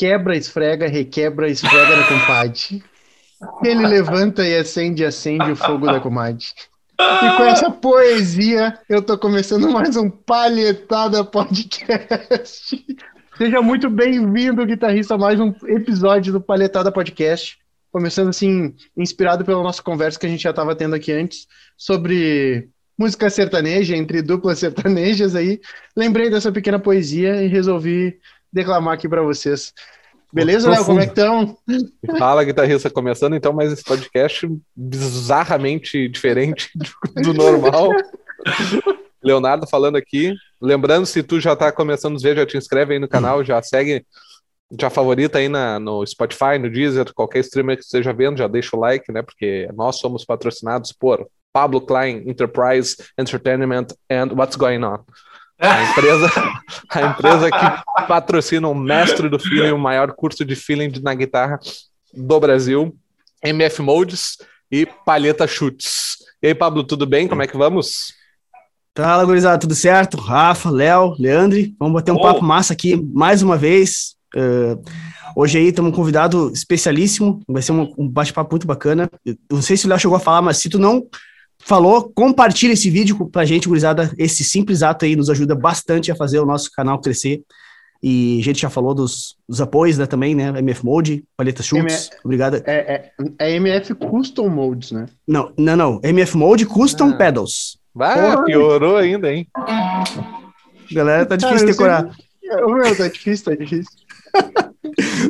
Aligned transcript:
requebra, 0.00 0.34
esfrega, 0.34 0.88
requebra, 0.88 1.48
esfrega 1.48 1.96
na 1.96 2.06
compadre. 2.06 2.82
Ele 3.62 3.86
levanta 3.86 4.46
e 4.46 4.56
acende, 4.56 5.04
acende 5.04 5.50
o 5.50 5.56
fogo 5.56 5.86
da 5.86 6.00
comadre. 6.00 6.46
E 6.98 7.36
com 7.36 7.44
essa 7.44 7.70
poesia, 7.70 8.78
eu 8.88 9.02
tô 9.02 9.18
começando 9.18 9.70
mais 9.70 9.96
um 9.96 10.08
Palhetada 10.08 11.22
Podcast. 11.22 12.82
Seja 13.36 13.60
muito 13.60 13.90
bem-vindo, 13.90 14.64
guitarrista, 14.64 15.14
a 15.14 15.18
mais 15.18 15.38
um 15.38 15.52
episódio 15.64 16.32
do 16.32 16.40
Palhetada 16.40 16.90
Podcast. 16.90 17.58
Começando 17.92 18.28
assim, 18.28 18.74
inspirado 18.96 19.44
pela 19.44 19.62
nossa 19.62 19.82
conversa 19.82 20.18
que 20.18 20.26
a 20.26 20.30
gente 20.30 20.42
já 20.42 20.50
estava 20.50 20.74
tendo 20.74 20.94
aqui 20.94 21.12
antes 21.12 21.46
sobre 21.76 22.70
música 22.98 23.28
sertaneja, 23.28 23.96
entre 23.96 24.22
duplas 24.22 24.58
sertanejas 24.58 25.34
aí. 25.34 25.60
Lembrei 25.94 26.30
dessa 26.30 26.50
pequena 26.50 26.78
poesia 26.78 27.42
e 27.42 27.48
resolvi 27.48 28.18
declamar 28.52 28.94
aqui 28.94 29.08
para 29.08 29.22
vocês. 29.22 29.72
Beleza, 30.32 30.70
Léo? 30.70 30.84
Como 30.84 31.00
é 31.00 31.06
que 31.06 31.12
estão? 31.12 31.56
Fala, 32.18 32.44
guitarrista, 32.44 32.88
começando 32.88 33.34
então 33.34 33.52
mais 33.52 33.72
esse 33.72 33.82
podcast 33.82 34.48
bizarramente 34.76 36.08
diferente 36.08 36.70
do 37.16 37.34
normal. 37.34 37.90
Leonardo 39.22 39.66
falando 39.66 39.96
aqui. 39.96 40.34
Lembrando, 40.60 41.04
se 41.04 41.22
tu 41.22 41.40
já 41.40 41.52
está 41.52 41.72
começando 41.72 42.16
a 42.16 42.22
ver, 42.22 42.36
já 42.36 42.46
te 42.46 42.56
inscreve 42.56 42.94
aí 42.94 42.98
no 42.98 43.08
canal, 43.08 43.44
já 43.44 43.60
segue, 43.60 44.04
já 44.78 44.88
favorita 44.88 45.38
aí 45.38 45.48
na, 45.48 45.78
no 45.80 46.06
Spotify, 46.06 46.58
no 46.60 46.70
Deezer, 46.70 47.12
qualquer 47.12 47.40
streamer 47.40 47.76
que 47.76 47.82
esteja 47.82 48.12
vendo, 48.12 48.38
já 48.38 48.46
deixa 48.46 48.76
o 48.76 48.80
like, 48.80 49.12
né? 49.12 49.22
Porque 49.22 49.68
nós 49.74 49.98
somos 49.98 50.24
patrocinados 50.24 50.92
por 50.92 51.26
Pablo 51.52 51.80
Klein 51.80 52.22
Enterprise 52.26 52.96
Entertainment 53.18 53.88
and 54.10 54.32
What's 54.36 54.56
Going 54.56 54.84
On. 54.84 55.00
A 55.60 55.82
empresa, 55.90 56.30
a 56.88 57.02
empresa 57.02 57.50
que 57.50 58.06
patrocina 58.06 58.66
o 58.66 58.74
mestre 58.74 59.28
do 59.28 59.38
feeling, 59.38 59.72
o 59.72 59.78
maior 59.78 60.12
curso 60.12 60.44
de 60.44 60.56
feeling 60.56 60.90
na 61.02 61.14
guitarra 61.14 61.60
do 62.14 62.40
Brasil, 62.40 62.96
MF 63.44 63.82
Moldes 63.82 64.38
e 64.70 64.86
Palheta 64.86 65.46
Chutes. 65.46 66.16
E 66.42 66.48
aí, 66.48 66.54
Pablo, 66.54 66.82
tudo 66.82 67.06
bem? 67.06 67.28
Como 67.28 67.42
é 67.42 67.46
que 67.46 67.56
vamos? 67.56 68.14
Fala, 68.96 69.24
gurizada, 69.24 69.58
tudo 69.58 69.74
certo? 69.74 70.16
Rafa, 70.16 70.70
Léo, 70.70 71.14
Leandre, 71.18 71.74
vamos 71.78 71.94
bater 71.94 72.12
um 72.12 72.16
oh. 72.16 72.22
papo 72.22 72.42
massa 72.42 72.72
aqui 72.72 72.96
mais 72.96 73.42
uma 73.42 73.56
vez. 73.56 74.14
Uh, 74.34 74.82
hoje 75.36 75.58
aí 75.58 75.72
temos 75.72 75.92
um 75.92 75.94
convidado 75.94 76.50
especialíssimo, 76.52 77.40
vai 77.46 77.62
ser 77.62 77.72
um, 77.72 77.92
um 77.98 78.08
bate-papo 78.08 78.50
muito 78.50 78.66
bacana. 78.66 79.10
Eu 79.24 79.36
não 79.50 79.62
sei 79.62 79.76
se 79.76 79.86
o 79.86 79.88
Léo 79.88 79.98
chegou 79.98 80.16
a 80.16 80.20
falar, 80.20 80.40
mas 80.40 80.56
se 80.56 80.68
tu 80.68 80.78
não 80.78 81.06
falou, 81.60 82.10
compartilha 82.14 82.72
esse 82.72 82.90
vídeo 82.90 83.28
pra 83.28 83.44
gente, 83.44 83.68
gurizada. 83.68 84.10
Esse 84.18 84.42
simples 84.42 84.82
ato 84.82 85.04
aí 85.04 85.14
nos 85.14 85.30
ajuda 85.30 85.54
bastante 85.54 86.10
a 86.10 86.16
fazer 86.16 86.40
o 86.40 86.46
nosso 86.46 86.70
canal 86.72 87.00
crescer. 87.00 87.42
E 88.02 88.38
a 88.40 88.42
gente 88.42 88.62
já 88.62 88.70
falou 88.70 88.94
dos, 88.94 89.36
dos 89.46 89.60
apoios 89.60 89.98
né, 89.98 90.06
também, 90.06 90.34
né? 90.34 90.48
MF 90.58 90.84
Mode, 90.84 91.22
Paleta 91.36 91.62
Schultz, 91.62 92.10
obrigado. 92.24 92.62
É, 92.64 92.72
é, 92.72 93.12
é, 93.38 93.56
MF 93.56 93.94
Custom 93.94 94.48
Modes, 94.48 94.90
né? 94.90 95.06
Não, 95.28 95.52
não, 95.56 95.76
não. 95.76 96.00
MF 96.02 96.34
Mode 96.36 96.64
Custom 96.64 97.10
ah. 97.10 97.16
Pedals. 97.16 97.78
Vai, 97.94 98.44
piorou 98.44 98.96
ainda, 98.96 99.30
hein? 99.30 99.46
Galera, 100.90 101.26
tá 101.26 101.36
difícil 101.36 101.66
decorar. 101.66 102.10
Meu, 102.42 102.96
tá 102.96 103.08
difícil, 103.08 103.44
tá 103.44 103.54
difícil. 103.54 103.92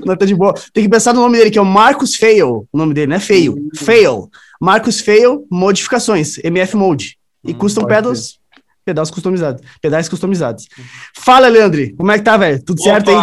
Não, 0.04 0.16
tá 0.16 0.24
de 0.24 0.34
boa. 0.34 0.54
Tem 0.72 0.84
que 0.84 0.90
pensar 0.90 1.12
no 1.12 1.20
nome 1.20 1.38
dele, 1.38 1.50
que 1.50 1.58
é 1.58 1.62
o 1.62 1.66
Marcos 1.66 2.14
Fail. 2.14 2.66
O 2.72 2.78
nome 2.78 2.94
dele, 2.94 3.08
não 3.08 3.16
é 3.16 3.20
Fail. 3.20 3.52
Uhum. 3.52 3.68
Fail. 3.76 4.30
Marcos 4.60 5.00
Fail, 5.00 5.46
modificações, 5.50 6.38
MF 6.44 6.76
Mode. 6.76 7.18
E 7.44 7.52
hum, 7.52 7.54
custom 7.54 7.86
pedals, 7.86 8.38
pedais 8.84 9.10
customizados. 9.10 9.62
Pedais 9.80 10.08
customizados. 10.08 10.68
Fala, 11.16 11.48
Leandro, 11.48 11.80
como 11.96 12.10
é 12.12 12.18
que 12.18 12.24
tá, 12.24 12.36
velho? 12.36 12.62
Tudo 12.62 12.80
Opa! 12.80 12.90
certo 12.90 13.10
aí? 13.10 13.16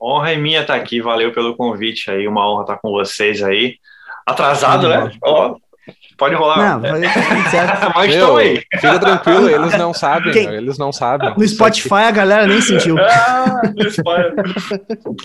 Honra 0.00 0.32
é 0.32 0.36
minha 0.36 0.62
estar 0.62 0.74
tá 0.74 0.80
aqui, 0.80 1.02
valeu 1.02 1.32
pelo 1.32 1.54
convite 1.54 2.10
aí, 2.10 2.26
uma 2.26 2.50
honra 2.50 2.62
estar 2.62 2.74
tá 2.76 2.80
com 2.80 2.90
vocês 2.90 3.42
aí. 3.42 3.76
Atrasado, 4.26 4.88
né? 4.88 5.10
Ó, 5.22 5.56
Pode 6.20 6.34
rolar. 6.34 6.78
Não, 6.78 7.00
certo. 7.50 7.92
Mas 7.96 8.14
Meu, 8.14 8.36
aí. 8.36 8.62
Fica 8.74 8.98
tranquilo, 8.98 9.48
eles 9.48 9.78
não 9.78 9.94
sabem, 9.94 10.30
Quem? 10.34 10.48
eles 10.48 10.76
não 10.76 10.92
sabem. 10.92 11.32
No 11.34 11.48
Spotify 11.48 11.94
a 11.94 12.10
galera 12.10 12.46
nem 12.46 12.60
sentiu. 12.60 12.98
ah, 12.98 13.62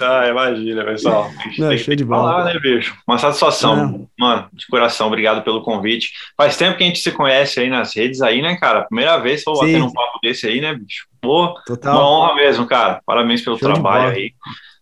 ah, 0.01 0.27
imagina, 0.29 0.85
pessoal. 0.85 1.29
Não, 1.59 1.67
tem, 1.67 1.77
show 1.77 1.93
de 1.93 2.05
bola. 2.05 2.31
Falar, 2.31 2.45
né, 2.45 2.59
bicho? 2.61 2.95
Uma 3.05 3.17
satisfação, 3.17 3.75
não. 3.75 4.07
mano, 4.17 4.47
de 4.53 4.65
coração. 4.67 5.07
Obrigado 5.07 5.43
pelo 5.43 5.61
convite. 5.63 6.13
Faz 6.37 6.55
tempo 6.55 6.77
que 6.77 6.85
a 6.85 6.87
gente 6.87 6.99
se 6.99 7.11
conhece 7.11 7.59
aí 7.59 7.69
nas 7.69 7.93
redes 7.93 8.21
aí, 8.21 8.41
né, 8.41 8.55
cara? 8.55 8.83
Primeira 8.83 9.17
vez 9.17 9.43
que 9.43 9.49
eu 9.49 9.53
vou 9.53 9.63
bater 9.63 9.83
um 9.83 9.91
papo 9.91 10.17
desse 10.23 10.47
aí, 10.47 10.61
né, 10.61 10.73
bicho? 10.75 11.07
Pô, 11.21 11.59
Total. 11.65 11.93
uma 11.93 12.09
honra 12.09 12.35
mesmo, 12.35 12.65
cara. 12.65 13.01
Parabéns 13.05 13.41
pelo 13.41 13.59
show 13.59 13.73
trabalho 13.73 14.15
aí, 14.15 14.31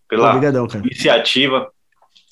pela 0.08 0.28
Obrigadão, 0.28 0.68
iniciativa. 0.84 1.68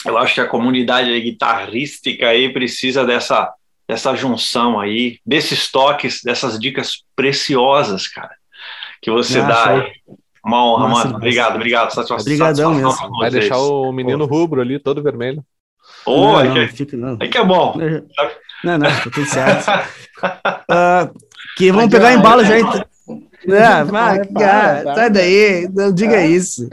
Eu 0.06 0.16
acho 0.18 0.34
que 0.34 0.40
a 0.40 0.46
comunidade 0.46 1.20
guitarrística 1.20 2.28
aí 2.28 2.52
precisa 2.52 3.04
dessa 3.04 3.52
dessa 3.88 4.14
junção 4.14 4.78
aí, 4.80 5.18
desses 5.24 5.70
toques, 5.70 6.20
dessas 6.24 6.58
dicas 6.58 7.04
preciosas, 7.14 8.08
cara, 8.08 8.34
que 9.00 9.10
você 9.10 9.40
ah, 9.40 9.46
dá 9.46 9.68
aí. 9.70 9.92
Uma 10.44 10.64
honra, 10.64 10.88
Nossa, 10.88 11.04
mano. 11.04 11.16
Obrigado, 11.18 11.54
obrigado. 11.54 11.92
Satisfação, 11.92 12.20
Obrigadão 12.20 12.74
satisfação 12.74 13.06
mesmo. 13.06 13.18
Vai 13.18 13.30
deixar 13.30 13.58
o 13.58 13.92
menino 13.92 14.26
rubro 14.26 14.60
ali, 14.60 14.78
todo 14.78 15.02
vermelho. 15.02 15.44
Oh, 16.04 16.42
não, 16.42 16.44
não, 16.44 16.54
que, 16.54 16.66
fica, 16.68 16.96
não. 16.96 17.16
aí 17.20 17.28
que 17.28 17.38
é 17.38 17.44
bom. 17.44 17.76
Não, 18.64 18.78
não, 18.78 18.88
tá 18.88 19.02
tudo 19.02 19.24
certo. 19.24 19.68
uh, 19.68 21.14
que 21.56 21.70
vamos 21.70 21.90
pegar 21.90 22.12
embalo 22.12 22.44
já. 22.44 22.58
Então. 22.58 22.84
Não, 23.44 23.86
vai, 23.86 24.24
cara, 24.26 24.94
sai 24.94 25.10
daí, 25.10 25.68
não 25.72 25.92
diga 25.92 26.24
isso. 26.24 26.68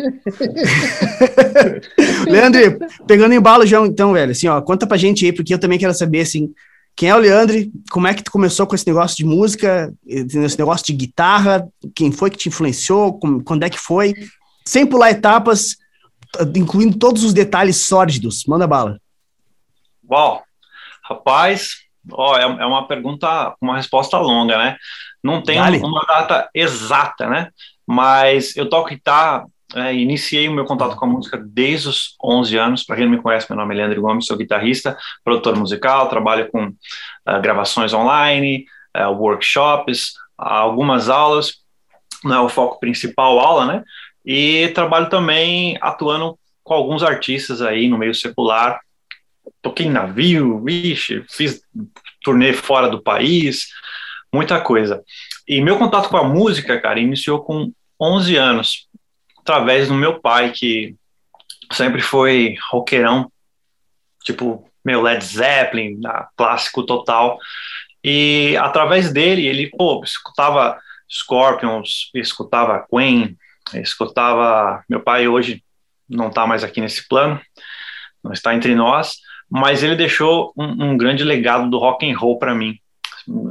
Leandro, 2.29 2.79
pegando 3.07 3.33
embalo 3.33 3.65
já, 3.65 3.79
então, 3.85 4.13
velho, 4.13 4.31
assim, 4.31 4.47
ó, 4.47 4.61
conta 4.61 4.85
pra 4.85 4.95
gente 4.97 5.25
aí, 5.25 5.33
porque 5.33 5.51
eu 5.53 5.59
também 5.59 5.79
quero 5.79 5.93
saber, 5.95 6.21
assim, 6.21 6.53
quem 6.99 7.07
é 7.07 7.15
o 7.15 7.19
Leandre? 7.19 7.71
Como 7.89 8.07
é 8.07 8.13
que 8.13 8.21
tu 8.21 8.29
começou 8.29 8.67
com 8.67 8.75
esse 8.75 8.85
negócio 8.85 9.15
de 9.15 9.23
música, 9.23 9.89
esse 10.05 10.59
negócio 10.59 10.85
de 10.85 10.91
guitarra? 10.91 11.65
Quem 11.95 12.11
foi 12.11 12.29
que 12.29 12.35
te 12.35 12.49
influenciou? 12.49 13.17
Quando 13.45 13.63
é 13.63 13.69
que 13.69 13.79
foi? 13.79 14.13
Sem 14.65 14.85
pular 14.85 15.09
etapas, 15.09 15.77
incluindo 16.53 16.99
todos 16.99 17.23
os 17.23 17.31
detalhes 17.31 17.87
sórdidos. 17.87 18.43
Manda 18.45 18.67
bala. 18.67 18.99
Uau! 20.11 20.43
Rapaz, 21.01 21.69
ó, 22.11 22.37
é, 22.37 22.41
é 22.41 22.65
uma 22.65 22.85
pergunta, 22.85 23.55
uma 23.61 23.77
resposta 23.77 24.17
longa, 24.17 24.57
né? 24.57 24.75
Não 25.23 25.41
tem 25.41 25.57
vale. 25.57 25.77
uma 25.77 26.05
data 26.05 26.49
exata, 26.53 27.29
né? 27.29 27.49
Mas 27.87 28.57
eu 28.57 28.67
toco 28.67 28.89
guitarra 28.89 29.45
é, 29.75 29.93
iniciei 29.93 30.47
o 30.49 30.53
meu 30.53 30.65
contato 30.65 30.95
com 30.95 31.05
a 31.05 31.07
música 31.07 31.37
desde 31.37 31.89
os 31.89 32.15
11 32.23 32.57
anos. 32.57 32.83
Para 32.83 32.95
quem 32.95 33.05
não 33.05 33.11
me 33.11 33.21
conhece, 33.21 33.47
meu 33.49 33.57
nome 33.57 33.75
é 33.75 33.77
Leandro 33.77 34.01
Gomes, 34.01 34.25
sou 34.25 34.37
guitarrista, 34.37 34.97
produtor 35.23 35.55
musical, 35.55 36.09
trabalho 36.09 36.49
com 36.51 36.65
uh, 36.65 37.41
gravações 37.41 37.93
online, 37.93 38.65
uh, 38.97 39.11
workshops, 39.11 40.13
algumas 40.37 41.07
aulas. 41.07 41.59
Não 42.23 42.35
é 42.35 42.41
o 42.41 42.49
foco 42.49 42.79
principal 42.79 43.39
aula, 43.39 43.65
né? 43.65 43.83
E 44.25 44.69
trabalho 44.69 45.07
também 45.07 45.77
atuando 45.81 46.37
com 46.63 46.73
alguns 46.73 47.03
artistas 47.03 47.61
aí 47.61 47.87
no 47.87 47.97
meio 47.97 48.13
secular. 48.13 48.79
Toquei 49.61 49.85
em 49.85 49.91
navio, 49.91 50.63
vixe, 50.63 51.23
fiz 51.29 51.61
turnê 52.23 52.53
fora 52.53 52.89
do 52.89 53.01
país, 53.01 53.67
muita 54.33 54.59
coisa. 54.59 55.03
E 55.47 55.61
meu 55.61 55.77
contato 55.77 56.09
com 56.09 56.17
a 56.17 56.23
música, 56.23 56.79
cara, 56.79 56.99
iniciou 56.99 57.43
com 57.43 57.71
11 58.01 58.35
anos 58.35 58.88
através 59.49 59.87
do 59.87 59.95
meu 59.95 60.19
pai, 60.19 60.51
que 60.51 60.95
sempre 61.71 62.01
foi 62.01 62.55
roqueirão, 62.71 63.31
tipo, 64.23 64.69
meu 64.85 65.01
Led 65.01 65.25
Zeppelin, 65.25 65.99
clássico 66.37 66.83
total. 66.85 67.39
E 68.03 68.55
através 68.57 69.11
dele, 69.11 69.47
ele, 69.47 69.67
pô, 69.67 70.03
escutava 70.03 70.79
Scorpions, 71.09 72.11
escutava 72.13 72.85
Queen, 72.87 73.35
escutava. 73.73 74.83
Meu 74.87 75.01
pai 75.01 75.27
hoje 75.27 75.63
não 76.07 76.27
está 76.27 76.45
mais 76.45 76.63
aqui 76.63 76.79
nesse 76.79 77.07
plano, 77.07 77.41
não 78.23 78.31
está 78.31 78.53
entre 78.53 78.75
nós, 78.75 79.15
mas 79.49 79.81
ele 79.81 79.95
deixou 79.95 80.53
um, 80.55 80.91
um 80.91 80.97
grande 80.97 81.23
legado 81.23 81.67
do 81.69 81.79
rock 81.79 82.09
and 82.09 82.15
roll 82.15 82.37
para 82.37 82.53
mim. 82.53 82.77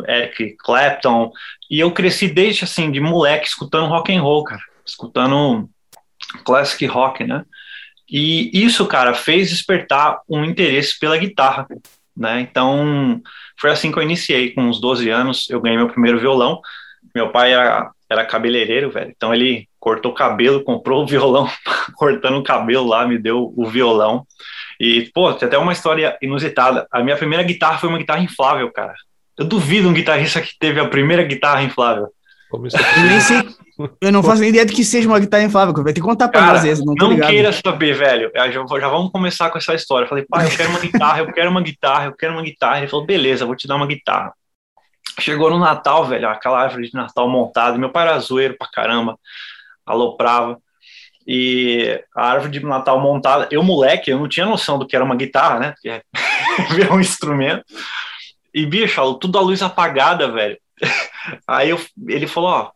Eric 0.09 0.57
Clapton, 0.59 1.33
e 1.71 1.79
eu 1.79 1.93
cresci 1.93 2.29
desde 2.29 2.65
assim 2.65 2.91
de 2.91 3.01
moleque 3.01 3.47
escutando 3.47 3.89
rock 3.89 4.13
and 4.13 4.23
roll, 4.23 4.43
cara, 4.43 4.63
escutando 4.85 5.69
classic 6.45 6.85
rock, 6.87 7.25
né? 7.25 7.45
E 8.11 8.51
isso, 8.55 8.87
cara, 8.87 9.13
fez 9.13 9.51
despertar 9.51 10.21
um 10.29 10.45
interesse 10.45 10.99
pela 10.99 11.19
guitarra, 11.19 11.67
né? 12.17 12.41
Então, 12.41 13.21
foi 13.61 13.71
assim 13.71 13.93
que 13.93 13.99
eu 13.99 14.03
iniciei. 14.03 14.51
Com 14.51 14.63
uns 14.63 14.81
12 14.81 15.11
anos, 15.11 15.49
eu 15.51 15.61
ganhei 15.61 15.77
meu 15.77 15.89
primeiro 15.89 16.19
violão. 16.19 16.61
Meu 17.15 17.31
pai 17.31 17.53
era, 17.53 17.91
era 18.09 18.25
cabeleireiro, 18.25 18.91
velho. 18.91 19.13
Então, 19.15 19.35
ele 19.35 19.69
cortou 19.79 20.13
o 20.13 20.15
cabelo, 20.15 20.65
comprou 20.65 21.03
o 21.03 21.07
violão, 21.07 21.49
cortando 21.97 22.39
o 22.39 22.43
cabelo 22.43 22.87
lá, 22.87 23.07
me 23.07 23.19
deu 23.19 23.53
o 23.57 23.67
violão. 23.67 24.27
E, 24.81 25.11
pô, 25.13 25.33
tem 25.35 25.47
até 25.47 25.59
uma 25.59 25.73
história 25.73 26.17
inusitada. 26.23 26.87
A 26.91 27.03
minha 27.03 27.17
primeira 27.17 27.45
guitarra 27.45 27.79
foi 27.79 27.89
uma 27.89 27.99
guitarra 27.99 28.23
inflável, 28.23 28.71
cara. 28.73 28.95
Eu 29.37 29.45
duvido 29.45 29.89
um 29.89 29.93
guitarrista 29.93 30.41
que 30.41 30.59
teve 30.59 30.81
a 30.81 30.89
primeira 30.89 31.23
guitarra 31.23 31.63
inflável. 31.63 32.09
Eu 32.53 32.61
nem 33.05 33.21
sei. 33.21 33.49
Eu 34.01 34.11
não 34.11 34.23
faço 34.23 34.41
nem 34.41 34.51
ideia 34.51 34.67
do 34.67 34.73
que 34.73 34.85
seja 34.85 35.09
uma 35.09 35.21
guitarra 35.21 35.45
inflável. 35.45 35.73
Vai 35.75 35.93
ter 35.93 36.01
que 36.01 36.07
contar 36.07 36.29
pra 36.29 36.41
Cara, 36.41 36.53
nós 36.55 36.65
esse, 36.65 36.85
não 36.85 36.95
não 36.95 37.17
queira 37.21 37.53
saber, 37.53 37.95
velho. 37.95 38.31
Já, 38.35 38.51
já 38.51 38.89
vamos 38.89 39.13
começar 39.13 39.51
com 39.51 39.59
essa 39.59 39.75
história. 39.75 40.05
Eu 40.05 40.09
falei, 40.09 40.25
pai, 40.29 40.47
eu 40.47 40.57
quero 40.57 40.71
uma 40.71 40.81
guitarra, 40.81 41.19
eu 41.21 41.33
quero 41.33 41.51
uma 41.51 41.63
guitarra, 41.63 42.05
eu 42.07 42.17
quero 42.17 42.33
uma 42.33 42.43
guitarra. 42.43 42.79
Ele 42.79 42.89
falou, 42.89 43.07
beleza, 43.07 43.47
vou 43.47 43.55
te 43.55 43.69
dar 43.69 43.77
uma 43.77 43.87
guitarra. 43.87 44.33
Chegou 45.21 45.51
no 45.51 45.59
Natal, 45.59 46.05
velho, 46.07 46.29
aquela 46.29 46.61
árvore 46.61 46.89
de 46.89 46.95
Natal 46.95 47.29
montada. 47.29 47.79
Meu 47.79 47.91
pai 47.91 48.07
era 48.07 48.19
zoeiro 48.19 48.57
pra 48.59 48.69
caramba, 48.69 49.19
aloprava. 49.87 50.59
E 51.27 52.03
a 52.17 52.31
árvore 52.31 52.53
de 52.53 52.65
Natal 52.65 52.99
montada, 53.01 53.47
eu, 53.51 53.63
moleque, 53.63 54.11
eu 54.11 54.19
não 54.19 54.29
tinha 54.29 54.47
noção 54.47 54.79
do 54.79 54.87
que 54.87 54.97
era 54.97 55.05
uma 55.05 55.15
guitarra, 55.15 55.61
né? 55.61 55.73
Porque 55.73 56.03
ver 56.75 56.91
um 56.93 57.01
instrumento. 57.01 57.65
E, 58.55 58.65
bicho, 58.65 59.15
tudo 59.15 59.39
a 59.39 59.43
luz 59.43 59.63
apagada, 59.63 60.33
velho. 60.33 60.59
Aí 61.47 61.71
eu, 61.71 61.81
ele 62.07 62.27
falou: 62.27 62.51
Ó, 62.51 62.71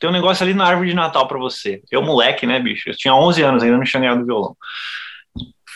tem 0.00 0.08
um 0.08 0.12
negócio 0.12 0.42
ali 0.44 0.54
na 0.54 0.66
árvore 0.66 0.88
de 0.88 0.94
Natal 0.94 1.26
pra 1.28 1.38
você. 1.38 1.82
Eu, 1.90 2.02
moleque, 2.02 2.46
né, 2.46 2.58
bicho? 2.58 2.88
Eu 2.88 2.96
tinha 2.96 3.14
11 3.14 3.42
anos, 3.42 3.62
ainda 3.62 3.76
não 3.76 3.84
tinha 3.84 4.00
ganhado 4.00 4.24
violão. 4.24 4.56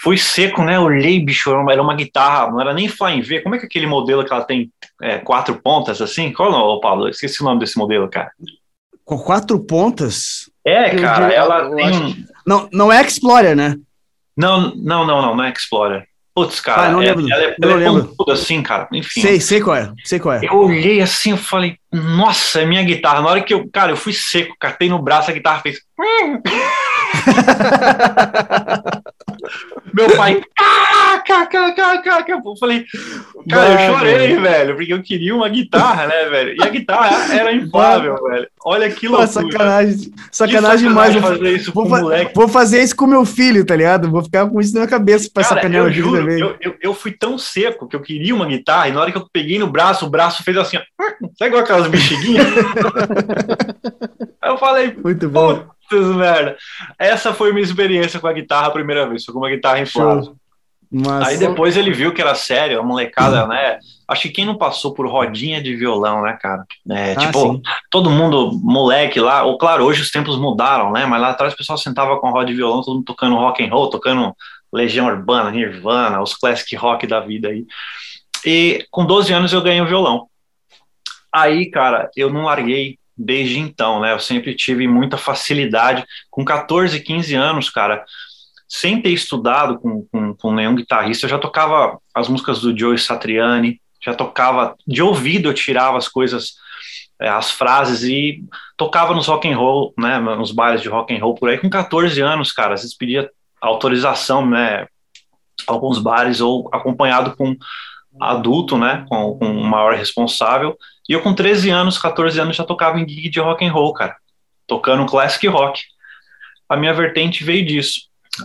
Fui 0.03 0.17
seco, 0.17 0.63
né? 0.63 0.79
Olhei, 0.79 1.19
bicho, 1.19 1.51
era 1.69 1.83
uma, 1.83 1.95
guitarra, 1.95 2.51
não 2.51 2.61
era 2.61 2.73
nem 2.73 2.89
Flying 2.89 3.21
V. 3.21 3.41
Como 3.41 3.57
é 3.57 3.59
que 3.59 3.67
aquele 3.67 3.87
modelo 3.87 4.25
que 4.25 4.33
ela 4.33 4.45
tem 4.45 4.71
é, 5.03 5.19
quatro 5.19 5.61
pontas 5.61 6.01
assim? 6.01 6.33
Qual 6.33 6.49
é 6.49 6.53
o 6.53 6.57
nome, 6.57 6.81
Paulo? 6.81 7.07
Eu 7.07 7.11
esqueci 7.11 7.43
o 7.43 7.45
nome 7.45 7.59
desse 7.61 7.77
modelo, 7.77 8.09
cara. 8.09 8.31
Com 9.05 9.19
quatro 9.19 9.59
pontas? 9.59 10.51
É, 10.65 10.95
Eu 10.95 11.03
cara, 11.03 11.33
ela 11.33 11.75
tem. 11.75 11.87
acho 11.87 12.25
Não, 12.47 12.69
não 12.73 12.93
é 12.93 13.03
Explorer, 13.03 13.57
né? 13.57 13.77
Não, 14.37 14.75
não, 14.77 15.05
não, 15.05 15.23
não, 15.23 15.35
não 15.35 15.45
é 15.45 15.51
Explorer. 15.51 16.07
Putz, 16.45 16.61
cara, 16.61 16.83
Ah, 16.83 16.89
não 16.91 17.03
é- 17.03 17.07
lembro. 17.07 17.27
ela 17.33 17.43
é, 17.43 17.57
Não 17.59 17.71
ela 17.71 17.83
é 17.83 17.91
lembro. 17.91 18.05
pontuda 18.09 18.33
assim, 18.35 18.63
cara. 18.63 18.87
Enfim. 18.93 19.21
Sei, 19.21 19.41
sei 19.41 19.61
qual 19.61 19.77
é. 19.77 19.93
Sei 20.05 20.19
qual 20.21 20.37
é. 20.37 20.41
Eu 20.45 20.55
olhei 20.57 21.01
assim, 21.01 21.33
eu 21.33 21.37
falei, 21.37 21.77
nossa, 21.93 22.61
é 22.61 22.67
minha 22.67 22.83
guitarra. 22.85 23.21
Na 23.21 23.29
hora 23.31 23.41
que 23.43 23.53
eu, 23.53 23.69
cara, 23.73 23.91
eu 23.93 23.97
fui 23.97 24.13
seco, 24.13 24.55
catei 24.61 24.89
no 24.89 25.03
braço, 25.03 25.31
a 25.31 25.35
guitarra 25.35 25.61
fez. 25.63 25.79
Meu 29.93 30.17
pai, 30.17 30.41
caraca, 30.57 31.47
caraca, 31.47 32.03
caraca. 32.03 32.33
Eu 32.33 32.57
falei, 32.59 32.85
cara, 33.49 33.73
eu 33.89 33.95
chorei, 33.95 34.19
velho. 34.29 34.43
velho, 34.43 34.77
porque 34.77 34.93
eu 34.93 35.03
queria 35.03 35.35
uma 35.35 35.49
guitarra, 35.49 36.07
né, 36.07 36.25
velho? 36.27 36.57
E 36.57 36.63
a 36.63 36.69
guitarra 36.69 37.35
era 37.35 37.53
inflável, 37.53 38.17
velho. 38.23 38.47
Olha 38.65 38.91
que 38.91 39.07
Pô, 39.09 39.17
loucura. 39.17 39.27
sacanagem. 39.27 39.99
Que 40.11 40.13
Sacanagem 40.37 40.89
demais. 40.89 41.15
Eu 41.15 41.23
fazer 41.23 41.51
isso 41.57 41.73
Vou, 41.73 41.87
fa- 41.89 42.01
moleque. 42.01 42.33
vou 42.35 42.49
fazer 42.49 42.83
isso 42.83 42.95
com 42.97 43.07
meu 43.07 43.25
filho, 43.25 43.65
tá 43.65 43.75
ligado? 43.77 44.11
Vou 44.11 44.23
ficar 44.23 44.47
com 44.49 44.61
isso 44.61 44.75
na 44.75 44.81
minha 44.81 44.91
cabeça 44.91 45.31
pra 45.33 45.43
Cara, 45.43 45.55
sacanear 45.57 45.85
eu 45.85 45.91
o 45.91 45.93
juro, 45.93 46.19
também. 46.21 46.39
eu, 46.41 46.57
eu, 46.61 46.75
eu 46.83 46.95
fui 46.95 47.13
tão 47.13 47.39
seco 47.39 47.89
que 47.89 47.97
eu 47.97 48.01
queria 48.01 48.35
uma 48.35 48.47
guitarra 48.47 48.89
e 48.89 48.93
na 48.93 49.01
hora 49.01 49.11
que 49.13 49.19
eu 49.19 49.27
peguei 49.33 49.59
no 49.59 49.67
braço, 49.69 50.05
o 50.07 50.11
braço 50.11 50.43
fez 50.45 50.57
assim, 50.57 50.77
ó. 50.77 50.81
Sabe 51.39 51.49
igual 51.51 51.63
aquelas 51.63 51.87
bexiguinhas? 51.89 52.47
Aí 54.43 54.51
eu 54.51 54.59
falei, 54.59 54.97
Muito 55.03 55.29
bom. 55.29 55.65
Putz, 55.89 56.07
merda. 56.17 56.57
Essa 56.99 57.33
foi 57.35 57.53
minha 57.53 57.65
experiência 57.65 58.21
com 58.21 58.27
a 58.27 58.33
guitarra 58.33 58.69
a 58.69 58.73
primeira 58.73 59.09
vez, 59.09 59.25
foi 59.25 59.33
com 59.33 59.41
uma 59.41 59.51
guitarra 59.51 59.81
inflável. 59.81 60.37
Mas, 60.91 61.29
Aí 61.29 61.37
depois 61.39 61.77
ele 61.77 61.91
viu 61.93 62.15
que 62.15 62.21
era 62.23 62.35
sério, 62.35 62.81
a 62.81 62.83
molecada, 62.83 63.47
né? 63.47 63.79
Acho 64.09 64.23
que 64.23 64.31
quem 64.31 64.47
não 64.47 64.57
passou 64.57 64.95
por 64.95 65.07
rodinha 65.07 65.63
de 65.63 65.77
violão, 65.77 66.23
né, 66.23 66.39
cara? 66.41 66.65
É, 66.91 67.13
Ah, 67.13 67.17
tipo, 67.17 67.39
sim. 67.39 67.63
todo 67.91 68.09
mundo, 68.09 68.59
moleque 68.63 69.21
lá, 69.21 69.43
ou 69.43 69.59
claro, 69.59 69.85
hoje 69.85 70.01
os 70.01 70.11
tempos 70.11 70.39
mudaram, 70.39 70.91
né? 70.91 71.05
Mas 71.05 71.21
lá 71.21 71.29
atrás 71.31 71.53
o 71.53 71.57
pessoal 71.57 71.77
sentava 71.77 72.19
com 72.19 72.29
a 72.29 72.31
roda 72.31 72.47
de 72.47 72.55
violão, 72.55 72.81
todo 72.81 72.95
mundo 72.95 73.05
tocando 73.05 73.37
rock 73.37 73.63
and 73.63 73.71
roll, 73.71 73.91
tocando 73.91 74.35
Legião 74.73 75.07
Urbana, 75.07 75.51
Nirvana, 75.51 76.23
os 76.23 76.35
classic 76.35 76.75
rock 76.75 77.07
da 77.07 77.21
vida 77.21 77.49
aí. 77.49 77.67
E 78.47 78.87
com 78.91 79.05
12 79.05 79.31
anos 79.33 79.53
eu 79.53 79.61
ganhei 79.61 79.83
o 79.83 79.87
violão. 79.87 80.27
Aí, 81.31 81.71
cara, 81.71 82.11
eu 82.17 82.31
não 82.33 82.45
larguei 82.45 82.98
desde 83.19 83.59
então, 83.59 84.01
né? 84.01 84.13
Eu 84.13 84.21
sempre 84.21 84.55
tive 84.55 84.87
muita 84.87 85.17
facilidade. 85.17 86.07
Com 86.31 86.45
14, 86.45 87.01
15 87.01 87.35
anos, 87.35 87.69
cara, 87.69 88.05
sem 88.69 89.01
ter 89.01 89.11
estudado 89.11 89.79
com, 89.79 90.07
com, 90.13 90.35
com 90.35 90.53
nenhum 90.53 90.75
guitarrista, 90.75 91.27
eu 91.27 91.31
já 91.31 91.39
tocava 91.39 91.99
as 92.15 92.29
músicas 92.29 92.61
do 92.61 92.79
Joe 92.79 92.99
Satriani, 92.99 93.81
já 94.05 94.15
tocava 94.15 94.77
de 94.87 95.03
ouvido, 95.03 95.49
eu 95.49 95.55
tirava 95.55 95.97
as 95.97 96.07
coisas, 96.07 96.55
é, 97.21 97.29
as 97.29 97.51
frases 97.51 98.03
e 98.05 98.45
tocava 98.77 99.15
nos 99.15 99.27
rock 99.27 99.51
and 99.51 99.57
roll, 99.57 99.93
né, 99.99 100.19
nos 100.19 100.53
bailes 100.53 100.83
de 100.83 100.89
rock 100.89 101.15
and 101.15 101.21
roll 101.21 101.35
por 101.35 101.49
aí. 101.49 101.59
Com 101.59 101.71
14 101.71 102.21
anos, 102.21 102.53
cara, 102.53 102.75
às 102.75 102.83
vezes 102.83 102.97
pedia 102.97 103.29
autorização, 103.61 104.47
né, 104.47 104.87
alguns 105.67 105.99
bares 105.99 106.41
ou 106.41 106.69
acompanhado 106.73 107.35
com 107.37 107.57
adulto, 108.21 108.77
né, 108.77 109.05
com, 109.09 109.39
com 109.39 109.47
um 109.47 109.65
maior 109.65 109.95
responsável, 109.95 110.77
e 111.09 111.13
eu 111.13 111.23
com 111.23 111.33
13 111.33 111.71
anos, 111.71 111.99
14 111.99 112.39
anos 112.39 112.57
já 112.57 112.65
tocava 112.65 113.01
em 113.01 113.09
gig 113.09 113.31
de 113.31 113.41
rock 113.41 113.65
and 113.65 113.73
roll, 113.73 113.93
cara, 113.95 114.17
tocando 114.67 115.07
classic 115.07 115.47
rock. 115.47 115.83
A 116.69 116.77
minha 116.77 116.93
vertente 116.93 117.43
veio 117.43 117.65
disso. 117.65 118.03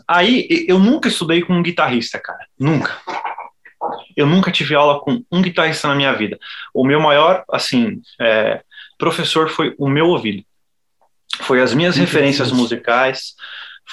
Aí 0.07 0.65
eu 0.68 0.80
nunca 0.80 1.10
estudei 1.10 1.42
com 1.42 1.54
um 1.54 1.62
guitarrista, 1.62 2.19
cara, 2.19 2.48
nunca. 2.57 2.98
Eu 4.15 4.25
nunca 4.25 4.51
tive 4.51 4.74
aula 4.74 5.00
com 5.01 5.24
um 5.30 5.42
guitarrista 5.42 5.89
na 5.89 5.95
minha 5.95 6.13
vida. 6.13 6.39
O 6.74 6.86
meu 6.86 7.01
maior, 7.01 7.44
assim, 7.51 8.01
é, 8.19 8.62
professor 8.98 9.50
foi 9.50 9.75
o 9.77 9.89
meu 9.89 10.07
ouvido. 10.07 10.44
Foi 11.42 11.62
as 11.62 11.74
minhas 11.74 11.98
referências 11.98 12.51
musicais, 12.51 13.33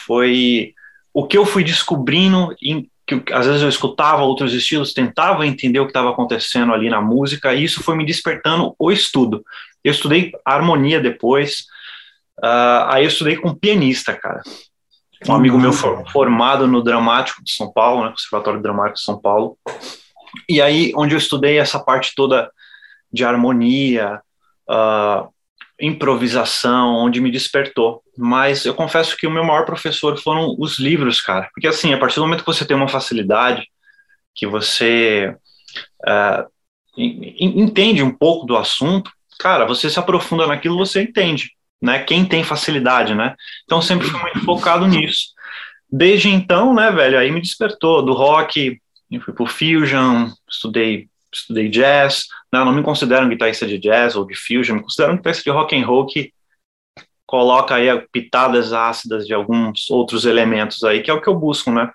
foi 0.07 0.75
o 1.13 1.27
que 1.27 1.37
eu 1.37 1.45
fui 1.45 1.65
descobrindo, 1.65 2.55
em, 2.63 2.89
que 3.19 3.33
às 3.33 3.47
vezes 3.47 3.63
eu 3.63 3.69
escutava 3.69 4.23
outros 4.23 4.55
estilos, 4.55 4.93
tentava 4.93 5.47
entender 5.47 5.81
o 5.81 5.85
que 5.85 5.91
estava 5.91 6.11
acontecendo 6.11 6.73
ali 6.73 6.89
na 6.89 7.01
música, 7.01 7.53
e 7.53 7.65
isso 7.65 7.83
foi 7.83 7.97
me 7.97 8.07
despertando 8.07 8.75
o 8.79 8.93
estudo. 8.93 9.45
Eu 9.83 9.93
estudei 9.93 10.33
harmonia 10.45 11.01
depois, 11.01 11.67
ah, 12.43 12.95
aí 12.95 13.05
eu 13.05 13.09
estudei 13.09 13.37
com 13.37 13.55
pianista, 13.55 14.15
cara. 14.15 14.43
Um 15.29 15.35
amigo 15.35 15.59
meu 15.59 15.73
for- 15.73 16.09
formado 16.11 16.67
no 16.67 16.83
Dramático 16.83 17.43
de 17.45 17.53
São 17.53 17.73
Paulo, 17.73 18.05
né, 18.05 18.11
Conservatório 18.11 18.63
Dramático 18.63 18.99
de 18.99 19.05
São 19.05 19.21
Paulo, 19.21 19.59
e 20.49 20.63
aí 20.63 20.93
onde 20.97 21.15
eu 21.15 21.19
estudei 21.19 21.59
essa 21.59 21.79
parte 21.79 22.13
toda 22.15 22.51
de 23.13 23.25
harmonia, 23.25 24.21
ah, 24.69 25.27
improvisação, 25.81 26.95
onde 26.95 27.21
me 27.21 27.31
despertou. 27.31 28.03
Mas 28.17 28.65
eu 28.65 28.75
confesso 28.75 29.17
que 29.17 29.27
o 29.27 29.31
meu 29.31 29.45
maior 29.45 29.65
professor 29.65 30.17
foram 30.19 30.55
os 30.59 30.79
livros, 30.79 31.21
cara. 31.21 31.49
Porque 31.55 31.67
assim, 31.67 31.93
a 31.93 31.99
partir 31.99 32.17
do 32.17 32.23
momento 32.23 32.41
que 32.41 32.53
você 32.53 32.65
tem 32.65 32.77
uma 32.77 32.89
facilidade, 32.89 33.67
que 34.35 34.47
você 34.47 35.35
en- 36.97 37.61
entende 37.63 38.03
um 38.03 38.11
pouco 38.11 38.47
do 38.47 38.57
assunto, 38.57 39.11
cara, 39.39 39.65
você 39.65 39.89
se 39.89 39.99
aprofunda 39.99 40.47
naquilo, 40.47 40.77
você 40.77 41.03
entende, 41.03 41.53
né? 41.81 42.03
Quem 42.03 42.25
tem 42.25 42.45
facilidade, 42.45 43.15
né? 43.15 43.35
Então 43.65 43.81
sempre 43.81 44.07
fui 44.09 44.21
muito 44.21 44.45
focado 44.45 44.87
nisso. 44.87 45.29
Desde 45.91 46.29
então, 46.29 46.75
né, 46.75 46.91
velho, 46.91 47.19
aí 47.19 47.31
me 47.31 47.41
despertou 47.41 48.05
do 48.05 48.13
rock, 48.13 48.79
eu 49.11 49.21
fui 49.21 49.35
pro 49.35 49.47
fusion, 49.47 50.29
estudei 50.49 51.09
estudei 51.33 51.69
jazz, 51.69 52.25
não, 52.53 52.65
não 52.65 52.73
me 52.73 52.83
considero 52.83 53.25
um 53.25 53.29
guitarrista 53.29 53.67
de 53.67 53.79
jazz 53.79 54.17
ou 54.17 54.27
de 54.27 54.35
fusion, 54.35 54.77
me 54.77 54.83
considero 54.83 55.13
um 55.13 55.17
guitarrista 55.17 55.45
de 55.45 55.51
rock 55.51 55.77
and 55.77 55.87
roll 55.87 56.07
que 56.07 56.33
coloca 57.27 57.77
aí 57.77 57.87
pitadas 58.11 58.73
ácidas 58.73 59.27
de 59.27 59.33
alguns 59.33 59.89
outros 59.89 60.25
elementos 60.25 60.83
aí, 60.83 61.03
que 61.03 61.11
é 61.11 61.15
o 61.15 61.21
que 61.21 61.29
eu 61.29 61.35
busco, 61.39 61.71
né? 61.71 61.91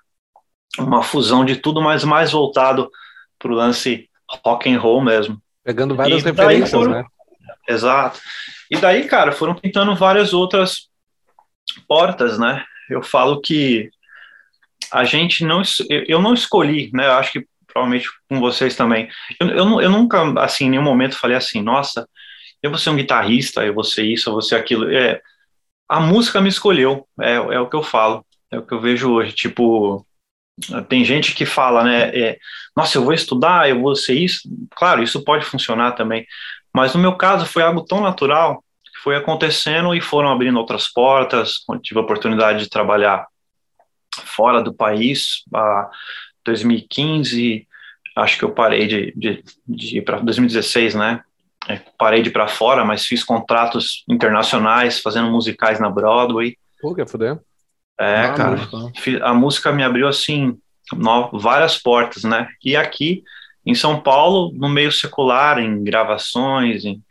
Uma 0.78 1.02
fusão 1.02 1.44
de 1.44 1.56
tudo, 1.56 1.80
mas 1.82 2.04
mais 2.04 2.32
voltado 2.32 2.90
pro 3.38 3.54
lance 3.54 4.08
rock 4.44 4.68
and 4.72 4.78
roll 4.80 5.02
mesmo. 5.02 5.38
Pegando 5.62 5.94
várias 5.94 6.22
E 6.22 6.24
referências, 6.24 6.70
foram- 6.70 6.92
né? 6.92 7.04
Exato. 7.68 8.20
E 8.70 8.76
daí, 8.78 9.06
cara, 9.06 9.32
foram 9.32 9.54
tentando 9.54 9.94
várias 9.94 10.32
outras 10.32 10.88
portas, 11.86 12.38
né? 12.38 12.64
Eu 12.88 13.02
falo 13.02 13.40
que 13.40 13.90
a 14.92 15.04
gente 15.04 15.44
não, 15.44 15.62
eu 16.08 16.20
não 16.22 16.32
escolhi, 16.32 16.90
né? 16.94 17.06
Eu 17.08 17.12
acho 17.12 17.32
que 17.32 17.46
provavelmente 17.76 18.08
com 18.28 18.40
vocês 18.40 18.74
também. 18.74 19.08
Eu, 19.38 19.48
eu, 19.48 19.80
eu 19.82 19.90
nunca, 19.90 20.22
assim, 20.40 20.64
em 20.64 20.70
nenhum 20.70 20.82
momento 20.82 21.18
falei 21.18 21.36
assim, 21.36 21.60
nossa, 21.60 22.08
eu 22.62 22.70
vou 22.70 22.78
ser 22.78 22.88
um 22.88 22.96
guitarrista, 22.96 23.64
eu 23.64 23.74
vou 23.74 23.84
ser 23.84 24.04
isso, 24.04 24.30
eu 24.30 24.32
vou 24.32 24.42
ser 24.42 24.56
aquilo. 24.56 24.90
É, 24.90 25.20
a 25.86 26.00
música 26.00 26.40
me 26.40 26.48
escolheu, 26.48 27.06
é, 27.20 27.34
é 27.34 27.60
o 27.60 27.68
que 27.68 27.76
eu 27.76 27.82
falo, 27.82 28.24
é 28.50 28.58
o 28.58 28.62
que 28.62 28.72
eu 28.72 28.80
vejo 28.80 29.12
hoje. 29.12 29.32
Tipo, 29.34 30.06
tem 30.88 31.04
gente 31.04 31.34
que 31.34 31.44
fala, 31.44 31.84
né? 31.84 32.08
é, 32.18 32.38
nossa, 32.74 32.96
eu 32.96 33.04
vou 33.04 33.12
estudar, 33.12 33.68
eu 33.68 33.80
vou 33.80 33.94
ser 33.94 34.14
isso. 34.14 34.48
Claro, 34.74 35.02
isso 35.02 35.22
pode 35.22 35.44
funcionar 35.44 35.92
também. 35.92 36.26
Mas 36.74 36.94
no 36.94 37.00
meu 37.00 37.14
caso 37.14 37.44
foi 37.44 37.62
algo 37.62 37.84
tão 37.84 38.00
natural 38.00 38.64
que 38.84 39.02
foi 39.02 39.16
acontecendo 39.16 39.94
e 39.94 40.00
foram 40.00 40.30
abrindo 40.30 40.58
outras 40.58 40.88
portas. 40.88 41.56
Tive 41.82 42.00
a 42.00 42.02
oportunidade 42.02 42.60
de 42.64 42.70
trabalhar 42.70 43.26
fora 44.24 44.62
do 44.62 44.74
país. 44.74 45.42
A 45.54 45.90
2015, 46.46 47.66
acho 48.16 48.38
que 48.38 48.44
eu 48.44 48.52
parei 48.52 48.86
de, 48.86 49.12
de, 49.16 49.44
de 49.66 49.98
ir 49.98 50.02
para 50.02 50.20
2016, 50.20 50.94
né? 50.94 51.22
É, 51.68 51.80
parei 51.98 52.22
de 52.22 52.28
ir 52.28 52.32
para 52.32 52.46
fora, 52.48 52.84
mas 52.84 53.04
fiz 53.04 53.24
contratos 53.24 54.04
internacionais, 54.08 55.00
fazendo 55.00 55.30
musicais 55.30 55.80
na 55.80 55.90
Broadway. 55.90 56.56
Pô, 56.80 56.94
quer 56.94 57.08
fuder? 57.08 57.38
É, 57.98 58.22
Ah, 58.26 58.34
cara, 58.36 58.56
muito 58.56 58.70
bom. 58.70 58.92
fi- 58.98 59.20
a 59.22 59.34
música 59.34 59.72
me 59.72 59.82
abriu 59.82 60.06
assim 60.06 60.56
no- 60.92 61.30
várias 61.38 61.76
portas, 61.76 62.24
né? 62.24 62.48
E 62.64 62.76
aqui 62.76 63.22
em 63.64 63.74
São 63.74 64.00
Paulo, 64.00 64.52
no 64.54 64.68
meio 64.68 64.92
secular, 64.92 65.58
em 65.58 65.82
gravações, 65.82 66.84
em 66.84 67.02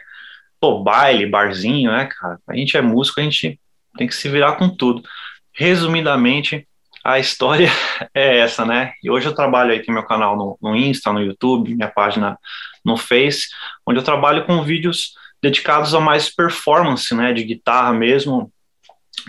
pô, 0.60 0.84
baile, 0.84 1.26
barzinho, 1.26 1.92
né, 1.92 2.08
cara? 2.20 2.40
A 2.48 2.56
gente 2.56 2.78
é 2.78 2.82
músico, 2.82 3.20
a 3.20 3.24
gente 3.24 3.60
tem 3.98 4.08
que 4.08 4.16
se 4.16 4.30
virar 4.30 4.54
com 4.54 4.70
tudo. 4.70 5.04
Resumidamente, 5.54 6.68
a 7.06 7.20
história 7.20 7.70
é 8.16 8.40
essa, 8.40 8.66
né? 8.66 8.94
E 9.04 9.12
hoje 9.12 9.28
eu 9.28 9.36
trabalho 9.36 9.72
aí, 9.72 9.84
tem 9.84 9.94
meu 9.94 10.04
canal 10.04 10.36
no, 10.36 10.58
no 10.60 10.76
Insta, 10.76 11.14
no 11.14 11.22
YouTube, 11.22 11.76
minha 11.76 11.88
página 11.88 12.38
no 12.84 12.98
Face, 12.98 13.48
onde 13.88 14.00
eu 14.00 14.04
trabalho 14.04 14.46
com 14.46 14.64
vídeos 14.64 15.14
dedicados 15.42 15.94
a 15.94 16.00
mais 16.00 16.34
performance, 16.34 17.14
né, 17.14 17.32
de 17.32 17.44
guitarra 17.44 17.94
mesmo, 17.94 18.52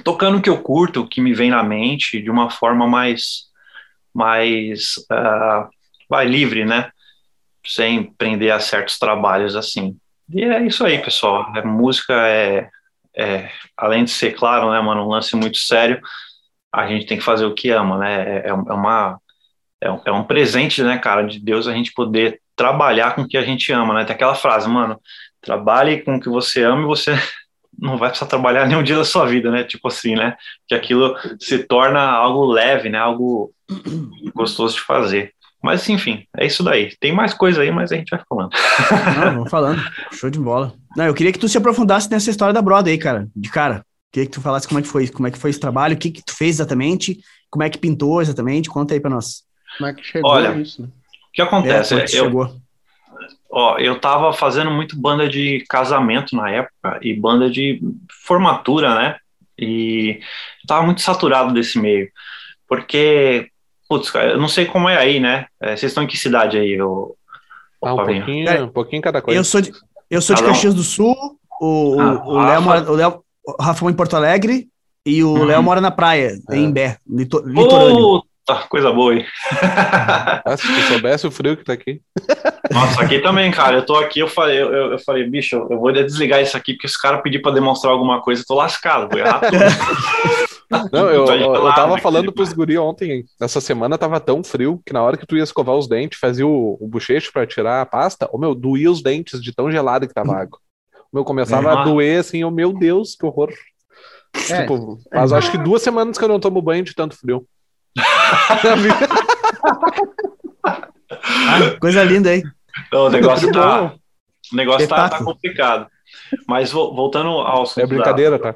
tocando 0.03 0.39
o 0.39 0.43
que 0.43 0.49
eu 0.49 0.63
curto, 0.63 1.03
o 1.03 1.09
que 1.09 1.21
me 1.21 1.35
vem 1.35 1.51
na 1.51 1.63
mente, 1.63 2.21
de 2.21 2.31
uma 2.31 2.49
forma 2.49 2.87
mais, 2.87 3.45
mais, 4.15 4.97
uh, 5.11 5.69
vai 6.09 6.27
livre, 6.27 6.65
né, 6.65 6.91
sem 7.65 8.05
prender 8.15 8.53
a 8.53 8.61
certos 8.61 8.99
trabalhos 8.99 9.55
assim. 9.55 9.97
E 10.31 10.43
é 10.43 10.63
isso 10.63 10.85
aí, 10.85 10.99
pessoal. 10.99 11.53
A 11.55 11.63
música 11.67 12.15
é, 12.27 12.71
é, 13.17 13.51
além 13.77 14.05
de 14.05 14.11
ser, 14.11 14.35
claro, 14.35 14.71
né, 14.71 14.81
mano, 14.81 15.05
um 15.05 15.09
lance 15.09 15.37
muito 15.37 15.59
sério, 15.59 16.01
a 16.73 16.87
gente 16.87 17.07
tem 17.07 17.19
que 17.19 17.25
fazer 17.25 17.47
o 17.47 17.55
que 17.55 17.71
ama, 17.71 17.99
né? 17.99 18.41
É, 18.41 18.49
é 18.49 18.53
uma 18.53 19.19
é 19.81 19.91
um, 19.91 20.01
é 20.07 20.13
um 20.13 20.25
presente, 20.25 20.83
né, 20.83 20.99
cara, 20.99 21.23
de 21.23 21.39
Deus 21.39 21.69
a 21.69 21.73
gente 21.73 21.93
poder 21.93 22.41
trabalhar 22.55 23.15
com 23.15 23.23
o 23.23 23.29
que 23.29 23.37
a 23.37 23.43
gente 23.43 23.71
ama, 23.73 23.95
né? 23.95 24.05
Tem 24.05 24.15
aquela 24.15 24.35
frase, 24.35 24.69
mano, 24.69 24.99
trabalhe 25.41 26.03
com 26.03 26.17
o 26.17 26.21
que 26.21 26.29
você 26.29 26.63
ama 26.63 26.83
e 26.83 26.87
você 26.87 27.13
não 27.79 27.99
vai 27.99 28.09
precisar 28.09 28.29
trabalhar 28.29 28.67
nenhum 28.67 28.83
dia 28.83 28.97
da 28.97 29.05
sua 29.05 29.27
vida, 29.27 29.51
né? 29.51 29.65
Tipo 29.65 29.89
assim, 29.89 30.15
né? 30.15 30.37
Que 30.67 30.75
aquilo 30.75 31.15
se 31.39 31.59
torna 31.59 32.01
algo 32.01 32.47
leve, 32.47 32.89
né? 32.89 32.99
Algo 32.99 33.53
gostoso 34.35 34.75
de 34.75 34.81
fazer. 34.81 35.33
Mas 35.63 35.89
enfim, 35.89 36.25
é 36.37 36.47
isso 36.47 36.63
daí. 36.63 36.95
Tem 37.01 37.13
mais 37.13 37.35
coisa 37.35 37.63
aí, 37.63 37.71
mas 37.71 37.91
a 37.91 37.97
gente 37.97 38.11
vai 38.11 38.21
falando. 38.29 38.51
Não, 39.17 39.35
vamos 39.35 39.51
falando. 39.51 39.83
Show 40.13 40.31
de 40.31 40.39
bola. 40.39 40.73
Não, 40.97 41.05
eu 41.05 41.15
queria 41.15 41.33
que 41.33 41.39
tu 41.39 41.49
se 41.49 41.59
aprofundasse 41.59 42.11
nessa 42.11 42.31
história 42.31 42.55
da 42.55 42.63
Broda 42.63 42.89
aí, 42.89 42.97
cara. 42.97 43.27
De 43.35 43.51
cara. 43.51 43.85
Queria 44.13 44.27
que 44.29 44.33
tu 44.33 44.41
falasse 44.41 44.67
como 44.67 44.81
é 44.81 44.83
que 44.83 44.89
foi, 44.89 45.09
como 45.09 45.27
é 45.29 45.31
que 45.31 45.39
foi 45.39 45.51
esse 45.51 45.61
trabalho, 45.61 45.95
o 45.95 45.99
que 45.99 46.11
que 46.11 46.25
tu 46.25 46.35
fez 46.35 46.57
exatamente, 46.57 47.19
como 47.51 47.63
é 47.63 47.71
que 47.71 47.79
pintou 47.79 48.21
exatamente. 48.23 48.69
Conta 48.69 48.95
aí 48.95 49.01
para 49.01 49.11
nós. 49.11 49.45
Como 49.77 49.91
é 49.91 49.95
que 49.95 50.03
chegou 50.03 50.31
Olha, 50.31 50.57
isso? 50.57 50.83
Né? 50.83 50.89
O 50.89 51.33
que 51.33 51.43
acontece? 51.43 51.95
É, 51.95 51.97
como 51.97 52.01
é 52.01 52.11
que 52.11 52.17
eu, 52.17 52.25
chegou? 52.25 52.57
ó, 53.51 53.79
eu 53.79 53.99
tava 54.01 54.33
fazendo 54.33 54.71
muito 54.71 54.99
banda 54.99 55.29
de 55.29 55.65
casamento 55.69 56.35
na 56.35 56.51
época 56.51 56.99
e 57.03 57.15
banda 57.15 57.51
de 57.51 57.81
formatura, 58.25 58.95
né? 58.95 59.17
E 59.59 60.19
eu 60.63 60.67
tava 60.67 60.85
muito 60.85 61.01
saturado 61.01 61.53
desse 61.53 61.79
meio. 61.79 62.11
Porque, 62.69 63.49
putz, 63.89 64.11
cara, 64.11 64.33
eu 64.33 64.39
não 64.41 64.49
sei 64.49 64.67
como 64.67 64.89
é 64.89 64.97
aí, 64.97 65.21
né? 65.21 65.47
É, 65.61 65.77
vocês 65.77 65.91
estão 65.93 66.03
em 66.05 66.07
que 66.07 66.17
cidade 66.17 66.59
aí, 66.59 66.81
ô 66.81 67.15
Ah, 67.85 67.95
um 67.95 67.97
pouquinho, 67.97 68.49
É, 68.49 68.63
um 68.63 68.69
pouquinho 68.69 69.03
cada 69.03 69.23
coisa. 69.23 69.39
Eu 69.39 69.45
sou 69.45 69.61
de, 69.61 69.73
eu 70.11 70.21
sou 70.21 70.35
de. 70.35 70.43
Caxias 70.43 70.75
do 70.75 70.83
Sul, 70.83 71.15
o, 71.61 71.97
o- 71.97 72.01
Ah, 72.01 72.27
o 72.27 72.39
Rafa. 72.39 72.75
Léo 72.75 72.93
o 72.93 72.97
Léo, 72.97 73.25
o 73.47 73.63
Rafa 73.63 73.83
mora 73.85 73.93
em 73.93 73.97
Porto 73.97 74.17
Alegre 74.17 74.69
e 75.05 75.23
o 75.23 75.31
Uhum. 75.35 75.45
Léo 75.45 75.63
mora 75.63 75.81
na 75.81 75.91
praia, 75.91 76.37
É. 76.51 76.57
em 76.57 76.65
Imbé, 76.65 76.99
lito, 77.09 77.43
litorâneo. 77.47 78.23
Puta, 78.49 78.63
coisa 78.69 78.93
boa, 78.93 79.13
hein? 79.15 79.25
Ah, 79.53 80.57
se 80.57 80.67
tu 80.67 80.81
soubesse 80.93 81.27
o 81.27 81.31
frio 81.33 81.57
que 81.57 81.65
tá 81.65 81.73
aqui. 81.73 82.01
Nossa, 82.73 83.03
aqui 83.03 83.19
também, 83.19 83.51
cara. 83.51 83.79
Eu 83.79 83.85
tô 83.87 83.97
aqui, 83.97 84.21
eu 84.21 84.29
falei, 84.29 84.61
eu, 84.63 84.69
eu 84.93 84.99
falei, 85.01 85.29
bicho, 85.29 85.57
eu 85.69 85.79
vou 85.81 85.93
desligar 85.93 86.41
isso 86.41 86.57
aqui, 86.57 86.75
porque 86.75 86.87
se 86.87 86.97
o 86.97 87.01
cara 87.01 87.19
pedir 87.19 87.41
pra 87.41 87.51
demonstrar 87.51 87.93
alguma 87.93 88.21
coisa, 88.23 88.43
eu 88.43 88.47
tô 88.47 88.55
lascado, 88.55 89.09
vou 89.11 89.19
errar 89.19 89.41
tudo. 89.41 90.91
Não, 90.93 91.09
eu, 91.09 91.25
Tá 91.27 91.37
eu, 91.37 91.55
eu 91.55 91.75
tava 91.75 91.99
falando 91.99 92.33
pros 92.33 92.53
guri 92.53 92.77
ontem, 92.77 93.25
essa 93.41 93.61
semana 93.61 93.97
tava 93.99 94.19
tão 94.21 94.43
frio 94.43 94.81
que 94.85 94.93
na 94.93 95.03
hora 95.03 95.17
que 95.17 95.27
tu 95.27 95.37
ia 95.37 95.43
escovar 95.45 95.77
os 95.77 95.89
dentes, 95.89 96.19
fazia 96.19 96.47
o, 96.47 96.77
o 96.81 96.89
bochecho 96.89 97.33
pra 97.33 97.47
tirar 97.47 97.81
a 97.83 97.87
pasta, 97.87 98.29
o 98.33 98.39
meu, 98.39 98.55
doía 98.55 98.91
os 98.91 99.03
dentes 99.03 99.41
de 99.43 99.53
tão 99.55 99.71
gelado 99.71 100.07
que 100.09 100.15
tava 100.15 100.33
a 100.35 100.41
água. 100.43 100.59
O 101.17 101.19
meu 101.19 101.25
começava 101.25 101.71
É. 101.71 101.73
a 101.73 101.83
doer 101.85 102.21
assim, 102.21 102.45
o 102.45 102.51
meu 102.51 102.75
Deus, 102.75 103.17
que 103.19 103.25
horror. 103.25 103.51
É. 104.51 104.61
Tipo, 104.61 104.99
mas 105.11 105.33
acho 105.33 105.51
que 105.51 105.57
duas 105.57 105.81
semanas 105.81 106.19
que 106.19 106.23
eu 106.25 106.29
não 106.29 106.39
tomo 106.39 106.61
banho 106.61 106.85
de 106.85 106.95
tanto 106.95 107.17
frio. 107.17 107.47
Ah, 110.63 110.79
coisa 111.81 112.05
linda 112.05 112.29
aí. 112.29 112.43
Então, 112.87 113.07
o 113.07 113.09
negócio 113.09 113.51
tá, 113.51 113.95
o 114.53 114.57
negócio 114.57 114.87
tá, 114.87 115.09
tá 115.09 115.25
complicado. 115.25 115.87
Mas 116.47 116.71
vo- 116.71 116.95
voltando 116.95 117.29
ao 117.31 117.63
assunto. 117.63 117.81
É 117.83 117.87
brincadeira, 117.87 118.39
tá? 118.39 118.55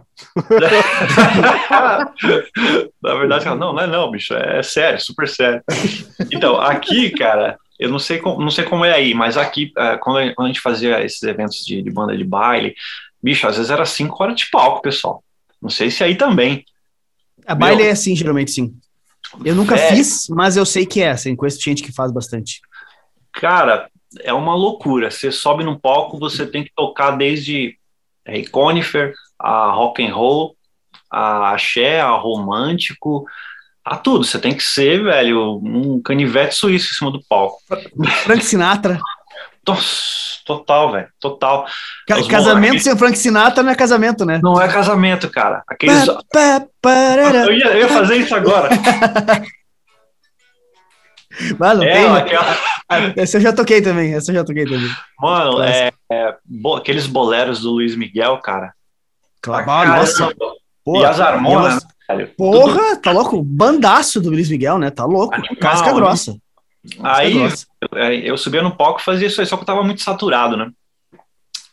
da- 0.51 2.13
Na 3.03 3.15
verdade, 3.15 3.47
não, 3.47 3.73
não 3.73 3.81
é 3.81 3.87
não, 3.87 4.11
bicho. 4.11 4.35
É 4.35 4.63
sério, 4.63 5.01
super 5.01 5.27
sério. 5.27 5.63
Então, 6.31 6.61
aqui, 6.61 7.09
cara, 7.11 7.57
eu 7.81 7.91
não 7.91 7.99
sei 7.99 8.19
como, 8.19 8.43
não 8.43 8.51
sei 8.51 8.65
como 8.65 8.85
é 8.85 8.93
aí, 8.93 9.15
mas 9.15 9.39
aqui, 9.39 9.73
é, 9.77 9.97
quando 9.97 10.35
a, 10.39 10.47
gente 10.47 10.61
fazia 10.61 11.03
esses 11.03 11.23
eventos 11.23 11.65
de, 11.65 11.83
de 11.83 11.91
banda 11.91 12.17
de 12.17 12.23
baile, 12.23 12.75
bicho, 13.23 13.49
às 13.49 13.57
vezes 13.57 13.71
era 13.71 13.87
cinco 13.87 14.23
horas 14.23 14.37
de 14.37 14.51
palco, 14.51 14.83
pessoal. 14.83 15.25
Não 15.61 15.71
sei 15.71 15.91
se 15.91 16.05
aí 16.05 16.15
também. 16.15 16.65
A 17.47 17.55
baile 17.55 17.79
Meu. 17.79 17.87
é 17.87 17.91
assim, 17.93 18.15
geralmente 18.15 18.51
sim. 18.51 18.77
Eu 19.45 19.55
nunca 19.55 19.77
É. 19.77 19.95
fiz, 19.95 20.29
mas 20.29 20.59
eu 20.59 20.67
sei 20.67 20.85
que 20.85 21.01
é, 21.01 21.11
assim, 21.11 21.35
conheço 21.35 21.63
gente 21.63 21.83
que 21.83 21.93
faz 21.93 22.13
bastante. 22.13 22.61
Cara, 23.33 23.89
é 24.21 24.33
uma 24.33 24.55
loucura. 24.55 25.11
Você 25.11 25.33
sobe 25.33 25.65
num 25.65 25.79
palco, 25.79 26.19
você 26.19 26.47
tem 26.47 26.63
que 26.63 26.73
tocar 26.77 27.13
desde 27.13 27.79
é, 28.27 28.43
Conifer, 28.45 29.15
a 29.39 29.71
rock 29.71 30.05
and 30.05 30.15
roll, 30.15 30.55
a 31.11 31.55
axé, 31.55 32.01
a 32.01 32.11
romântico, 32.11 33.25
a 33.85 33.97
tudo. 33.97 34.25
Você 34.25 34.39
tem 34.39 34.55
que 34.55 34.63
ser, 34.63 35.03
velho, 35.03 35.61
um 35.63 36.01
canivete 36.03 36.55
suíço 36.55 36.91
em 36.93 36.95
cima 36.95 37.11
do 37.11 37.21
palco. 37.29 37.59
Frank 38.25 38.45
Sinatra. 38.45 38.99
Nossa, 39.67 40.39
total, 40.47 40.91
velho, 40.93 41.09
total. 41.21 41.67
Ca- 42.09 42.17
Os 42.19 42.27
casamento 42.27 42.61
moleques. 42.69 42.83
sem 42.85 42.97
Frank 42.99 43.17
Sinatra 43.19 43.63
não 43.63 43.71
é 43.71 43.75
casamento, 43.75 44.25
né? 44.25 44.41
Não 44.43 44.61
é 44.61 44.67
casamento, 44.67 45.31
cara. 45.31 45.63
Aqueles. 45.69 46.07
Pá, 46.33 46.65
parará. 46.81 47.45
Eu 47.45 47.53
ia, 47.53 47.67
eu 47.69 47.79
ia 47.81 47.89
fazer 47.89 48.17
isso 48.17 48.35
agora. 48.35 48.69
Mas 51.59 51.79
não 51.79 51.85
É, 51.85 51.93
tem, 51.93 52.11
né? 52.11 52.19
aquela- 52.19 52.57
Essa 53.17 53.37
eu 53.37 53.41
já 53.41 53.53
toquei 53.53 53.81
também, 53.81 54.15
essa 54.15 54.31
eu 54.33 54.35
já 54.35 54.45
toquei 54.45 54.65
também. 54.65 54.91
Mano, 55.21 55.63
é, 55.63 55.93
é, 56.11 56.35
bo- 56.45 56.75
aqueles 56.77 57.07
boleros 57.07 57.61
do 57.61 57.71
Luiz 57.71 57.95
Miguel, 57.95 58.37
cara. 58.39 58.73
Claro, 59.41 59.91
nossa, 59.91 60.35
e 60.89 61.05
as 61.05 61.21
harmonas, 61.21 61.73
elas- 61.75 61.85
né? 61.85 61.91
Porra, 62.37 62.97
tá 62.97 63.13
louco? 63.13 63.43
Bandaço 63.43 64.21
do 64.21 64.31
Luiz 64.31 64.49
Miguel, 64.49 64.79
né? 64.79 64.91
Tá 64.91 65.05
louco. 65.05 65.35
Animal, 65.35 65.57
Casca 65.57 65.89
né? 65.89 65.95
grossa. 65.95 66.37
Casca 66.97 67.19
Aí, 67.19 67.35
grossa. 67.35 67.67
É, 67.95 68.15
eu 68.17 68.37
subia 68.37 68.63
no 68.63 68.77
palco 68.77 69.01
e 69.01 69.05
fazia 69.05 69.27
isso 69.27 69.41
aí, 69.41 69.47
só 69.47 69.57
que 69.57 69.63
eu 69.63 69.67
tava 69.67 69.83
muito 69.83 70.03
saturado, 70.03 70.57
né? 70.57 70.71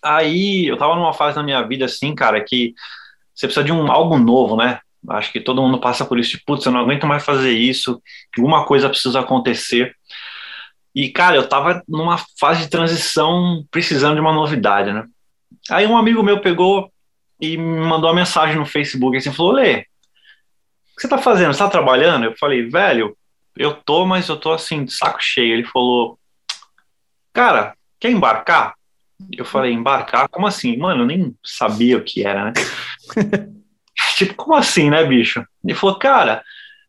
Aí 0.04 0.68
eu 0.68 0.78
tava 0.78 0.96
numa 0.96 1.14
fase 1.14 1.36
na 1.36 1.44
minha 1.44 1.62
vida 1.64 1.86
assim, 1.86 2.14
cara, 2.14 2.44
que 2.44 2.74
você 3.34 3.48
precisa 3.48 3.64
de 3.64 3.72
um 3.72 3.92
algo 3.92 4.18
novo, 4.18 4.56
né? 4.56 4.80
Acho 5.10 5.32
que 5.32 5.40
todo 5.40 5.62
mundo 5.62 5.80
passa 5.80 6.06
por 6.06 6.20
isso, 6.20 6.32
de 6.32 6.44
putz, 6.44 6.66
eu 6.66 6.72
não 6.72 6.80
aguento 6.80 7.06
mais 7.06 7.24
fazer 7.24 7.52
isso, 7.52 8.02
alguma 8.36 8.66
coisa 8.66 8.90
precisa 8.90 9.20
acontecer. 9.20 9.96
E, 10.94 11.10
cara, 11.10 11.36
eu 11.36 11.48
tava 11.48 11.84
numa 11.88 12.18
fase 12.40 12.62
de 12.62 12.70
transição 12.70 13.64
precisando 13.70 14.16
de 14.16 14.22
uma 14.22 14.34
novidade, 14.34 14.92
né? 14.92 15.06
Aí 15.70 15.86
um 15.86 15.98
amigo 15.98 16.24
meu 16.24 16.42
pegou 16.42 16.92
e 17.40 17.56
me 17.56 17.86
mandou 17.86 18.10
uma 18.10 18.16
mensagem 18.16 18.56
no 18.56 18.66
Facebook, 18.66 19.16
assim, 19.16 19.32
falou, 19.32 19.52
Lê, 19.52 19.86
que 20.98 21.04
você 21.04 21.08
tá 21.08 21.20
fazendo? 21.20 21.54
Você 21.54 21.60
tá 21.60 21.70
trabalhando? 21.70 22.26
Eu 22.26 22.36
falei, 22.38 22.68
velho, 22.68 23.16
eu 23.56 23.74
tô, 23.76 24.06
mas 24.06 24.28
eu 24.28 24.38
tô 24.38 24.52
assim, 24.52 24.84
de 24.84 24.92
saco 24.92 25.20
cheio. 25.22 25.54
Ele 25.54 25.64
falou, 25.64 26.20
cara, 27.32 27.76
quer 28.00 28.10
embarcar? 28.10 28.74
Eu 29.32 29.46
falei, 29.46 29.72
embarcar? 29.72 30.28
Como 30.28 30.48
assim? 30.48 30.76
Mano, 30.76 31.04
eu 31.04 31.06
nem 31.08 31.36
sabia 31.46 31.98
o 31.98 32.04
que 32.04 32.26
era, 32.26 32.46
né? 32.46 32.54
tipo, 34.18 34.34
como 34.34 34.56
assim, 34.56 34.90
né, 34.90 35.04
bicho? 35.06 35.46
Ele 35.64 35.76
falou, 35.76 35.98
cara, 36.00 36.44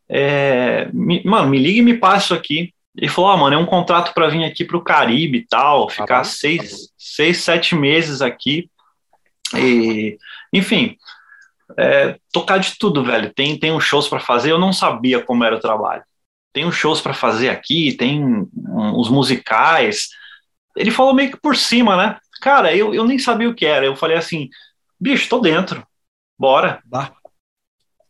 é, 0.08 0.88
me- 0.92 1.22
mano, 1.24 1.48
me 1.48 1.58
liga 1.58 1.80
e 1.80 1.82
me 1.82 1.98
passa 1.98 2.24
isso 2.26 2.34
aqui. 2.34 2.72
Ele 2.96 3.08
falou, 3.08 3.30
ah, 3.30 3.36
mano, 3.36 3.54
é 3.54 3.58
um 3.58 3.66
contrato 3.66 4.12
para 4.14 4.28
vir 4.28 4.44
aqui 4.44 4.64
pro 4.64 4.82
Caribe 4.82 5.38
e 5.38 5.46
tal, 5.46 5.88
ficar 5.88 6.18
bom, 6.18 6.24
seis, 6.24 6.88
seis, 6.96 7.38
sete 7.38 7.74
meses 7.74 8.22
aqui. 8.22 8.70
E, 9.54 10.18
enfim, 10.52 10.96
é, 11.78 12.18
tocar 12.32 12.58
de 12.58 12.76
tudo, 12.76 13.04
velho. 13.04 13.32
Tem, 13.32 13.58
tem 13.58 13.72
uns 13.72 13.84
shows 13.84 14.08
para 14.08 14.18
fazer, 14.20 14.50
eu 14.50 14.58
não 14.58 14.72
sabia 14.72 15.22
como 15.22 15.44
era 15.44 15.56
o 15.56 15.60
trabalho. 15.60 16.02
Tem 16.52 16.64
uns 16.64 16.74
shows 16.74 17.00
para 17.00 17.14
fazer 17.14 17.50
aqui, 17.50 17.92
tem 17.96 18.46
os 18.96 19.08
musicais. 19.08 20.08
Ele 20.76 20.90
falou 20.90 21.14
meio 21.14 21.30
que 21.30 21.40
por 21.40 21.56
cima, 21.56 21.96
né? 21.96 22.18
Cara, 22.40 22.74
eu, 22.74 22.94
eu 22.94 23.04
nem 23.04 23.18
sabia 23.18 23.48
o 23.48 23.54
que 23.54 23.64
era. 23.66 23.86
Eu 23.86 23.94
falei 23.94 24.16
assim, 24.16 24.48
bicho, 24.98 25.28
tô 25.28 25.38
dentro, 25.38 25.86
bora. 26.38 26.80
Bah. 26.84 27.12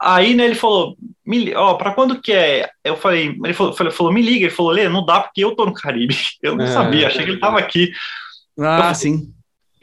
Aí, 0.00 0.32
né, 0.34 0.44
ele 0.44 0.54
falou, 0.54 0.96
me, 1.26 1.52
ó, 1.54 1.74
pra 1.74 1.92
quando 1.92 2.22
que 2.22 2.32
é? 2.32 2.70
Eu 2.84 2.96
falei, 2.96 3.36
ele 3.44 3.52
falou, 3.52 3.72
falou, 3.72 3.92
falou, 3.92 4.12
me 4.12 4.22
liga. 4.22 4.46
Ele 4.46 4.54
falou, 4.54 4.70
Lê, 4.72 4.88
não 4.88 5.04
dá 5.04 5.20
porque 5.20 5.44
eu 5.44 5.56
tô 5.56 5.66
no 5.66 5.74
Caribe. 5.74 6.16
Eu 6.40 6.54
não 6.56 6.64
É. 6.64 6.72
sabia, 6.72 7.08
achei 7.08 7.24
que 7.24 7.32
ele 7.32 7.40
tava 7.40 7.58
aqui. 7.58 7.92
Ah, 8.58 8.94
sim. 8.94 9.32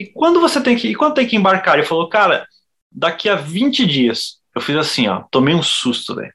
E 0.00 0.06
quando 0.06 0.40
você 0.40 0.60
tem 0.60 0.74
que, 0.76 0.88
e 0.88 0.94
quando 0.94 1.14
tem 1.14 1.26
que 1.26 1.36
embarcar? 1.36 1.74
Ele 1.78 1.86
falou, 1.86 2.08
cara, 2.08 2.46
daqui 2.90 3.28
a 3.28 3.34
20 3.34 3.86
dias. 3.86 4.40
Eu 4.54 4.60
fiz 4.60 4.76
assim, 4.76 5.08
ó, 5.08 5.22
tomei 5.30 5.54
um 5.54 5.62
susto, 5.62 6.14
velho. 6.14 6.32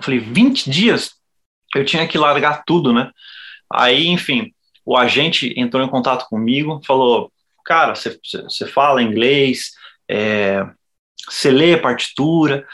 Falei, 0.00 0.18
20 0.18 0.70
dias? 0.70 1.14
Eu 1.74 1.84
tinha 1.84 2.06
que 2.06 2.18
largar 2.18 2.64
tudo, 2.64 2.92
né? 2.92 3.10
Aí, 3.72 4.06
enfim, 4.08 4.52
o 4.84 4.96
agente 4.96 5.54
entrou 5.56 5.82
em 5.82 5.88
contato 5.88 6.26
comigo, 6.28 6.80
falou, 6.86 7.32
cara, 7.64 7.94
você, 7.94 8.66
fala 8.66 9.02
inglês, 9.02 9.72
é, 10.08 10.64
você 11.28 11.50
lê 11.50 11.76
partitura, 11.76 12.66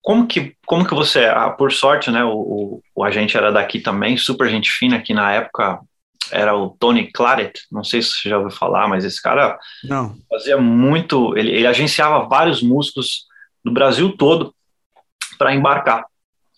como 0.00 0.26
que, 0.26 0.56
como 0.64 0.86
que 0.86 0.94
você, 0.94 1.26
ah, 1.26 1.50
por 1.50 1.72
sorte, 1.72 2.10
né, 2.10 2.24
o, 2.24 2.32
o, 2.32 2.82
o, 2.94 3.04
agente 3.04 3.36
era 3.36 3.52
daqui 3.52 3.80
também, 3.80 4.16
super 4.16 4.48
gente 4.48 4.70
fina, 4.70 5.02
que 5.02 5.12
na 5.12 5.32
época 5.32 5.80
era 6.30 6.56
o 6.56 6.70
Tony 6.70 7.10
Claret, 7.10 7.60
não 7.70 7.82
sei 7.82 8.02
se 8.02 8.10
você 8.10 8.28
já 8.28 8.38
ouviu 8.38 8.56
falar, 8.56 8.88
mas 8.88 9.04
esse 9.04 9.20
cara 9.20 9.58
não. 9.84 10.16
fazia 10.28 10.58
muito, 10.58 11.36
ele, 11.36 11.50
ele 11.50 11.66
agenciava 11.66 12.28
vários 12.28 12.62
músicos 12.62 13.26
do 13.64 13.72
Brasil 13.72 14.16
todo 14.16 14.54
para 15.38 15.54
embarcar. 15.54 16.04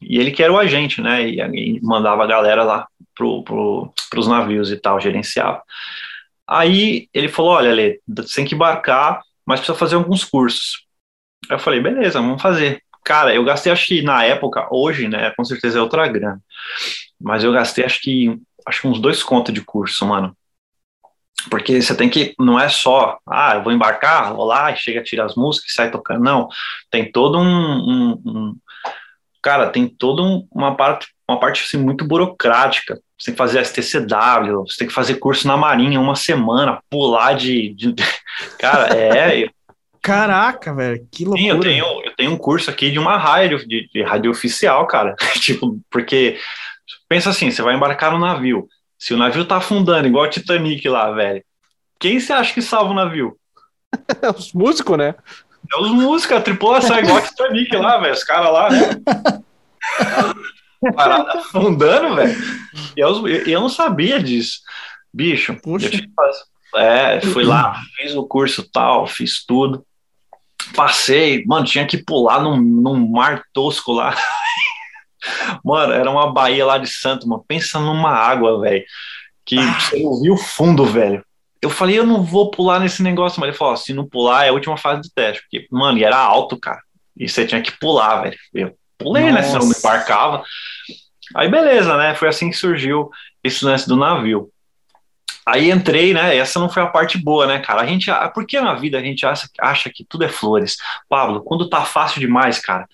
E 0.00 0.18
ele 0.18 0.30
que 0.30 0.42
era 0.42 0.52
o 0.52 0.58
agente, 0.58 1.00
né, 1.00 1.28
e, 1.28 1.40
e 1.40 1.80
mandava 1.82 2.24
a 2.24 2.26
galera 2.26 2.64
lá 2.64 2.86
pro, 3.14 3.42
pro, 3.44 3.92
pros 4.08 4.26
navios 4.26 4.70
e 4.72 4.76
tal, 4.76 5.00
gerenciava. 5.00 5.62
Aí 6.48 7.08
ele 7.12 7.28
falou, 7.28 7.52
olha, 7.52 7.72
Lê, 7.72 8.00
você 8.08 8.36
tem 8.36 8.44
que 8.44 8.54
embarcar, 8.54 9.20
mas 9.46 9.60
precisa 9.60 9.78
fazer 9.78 9.94
alguns 9.94 10.24
cursos. 10.24 10.84
Aí 11.48 11.54
eu 11.54 11.60
falei, 11.60 11.80
beleza, 11.80 12.20
vamos 12.20 12.42
fazer. 12.42 12.82
Cara, 13.04 13.34
eu 13.34 13.44
gastei, 13.44 13.72
acho 13.72 13.86
que 13.86 14.02
na 14.02 14.24
época, 14.24 14.66
hoje, 14.70 15.08
né, 15.08 15.30
com 15.36 15.44
certeza 15.44 15.78
é 15.78 15.82
outra 15.82 16.08
grana, 16.08 16.40
mas 17.20 17.44
eu 17.44 17.52
gastei, 17.52 17.84
acho 17.84 18.00
que, 18.00 18.38
acho 18.66 18.82
que 18.82 18.88
uns 18.88 19.00
dois 19.00 19.22
contos 19.22 19.52
de 19.52 19.62
curso, 19.62 20.06
mano. 20.06 20.36
Porque 21.48 21.80
você 21.80 21.94
tem 21.94 22.10
que, 22.10 22.34
não 22.38 22.60
é 22.60 22.68
só, 22.68 23.18
ah, 23.26 23.54
eu 23.54 23.62
vou 23.62 23.72
embarcar, 23.72 24.34
vou 24.34 24.44
lá, 24.44 24.74
chega, 24.74 25.02
tira 25.02 25.24
as 25.24 25.34
músicas 25.34 25.70
e 25.70 25.74
sai 25.74 25.90
tocando. 25.90 26.22
Não, 26.22 26.48
tem 26.90 27.10
todo 27.10 27.38
um, 27.38 27.44
um, 27.44 28.22
um 28.26 28.56
cara, 29.42 29.70
tem 29.70 29.88
toda 29.88 30.22
um, 30.22 30.46
uma 30.52 30.74
parte, 30.76 31.08
uma 31.28 31.40
parte 31.40 31.62
assim, 31.62 31.78
muito 31.78 32.04
burocrática. 32.04 33.00
Você 33.18 33.26
tem 33.26 33.34
que 33.34 33.38
fazer 33.38 33.64
STCW, 33.64 34.66
você 34.66 34.78
tem 34.78 34.88
que 34.88 34.94
fazer 34.94 35.16
curso 35.16 35.46
na 35.46 35.56
Marinha 35.56 36.00
uma 36.00 36.16
semana, 36.16 36.82
pular 36.90 37.34
de. 37.34 37.74
de... 37.74 37.94
Cara, 38.58 38.94
é. 38.94 39.48
Caraca, 40.02 40.74
velho, 40.74 41.06
que 41.12 41.26
loucura. 41.26 41.42
Sim, 41.42 41.50
eu 41.50 41.60
tenho, 41.60 41.84
eu 42.04 42.16
tenho 42.16 42.30
um 42.32 42.38
curso 42.38 42.70
aqui 42.70 42.90
de 42.90 42.98
uma 42.98 43.18
rádio, 43.18 43.66
de, 43.68 43.86
de 43.92 44.02
rádio 44.02 44.30
oficial, 44.30 44.86
cara. 44.86 45.14
tipo, 45.40 45.78
porque 45.90 46.38
pensa 47.08 47.30
assim, 47.30 47.50
você 47.50 47.62
vai 47.62 47.74
embarcar 47.74 48.12
no 48.12 48.18
navio. 48.18 48.68
Se 48.98 49.14
o 49.14 49.16
navio 49.16 49.44
tá 49.44 49.56
afundando, 49.56 50.06
igual 50.06 50.26
o 50.26 50.30
Titanic 50.30 50.86
lá, 50.88 51.10
velho, 51.10 51.42
quem 51.98 52.20
você 52.20 52.32
acha 52.32 52.52
que 52.52 52.62
salva 52.62 52.90
o 52.90 52.94
navio? 52.94 53.36
É 54.22 54.30
os 54.30 54.52
músicos, 54.52 54.96
né? 54.96 55.14
É 55.72 55.80
os 55.80 55.90
músicos, 55.90 56.36
a 56.36 56.40
tripulação 56.40 56.96
é 56.96 57.00
igual 57.00 57.18
o 57.18 57.22
Titanic 57.22 57.76
lá, 57.76 57.98
velho. 57.98 58.14
Os 58.14 58.24
caras 58.24 58.52
lá, 58.52 58.70
né? 58.70 58.80
Parada 60.94 61.38
afundando, 61.38 62.16
velho. 62.16 62.36
E 62.96 63.00
eu, 63.00 63.28
eu 63.28 63.60
não 63.60 63.68
sabia 63.68 64.22
disso. 64.22 64.60
Bicho, 65.12 65.56
Puxa. 65.60 65.86
eu 65.86 65.90
tive, 65.90 66.08
é, 66.76 67.20
fui 67.20 67.44
lá, 67.44 67.80
fiz 67.96 68.14
o 68.14 68.24
curso 68.24 68.68
tal, 68.70 69.06
fiz 69.06 69.44
tudo. 69.44 69.84
Passei, 70.74 71.44
mano, 71.46 71.66
tinha 71.66 71.86
que 71.86 71.98
pular 71.98 72.40
num, 72.40 72.56
num 72.56 73.10
mar 73.10 73.42
tosco 73.52 73.92
lá. 73.92 74.14
mano, 75.64 75.92
era 75.92 76.10
uma 76.10 76.32
baía 76.32 76.64
lá 76.64 76.78
de 76.78 76.88
Santo, 76.88 77.28
mano. 77.28 77.44
Pensa 77.46 77.78
numa 77.78 78.10
água, 78.10 78.60
velho. 78.60 78.84
Que 79.44 79.56
você 79.56 80.02
não 80.02 80.20
viu 80.20 80.34
o 80.34 80.38
fundo, 80.38 80.84
velho. 80.84 81.24
Eu 81.62 81.68
falei, 81.68 81.98
eu 81.98 82.06
não 82.06 82.22
vou 82.22 82.50
pular 82.50 82.80
nesse 82.80 83.02
negócio, 83.02 83.40
mas 83.40 83.48
ele 83.48 83.58
falou: 83.58 83.76
se 83.76 83.92
não 83.92 84.08
pular, 84.08 84.46
é 84.46 84.48
a 84.48 84.52
última 84.52 84.76
fase 84.76 85.02
do 85.02 85.10
teste. 85.14 85.42
Porque, 85.42 85.66
mano, 85.70 85.98
e 85.98 86.04
era 86.04 86.16
alto, 86.16 86.58
cara. 86.58 86.80
E 87.16 87.28
você 87.28 87.46
tinha 87.46 87.60
que 87.60 87.72
pular, 87.72 88.22
velho. 88.22 88.38
Eu 88.54 88.74
pulei, 88.96 89.24
Nossa. 89.24 89.34
né? 89.34 89.42
Senão 89.42 89.66
não 89.66 89.78
embarcava. 89.78 90.42
Aí, 91.34 91.48
beleza, 91.48 91.96
né? 91.96 92.14
Foi 92.14 92.28
assim 92.28 92.50
que 92.50 92.56
surgiu 92.56 93.10
esse 93.44 93.64
lance 93.64 93.86
do 93.86 93.96
navio. 93.96 94.50
Aí 95.46 95.70
entrei, 95.70 96.14
né? 96.14 96.36
Essa 96.36 96.60
não 96.60 96.68
foi 96.68 96.82
a 96.82 96.86
parte 96.86 97.18
boa, 97.18 97.46
né, 97.46 97.58
cara? 97.58 97.82
A 97.82 97.86
gente, 97.86 98.10
por 98.34 98.46
que 98.46 98.60
na 98.60 98.74
vida 98.74 98.98
a 98.98 99.02
gente 99.02 99.26
acha, 99.26 99.48
acha 99.58 99.90
que 99.92 100.04
tudo 100.04 100.24
é 100.24 100.28
flores? 100.28 100.76
Pablo, 101.08 101.42
quando 101.42 101.68
tá 101.68 101.84
fácil 101.84 102.20
demais, 102.20 102.58
cara, 102.58 102.86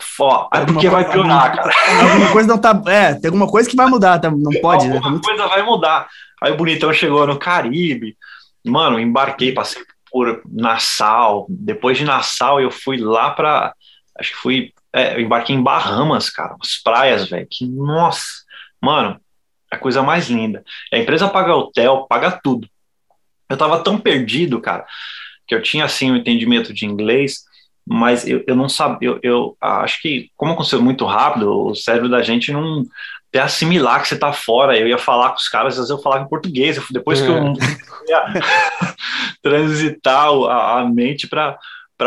Fó, 0.00 0.48
é 0.52 0.64
porque 0.64 0.88
vai 0.88 1.10
piorar, 1.10 1.56
cara. 1.56 1.72
Alguma 2.02 2.32
coisa 2.32 2.48
não 2.48 2.58
tá. 2.58 2.82
É, 2.86 3.14
tem 3.14 3.26
alguma 3.26 3.48
coisa 3.48 3.68
que 3.68 3.76
vai 3.76 3.86
mudar, 3.86 4.18
tá, 4.18 4.30
não 4.30 4.52
pode, 4.60 4.84
alguma 4.86 4.94
né? 4.94 4.96
Alguma 4.96 5.20
coisa 5.20 5.46
vai 5.48 5.62
mudar. 5.62 6.08
Aí 6.40 6.52
o 6.52 6.56
bonitão 6.56 6.92
chegou 6.92 7.26
no 7.26 7.38
Caribe. 7.38 8.16
Mano, 8.64 8.98
embarquei, 8.98 9.52
passei 9.52 9.82
por 10.10 10.42
Nassau. 10.48 11.46
Depois 11.48 11.98
de 11.98 12.04
Nassau, 12.04 12.60
eu 12.60 12.70
fui 12.70 12.96
lá 12.96 13.30
para. 13.30 13.74
Acho 14.18 14.30
que 14.30 14.36
fui. 14.36 14.72
É, 14.92 15.14
eu 15.14 15.20
embarquei 15.20 15.56
em 15.56 15.62
Bahamas, 15.62 16.30
cara. 16.30 16.56
As 16.60 16.80
praias, 16.82 17.28
velho. 17.28 17.46
Que 17.50 17.66
nossa. 17.66 18.42
Mano, 18.80 19.20
a 19.70 19.78
coisa 19.78 20.02
mais 20.02 20.28
linda. 20.28 20.62
A 20.92 20.98
empresa 20.98 21.28
paga 21.28 21.54
hotel, 21.54 22.06
paga 22.08 22.30
tudo. 22.30 22.68
Eu 23.48 23.56
tava 23.56 23.82
tão 23.82 23.98
perdido, 23.98 24.60
cara, 24.60 24.84
que 25.46 25.54
eu 25.54 25.62
tinha 25.62 25.84
assim 25.84 26.10
o 26.10 26.14
um 26.14 26.16
entendimento 26.16 26.72
de 26.72 26.86
inglês, 26.86 27.44
mas 27.86 28.26
eu, 28.26 28.44
eu 28.46 28.54
não 28.54 28.68
sabia, 28.68 29.08
eu, 29.08 29.20
eu, 29.22 29.56
acho 29.60 30.00
que, 30.00 30.30
como 30.36 30.52
aconteceu 30.52 30.80
muito 30.80 31.04
rápido, 31.04 31.66
o 31.66 31.74
cérebro 31.74 32.08
da 32.08 32.22
gente 32.22 32.52
não 32.52 32.84
até 33.32 33.40
assimilar 33.40 34.02
que 34.02 34.08
você 34.08 34.18
tá 34.18 34.30
fora. 34.30 34.78
Eu 34.78 34.86
ia 34.86 34.98
falar 34.98 35.30
com 35.30 35.36
os 35.36 35.48
caras, 35.48 35.72
às 35.72 35.78
vezes 35.78 35.90
eu 35.90 35.98
falava 35.98 36.22
em 36.22 36.28
português, 36.28 36.78
depois 36.90 37.20
que 37.20 37.28
eu 37.28 37.38
é. 37.38 37.54
ia 38.08 38.24
transitar 39.42 40.28
a, 40.28 40.80
a 40.80 40.84
mente 40.84 41.26
para 41.26 41.58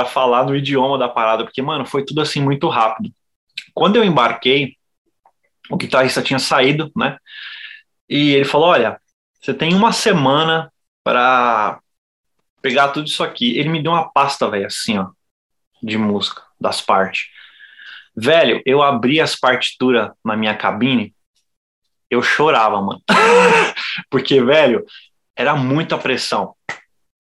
falar 0.06 0.46
no 0.46 0.56
idioma 0.56 1.00
da 1.00 1.10
parada, 1.10 1.44
porque, 1.44 1.64
mano, 1.64 1.86
foi 1.86 2.06
tudo 2.06 2.22
assim 2.22 2.40
muito 2.40 2.70
rápido. 2.70 3.12
Quando 3.74 3.96
eu 3.96 4.04
embarquei, 4.04 4.76
o 5.70 5.76
guitarrista 5.76 6.22
tinha 6.22 6.38
saído, 6.38 6.92
né? 6.96 7.18
E 8.08 8.34
ele 8.34 8.46
falou: 8.46 8.68
Olha, 8.68 9.00
você 9.42 9.54
tem 9.54 9.74
uma 9.74 9.92
semana 9.92 10.72
para 11.04 11.80
pegar 12.62 12.90
tudo 12.90 13.08
isso 13.08 13.24
aqui. 13.24 13.58
Ele 13.58 13.70
me 13.70 13.82
deu 13.82 13.92
uma 13.92 14.12
pasta, 14.12 14.50
velho, 14.50 14.68
assim, 14.68 14.98
ó, 15.00 15.08
de 15.82 15.98
música, 15.98 16.42
das 16.60 16.82
partes. 16.82 17.28
Velho, 18.16 18.62
eu 18.66 18.82
abri 18.82 19.20
as 19.20 19.36
partituras 19.36 20.12
na 20.24 20.36
minha 20.36 20.56
cabine, 20.56 21.14
eu 22.10 22.22
chorava, 22.22 22.82
mano. 22.82 23.02
Porque, 24.10 24.42
velho, 24.42 24.86
era 25.36 25.56
muita 25.56 25.98
pressão. 25.98 26.54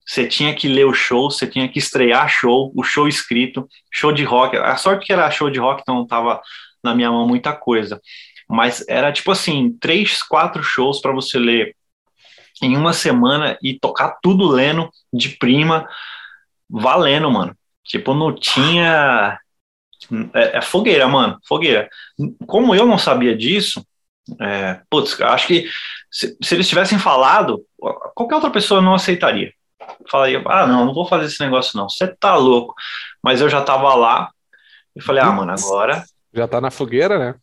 Você 0.05 0.27
tinha 0.27 0.53
que 0.53 0.67
ler 0.67 0.85
o 0.85 0.93
show, 0.93 1.31
você 1.31 1.47
tinha 1.47 1.67
que 1.67 1.79
estrear 1.79 2.29
show, 2.29 2.71
o 2.75 2.83
show 2.83 3.07
escrito, 3.07 3.67
show 3.91 4.11
de 4.11 4.23
rock. 4.23 4.55
A 4.55 4.77
sorte 4.77 5.05
que 5.05 5.13
era 5.13 5.29
show 5.31 5.49
de 5.49 5.59
rock, 5.59 5.81
então 5.81 5.95
não 5.95 6.07
tava 6.07 6.41
na 6.83 6.93
minha 6.93 7.11
mão 7.11 7.27
muita 7.27 7.53
coisa 7.53 7.99
mas 8.47 8.85
era 8.87 9.11
tipo 9.11 9.31
assim, 9.31 9.75
três, 9.79 10.21
quatro 10.21 10.63
shows 10.63 11.01
para 11.01 11.11
você 11.11 11.37
ler 11.37 11.75
em 12.61 12.77
uma 12.77 12.93
semana 12.93 13.57
e 13.61 13.77
tocar 13.77 14.17
tudo 14.21 14.47
lendo 14.47 14.89
de 15.11 15.29
prima, 15.29 15.87
valendo, 16.69 17.29
mano. 17.29 17.57
Tipo, 17.85 18.13
não 18.13 18.33
tinha. 18.33 19.39
É, 20.33 20.57
é 20.57 20.61
fogueira, 20.61 21.07
mano, 21.07 21.39
fogueira. 21.47 21.89
Como 22.45 22.75
eu 22.75 22.85
não 22.85 22.97
sabia 22.97 23.35
disso, 23.35 23.85
é, 24.41 24.81
putz, 24.89 25.19
acho 25.21 25.47
que 25.47 25.69
se, 26.11 26.35
se, 26.41 26.55
eles 26.55 26.67
tivessem 26.67 26.97
falado, 26.97 27.63
qualquer 28.15 28.35
outra 28.35 28.49
pessoa 28.49 28.81
não 28.81 28.93
aceitaria. 28.93 29.53
Falaria, 30.09 30.41
ah, 30.47 30.65
não, 30.65 30.85
não 30.85 30.93
vou 30.93 31.07
fazer 31.07 31.25
esse 31.25 31.39
negócio, 31.39 31.77
não. 31.77 31.87
Você 31.87 32.07
tá 32.07 32.35
louco. 32.35 32.73
Mas 33.23 33.41
eu 33.41 33.49
já 33.49 33.61
tava 33.61 33.93
lá 33.93 34.31
e 34.95 35.01
falei, 35.01 35.21
ah, 35.23 35.31
mano, 35.31 35.51
agora. 35.51 36.03
Já 36.33 36.47
tá 36.47 36.59
na 36.59 36.71
fogueira, 36.71 37.19
né? 37.19 37.35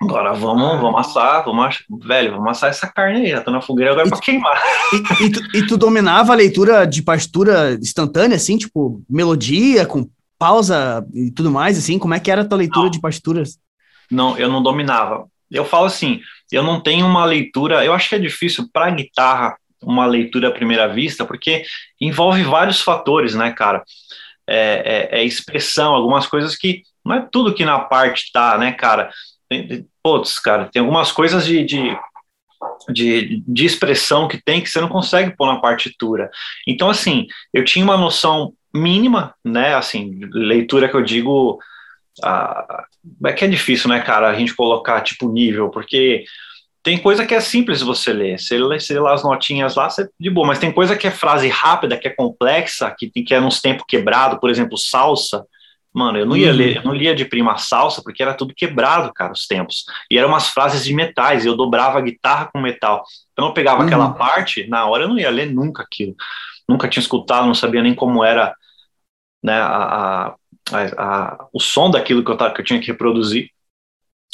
Agora 0.00 0.34
vamos, 0.34 0.80
vamos 0.80 1.00
assar, 1.00 1.44
vamos, 1.44 1.82
velho, 2.04 2.32
vamos 2.32 2.50
assar 2.50 2.68
essa 2.68 2.86
carne 2.86 3.22
aí, 3.22 3.30
já 3.30 3.40
tá 3.40 3.50
na 3.50 3.62
fogueira 3.62 3.92
agora 3.92 4.08
para 4.08 4.20
queimar. 4.20 4.60
E, 4.92 5.24
e, 5.24 5.32
tu, 5.32 5.56
e, 5.56 5.66
tu, 5.66 5.76
dominava 5.78 6.32
a 6.32 6.36
leitura 6.36 6.86
de 6.86 7.02
partitura 7.02 7.74
instantânea, 7.74 8.36
assim, 8.36 8.58
tipo, 8.58 9.02
melodia, 9.08 9.86
com 9.86 10.08
pausa 10.38 11.06
e 11.14 11.30
tudo 11.30 11.50
mais, 11.50 11.78
assim? 11.78 11.98
Como 11.98 12.12
é 12.12 12.20
que 12.20 12.30
era 12.30 12.42
a 12.42 12.44
tua 12.44 12.58
leitura 12.58 12.84
não, 12.84 12.90
de 12.90 13.00
partituras? 13.00 13.58
Não, 14.10 14.36
eu 14.38 14.50
não 14.50 14.62
dominava. 14.62 15.26
Eu 15.50 15.64
falo 15.64 15.86
assim, 15.86 16.20
eu 16.52 16.62
não 16.62 16.80
tenho 16.80 17.06
uma 17.06 17.24
leitura, 17.24 17.84
eu 17.84 17.94
acho 17.94 18.08
que 18.08 18.14
é 18.14 18.18
difícil 18.18 18.68
para 18.72 18.90
guitarra 18.90 19.56
uma 19.82 20.06
leitura 20.06 20.48
à 20.48 20.52
primeira 20.52 20.88
vista, 20.88 21.24
porque 21.24 21.64
envolve 22.00 22.42
vários 22.42 22.80
fatores, 22.80 23.34
né, 23.34 23.52
cara? 23.52 23.82
É, 24.46 25.08
é, 25.12 25.20
é 25.20 25.24
expressão, 25.24 25.94
algumas 25.94 26.26
coisas 26.26 26.54
que 26.56 26.82
não 27.04 27.14
é 27.14 27.28
tudo 27.30 27.54
que 27.54 27.64
na 27.64 27.78
parte 27.78 28.30
tá, 28.32 28.58
né, 28.58 28.72
cara? 28.72 29.10
Putz, 30.02 30.38
cara, 30.38 30.66
tem 30.66 30.80
algumas 30.80 31.12
coisas 31.12 31.46
de, 31.46 31.64
de, 31.64 31.98
de, 32.88 33.42
de, 33.46 33.64
expressão 33.64 34.28
que 34.28 34.42
tem 34.42 34.60
que 34.60 34.68
você 34.68 34.80
não 34.80 34.88
consegue 34.88 35.36
pôr 35.36 35.46
na 35.46 35.60
partitura. 35.60 36.30
Então, 36.66 36.90
assim, 36.90 37.26
eu 37.52 37.64
tinha 37.64 37.84
uma 37.84 37.96
noção 37.96 38.52
mínima, 38.74 39.34
né, 39.44 39.74
assim, 39.74 40.20
leitura 40.32 40.88
que 40.88 40.96
eu 40.96 41.02
digo, 41.02 41.58
ah, 42.22 42.84
é 43.24 43.32
que 43.32 43.44
é 43.44 43.48
difícil, 43.48 43.88
né, 43.88 44.00
cara, 44.00 44.28
a 44.28 44.34
gente 44.34 44.54
colocar, 44.54 45.00
tipo, 45.00 45.30
nível, 45.30 45.70
porque 45.70 46.24
tem 46.82 46.98
coisa 46.98 47.26
que 47.26 47.34
é 47.34 47.40
simples 47.40 47.80
você 47.80 48.12
ler, 48.12 48.38
você 48.38 48.58
lê, 48.58 48.78
você 48.78 48.94
lê 48.94 49.00
lá 49.00 49.12
as 49.12 49.24
notinhas 49.24 49.74
lá, 49.74 49.90
você, 49.90 50.08
de 50.20 50.30
boa, 50.30 50.46
mas 50.46 50.58
tem 50.58 50.70
coisa 50.70 50.96
que 50.96 51.06
é 51.06 51.10
frase 51.10 51.48
rápida, 51.48 51.96
que 51.96 52.06
é 52.06 52.14
complexa, 52.14 52.94
que, 52.96 53.10
que 53.10 53.34
é 53.34 53.40
nos 53.40 53.60
tempos 53.60 53.84
quebrados, 53.88 54.38
por 54.38 54.50
exemplo, 54.50 54.78
salsa, 54.78 55.44
Mano, 55.96 56.18
eu 56.18 56.26
não 56.26 56.36
ia 56.36 56.52
ler, 56.52 56.76
eu 56.76 56.82
não 56.82 56.92
lia 56.92 57.14
de 57.14 57.24
prima 57.24 57.56
salsa 57.56 58.02
porque 58.02 58.22
era 58.22 58.34
tudo 58.34 58.54
quebrado, 58.54 59.10
cara, 59.14 59.32
os 59.32 59.46
tempos. 59.46 59.86
E 60.10 60.18
eram 60.18 60.28
umas 60.28 60.50
frases 60.50 60.84
de 60.84 60.92
metais, 60.92 61.42
e 61.42 61.48
eu 61.48 61.56
dobrava 61.56 61.96
a 61.96 62.02
guitarra 62.02 62.50
com 62.52 62.60
metal. 62.60 63.02
Então 63.32 63.46
eu 63.46 63.54
pegava 63.54 63.80
uhum. 63.80 63.86
aquela 63.86 64.12
parte, 64.12 64.68
na 64.68 64.84
hora 64.84 65.04
eu 65.04 65.08
não 65.08 65.18
ia 65.18 65.30
ler 65.30 65.50
nunca 65.50 65.82
aquilo. 65.82 66.14
Nunca 66.68 66.86
tinha 66.86 67.00
escutado, 67.00 67.46
não 67.46 67.54
sabia 67.54 67.82
nem 67.82 67.94
como 67.94 68.22
era 68.22 68.54
né, 69.42 69.58
a, 69.58 70.34
a, 70.70 70.82
a, 70.98 71.46
o 71.50 71.58
som 71.58 71.90
daquilo 71.90 72.22
que 72.22 72.30
eu, 72.30 72.36
que 72.36 72.60
eu 72.60 72.64
tinha 72.64 72.78
que 72.78 72.88
reproduzir. 72.88 73.48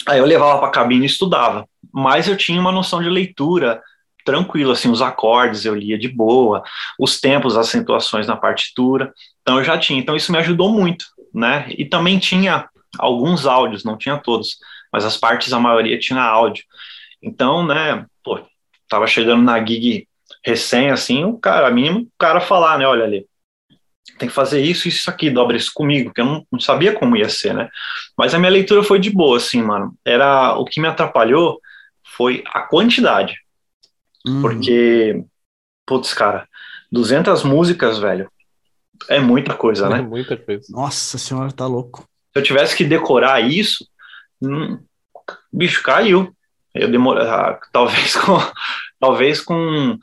Aí 0.08 0.18
eu 0.18 0.26
levava 0.26 0.58
para 0.58 0.66
a 0.66 0.72
cabine 0.72 1.04
e 1.04 1.06
estudava. 1.06 1.64
Mas 1.92 2.26
eu 2.26 2.36
tinha 2.36 2.60
uma 2.60 2.72
noção 2.72 3.00
de 3.00 3.08
leitura 3.08 3.80
tranquilo, 4.24 4.72
assim, 4.72 4.90
os 4.90 5.00
acordes 5.00 5.64
eu 5.64 5.76
lia 5.76 5.96
de 5.96 6.08
boa, 6.08 6.64
os 6.98 7.20
tempos, 7.20 7.56
as 7.56 7.68
acentuações 7.68 8.26
na 8.26 8.36
partitura, 8.36 9.12
então 9.42 9.58
eu 9.58 9.64
já 9.64 9.76
tinha, 9.76 9.98
então 9.98 10.14
isso 10.14 10.30
me 10.30 10.38
ajudou 10.38 10.70
muito, 10.70 11.04
né, 11.34 11.66
e 11.70 11.84
também 11.84 12.18
tinha 12.18 12.68
alguns 12.98 13.46
áudios, 13.46 13.84
não 13.84 13.96
tinha 13.96 14.18
todos, 14.18 14.58
mas 14.92 15.04
as 15.04 15.16
partes, 15.16 15.52
a 15.52 15.58
maioria 15.58 15.98
tinha 15.98 16.20
áudio, 16.20 16.64
então, 17.22 17.66
né, 17.66 18.04
pô, 18.22 18.40
tava 18.88 19.06
chegando 19.06 19.42
na 19.42 19.64
gig 19.64 20.06
recém, 20.44 20.90
assim, 20.90 21.24
o 21.24 21.38
cara, 21.38 21.70
mínimo, 21.70 22.00
o 22.00 22.08
cara 22.18 22.40
falar, 22.40 22.78
né, 22.78 22.86
olha 22.86 23.04
ali, 23.04 23.26
tem 24.18 24.28
que 24.28 24.34
fazer 24.34 24.60
isso, 24.62 24.88
isso 24.88 25.08
aqui, 25.10 25.30
dobra 25.30 25.56
isso 25.56 25.70
comigo, 25.74 26.12
que 26.12 26.20
eu 26.20 26.24
não, 26.24 26.46
não, 26.50 26.60
sabia 26.60 26.92
como 26.92 27.16
ia 27.16 27.28
ser, 27.28 27.54
né? 27.54 27.68
Mas 28.16 28.34
a 28.34 28.38
minha 28.38 28.50
leitura 28.50 28.82
foi 28.82 28.98
de 28.98 29.10
boa, 29.10 29.36
assim, 29.36 29.62
mano. 29.62 29.94
Era 30.04 30.54
o 30.54 30.64
que 30.64 30.80
me 30.80 30.86
atrapalhou 30.86 31.60
foi 32.16 32.44
a 32.46 32.60
quantidade. 32.60 33.34
Uhum. 34.26 34.42
Porque, 34.42 35.24
putz, 35.86 36.14
cara, 36.14 36.46
200 36.90 37.42
músicas, 37.42 37.98
velho, 37.98 38.30
é 39.08 39.20
muita 39.20 39.54
coisa, 39.54 39.88
né? 39.88 39.98
É 39.98 40.02
muita 40.02 40.36
coisa. 40.36 40.66
Nossa 40.70 41.18
senhora, 41.18 41.52
tá 41.52 41.66
louco. 41.66 42.08
Se 42.32 42.38
eu 42.38 42.42
tivesse 42.42 42.76
que 42.76 42.84
decorar 42.84 43.40
isso, 43.40 43.86
hum, 44.42 44.78
bicho, 45.52 45.82
caiu. 45.82 46.34
Eu 46.74 46.90
demorei, 46.90 47.26
ah, 47.26 47.58
talvez 47.72 48.16
com, 48.16 48.38
talvez 48.98 49.40
com, 49.40 49.98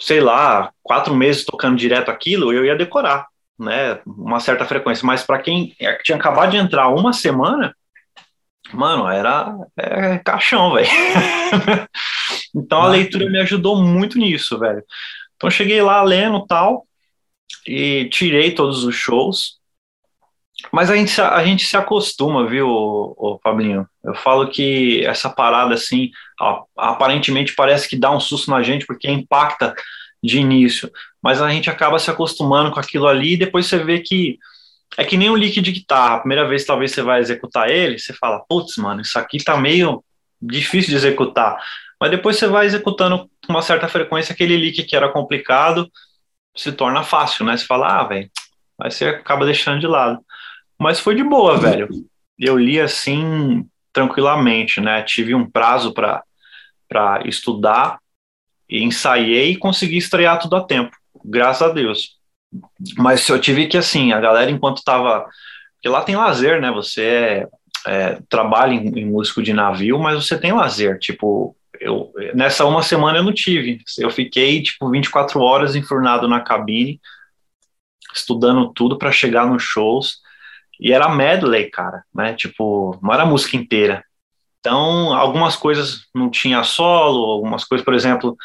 sei 0.00 0.20
lá, 0.20 0.72
quatro 0.82 1.14
meses 1.14 1.44
tocando 1.44 1.76
direto 1.76 2.10
aquilo, 2.10 2.52
eu 2.52 2.64
ia 2.64 2.76
decorar, 2.76 3.26
né? 3.58 4.00
Uma 4.06 4.40
certa 4.40 4.64
frequência. 4.64 5.04
Mas 5.06 5.22
para 5.22 5.40
quem 5.40 5.74
é, 5.80 5.94
tinha 6.02 6.16
acabado 6.16 6.50
de 6.50 6.56
entrar 6.56 6.88
uma 6.88 7.12
semana, 7.12 7.74
mano, 8.72 9.08
era 9.08 9.54
é, 9.76 10.18
caixão, 10.18 10.72
velho. 10.74 10.88
Então 12.54 12.82
a 12.82 12.88
leitura 12.88 13.30
me 13.30 13.40
ajudou 13.40 13.82
muito 13.82 14.18
nisso, 14.18 14.58
velho. 14.58 14.84
Então 15.36 15.46
eu 15.46 15.50
cheguei 15.50 15.80
lá 15.80 16.02
lendo 16.02 16.46
tal 16.46 16.86
e 17.66 18.08
tirei 18.10 18.52
todos 18.52 18.84
os 18.84 18.94
shows. 18.94 19.60
Mas 20.70 20.90
a 20.90 20.96
gente, 20.96 21.20
a 21.20 21.44
gente 21.44 21.66
se 21.66 21.76
acostuma, 21.76 22.46
viu, 22.46 22.68
o 22.68 23.40
Fabinho? 23.42 23.86
Eu 24.04 24.14
falo 24.14 24.48
que 24.48 25.04
essa 25.04 25.28
parada, 25.28 25.74
assim, 25.74 26.10
aparentemente 26.76 27.54
parece 27.54 27.88
que 27.88 27.96
dá 27.96 28.10
um 28.10 28.20
susto 28.20 28.50
na 28.50 28.62
gente, 28.62 28.86
porque 28.86 29.10
impacta 29.10 29.74
de 30.22 30.38
início. 30.38 30.90
Mas 31.22 31.42
a 31.42 31.50
gente 31.50 31.68
acaba 31.68 31.98
se 31.98 32.10
acostumando 32.10 32.70
com 32.70 32.78
aquilo 32.78 33.08
ali 33.08 33.34
e 33.34 33.38
depois 33.38 33.66
você 33.66 33.78
vê 33.78 34.00
que 34.00 34.38
é 34.96 35.04
que 35.04 35.16
nem 35.16 35.30
um 35.30 35.36
lick 35.36 35.60
de 35.60 35.72
guitarra. 35.72 36.16
A 36.16 36.18
primeira 36.20 36.46
vez 36.46 36.64
talvez 36.64 36.92
você 36.92 37.02
vai 37.02 37.20
executar 37.20 37.70
ele, 37.70 37.98
você 37.98 38.12
fala, 38.12 38.44
putz, 38.48 38.76
mano, 38.76 39.00
isso 39.00 39.18
aqui 39.18 39.42
tá 39.42 39.56
meio 39.56 40.04
difícil 40.40 40.90
de 40.90 40.96
executar. 40.96 41.58
Mas 42.00 42.10
depois 42.10 42.36
você 42.36 42.46
vai 42.46 42.66
executando 42.66 43.30
com 43.46 43.52
uma 43.52 43.62
certa 43.62 43.88
frequência 43.88 44.32
aquele 44.32 44.56
leak 44.56 44.82
que 44.84 44.96
era 44.96 45.08
complicado, 45.08 45.90
se 46.54 46.72
torna 46.72 47.02
fácil, 47.02 47.44
né? 47.44 47.56
Você 47.56 47.64
fala, 47.64 48.00
ah, 48.00 48.04
velho, 48.04 48.30
aí 48.80 48.90
você 48.90 49.06
acaba 49.06 49.44
deixando 49.44 49.80
de 49.80 49.86
lado. 49.86 50.18
Mas 50.78 51.00
foi 51.00 51.14
de 51.14 51.22
boa, 51.22 51.56
velho. 51.56 51.88
Eu 52.38 52.58
li 52.58 52.80
assim 52.80 53.66
tranquilamente, 53.92 54.80
né? 54.80 55.02
Tive 55.02 55.34
um 55.34 55.48
prazo 55.48 55.92
para 55.92 56.22
estudar 57.24 57.98
e 58.68 58.82
ensaiei 58.82 59.52
e 59.52 59.56
consegui 59.56 59.98
estrear 59.98 60.38
tudo 60.38 60.56
a 60.56 60.64
tempo, 60.64 60.96
graças 61.24 61.62
a 61.62 61.72
Deus. 61.72 62.16
Mas 62.96 63.26
eu 63.28 63.40
tive 63.40 63.66
que, 63.66 63.76
assim, 63.76 64.12
a 64.12 64.20
galera, 64.20 64.50
enquanto 64.50 64.84
tava. 64.84 65.26
Porque 65.74 65.88
lá 65.88 66.02
tem 66.02 66.16
lazer, 66.16 66.60
né? 66.60 66.70
Você 66.70 67.02
é, 67.02 67.48
é, 67.86 68.18
trabalha 68.28 68.74
em, 68.74 69.00
em 69.00 69.04
músico 69.06 69.42
de 69.42 69.52
navio, 69.52 69.98
mas 69.98 70.24
você 70.24 70.38
tem 70.38 70.52
lazer. 70.52 70.98
Tipo, 70.98 71.56
eu, 71.82 72.12
nessa 72.34 72.64
uma 72.64 72.82
semana 72.82 73.18
eu 73.18 73.24
não 73.24 73.32
tive. 73.32 73.80
Eu 73.98 74.10
fiquei, 74.10 74.62
tipo, 74.62 74.90
24 74.90 75.40
horas 75.40 75.76
enfurnado 75.76 76.28
na 76.28 76.40
cabine, 76.40 77.00
estudando 78.14 78.72
tudo 78.72 78.98
para 78.98 79.12
chegar 79.12 79.46
nos 79.46 79.62
shows. 79.62 80.20
E 80.80 80.92
era 80.92 81.08
medley, 81.08 81.70
cara, 81.70 82.04
né? 82.14 82.34
Tipo, 82.34 82.98
não 83.02 83.12
era 83.12 83.26
música 83.26 83.56
inteira. 83.56 84.04
Então, 84.60 85.12
algumas 85.12 85.56
coisas 85.56 86.06
não 86.14 86.30
tinha 86.30 86.62
solo, 86.62 87.30
algumas 87.30 87.64
coisas, 87.64 87.84
por 87.84 87.94
exemplo, 87.94 88.36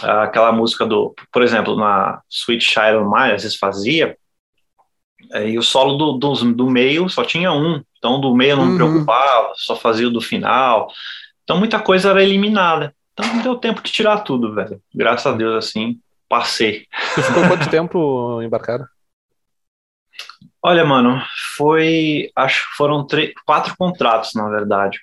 aquela 0.00 0.50
música 0.50 0.86
do, 0.86 1.14
por 1.30 1.42
exemplo, 1.42 1.76
na 1.76 2.22
Sweet 2.30 2.64
Child 2.64 2.96
of 2.96 3.10
Mine, 3.10 3.34
às 3.34 3.42
vezes 3.42 3.58
fazia, 3.58 4.16
e 5.46 5.58
o 5.58 5.62
solo 5.62 5.96
do, 5.96 6.12
do, 6.12 6.52
do 6.52 6.70
meio 6.70 7.08
só 7.08 7.24
tinha 7.24 7.52
um, 7.52 7.82
então 7.98 8.20
do 8.20 8.34
meio 8.34 8.56
não 8.56 8.66
me 8.66 8.72
uhum. 8.72 8.76
preocupava, 8.76 9.52
só 9.56 9.76
fazia 9.76 10.08
o 10.08 10.10
do 10.10 10.20
final. 10.20 10.88
Então 11.52 11.58
muita 11.58 11.78
coisa 11.78 12.08
era 12.08 12.22
eliminada. 12.22 12.94
Então 13.12 13.26
não 13.26 13.42
deu 13.42 13.56
tempo 13.56 13.82
de 13.82 13.92
tirar 13.92 14.20
tudo, 14.20 14.54
velho. 14.54 14.80
Graças 14.94 15.26
a 15.26 15.36
Deus, 15.36 15.54
assim, 15.54 16.00
passei. 16.26 16.86
Você 17.14 17.22
ficou 17.24 17.46
quanto 17.46 17.68
tempo 17.68 18.40
embarcado? 18.40 18.86
Olha, 20.62 20.82
mano, 20.82 21.22
foi. 21.54 22.30
Acho 22.34 22.70
que 22.70 22.76
foram 22.76 23.06
três, 23.06 23.34
quatro 23.44 23.74
contratos, 23.76 24.32
na 24.34 24.48
verdade. 24.48 24.98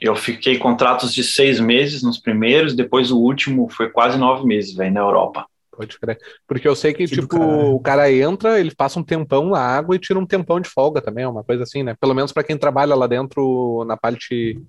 Eu 0.00 0.16
fiquei 0.16 0.58
contratos 0.58 1.14
de 1.14 1.22
seis 1.22 1.60
meses 1.60 2.02
nos 2.02 2.18
primeiros, 2.18 2.74
depois 2.74 3.12
o 3.12 3.20
último 3.20 3.68
foi 3.70 3.88
quase 3.88 4.18
nove 4.18 4.44
meses, 4.44 4.74
velho, 4.74 4.92
na 4.92 5.00
Europa. 5.00 5.46
Pode 5.70 5.96
crer. 5.96 6.18
Porque 6.44 6.66
eu 6.66 6.74
sei 6.74 6.92
que, 6.92 7.06
que 7.06 7.20
tipo, 7.20 7.36
o 7.36 7.78
cara 7.78 8.10
entra, 8.10 8.58
ele 8.58 8.74
passa 8.74 8.98
um 8.98 9.04
tempão 9.04 9.50
na 9.50 9.60
água 9.60 9.94
e 9.94 10.00
tira 10.00 10.18
um 10.18 10.26
tempão 10.26 10.60
de 10.60 10.68
folga 10.68 11.00
também, 11.00 11.22
é 11.22 11.28
uma 11.28 11.44
coisa 11.44 11.62
assim, 11.62 11.84
né? 11.84 11.94
Pelo 12.00 12.14
menos 12.14 12.32
para 12.32 12.42
quem 12.42 12.58
trabalha 12.58 12.96
lá 12.96 13.06
dentro 13.06 13.84
na 13.86 13.96
parte 13.96 14.60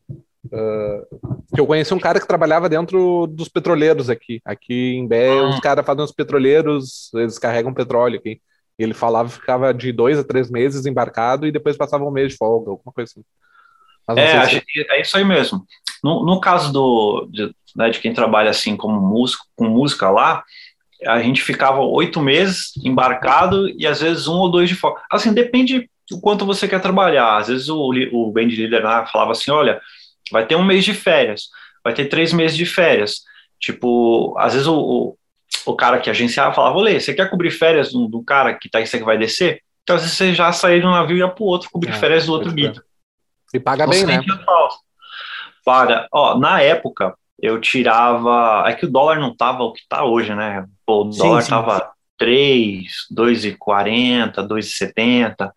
Uh, 0.45 1.35
que 1.53 1.59
eu 1.59 1.65
conheci 1.65 1.93
um 1.93 1.99
cara 1.99 2.19
que 2.19 2.27
trabalhava 2.27 2.69
dentro 2.69 3.27
dos 3.27 3.49
petroleiros 3.49 4.09
aqui. 4.09 4.41
Aqui 4.45 4.95
em 4.95 5.07
Bé, 5.07 5.39
ah. 5.39 5.49
os 5.49 5.59
caras 5.59 5.85
fazem 5.85 6.03
os 6.03 6.11
petroleiros, 6.11 7.11
eles 7.13 7.39
carregam 7.39 7.73
petróleo 7.73 8.19
aqui. 8.19 8.41
E 8.77 8.83
ele 8.83 8.93
falava 8.93 9.29
que 9.29 9.35
ficava 9.35 9.73
de 9.73 9.91
dois 9.91 10.19
a 10.19 10.23
três 10.23 10.49
meses 10.49 10.85
embarcado 10.85 11.47
e 11.47 11.51
depois 11.51 11.77
passava 11.77 12.03
um 12.03 12.11
mês 12.11 12.33
de 12.33 12.37
folga, 12.37 12.71
alguma 12.71 12.91
coisa 12.93 13.11
assim. 13.11 13.23
É, 14.19 14.45
se... 14.47 14.63
é 14.89 15.01
isso 15.01 15.17
aí 15.17 15.23
mesmo. 15.23 15.65
No, 16.03 16.23
no 16.25 16.39
caso 16.39 16.71
do, 16.71 17.27
de, 17.31 17.51
né, 17.75 17.89
de 17.89 17.99
quem 17.99 18.13
trabalha 18.13 18.49
assim 18.49 18.75
como 18.75 19.01
músico, 19.01 19.45
com 19.55 19.65
música 19.65 20.09
lá, 20.09 20.43
a 21.07 21.21
gente 21.21 21.41
ficava 21.41 21.79
oito 21.79 22.21
meses 22.21 22.71
embarcado 22.83 23.67
e 23.69 23.87
às 23.87 24.01
vezes 24.01 24.27
um 24.27 24.35
ou 24.35 24.51
dois 24.51 24.69
de 24.69 24.75
folga. 24.75 25.01
Assim, 25.11 25.33
depende 25.33 25.89
do 26.09 26.19
quanto 26.19 26.45
você 26.45 26.67
quer 26.67 26.81
trabalhar. 26.81 27.37
Às 27.37 27.47
vezes 27.47 27.69
o, 27.69 27.91
o 28.11 28.31
band 28.31 28.47
leader 28.47 28.83
lá 28.83 29.05
falava 29.05 29.31
assim, 29.31 29.51
olha, 29.51 29.81
vai 30.31 30.45
ter 30.45 30.55
um 30.55 30.63
mês 30.63 30.83
de 30.83 30.93
férias, 30.93 31.49
vai 31.83 31.93
ter 31.93 32.05
três 32.05 32.33
meses 32.33 32.57
de 32.57 32.65
férias. 32.65 33.21
Tipo, 33.59 34.35
às 34.37 34.53
vezes 34.53 34.67
o, 34.67 34.77
o, 34.77 35.17
o 35.65 35.75
cara 35.75 35.99
que 35.99 36.09
agenciava 36.09 36.53
falava, 36.53 36.77
olê, 36.77 36.99
você 36.99 37.13
quer 37.13 37.29
cobrir 37.29 37.51
férias 37.51 37.91
do, 37.91 38.07
do 38.07 38.23
cara 38.23 38.53
que 38.53 38.69
tá 38.69 38.79
aí, 38.79 38.87
você 38.87 38.97
que 38.97 39.05
vai 39.05 39.17
descer? 39.17 39.61
Então, 39.83 39.95
às 39.95 40.01
vezes 40.01 40.17
você 40.17 40.33
já 40.33 40.51
sair 40.51 40.81
de 40.81 40.87
um 40.87 40.91
navio 40.91 41.17
e 41.17 41.19
ia 41.19 41.27
pro 41.27 41.43
outro, 41.43 41.69
cobrir 41.69 41.91
é, 41.91 41.93
férias 41.93 42.25
do 42.25 42.33
outro 42.33 42.51
guia. 42.51 42.73
E 43.53 43.59
paga 43.59 43.87
bem, 43.87 44.05
né? 44.05 44.19
Paga. 45.63 46.07
Ó, 46.11 46.37
na 46.37 46.61
época, 46.61 47.15
eu 47.39 47.61
tirava. 47.61 48.63
É 48.67 48.73
que 48.73 48.85
o 48.85 48.91
dólar 48.91 49.19
não 49.19 49.35
tava 49.35 49.63
o 49.63 49.73
que 49.73 49.81
tá 49.87 50.03
hoje, 50.03 50.33
né? 50.33 50.65
Pô, 50.85 51.01
o 51.01 51.09
dólar 51.09 51.41
sim, 51.41 51.49
tava 51.49 51.91
3, 52.17 52.87
2,40, 53.15 54.33
2,70, 54.47 55.51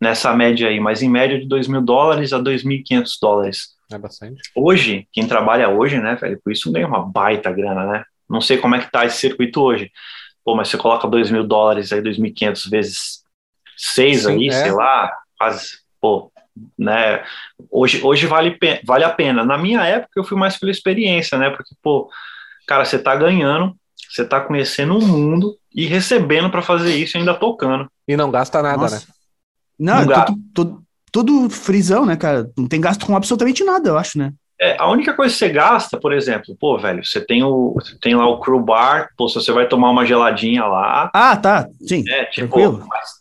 nessa 0.00 0.34
média 0.34 0.68
aí, 0.68 0.80
mas 0.80 1.02
em 1.02 1.08
média 1.08 1.38
de 1.38 1.46
2 1.46 1.68
mil 1.68 1.82
dólares 1.82 2.32
a 2.32 2.38
2.500 2.38 3.10
dólares. 3.20 3.73
É 3.90 3.98
bastante. 3.98 4.42
Hoje, 4.54 5.06
quem 5.12 5.26
trabalha 5.26 5.68
hoje, 5.68 6.00
né, 6.00 6.14
velho, 6.14 6.40
com 6.42 6.50
isso 6.50 6.72
ganha 6.72 6.86
uma 6.86 7.04
baita 7.04 7.52
grana, 7.52 7.86
né? 7.86 8.04
Não 8.28 8.40
sei 8.40 8.58
como 8.58 8.74
é 8.74 8.80
que 8.80 8.90
tá 8.90 9.04
esse 9.04 9.18
circuito 9.18 9.60
hoje. 9.60 9.90
Pô, 10.44 10.54
mas 10.54 10.68
você 10.68 10.76
coloca 10.76 11.08
2 11.08 11.30
mil 11.30 11.46
dólares 11.46 11.92
aí, 11.92 12.00
2.500 12.00 12.70
vezes 12.70 13.22
6 13.76 14.26
aí, 14.26 14.48
é. 14.48 14.52
sei 14.52 14.72
lá, 14.72 15.12
quase, 15.38 15.78
pô, 16.00 16.30
né? 16.78 17.24
Hoje, 17.70 18.00
hoje 18.02 18.26
vale, 18.26 18.58
vale 18.84 19.04
a 19.04 19.10
pena. 19.10 19.44
Na 19.44 19.58
minha 19.58 19.84
época, 19.84 20.12
eu 20.16 20.24
fui 20.24 20.38
mais 20.38 20.56
pela 20.56 20.72
experiência, 20.72 21.38
né? 21.38 21.50
Porque, 21.50 21.74
pô, 21.82 22.10
cara, 22.66 22.84
você 22.84 22.98
tá 22.98 23.14
ganhando, 23.16 23.76
você 24.08 24.24
tá 24.24 24.40
conhecendo 24.40 24.96
o 24.96 25.06
mundo 25.06 25.56
e 25.74 25.86
recebendo 25.86 26.50
para 26.50 26.62
fazer 26.62 26.94
isso 26.94 27.16
e 27.16 27.18
ainda 27.18 27.34
tocando. 27.34 27.90
E 28.06 28.16
não 28.16 28.30
gasta 28.30 28.62
nada, 28.62 28.82
Nossa. 28.82 28.96
né? 28.96 29.14
Não, 29.78 30.04
não 30.04 30.24
tudo, 30.24 30.38
tudo, 30.54 30.83
tudo 31.14 31.48
frisão, 31.48 32.04
né, 32.04 32.16
cara? 32.16 32.50
Não 32.58 32.66
tem 32.66 32.80
gasto 32.80 33.06
com 33.06 33.14
absolutamente 33.14 33.62
nada, 33.62 33.88
eu 33.88 33.96
acho, 33.96 34.18
né? 34.18 34.32
É, 34.60 34.76
a 34.80 34.90
única 34.90 35.14
coisa 35.14 35.32
que 35.32 35.38
você 35.38 35.48
gasta, 35.48 35.96
por 35.96 36.12
exemplo, 36.12 36.56
pô, 36.58 36.76
velho, 36.76 37.04
você 37.04 37.20
tem 37.20 37.44
o 37.44 37.72
você 37.74 37.96
tem 38.00 38.16
lá 38.16 38.26
o 38.26 38.40
crew 38.40 38.58
bar, 38.58 39.10
pô, 39.16 39.28
se 39.28 39.36
você 39.36 39.52
vai 39.52 39.68
tomar 39.68 39.90
uma 39.90 40.04
geladinha 40.04 40.64
lá. 40.64 41.12
Ah, 41.14 41.36
tá, 41.36 41.68
sim. 41.86 42.02
É, 42.08 42.24
tipo, 42.24 42.58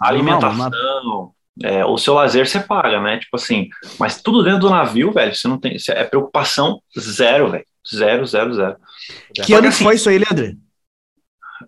alimentação, 0.02 0.72
normal, 0.72 1.36
É, 1.64 1.86
o 1.86 1.96
seu 2.00 2.16
lazer 2.16 2.48
você 2.48 2.60
paga, 2.60 3.00
né? 3.00 3.20
Tipo 3.20 3.36
assim, 3.36 3.70
mas 4.00 4.24
tudo 4.24 4.44
dentro 4.44 4.62
do 4.62 4.72
navio, 4.72 5.12
velho, 5.12 5.36
você 5.36 5.48
não 5.48 5.60
tem. 5.60 5.78
É 5.90 6.04
preocupação 6.04 6.82
zero, 7.00 7.52
velho. 7.52 7.66
Zero, 7.96 8.26
zero, 8.26 8.56
zero. 8.56 8.76
Que 9.46 9.54
ano 9.54 9.68
assim, 9.68 9.84
foi 9.84 9.94
isso 9.96 10.10
aí, 10.10 10.18
Leandro? 10.18 10.58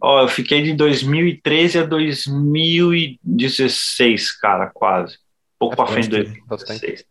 Ó, 0.01 0.21
eu 0.21 0.27
fiquei 0.27 0.63
de 0.63 0.73
2013 0.73 1.77
a 1.79 1.85
2016, 1.85 4.31
cara, 4.39 4.71
quase. 4.73 5.17
Pouco 5.59 5.73
é, 5.73 5.75
pra 5.75 5.87
frente 5.87 6.09
de 6.09 6.23
2016. 6.23 7.05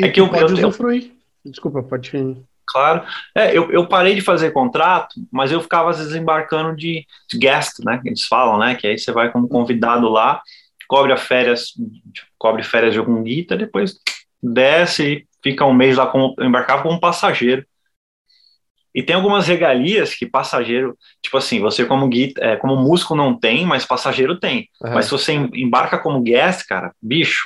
É 0.00 0.08
que 0.08 0.20
eu, 0.20 0.28
pode 0.28 0.42
eu, 0.42 0.68
usufruir. 0.68 1.12
Desculpa, 1.44 1.82
pode 1.82 2.16
ir. 2.16 2.36
Claro. 2.66 3.04
É, 3.34 3.56
eu, 3.56 3.70
eu 3.70 3.86
parei 3.86 4.14
de 4.14 4.20
fazer 4.20 4.50
contrato, 4.50 5.14
mas 5.30 5.52
eu 5.52 5.62
ficava 5.62 5.90
às 5.90 5.98
vezes 5.98 6.14
embarcando 6.14 6.76
de, 6.76 7.06
de 7.30 7.38
guest, 7.38 7.78
né? 7.84 7.98
Que 8.02 8.08
eles 8.08 8.24
falam, 8.26 8.58
né? 8.58 8.74
Que 8.74 8.88
aí 8.88 8.98
você 8.98 9.12
vai 9.12 9.30
como 9.30 9.48
convidado 9.48 10.08
lá, 10.08 10.42
cobre 10.88 11.12
a 11.12 11.16
férias, 11.16 11.72
cobre 12.36 12.62
férias 12.62 12.92
de 12.92 12.98
algum 12.98 13.22
guita, 13.22 13.56
depois 13.56 13.98
desce 14.42 15.04
e 15.04 15.26
fica 15.42 15.64
um 15.64 15.72
mês 15.72 15.96
lá 15.96 16.06
como 16.06 16.34
embarcava 16.40 16.82
como 16.82 17.00
passageiro. 17.00 17.64
E 18.94 19.02
tem 19.02 19.14
algumas 19.14 19.46
regalias 19.46 20.14
que 20.14 20.24
passageiro, 20.24 20.96
tipo 21.22 21.36
assim, 21.36 21.60
você 21.60 21.84
como 21.84 22.08
guita, 22.08 22.42
é, 22.42 22.56
como 22.56 22.76
músico 22.76 23.14
não 23.14 23.38
tem, 23.38 23.66
mas 23.66 23.84
passageiro 23.84 24.40
tem. 24.40 24.70
Uhum. 24.82 24.94
Mas 24.94 25.04
se 25.04 25.10
você 25.10 25.32
embarca 25.32 25.98
como 25.98 26.22
guest, 26.22 26.66
cara, 26.66 26.92
bicho, 27.00 27.44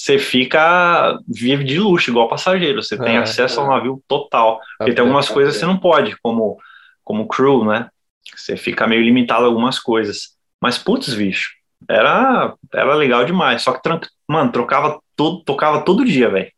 você 0.00 0.18
fica 0.18 1.18
vive 1.28 1.62
de 1.62 1.78
luxo 1.78 2.10
igual 2.10 2.26
passageiro. 2.26 2.82
Você 2.82 2.96
tem 2.96 3.16
é, 3.16 3.18
acesso 3.18 3.60
é. 3.60 3.62
ao 3.62 3.68
navio 3.68 4.02
total. 4.08 4.58
Porque 4.78 4.94
tem 4.94 5.02
algumas 5.02 5.28
coisas 5.28 5.54
que 5.54 5.60
você 5.60 5.66
não 5.66 5.78
pode, 5.78 6.16
como 6.22 6.58
como 7.04 7.28
crew, 7.28 7.66
né? 7.66 7.90
Você 8.34 8.56
fica 8.56 8.86
meio 8.86 9.02
limitado 9.02 9.44
a 9.44 9.48
algumas 9.48 9.78
coisas. 9.78 10.36
Mas 10.58 10.78
putz, 10.78 11.12
bicho, 11.12 11.50
era, 11.86 12.54
era 12.72 12.94
legal 12.94 13.26
demais. 13.26 13.60
Só 13.62 13.72
que, 13.72 13.80
mano, 14.26 14.50
trocava 14.50 14.98
todo, 15.14 15.44
tocava 15.44 15.84
todo 15.84 16.04
dia, 16.04 16.30
velho. 16.30 16.50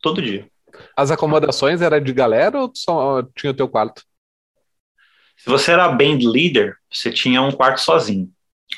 Todo 0.00 0.22
dia. 0.22 0.48
As 0.96 1.10
acomodações 1.10 1.82
era 1.82 2.00
de 2.00 2.12
galera 2.12 2.58
ou 2.60 2.72
só 2.74 3.22
tinha 3.36 3.50
o 3.50 3.54
teu 3.54 3.68
quarto? 3.68 4.02
Se 5.36 5.50
você 5.50 5.72
era 5.72 5.88
band 5.88 6.20
leader, 6.22 6.76
você 6.90 7.12
tinha 7.12 7.42
um 7.42 7.52
quarto 7.52 7.80
sozinho. 7.80 8.30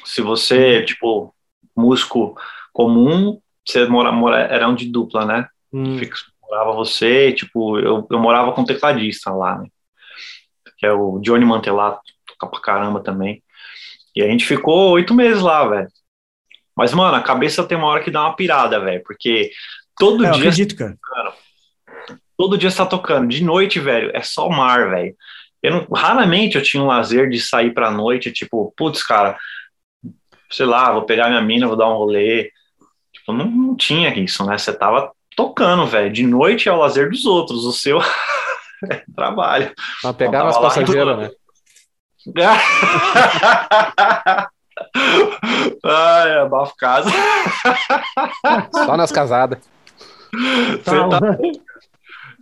Se 0.05 0.21
você, 0.21 0.79
uhum. 0.79 0.85
tipo, 0.85 1.35
músico 1.77 2.35
comum, 2.73 3.41
você 3.71 3.87
mora, 3.87 4.13
mora, 4.13 4.41
era 4.41 4.69
um 4.69 4.75
de 4.75 4.87
dupla, 4.87 5.25
né? 5.25 5.49
Hum. 5.73 6.01
morava 6.43 6.73
você, 6.73 7.33
tipo, 7.33 7.79
eu, 7.79 8.07
eu 8.11 8.19
morava 8.19 8.53
com 8.53 8.63
um 8.63 8.67
tecladista 8.67 9.31
lá, 9.31 9.59
né? 9.59 9.69
Que 10.79 10.87
é 10.87 10.93
o 10.93 11.19
Johnny 11.21 11.45
Mantelato, 11.45 12.01
toca 12.27 12.51
pra 12.51 12.61
caramba 12.61 13.01
também. 13.01 13.43
E 14.15 14.23
a 14.23 14.27
gente 14.27 14.47
ficou 14.47 14.91
oito 14.93 15.15
meses 15.15 15.43
lá, 15.43 15.67
velho. 15.69 15.89
Mas, 16.77 16.93
mano, 16.93 17.17
a 17.17 17.23
cabeça 17.23 17.65
tem 17.65 17.77
uma 17.77 17.87
hora 17.87 18.03
que 18.03 18.11
dá 18.11 18.23
uma 18.23 18.37
pirada, 18.37 18.81
velho, 18.81 19.03
porque 19.05 19.51
todo 19.97 20.25
é, 20.25 20.31
dia. 20.31 20.45
Eu 20.45 20.49
acredito, 20.49 20.75
cara. 20.77 20.97
todo 22.37 22.57
dia 22.57 22.71
você 22.71 22.79
tá 22.79 22.87
tocando. 22.87 23.29
De 23.29 23.45
noite, 23.45 23.79
velho, 23.79 24.11
é 24.15 24.23
só 24.23 24.49
mar, 24.49 24.91
velho. 24.91 25.15
Eu 25.63 25.73
não, 25.73 25.87
raramente 25.95 26.57
eu 26.57 26.63
tinha 26.63 26.83
um 26.83 26.87
lazer 26.87 27.29
de 27.29 27.39
sair 27.39 27.75
pra 27.75 27.91
noite, 27.91 28.33
tipo, 28.33 28.73
putz, 28.77 29.03
cara, 29.03 29.39
sei 30.51 30.67
lá, 30.67 30.91
vou 30.93 31.03
pegar 31.03 31.29
minha 31.29 31.43
mina, 31.43 31.67
vou 31.67 31.77
dar 31.77 31.89
um 31.89 31.97
rolê. 31.97 32.51
Tipo, 33.31 33.33
não, 33.33 33.47
não 33.47 33.77
tinha 33.77 34.19
isso, 34.19 34.45
né? 34.45 34.59
Você 34.59 34.73
tava 34.73 35.13
tocando, 35.37 35.87
velho. 35.87 36.13
De 36.13 36.27
noite 36.27 36.69
é 36.69 36.73
o 36.73 36.77
lazer 36.77 37.11
dos 37.11 37.25
outros, 37.25 37.65
o 37.65 37.73
seu 37.73 38.01
é 38.91 39.03
trabalho. 39.15 39.73
Pra 40.03 40.13
pegar 40.13 40.45
nas 40.45 40.59
passageiras, 40.59 41.19
né? 41.19 41.31
Ai, 45.85 46.39
abafo 46.39 46.75
casa. 46.77 47.11
Só 48.73 48.97
nas 48.97 49.13
casadas. 49.13 49.59
Tá... 50.85 51.09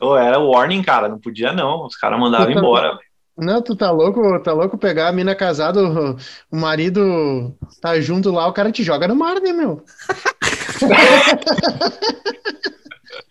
Oh, 0.01 0.16
era 0.16 0.38
warning, 0.38 0.83
cara. 0.83 1.09
Não 1.09 1.18
podia, 1.18 1.53
não. 1.53 1.87
Os 1.87 1.96
caras 1.96 2.18
mandavam 2.18 2.46
tá... 2.46 2.53
embora. 2.53 2.98
Não, 3.37 3.62
tu 3.62 3.77
tá 3.77 3.90
louco, 3.92 4.40
tá 4.40 4.53
louco 4.53 4.77
pegar 4.77 5.09
a 5.09 5.12
mina 5.12 5.33
casada, 5.33 5.81
o, 5.81 6.16
o 6.51 6.57
marido 6.57 7.55
tá 7.81 8.01
junto 8.01 8.33
lá, 8.33 8.48
o 8.48 8.53
cara 8.53 8.72
te 8.72 8.83
joga 8.83 9.07
no 9.07 9.14
mar, 9.14 9.40
né, 9.40 9.53
meu? 9.53 9.85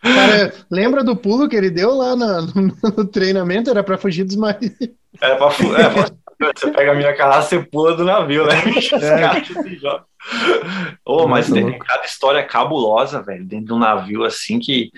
Cara, 0.02 0.54
lembra 0.70 1.04
do 1.04 1.16
pulo 1.16 1.50
que 1.50 1.56
ele 1.56 1.70
deu 1.70 1.94
lá 1.96 2.16
no, 2.16 2.42
no 2.98 3.06
treinamento? 3.06 3.70
Era 3.70 3.84
pra 3.84 3.98
fugir 3.98 4.24
dos 4.24 4.36
maridos. 4.36 4.90
Era 5.20 5.36
pra, 5.36 5.48
é, 5.48 6.54
você 6.54 6.72
pega 6.72 6.92
a 6.92 6.96
minha 6.96 7.16
carraça 7.16 7.56
e 7.56 7.66
pula 7.66 7.96
do 7.96 8.04
navio, 8.04 8.46
né? 8.46 8.54
É. 9.02 9.42
Oh, 11.06 11.28
mas 11.28 11.50
tem 11.50 11.78
cada 11.80 12.06
história 12.06 12.46
cabulosa, 12.46 13.22
velho, 13.22 13.46
dentro 13.46 13.68
do 13.68 13.80
navio, 13.80 14.24
assim, 14.24 14.60
que. 14.60 14.92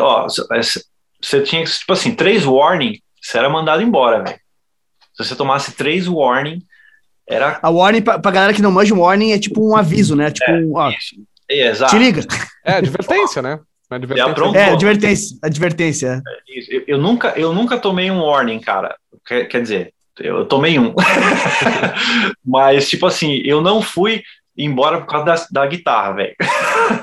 Ó, 0.00 0.26
você 0.26 1.42
tinha, 1.42 1.64
tipo 1.64 1.92
assim, 1.92 2.14
três 2.14 2.44
warning, 2.44 3.00
você 3.20 3.38
era 3.38 3.48
mandado 3.48 3.82
embora, 3.82 4.22
velho. 4.22 4.40
Se 5.14 5.24
você 5.24 5.36
tomasse 5.36 5.72
três 5.72 6.08
warning, 6.08 6.62
era. 7.28 7.58
A 7.62 7.70
warning, 7.70 8.02
pra, 8.02 8.18
pra 8.18 8.30
galera 8.30 8.52
que 8.52 8.62
não 8.62 8.72
manja, 8.72 8.94
um 8.94 9.00
warning 9.00 9.32
é 9.32 9.38
tipo 9.38 9.66
um 9.66 9.76
aviso, 9.76 10.16
né? 10.16 10.30
Tipo, 10.30 10.50
é, 10.50 10.64
ó, 10.72 10.90
é, 10.90 10.96
exato. 11.48 11.96
Te 11.96 11.98
liga. 11.98 12.22
É, 12.64 12.74
advertência, 12.74 13.42
né? 13.42 13.60
Advertência. 13.90 14.58
É, 14.58 14.70
advertência. 14.70 15.38
Advertência. 15.42 16.22
É, 16.26 16.76
eu, 16.76 16.84
eu, 16.86 16.98
nunca, 16.98 17.34
eu 17.36 17.52
nunca 17.52 17.78
tomei 17.78 18.10
um 18.10 18.22
warning, 18.22 18.60
cara. 18.60 18.96
Quer, 19.26 19.44
quer 19.46 19.62
dizer, 19.62 19.94
eu 20.18 20.44
tomei 20.46 20.78
um. 20.78 20.94
Mas, 22.44 22.88
tipo 22.88 23.06
assim, 23.06 23.40
eu 23.44 23.60
não 23.60 23.82
fui 23.82 24.22
embora 24.56 25.00
por 25.00 25.06
causa 25.06 25.24
da, 25.24 25.62
da 25.62 25.66
guitarra, 25.66 26.12
velho. 26.12 26.34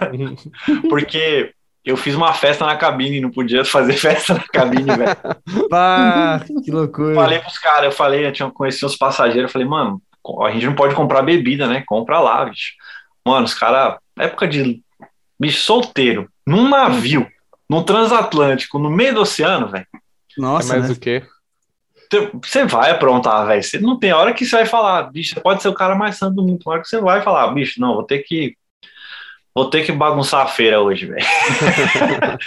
Porque 0.89 1.51
eu 1.83 1.97
fiz 1.97 2.15
uma 2.15 2.33
festa 2.33 2.65
na 2.65 2.75
cabine, 2.75 3.19
não 3.19 3.31
podia 3.31 3.65
fazer 3.65 3.93
festa 3.93 4.35
na 4.35 4.43
cabine, 4.43 4.85
velho. 4.85 5.17
Ah, 5.73 6.41
que 6.63 6.71
loucura. 6.71 7.15
Falei 7.15 7.39
pros 7.39 7.57
caras, 7.57 7.85
eu 7.85 7.91
falei, 7.91 8.25
eu 8.25 8.31
tinha 8.31 8.49
conhecido 8.49 8.87
os 8.87 8.95
passageiros, 8.95 9.43
eu 9.43 9.49
falei, 9.49 9.67
mano, 9.67 10.01
a 10.43 10.51
gente 10.51 10.65
não 10.65 10.75
pode 10.75 10.95
comprar 10.95 11.21
bebida, 11.21 11.67
né? 11.67 11.83
Compra 11.85 12.19
lá, 12.19 12.45
bicho. 12.45 12.73
Mano, 13.25 13.45
os 13.45 13.53
caras, 13.53 13.97
época 14.17 14.47
de 14.47 14.81
bicho 15.39 15.61
solteiro, 15.61 16.29
num 16.45 16.69
navio, 16.69 17.27
num 17.69 17.83
transatlântico, 17.83 18.77
no 18.77 18.89
meio 18.89 19.13
do 19.13 19.21
oceano, 19.21 19.69
velho. 19.69 19.87
Nossa, 20.37 20.75
é 20.75 20.79
mais 20.79 20.89
né? 20.89 20.95
o 20.95 20.99
quê? 20.99 21.23
Você 22.43 22.65
vai 22.65 22.91
aprontar, 22.91 23.47
velho. 23.47 23.63
Você 23.63 23.79
não 23.79 23.97
tem 23.97 24.11
hora 24.11 24.33
que 24.33 24.45
você 24.45 24.57
vai 24.57 24.65
falar, 24.65 25.03
bicho, 25.03 25.33
você 25.33 25.39
pode 25.39 25.61
ser 25.61 25.69
o 25.69 25.73
cara 25.73 25.95
mais 25.95 26.17
santo 26.17 26.35
do 26.35 26.43
mundo. 26.43 26.61
Uma 26.65 26.73
hora 26.73 26.81
que 26.81 26.89
você 26.89 26.99
vai 26.99 27.21
falar, 27.21 27.47
bicho, 27.53 27.79
não, 27.79 27.93
vou 27.93 28.03
ter 28.03 28.19
que. 28.19 28.55
Vou 29.53 29.69
ter 29.69 29.85
que 29.85 29.91
bagunçar 29.91 30.45
a 30.45 30.47
feira 30.47 30.81
hoje, 30.81 31.07
velho. 31.07 31.25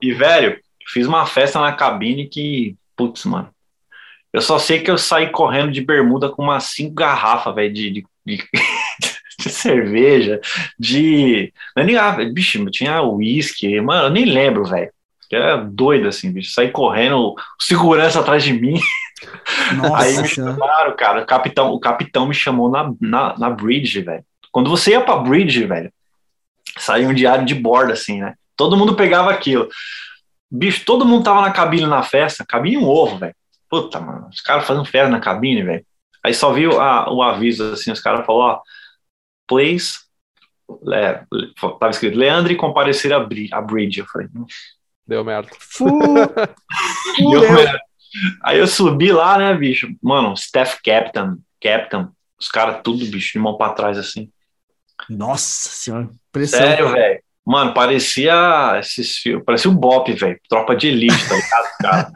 e, 0.00 0.12
velho, 0.12 0.58
fiz 0.88 1.06
uma 1.06 1.26
festa 1.26 1.60
na 1.60 1.72
cabine 1.72 2.26
que. 2.26 2.76
Putz, 2.96 3.24
mano. 3.24 3.50
Eu 4.32 4.40
só 4.40 4.58
sei 4.58 4.80
que 4.80 4.90
eu 4.90 4.96
saí 4.96 5.30
correndo 5.30 5.72
de 5.72 5.80
bermuda 5.80 6.28
com 6.28 6.42
umas 6.42 6.64
cinco 6.64 6.94
garrafas, 6.94 7.54
velho, 7.54 7.72
de, 7.72 7.90
de, 7.90 8.06
de, 8.24 8.48
de, 9.40 9.50
cerveja, 9.50 10.40
de. 10.78 11.52
Não 11.76 11.82
é 11.82 11.86
nem, 11.86 11.96
ah, 11.96 12.16
bicho, 12.32 12.64
tinha 12.70 13.02
uísque, 13.02 13.80
mano, 13.80 14.06
eu 14.06 14.10
nem 14.10 14.24
lembro, 14.24 14.64
velho. 14.64 14.90
Era 15.32 15.56
doido, 15.56 16.08
assim, 16.08 16.32
bicho. 16.32 16.52
Saí 16.52 16.70
correndo, 16.70 17.34
segurança 17.58 18.18
atrás 18.18 18.42
de 18.42 18.52
mim. 18.52 18.80
Nossa, 19.76 20.04
Aí 20.04 20.18
me 20.18 20.26
chamaram, 20.26 20.96
cara. 20.96 21.22
O 21.22 21.26
capitão, 21.26 21.70
o 21.70 21.78
capitão 21.78 22.26
me 22.26 22.34
chamou 22.34 22.68
na, 22.68 22.92
na, 23.00 23.38
na 23.38 23.50
bridge, 23.50 24.00
velho. 24.00 24.24
Quando 24.50 24.68
você 24.68 24.92
ia 24.92 25.00
pra 25.00 25.16
bridge, 25.16 25.64
velho, 25.64 25.92
saía 26.76 27.06
um 27.06 27.14
diário 27.14 27.44
de 27.44 27.54
bordo, 27.54 27.92
assim, 27.92 28.20
né? 28.20 28.34
Todo 28.56 28.76
mundo 28.76 28.96
pegava 28.96 29.30
aquilo. 29.30 29.68
Bicho, 30.50 30.84
todo 30.84 31.06
mundo 31.06 31.22
tava 31.22 31.42
na 31.42 31.52
cabine 31.52 31.86
na 31.86 32.02
festa, 32.02 32.44
cabine 32.44 32.76
um 32.76 32.88
ovo, 32.88 33.18
velho. 33.18 33.34
Puta, 33.68 34.00
mano, 34.00 34.28
os 34.28 34.40
caras 34.40 34.66
fazendo 34.66 34.84
festa 34.84 35.08
na 35.08 35.20
cabine, 35.20 35.62
velho. 35.62 35.84
Aí 36.24 36.34
só 36.34 36.52
viu 36.52 36.80
a, 36.80 37.10
o 37.10 37.22
aviso, 37.22 37.72
assim, 37.72 37.92
os 37.92 38.00
caras 38.00 38.26
falaram, 38.26 38.56
ó, 38.56 38.60
please, 39.50 39.98
é, 40.94 41.24
tava 41.80 41.90
escrito, 41.90 42.16
Leandro 42.16 42.56
comparecer 42.56 43.12
a, 43.12 43.16
a 43.16 43.60
bridge. 43.60 43.98
Eu 43.98 44.06
falei, 44.06 44.28
deu 45.04 45.24
merda. 45.24 45.50
Fu, 45.58 45.86
deu 47.18 47.52
merda. 47.52 47.80
Aí 48.44 48.58
eu 48.58 48.66
subi 48.68 49.12
lá, 49.12 49.36
né, 49.36 49.52
bicho? 49.54 49.88
Mano, 50.00 50.34
staff 50.34 50.80
captain, 50.82 51.36
captain, 51.60 52.08
os 52.38 52.48
caras 52.48 52.80
tudo, 52.84 53.04
bicho, 53.06 53.32
de 53.32 53.38
mão 53.40 53.56
pra 53.56 53.72
trás, 53.72 53.98
assim. 53.98 54.30
Nossa 55.08 55.68
senhora, 55.70 56.08
pressão. 56.30 56.60
Sério, 56.60 56.90
velho. 56.90 57.20
Mano, 57.44 57.74
parecia 57.74 58.78
esses 58.78 59.16
filmes, 59.16 59.44
parecia 59.44 59.70
o 59.70 59.74
um 59.74 59.76
Bop, 59.76 60.12
velho. 60.12 60.38
Tropa 60.48 60.76
de 60.76 60.88
elite, 60.88 61.28
tá 61.28 61.34
ligado, 61.34 61.76
cara? 61.80 62.12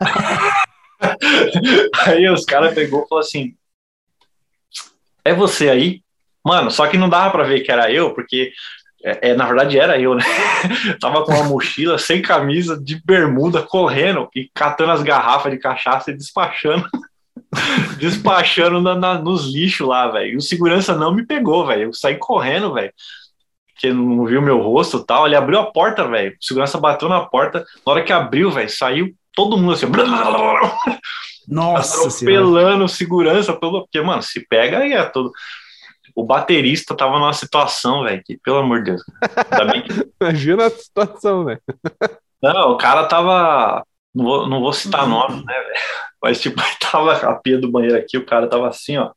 aí 2.07 2.29
os 2.29 2.45
caras 2.45 2.75
pegou 2.75 3.05
e 3.05 3.09
falou 3.09 3.23
assim: 3.23 3.57
É 5.25 5.35
você 5.35 5.71
aí? 5.71 6.04
Mano, 6.45 6.71
só 6.71 6.87
que 6.87 6.99
não 6.99 7.09
dava 7.09 7.31
pra 7.31 7.45
ver 7.45 7.61
que 7.61 7.73
era 7.73 7.91
eu, 7.91 8.13
porque 8.13 8.53
é, 9.05 9.31
é, 9.31 9.35
na 9.35 9.47
verdade 9.47 9.79
era 9.79 10.01
eu, 10.01 10.15
né? 10.15 10.25
Tava 10.99 11.25
com 11.25 11.33
uma 11.33 11.45
mochila, 11.45 11.99
sem 11.99 12.23
camisa, 12.23 12.81
de 12.81 13.01
bermuda, 13.05 13.63
correndo 13.63 14.31
e 14.35 14.51
catando 14.55 14.93
as 14.93 15.03
garrafas 15.03 15.53
de 15.53 15.59
cachaça 15.59 16.11
e 16.11 16.17
despachando. 16.17 16.89
despachando 17.99 18.81
na, 18.81 18.95
na, 18.95 19.19
nos 19.19 19.53
lixos 19.53 19.87
lá, 19.87 20.09
velho. 20.09 20.33
E 20.33 20.37
o 20.37 20.41
segurança 20.41 20.95
não 20.95 21.15
me 21.15 21.27
pegou, 21.27 21.67
velho. 21.67 21.83
Eu 21.83 21.93
saí 21.93 22.17
correndo, 22.17 22.73
velho. 22.73 22.93
que 23.77 23.93
não 23.93 24.25
viu 24.25 24.41
meu 24.41 24.59
rosto 24.61 24.99
e 24.99 25.07
tal. 25.07 25.27
Ele 25.27 25.37
abriu 25.37 25.61
a 25.61 25.71
porta, 25.71 26.09
velho. 26.09 26.33
O 26.33 26.45
segurança 26.45 26.79
bateu 26.79 27.09
na 27.09 27.21
porta. 27.21 27.65
Na 27.87 27.93
hora 27.93 28.03
que 28.03 28.13
abriu, 28.13 28.51
velho, 28.51 28.71
saiu 28.71 29.15
todo 29.35 29.59
mundo 29.59 29.73
assim. 29.73 29.87
Nossa 31.47 32.09
Atropelando 32.09 32.89
segurança. 32.89 33.53
Pelo... 33.53 33.83
Porque, 33.83 34.01
mano, 34.01 34.23
se 34.23 34.47
pega 34.49 34.79
aí 34.79 34.95
é 34.95 35.05
todo. 35.05 35.31
O 36.15 36.25
baterista 36.25 36.97
tava 36.97 37.19
numa 37.19 37.33
situação, 37.33 38.05
velho, 38.05 38.23
que, 38.25 38.39
pelo 38.39 38.59
amor 38.59 38.83
de 38.83 38.93
Deus. 38.93 39.03
Que... 39.03 40.13
Imagina 40.21 40.67
a 40.67 40.71
situação, 40.71 41.45
velho. 41.45 41.61
Não, 42.43 42.73
o 42.73 42.77
cara 42.77 43.07
tava. 43.07 43.85
Não 44.15 44.25
vou, 44.25 44.49
não 44.49 44.61
vou 44.61 44.73
citar 44.73 45.09
nome, 45.09 45.45
né, 45.45 45.55
velho? 45.55 45.81
Mas, 46.23 46.41
tipo, 46.41 46.63
tava 46.81 47.13
a 47.13 47.35
pia 47.35 47.59
do 47.59 47.71
banheiro 47.71 47.97
aqui, 47.97 48.17
o 48.17 48.25
cara 48.25 48.49
tava 48.49 48.69
assim, 48.69 48.97
ó, 48.97 49.11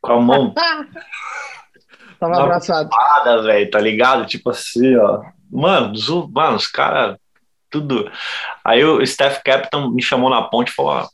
com 0.00 0.12
a 0.12 0.20
mão. 0.20 0.54
tava 2.20 2.42
abraçado. 2.42 2.88
velho, 3.42 3.70
tá 3.70 3.80
ligado? 3.80 4.26
Tipo 4.26 4.50
assim, 4.50 4.96
ó. 4.96 5.22
Mano, 5.50 5.92
mano 6.32 6.56
os 6.56 6.68
caras, 6.68 7.18
tudo. 7.68 8.10
Aí 8.64 8.84
o 8.84 9.04
Steph 9.04 9.42
Captain 9.42 9.90
me 9.92 10.02
chamou 10.02 10.30
na 10.30 10.42
ponte 10.42 10.70
e 10.70 10.74
falou: 10.74 10.92
ó, 10.92 11.08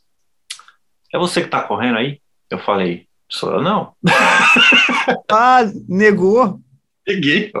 é 1.13 1.17
você 1.17 1.41
que 1.41 1.49
tá 1.49 1.63
correndo 1.63 1.97
aí? 1.97 2.21
Eu 2.49 2.59
falei, 2.59 3.08
sou 3.29 3.53
eu 3.53 3.61
não. 3.61 3.93
ah, 5.31 5.61
negou. 5.87 6.59
Neguei, 7.07 7.51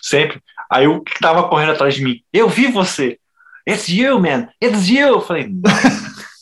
sempre. 0.00 0.40
Aí 0.70 0.86
o 0.86 1.00
que 1.00 1.18
tava 1.18 1.48
correndo 1.48 1.72
atrás 1.72 1.94
de 1.94 2.04
mim, 2.04 2.22
eu 2.32 2.48
vi 2.48 2.66
você. 2.66 3.18
It's 3.68 3.88
you, 3.88 4.18
man. 4.18 4.48
It's 4.62 4.88
you. 4.88 5.08
Eu 5.08 5.20
falei, 5.20 5.48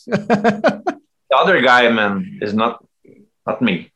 the 0.07 1.35
other 1.35 1.61
guy, 1.61 1.89
man, 1.89 2.23
is 2.41 2.53
not, 2.53 2.79
not 3.45 3.63
me. 3.63 3.91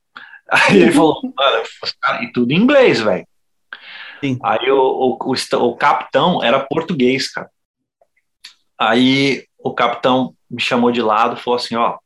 Aí 0.51 0.81
ele 0.83 0.91
falou, 0.91 1.21
mano, 1.23 1.63
e 2.21 2.31
tudo 2.31 2.51
em 2.51 2.57
inglês, 2.57 3.01
velho. 3.01 3.27
Aí 4.43 4.71
o, 4.71 4.77
o, 4.79 5.17
o, 5.19 5.57
o 5.57 5.75
capitão 5.75 6.43
era 6.43 6.59
português, 6.59 7.31
cara. 7.31 7.49
Aí 8.77 9.47
o 9.57 9.73
capitão 9.73 10.35
me 10.49 10.61
chamou 10.61 10.91
de 10.91 11.01
lado 11.01 11.37
e 11.37 11.41
falou 11.41 11.57
assim, 11.57 11.75
ó, 11.75 11.97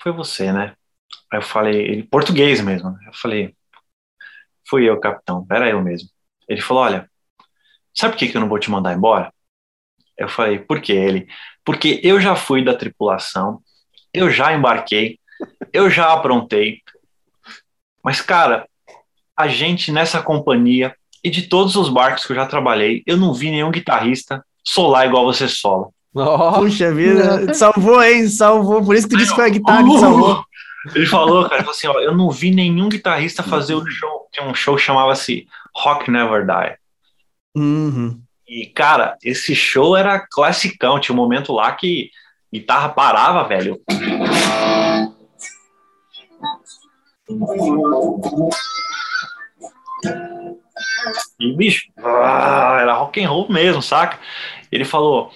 foi 0.00 0.12
você, 0.12 0.52
né? 0.52 0.74
Aí 1.32 1.38
eu 1.38 1.42
falei, 1.42 1.80
ele, 1.80 2.02
português 2.04 2.60
mesmo. 2.60 2.90
Né? 2.90 2.98
Eu 3.06 3.14
falei, 3.14 3.54
fui 4.68 4.88
eu, 4.88 4.98
capitão, 5.00 5.46
era 5.50 5.68
eu 5.68 5.82
mesmo. 5.82 6.08
Ele 6.48 6.60
falou, 6.60 6.82
olha, 6.82 7.10
sabe 7.94 8.14
por 8.14 8.18
que, 8.18 8.28
que 8.28 8.36
eu 8.36 8.40
não 8.40 8.48
vou 8.48 8.58
te 8.58 8.70
mandar 8.70 8.94
embora? 8.94 9.32
Eu 10.16 10.28
falei, 10.28 10.58
por 10.58 10.80
que 10.80 10.92
ele? 10.92 11.26
Porque 11.64 12.00
eu 12.02 12.20
já 12.20 12.36
fui 12.36 12.64
da 12.64 12.74
tripulação, 12.74 13.60
eu 14.12 14.30
já 14.30 14.52
embarquei, 14.52 15.18
eu 15.72 15.90
já 15.90 16.12
aprontei. 16.12 16.80
Mas, 18.02 18.20
cara, 18.20 18.68
a 19.36 19.48
gente 19.48 19.90
nessa 19.90 20.22
companhia 20.22 20.94
e 21.22 21.30
de 21.30 21.42
todos 21.42 21.74
os 21.74 21.88
barcos 21.88 22.24
que 22.24 22.32
eu 22.32 22.36
já 22.36 22.46
trabalhei, 22.46 23.02
eu 23.06 23.16
não 23.16 23.32
vi 23.32 23.50
nenhum 23.50 23.70
guitarrista 23.70 24.44
solar 24.62 25.06
igual 25.06 25.24
você 25.24 25.48
sola. 25.48 25.88
Oh, 26.14 26.60
Puxa 26.60 26.94
vida, 26.94 27.52
salvou, 27.54 28.00
hein? 28.02 28.28
Salvou. 28.28 28.84
Por 28.84 28.94
isso 28.94 29.08
que 29.08 29.14
tu 29.14 29.18
disse 29.18 29.30
que 29.30 29.36
foi 29.36 29.46
a 29.46 29.48
guitarra 29.48 29.82
que 29.82 29.98
salvou. 29.98 30.44
Ele 30.94 31.06
falou, 31.06 31.44
cara, 31.44 31.56
ele 31.56 31.62
falou 31.64 31.76
assim: 31.76 31.86
ó, 31.86 32.00
eu 32.00 32.14
não 32.14 32.30
vi 32.30 32.50
nenhum 32.50 32.88
guitarrista 32.88 33.42
fazer 33.42 33.74
um 33.74 33.86
show. 33.86 34.28
Tinha 34.32 34.46
um 34.46 34.54
show 34.54 34.76
que 34.76 34.82
chamava-se 34.82 35.46
Rock 35.74 36.10
Never 36.10 36.44
Die. 36.44 36.76
Uhum. 37.56 38.20
E, 38.46 38.66
cara, 38.66 39.16
esse 39.22 39.54
show 39.54 39.96
era 39.96 40.18
classicão. 40.18 41.00
Tinha 41.00 41.14
um 41.14 41.20
momento 41.20 41.52
lá 41.52 41.72
que 41.72 42.10
guitarra 42.52 42.88
parava, 42.90 43.48
velho. 43.48 43.80
E, 51.40 51.56
bicho, 51.56 51.90
ah, 51.98 52.78
era 52.80 52.94
rock 52.94 53.22
and 53.22 53.28
roll 53.28 53.50
mesmo, 53.50 53.82
saca? 53.82 54.18
Ele 54.70 54.84
falou, 54.84 55.32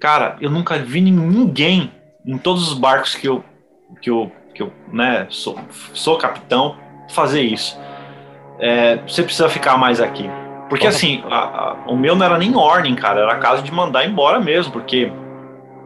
cara, 0.00 0.36
eu 0.40 0.50
nunca 0.50 0.78
vi 0.78 1.00
ninguém 1.00 1.92
em 2.24 2.38
todos 2.38 2.70
os 2.70 2.78
barcos 2.78 3.14
que 3.14 3.28
eu, 3.28 3.44
que 4.00 4.10
eu, 4.10 4.32
que 4.58 4.62
eu 4.62 4.72
né, 4.92 5.26
sou, 5.30 5.56
sou 5.94 6.18
capitão 6.18 6.76
fazer 7.10 7.42
isso. 7.42 7.78
É, 8.58 8.96
você 8.96 9.22
precisa 9.22 9.48
ficar 9.48 9.78
mais 9.78 10.00
aqui. 10.00 10.28
Porque 10.68 10.86
assim, 10.86 11.22
a, 11.30 11.36
a, 11.36 11.72
o 11.86 11.96
meu 11.96 12.16
não 12.16 12.26
era 12.26 12.36
nem 12.36 12.54
ordem, 12.56 12.94
cara, 12.94 13.20
era 13.20 13.36
caso 13.36 13.62
de 13.62 13.72
mandar 13.72 14.04
embora 14.04 14.40
mesmo, 14.40 14.72
porque 14.72 15.10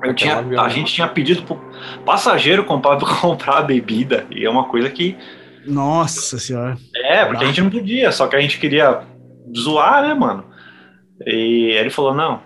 eu 0.03 0.15
tinha, 0.15 0.39
a 0.59 0.69
gente 0.69 0.93
tinha 0.93 1.07
pedido 1.07 1.43
pro 1.43 1.61
passageiro 2.05 2.65
comprar, 2.65 2.99
comprar 3.21 3.59
a 3.59 3.63
bebida, 3.63 4.27
e 4.31 4.45
é 4.45 4.51
uma 4.51 4.65
coisa 4.65 4.89
que. 4.91 5.17
Nossa 5.65 6.39
senhora. 6.39 6.77
É, 6.97 7.25
porque 7.27 7.45
a 7.45 7.47
gente 7.47 7.61
não 7.61 7.71
podia, 7.71 8.11
só 8.11 8.27
que 8.27 8.35
a 8.35 8.41
gente 8.41 8.59
queria 8.59 9.03
zoar, 9.57 10.03
né, 10.03 10.15
mano? 10.15 10.47
E 11.25 11.71
ele 11.79 11.91
falou: 11.91 12.13
não, 12.13 12.43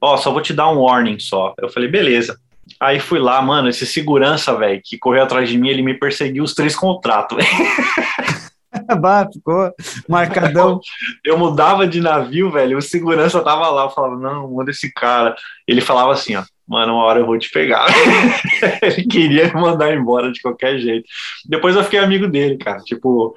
ó, 0.00 0.16
só 0.16 0.30
vou 0.30 0.40
te 0.40 0.54
dar 0.54 0.70
um 0.70 0.78
warning 0.78 1.18
só. 1.18 1.52
Eu 1.60 1.68
falei, 1.68 1.90
beleza. 1.90 2.38
Aí 2.80 3.00
fui 3.00 3.18
lá, 3.18 3.40
mano, 3.42 3.68
esse 3.68 3.86
segurança, 3.86 4.56
velho, 4.56 4.80
que 4.84 4.98
correu 4.98 5.22
atrás 5.22 5.48
de 5.48 5.58
mim, 5.58 5.68
ele 5.68 5.82
me 5.82 5.94
perseguiu 5.94 6.44
os 6.44 6.54
três 6.54 6.74
contratos, 6.74 7.38
bah, 9.00 9.28
ficou 9.32 9.72
marcadão. 10.08 10.80
Eu 11.24 11.38
mudava 11.38 11.86
de 11.86 12.00
navio, 12.00 12.50
velho, 12.50 12.78
o 12.78 12.82
segurança 12.82 13.42
tava 13.42 13.68
lá, 13.70 13.84
eu 13.84 13.90
falava, 13.90 14.16
não, 14.16 14.50
manda 14.50 14.70
esse 14.70 14.92
cara. 14.92 15.36
Ele 15.66 15.80
falava 15.80 16.12
assim, 16.12 16.36
ó, 16.36 16.42
mano, 16.66 16.94
uma 16.94 17.04
hora 17.04 17.20
eu 17.20 17.26
vou 17.26 17.38
te 17.38 17.50
pegar. 17.50 17.86
ele 18.82 19.04
queria 19.04 19.52
me 19.52 19.60
mandar 19.60 19.94
embora 19.94 20.32
de 20.32 20.40
qualquer 20.40 20.78
jeito. 20.78 21.06
Depois 21.46 21.76
eu 21.76 21.84
fiquei 21.84 21.98
amigo 21.98 22.26
dele, 22.28 22.56
cara, 22.56 22.78
tipo, 22.78 23.34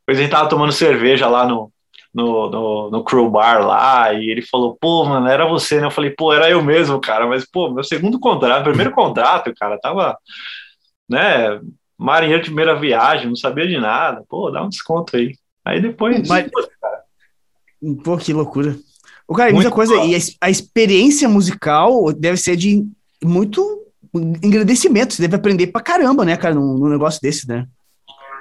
depois 0.00 0.18
a 0.18 0.22
gente 0.22 0.30
tava 0.30 0.48
tomando 0.48 0.72
cerveja 0.72 1.28
lá 1.28 1.46
no, 1.46 1.71
no, 2.14 2.50
no, 2.50 2.90
no 2.90 3.04
crew 3.04 3.30
bar 3.30 3.64
lá, 3.64 4.12
e 4.12 4.30
ele 4.30 4.42
falou, 4.42 4.76
pô, 4.80 5.04
mano, 5.04 5.26
era 5.26 5.46
você, 5.46 5.80
né? 5.80 5.86
Eu 5.86 5.90
falei, 5.90 6.10
pô, 6.10 6.32
era 6.32 6.50
eu 6.50 6.62
mesmo, 6.62 7.00
cara, 7.00 7.26
mas, 7.26 7.44
pô, 7.44 7.70
meu 7.70 7.82
segundo 7.82 8.20
contrato, 8.20 8.64
primeiro 8.64 8.92
contrato, 8.92 9.52
cara, 9.58 9.78
tava, 9.78 10.16
né, 11.08 11.60
marinheiro 12.02 12.42
de 12.42 12.48
primeira 12.48 12.78
viagem, 12.78 13.28
não 13.28 13.36
sabia 13.36 13.66
de 13.66 13.78
nada. 13.78 14.24
Pô, 14.28 14.50
dá 14.50 14.62
um 14.62 14.68
desconto 14.68 15.16
aí. 15.16 15.36
Aí 15.64 15.80
depois. 15.80 16.28
Mas, 16.28 16.50
pô, 18.02 18.16
que 18.18 18.32
loucura. 18.32 18.76
O 19.26 19.34
cara, 19.34 19.52
muita 19.52 19.70
coisa. 19.70 19.94
E 20.04 20.16
a, 20.16 20.18
a, 20.40 20.50
experiência 20.50 21.28
musical 21.28 22.12
deve 22.12 22.36
ser 22.36 22.56
de 22.56 22.84
muito 23.22 23.86
agradecimento. 24.44 25.14
Você 25.14 25.22
deve 25.22 25.36
aprender 25.36 25.68
pra 25.68 25.80
caramba, 25.80 26.24
né, 26.24 26.36
cara, 26.36 26.54
num, 26.54 26.76
num 26.76 26.88
negócio 26.88 27.20
desse, 27.22 27.48
né? 27.48 27.66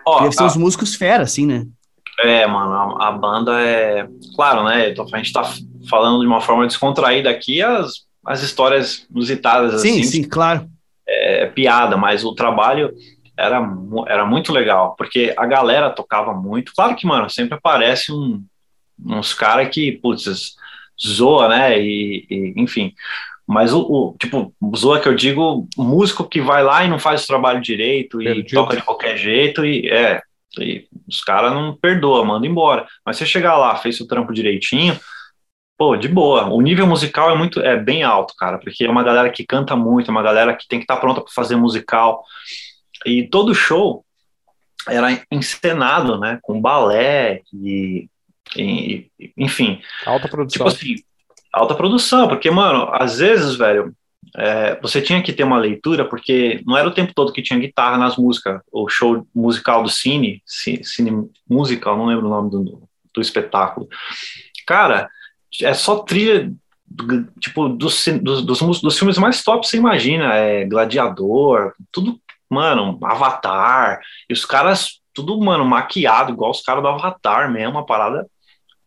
Ó, 0.05 0.23
deve 0.23 0.35
ser 0.35 0.43
a... 0.43 0.47
os 0.47 0.57
músicos 0.57 0.95
fera, 0.95 1.23
assim, 1.23 1.45
né? 1.45 1.67
É, 2.19 2.45
mano, 2.45 2.73
a, 2.73 3.07
a, 3.07 3.11
banda 3.11 3.59
é. 3.59 4.07
Claro, 4.35 4.63
né? 4.63 4.93
A 5.13 5.17
gente 5.17 5.33
tá 5.33 5.43
falando 5.89 6.21
de 6.21 6.27
uma 6.27 6.41
forma 6.41 6.67
descontraída 6.67 7.29
aqui 7.29 7.61
as, 7.61 8.05
as 8.25 8.43
histórias 8.43 9.07
inusitadas, 9.09 9.81
sim, 9.81 9.89
assim. 9.89 10.03
Sim, 10.03 10.23
sim, 10.23 10.29
claro. 10.29 10.69
É, 11.07 11.43
é 11.43 11.45
piada, 11.47 11.97
mas 11.97 12.23
o 12.23 12.35
trabalho 12.35 12.93
era, 13.37 13.61
era 14.07 14.25
muito 14.25 14.53
legal, 14.53 14.95
porque 14.95 15.33
a 15.35 15.45
galera 15.45 15.89
tocava 15.89 16.33
muito. 16.33 16.73
Claro 16.75 16.95
que, 16.95 17.07
mano, 17.07 17.29
sempre 17.29 17.55
aparece 17.55 18.11
um, 18.11 18.43
uns 19.03 19.33
caras 19.33 19.69
que, 19.69 19.93
putz, 19.93 20.55
zoa, 21.03 21.47
né? 21.49 21.81
E, 21.81 22.25
e 22.29 22.53
enfim. 22.57 22.93
Mas 23.47 23.73
o, 23.73 23.81
o, 23.81 24.15
tipo, 24.17 24.53
zoa 24.75 24.99
que 24.99 25.07
eu 25.07 25.15
digo, 25.15 25.67
músico 25.77 26.23
que 26.23 26.39
vai 26.39 26.63
lá 26.63 26.85
e 26.85 26.89
não 26.89 26.99
faz 26.99 27.23
o 27.23 27.27
trabalho 27.27 27.59
direito 27.59 28.21
e 28.21 28.25
Perdido. 28.25 28.53
toca 28.53 28.77
de 28.77 28.83
qualquer 28.83 29.17
jeito 29.17 29.65
e 29.65 29.89
é. 29.89 30.21
E 30.59 30.87
os 31.07 31.21
caras 31.23 31.53
não 31.53 31.75
perdoam, 31.75 32.25
manda 32.25 32.45
embora. 32.45 32.85
Mas 33.05 33.17
você 33.17 33.25
chegar 33.25 33.57
lá, 33.57 33.75
fez 33.75 33.99
o 34.01 34.07
trampo 34.07 34.33
direitinho, 34.33 34.99
pô, 35.77 35.95
de 35.95 36.07
boa. 36.07 36.45
O 36.45 36.61
nível 36.61 36.85
musical 36.85 37.31
é 37.31 37.35
muito, 37.37 37.59
é 37.61 37.77
bem 37.77 38.03
alto, 38.03 38.35
cara, 38.37 38.57
porque 38.57 38.83
é 38.83 38.89
uma 38.89 39.03
galera 39.03 39.29
que 39.29 39.45
canta 39.45 39.75
muito, 39.75 40.09
é 40.09 40.11
uma 40.11 40.23
galera 40.23 40.55
que 40.55 40.67
tem 40.67 40.79
que 40.79 40.83
estar 40.83 40.95
tá 40.95 41.01
pronta 41.01 41.21
para 41.21 41.33
fazer 41.33 41.55
musical. 41.55 42.23
E 43.05 43.27
todo 43.27 43.55
show 43.55 44.05
era 44.87 45.07
encenado, 45.31 46.19
né, 46.19 46.39
com 46.41 46.61
balé 46.61 47.41
e, 47.53 48.09
e, 48.55 49.09
enfim. 49.37 49.81
Alta 50.05 50.27
produção. 50.27 50.57
Tipo 50.57 50.67
assim, 50.67 50.95
alta 51.53 51.75
produção, 51.75 52.27
porque, 52.27 52.49
mano, 52.51 52.89
às 52.93 53.19
vezes, 53.19 53.55
velho, 53.55 53.95
é, 54.35 54.79
você 54.81 55.01
tinha 55.01 55.21
que 55.21 55.33
ter 55.33 55.43
uma 55.43 55.57
leitura, 55.57 56.05
porque 56.05 56.61
não 56.65 56.77
era 56.77 56.87
o 56.87 56.93
tempo 56.93 57.13
todo 57.13 57.33
que 57.33 57.41
tinha 57.41 57.59
guitarra 57.59 57.97
nas 57.97 58.17
músicas. 58.17 58.61
O 58.71 58.87
show 58.87 59.27
musical 59.33 59.83
do 59.83 59.89
Cine, 59.89 60.41
Cine 60.45 61.29
Musical, 61.49 61.97
não 61.97 62.05
lembro 62.05 62.27
o 62.27 62.29
nome 62.29 62.49
do, 62.49 62.83
do 63.13 63.21
espetáculo. 63.21 63.87
Cara, 64.65 65.09
é 65.61 65.73
só 65.73 65.99
trilha 65.99 66.51
tipo, 67.39 67.69
dos, 67.69 68.05
dos, 68.21 68.45
dos, 68.45 68.81
dos, 68.81 68.97
filmes 68.97 69.17
mais 69.17 69.43
top, 69.43 69.65
você 69.65 69.77
imagina, 69.77 70.33
é 70.33 70.65
Gladiador, 70.65 71.73
tudo 71.91 72.19
mano, 72.49 72.99
Avatar, 73.01 74.01
e 74.29 74.33
os 74.33 74.45
caras, 74.45 74.99
tudo, 75.13 75.39
mano, 75.39 75.63
maquiado, 75.63 76.33
igual 76.33 76.51
os 76.51 76.61
caras 76.61 76.83
do 76.83 76.89
Avatar 76.89 77.49
mesmo, 77.49 77.71
uma 77.71 77.85
parada 77.85 78.27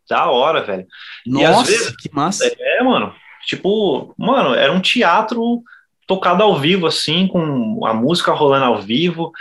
da 0.09 0.31
hora, 0.31 0.63
velho. 0.63 0.87
Nossa, 1.27 1.71
vezes, 1.71 1.97
que 1.97 2.15
massa. 2.15 2.45
É, 2.59 2.83
mano, 2.83 3.15
tipo, 3.47 4.15
mano, 4.19 4.55
era 4.55 4.73
um 4.73 4.81
teatro 4.81 5.63
tocado 6.07 6.43
ao 6.43 6.59
vivo, 6.59 6.87
assim, 6.87 7.27
com 7.27 7.85
a 7.87 7.95
música 7.95 8.33
rolando 8.33 8.67
ao 8.67 8.83
vivo, 8.83 9.33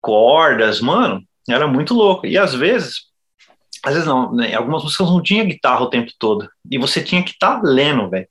cordas, 0.00 0.80
mano, 0.80 1.22
era 1.48 1.66
muito 1.66 1.94
louco. 1.94 2.26
E 2.26 2.36
às 2.36 2.54
vezes, 2.54 3.02
às 3.84 3.94
vezes 3.94 4.08
não, 4.08 4.34
né, 4.34 4.54
algumas 4.54 4.82
músicas 4.82 5.08
não 5.08 5.22
tinha 5.22 5.44
guitarra 5.44 5.82
o 5.82 5.90
tempo 5.90 6.12
todo, 6.18 6.48
e 6.70 6.78
você 6.78 7.02
tinha 7.02 7.22
que 7.22 7.30
estar 7.30 7.60
tá 7.60 7.62
lendo, 7.62 8.10
velho, 8.10 8.28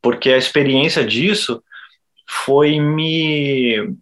porque 0.00 0.30
a 0.30 0.38
experiência 0.38 1.04
disso 1.04 1.62
foi 2.28 2.78
me, 2.80 3.96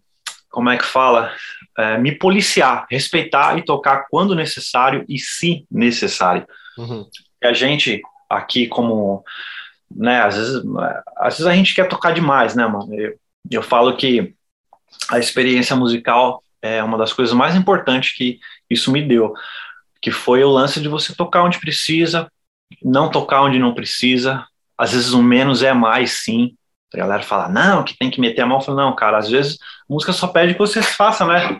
como 0.49 0.69
é 0.69 0.77
que 0.77 0.85
fala, 0.85 1.33
é, 1.77 1.97
me 1.97 2.11
policiar, 2.11 2.85
respeitar 2.89 3.57
e 3.57 3.65
tocar 3.65 4.05
quando 4.09 4.35
necessário 4.35 5.03
e 5.09 5.19
se 5.19 5.65
necessário. 5.69 6.45
Uhum. 6.77 7.07
A 7.43 7.53
gente 7.53 8.01
aqui 8.29 8.67
como, 8.67 9.23
né, 9.95 10.21
às 10.21 10.35
vezes, 10.35 10.61
às 11.17 11.37
vezes 11.37 11.47
a 11.47 11.53
gente 11.53 11.73
quer 11.73 11.87
tocar 11.87 12.11
demais, 12.11 12.55
né, 12.55 12.67
mano, 12.67 12.93
eu, 12.93 13.17
eu 13.49 13.63
falo 13.63 13.95
que 13.95 14.35
a 15.09 15.17
experiência 15.17 15.75
musical 15.75 16.43
é 16.61 16.83
uma 16.83 16.97
das 16.97 17.13
coisas 17.13 17.33
mais 17.33 17.55
importantes 17.55 18.15
que 18.15 18.39
isso 18.69 18.91
me 18.91 19.01
deu, 19.01 19.33
que 20.01 20.11
foi 20.11 20.43
o 20.43 20.51
lance 20.51 20.81
de 20.81 20.87
você 20.87 21.15
tocar 21.15 21.43
onde 21.43 21.59
precisa, 21.59 22.29
não 22.83 23.09
tocar 23.09 23.41
onde 23.41 23.59
não 23.59 23.73
precisa. 23.73 24.45
Às 24.77 24.91
vezes 24.91 25.13
o 25.13 25.21
menos 25.21 25.63
é 25.63 25.73
mais, 25.73 26.23
sim. 26.23 26.55
A 26.93 26.97
galera 26.97 27.23
fala, 27.23 27.49
não, 27.49 27.83
que 27.83 27.97
tem 27.97 28.09
que 28.09 28.21
meter 28.21 28.41
a 28.41 28.45
mão. 28.45 28.57
Eu 28.57 28.61
falo, 28.61 28.77
não, 28.77 28.95
cara, 28.95 29.17
às 29.17 29.29
vezes 29.29 29.57
a 29.89 29.93
música 29.93 30.13
só 30.13 30.27
pede 30.27 30.53
que 30.53 30.59
você 30.59 30.81
faça, 30.81 31.25
né? 31.25 31.59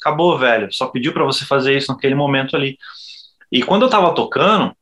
Acabou, 0.00 0.38
velho. 0.38 0.72
Só 0.72 0.86
pediu 0.86 1.12
para 1.12 1.24
você 1.24 1.44
fazer 1.44 1.76
isso 1.76 1.92
naquele 1.92 2.14
momento 2.14 2.56
ali. 2.56 2.78
E 3.50 3.62
quando 3.62 3.82
eu 3.82 3.90
tava 3.90 4.14
tocando, 4.14 4.74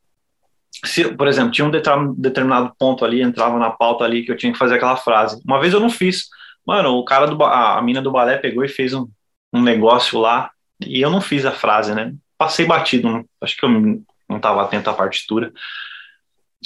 se, 0.85 1.09
por 1.15 1.27
exemplo, 1.27 1.51
tinha 1.51 1.65
um 1.65 2.13
determinado 2.13 2.73
ponto 2.77 3.03
ali, 3.03 3.21
entrava 3.21 3.57
na 3.57 3.69
pauta 3.69 4.03
ali 4.03 4.23
que 4.23 4.31
eu 4.31 4.37
tinha 4.37 4.51
que 4.51 4.57
fazer 4.57 4.75
aquela 4.75 4.97
frase. 4.97 5.41
Uma 5.45 5.59
vez 5.59 5.73
eu 5.73 5.79
não 5.79 5.89
fiz. 5.89 6.27
Mano, 6.65 6.97
o 6.97 7.05
cara 7.05 7.27
do 7.27 7.41
a, 7.43 7.77
a 7.77 7.81
mina 7.81 8.01
do 8.01 8.11
balé 8.11 8.37
pegou 8.37 8.63
e 8.63 8.69
fez 8.69 8.93
um, 8.93 9.07
um 9.53 9.61
negócio 9.61 10.19
lá 10.19 10.51
e 10.81 11.01
eu 11.01 11.09
não 11.09 11.21
fiz 11.21 11.45
a 11.45 11.51
frase, 11.51 11.95
né? 11.95 12.13
Passei 12.37 12.65
batido, 12.65 13.25
acho 13.41 13.57
que 13.57 13.65
eu 13.65 13.69
não 13.69 14.37
estava 14.37 14.61
atento 14.61 14.89
à 14.89 14.93
partitura. 14.93 15.51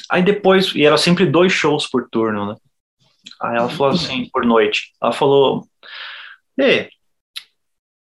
Aí 0.10 0.24
depois, 0.24 0.74
e 0.76 0.86
era 0.86 0.98
sempre 0.98 1.26
dois 1.26 1.52
shows 1.54 1.88
por 1.88 2.10
turno, 2.10 2.48
né? 2.48 2.56
Aí 3.42 3.58
ela 3.58 3.70
falou 3.70 3.94
assim, 3.94 4.30
por 4.32 4.46
noite. 4.46 4.92
Ela 5.02 5.12
falou: 5.12 5.68
Ei, 6.58 6.90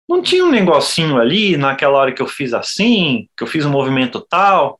não 0.09 0.23
tinha 0.23 0.43
um 0.43 0.51
negocinho 0.51 1.19
ali 1.19 1.55
naquela 1.55 1.99
hora 1.99 2.11
que 2.11 2.21
eu 2.21 2.27
fiz 2.27 2.51
assim, 2.53 3.29
que 3.37 3.43
eu 3.43 3.47
fiz 3.47 3.63
um 3.63 3.69
movimento 3.69 4.25
tal? 4.27 4.79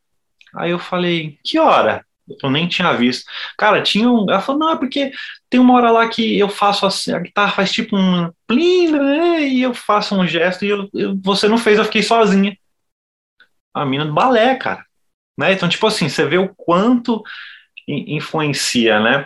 Aí 0.55 0.71
eu 0.71 0.79
falei: 0.79 1.37
Que 1.43 1.59
hora? 1.59 2.03
Eu 2.41 2.49
nem 2.49 2.67
tinha 2.67 2.93
visto. 2.93 3.29
Cara, 3.57 3.81
tinha 3.81 4.09
um. 4.09 4.25
Ela 4.29 4.41
falou, 4.41 4.59
não, 4.59 4.71
é 4.71 4.77
porque 4.77 5.11
tem 5.49 5.59
uma 5.59 5.73
hora 5.75 5.91
lá 5.91 6.07
que 6.07 6.37
eu 6.37 6.49
faço 6.49 6.85
assim, 6.85 7.11
a 7.11 7.19
guitarra 7.19 7.51
faz 7.51 7.71
tipo 7.71 7.95
um 7.95 8.31
plim, 8.45 8.91
né, 8.91 9.47
e 9.47 9.61
eu 9.61 9.73
faço 9.73 10.15
um 10.15 10.27
gesto 10.27 10.63
e 10.63 10.69
eu, 10.69 10.87
eu, 10.93 11.19
você 11.23 11.47
não 11.47 11.57
fez, 11.57 11.79
eu 11.79 11.85
fiquei 11.85 12.03
sozinha. 12.03 12.55
A 13.73 13.85
mina 13.85 14.05
do 14.05 14.13
balé, 14.13 14.55
cara. 14.55 14.85
Né? 15.37 15.53
Então, 15.53 15.69
tipo 15.69 15.87
assim, 15.87 16.09
você 16.09 16.25
vê 16.25 16.37
o 16.37 16.53
quanto 16.55 17.23
influencia, 17.87 18.99
né? 18.99 19.25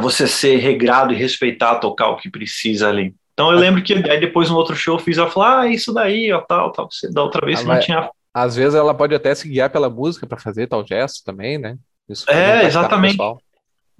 Você 0.00 0.26
ser 0.26 0.56
regrado 0.56 1.12
e 1.12 1.16
respeitar 1.16 1.76
tocar 1.76 2.08
o 2.08 2.16
que 2.16 2.30
precisa 2.30 2.88
ali. 2.88 3.14
Então 3.36 3.52
eu 3.52 3.58
lembro 3.58 3.82
que 3.82 3.92
aí 3.92 4.18
depois 4.18 4.48
no 4.48 4.56
outro 4.56 4.74
show 4.74 4.94
eu 4.94 4.98
fiz, 4.98 5.18
ela 5.18 5.30
falou, 5.30 5.46
ah, 5.46 5.68
isso 5.68 5.92
daí, 5.92 6.32
ó, 6.32 6.40
tal, 6.40 6.72
tal. 6.72 6.90
Você, 6.90 7.12
da 7.12 7.22
outra 7.22 7.44
vez 7.44 7.58
ah, 7.58 7.62
você 7.62 7.68
não 7.68 7.80
tinha. 7.80 8.10
Às 8.32 8.56
vezes 8.56 8.74
ela 8.74 8.94
pode 8.94 9.14
até 9.14 9.34
se 9.34 9.46
guiar 9.46 9.68
pela 9.68 9.90
música 9.90 10.26
para 10.26 10.38
fazer 10.38 10.66
tal 10.66 10.86
gesto 10.86 11.22
também, 11.22 11.58
né? 11.58 11.76
Isso 12.08 12.24
é, 12.30 12.64
exatamente. 12.64 13.18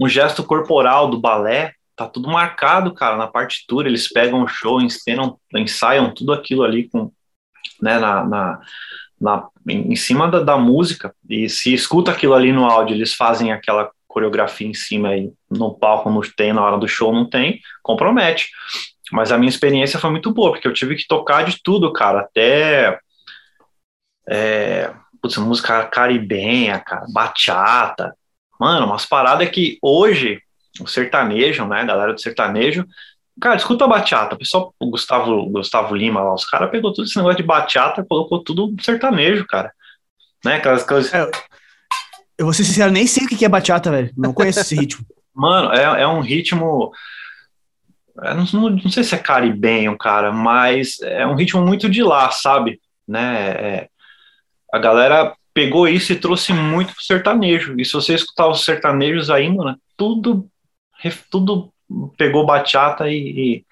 Um 0.01 0.09
gesto 0.09 0.43
corporal 0.43 1.11
do 1.11 1.21
balé, 1.21 1.73
tá 1.95 2.07
tudo 2.07 2.31
marcado, 2.31 2.95
cara, 2.95 3.19
na 3.19 3.27
partitura. 3.27 3.89
Eles 3.89 4.11
pegam 4.11 4.43
o 4.43 4.49
show, 4.49 4.81
encenam, 4.81 5.39
ensaiam 5.55 6.15
tudo 6.15 6.33
aquilo 6.33 6.63
ali 6.63 6.89
com, 6.89 7.13
né, 7.83 7.99
na, 7.99 8.25
na, 8.25 8.61
na 9.21 9.49
em 9.69 9.97
cima 9.97 10.31
da, 10.31 10.43
da, 10.43 10.57
música. 10.57 11.15
E 11.29 11.47
se 11.51 11.75
escuta 11.75 12.11
aquilo 12.11 12.33
ali 12.33 12.53
no 12.53 12.65
áudio, 12.65 12.97
eles 12.97 13.13
fazem 13.13 13.53
aquela 13.53 13.91
coreografia 14.07 14.67
em 14.67 14.73
cima 14.73 15.09
aí 15.09 15.31
no 15.51 15.75
palco 15.75 16.09
não 16.09 16.23
tem, 16.23 16.51
na 16.51 16.65
hora 16.65 16.79
do 16.79 16.89
show 16.89 17.13
não 17.13 17.29
tem, 17.29 17.61
compromete. 17.83 18.49
Mas 19.13 19.31
a 19.31 19.39
minha 19.39 19.49
experiência 19.49 19.99
foi 19.99 20.11
muito 20.11 20.33
boa, 20.33 20.53
porque 20.53 20.67
eu 20.67 20.73
tive 20.73 20.97
que 20.97 21.07
tocar 21.07 21.45
de 21.45 21.63
tudo, 21.63 21.93
cara, 21.93 22.21
até 22.21 22.99
é, 24.29 24.93
putz, 25.23 25.37
música 25.37 25.85
caribenha, 25.85 26.81
cara, 26.81 27.07
bachata. 27.13 28.15
Mano, 28.59 28.87
umas 28.87 29.07
paradas 29.07 29.49
que 29.51 29.79
hoje, 29.81 30.41
o 30.81 30.87
sertanejo, 30.87 31.67
né, 31.67 31.85
galera 31.85 32.13
do 32.13 32.21
sertanejo, 32.21 32.85
cara, 33.41 33.57
escuta 33.57 33.87
bachata. 33.87 34.35
O 34.35 34.39
pessoal, 34.39 34.75
o 34.79 34.91
Gustavo, 34.91 35.47
Gustavo 35.51 35.95
Lima 35.95 36.23
lá, 36.23 36.35
os 36.35 36.45
caras 36.45 36.71
pegou 36.71 36.93
tudo 36.93 37.07
esse 37.07 37.17
negócio 37.17 37.37
de 37.37 37.43
bachata, 37.43 38.05
colocou 38.05 38.43
tudo 38.43 38.75
sertanejo, 38.83 39.47
cara. 39.47 39.73
Né, 40.45 40.57
aquelas 40.57 40.83
coisas. 40.83 41.13
É, 41.13 41.31
eu 42.39 42.45
vou 42.45 42.53
ser 42.53 42.65
sincero, 42.65 42.91
nem 42.91 43.07
sei 43.07 43.25
o 43.25 43.29
que 43.29 43.45
é 43.45 43.49
bachata, 43.49 43.91
velho. 43.91 44.13
Não 44.17 44.33
conheço 44.33 44.61
esse 44.61 44.75
ritmo. 44.75 45.05
Mano, 45.35 45.73
é, 45.73 46.03
é 46.03 46.09
um 46.09 46.21
ritmo. 46.21 46.93
Não, 48.17 48.47
não, 48.53 48.71
não, 48.71 48.91
sei 48.91 49.05
se 49.05 49.15
é 49.15 49.19
caribenho, 49.19 49.97
cara, 49.97 50.33
mas 50.33 51.01
é 51.03 51.27
um 51.27 51.35
ritmo 51.35 51.61
muito 51.65 51.89
de 51.89 52.03
lá, 52.03 52.31
sabe? 52.31 52.81
Né? 53.07 53.51
É, 53.51 53.89
a 54.73 54.79
galera 54.79 55.35
pegou 55.53 55.87
isso 55.89 56.13
e 56.13 56.17
trouxe 56.17 56.53
muito 56.53 56.93
pro 56.95 57.03
sertanejo. 57.03 57.75
E 57.79 57.85
se 57.85 57.93
você 57.93 58.15
escutar 58.15 58.49
os 58.49 58.65
sertanejos 58.65 59.31
aí, 59.31 59.49
mano, 59.49 59.79
tudo, 59.97 60.47
tudo 61.31 61.73
pegou 62.17 62.45
bachata 62.45 63.09
e, 63.09 63.17
e, 63.17 63.65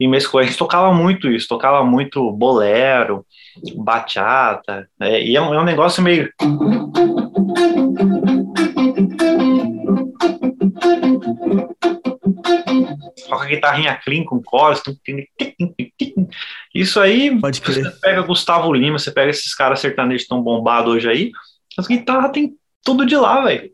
e 0.00 0.08
mesclou. 0.08 0.42
A 0.42 0.46
gente 0.46 0.58
tocava 0.58 0.92
muito 0.92 1.28
isso, 1.28 1.48
tocava 1.48 1.84
muito 1.84 2.30
bolero, 2.32 3.24
bachata, 3.76 4.88
né? 4.98 5.22
e 5.22 5.36
é 5.36 5.40
um, 5.40 5.54
é 5.54 5.60
um 5.60 5.64
negócio 5.64 6.02
meio 6.02 6.30
toca 13.26 13.44
a 13.44 13.48
guitarrinha 13.48 13.96
clean 13.96 14.24
com 14.24 14.42
coros. 14.42 14.82
Isso 16.74 17.00
aí, 17.00 17.38
Pode 17.40 17.60
você 17.60 17.90
pega 18.00 18.22
Gustavo 18.22 18.72
Lima, 18.72 18.98
você 18.98 19.10
pega 19.10 19.30
esses 19.30 19.54
caras 19.54 19.80
sertanejos 19.80 20.26
tão 20.26 20.42
bombados 20.42 20.94
hoje 20.94 21.08
aí, 21.08 21.30
as 21.78 21.86
guitarras 21.86 22.32
tem 22.32 22.56
tudo 22.82 23.04
de 23.04 23.16
lá, 23.16 23.44
velho. 23.44 23.70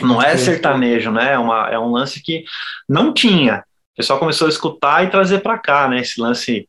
Não 0.00 0.22
é 0.22 0.36
sertanejo, 0.36 1.10
né? 1.10 1.32
É, 1.32 1.38
uma, 1.38 1.68
é 1.68 1.78
um 1.78 1.90
lance 1.90 2.22
que 2.22 2.44
não 2.88 3.12
tinha. 3.12 3.64
O 3.92 3.96
pessoal 3.96 4.18
começou 4.18 4.46
a 4.46 4.50
escutar 4.50 5.04
e 5.04 5.10
trazer 5.10 5.40
para 5.40 5.58
cá, 5.58 5.88
né? 5.88 6.00
Esse 6.00 6.20
lance 6.20 6.68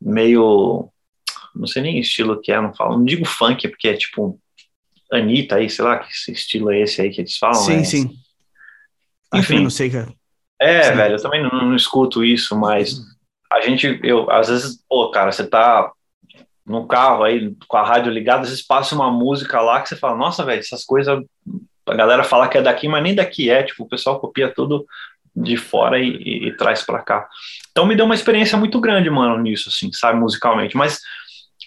meio. 0.00 0.88
Não 1.54 1.66
sei 1.66 1.82
nem 1.82 1.98
estilo 1.98 2.40
que 2.40 2.52
é, 2.52 2.60
não 2.60 2.72
falo. 2.72 2.96
Não 2.96 3.04
digo 3.04 3.24
funk, 3.24 3.66
porque 3.68 3.88
é 3.88 3.96
tipo 3.96 4.38
Anitta 5.12 5.56
aí, 5.56 5.68
sei 5.68 5.84
lá, 5.84 5.98
que 5.98 6.12
estilo 6.30 6.70
é 6.70 6.80
esse 6.80 7.02
aí 7.02 7.10
que 7.10 7.20
eles 7.20 7.36
falam. 7.36 7.56
Sim, 7.56 7.78
é. 7.78 7.84
sim. 7.84 8.10
Enfim. 9.34 9.60
não 9.60 9.70
sei, 9.70 9.90
cara. 9.90 10.12
É, 10.60 10.82
Sim. 10.82 10.94
velho, 10.94 11.14
eu 11.14 11.22
também 11.22 11.42
não, 11.42 11.50
não, 11.50 11.74
escuto 11.74 12.22
isso, 12.22 12.54
mas 12.54 13.00
a 13.50 13.62
gente, 13.62 13.98
eu, 14.02 14.30
às 14.30 14.48
vezes, 14.48 14.84
pô, 14.86 15.10
cara, 15.10 15.32
você 15.32 15.46
tá 15.46 15.90
no 16.66 16.86
carro 16.86 17.24
aí 17.24 17.56
com 17.66 17.76
a 17.78 17.82
rádio 17.82 18.12
ligada, 18.12 18.42
às 18.42 18.50
vezes 18.50 18.64
passa 18.64 18.94
uma 18.94 19.10
música 19.10 19.60
lá 19.60 19.80
que 19.80 19.88
você 19.88 19.96
fala, 19.96 20.16
nossa, 20.16 20.44
velho, 20.44 20.60
essas 20.60 20.84
coisas, 20.84 21.18
a 21.86 21.94
galera 21.94 22.22
fala 22.22 22.46
que 22.46 22.58
é 22.58 22.62
daqui, 22.62 22.86
mas 22.86 23.02
nem 23.02 23.14
daqui 23.14 23.48
é, 23.48 23.62
tipo, 23.62 23.84
o 23.84 23.88
pessoal 23.88 24.20
copia 24.20 24.52
tudo 24.54 24.86
de 25.34 25.56
fora 25.56 25.98
e, 25.98 26.10
e, 26.10 26.48
e 26.48 26.56
traz 26.56 26.82
para 26.82 27.00
cá. 27.00 27.26
Então 27.70 27.86
me 27.86 27.96
deu 27.96 28.04
uma 28.04 28.14
experiência 28.14 28.58
muito 28.58 28.78
grande, 28.80 29.08
mano, 29.08 29.38
nisso, 29.38 29.70
assim, 29.70 29.90
sabe, 29.92 30.20
musicalmente, 30.20 30.76
mas 30.76 31.00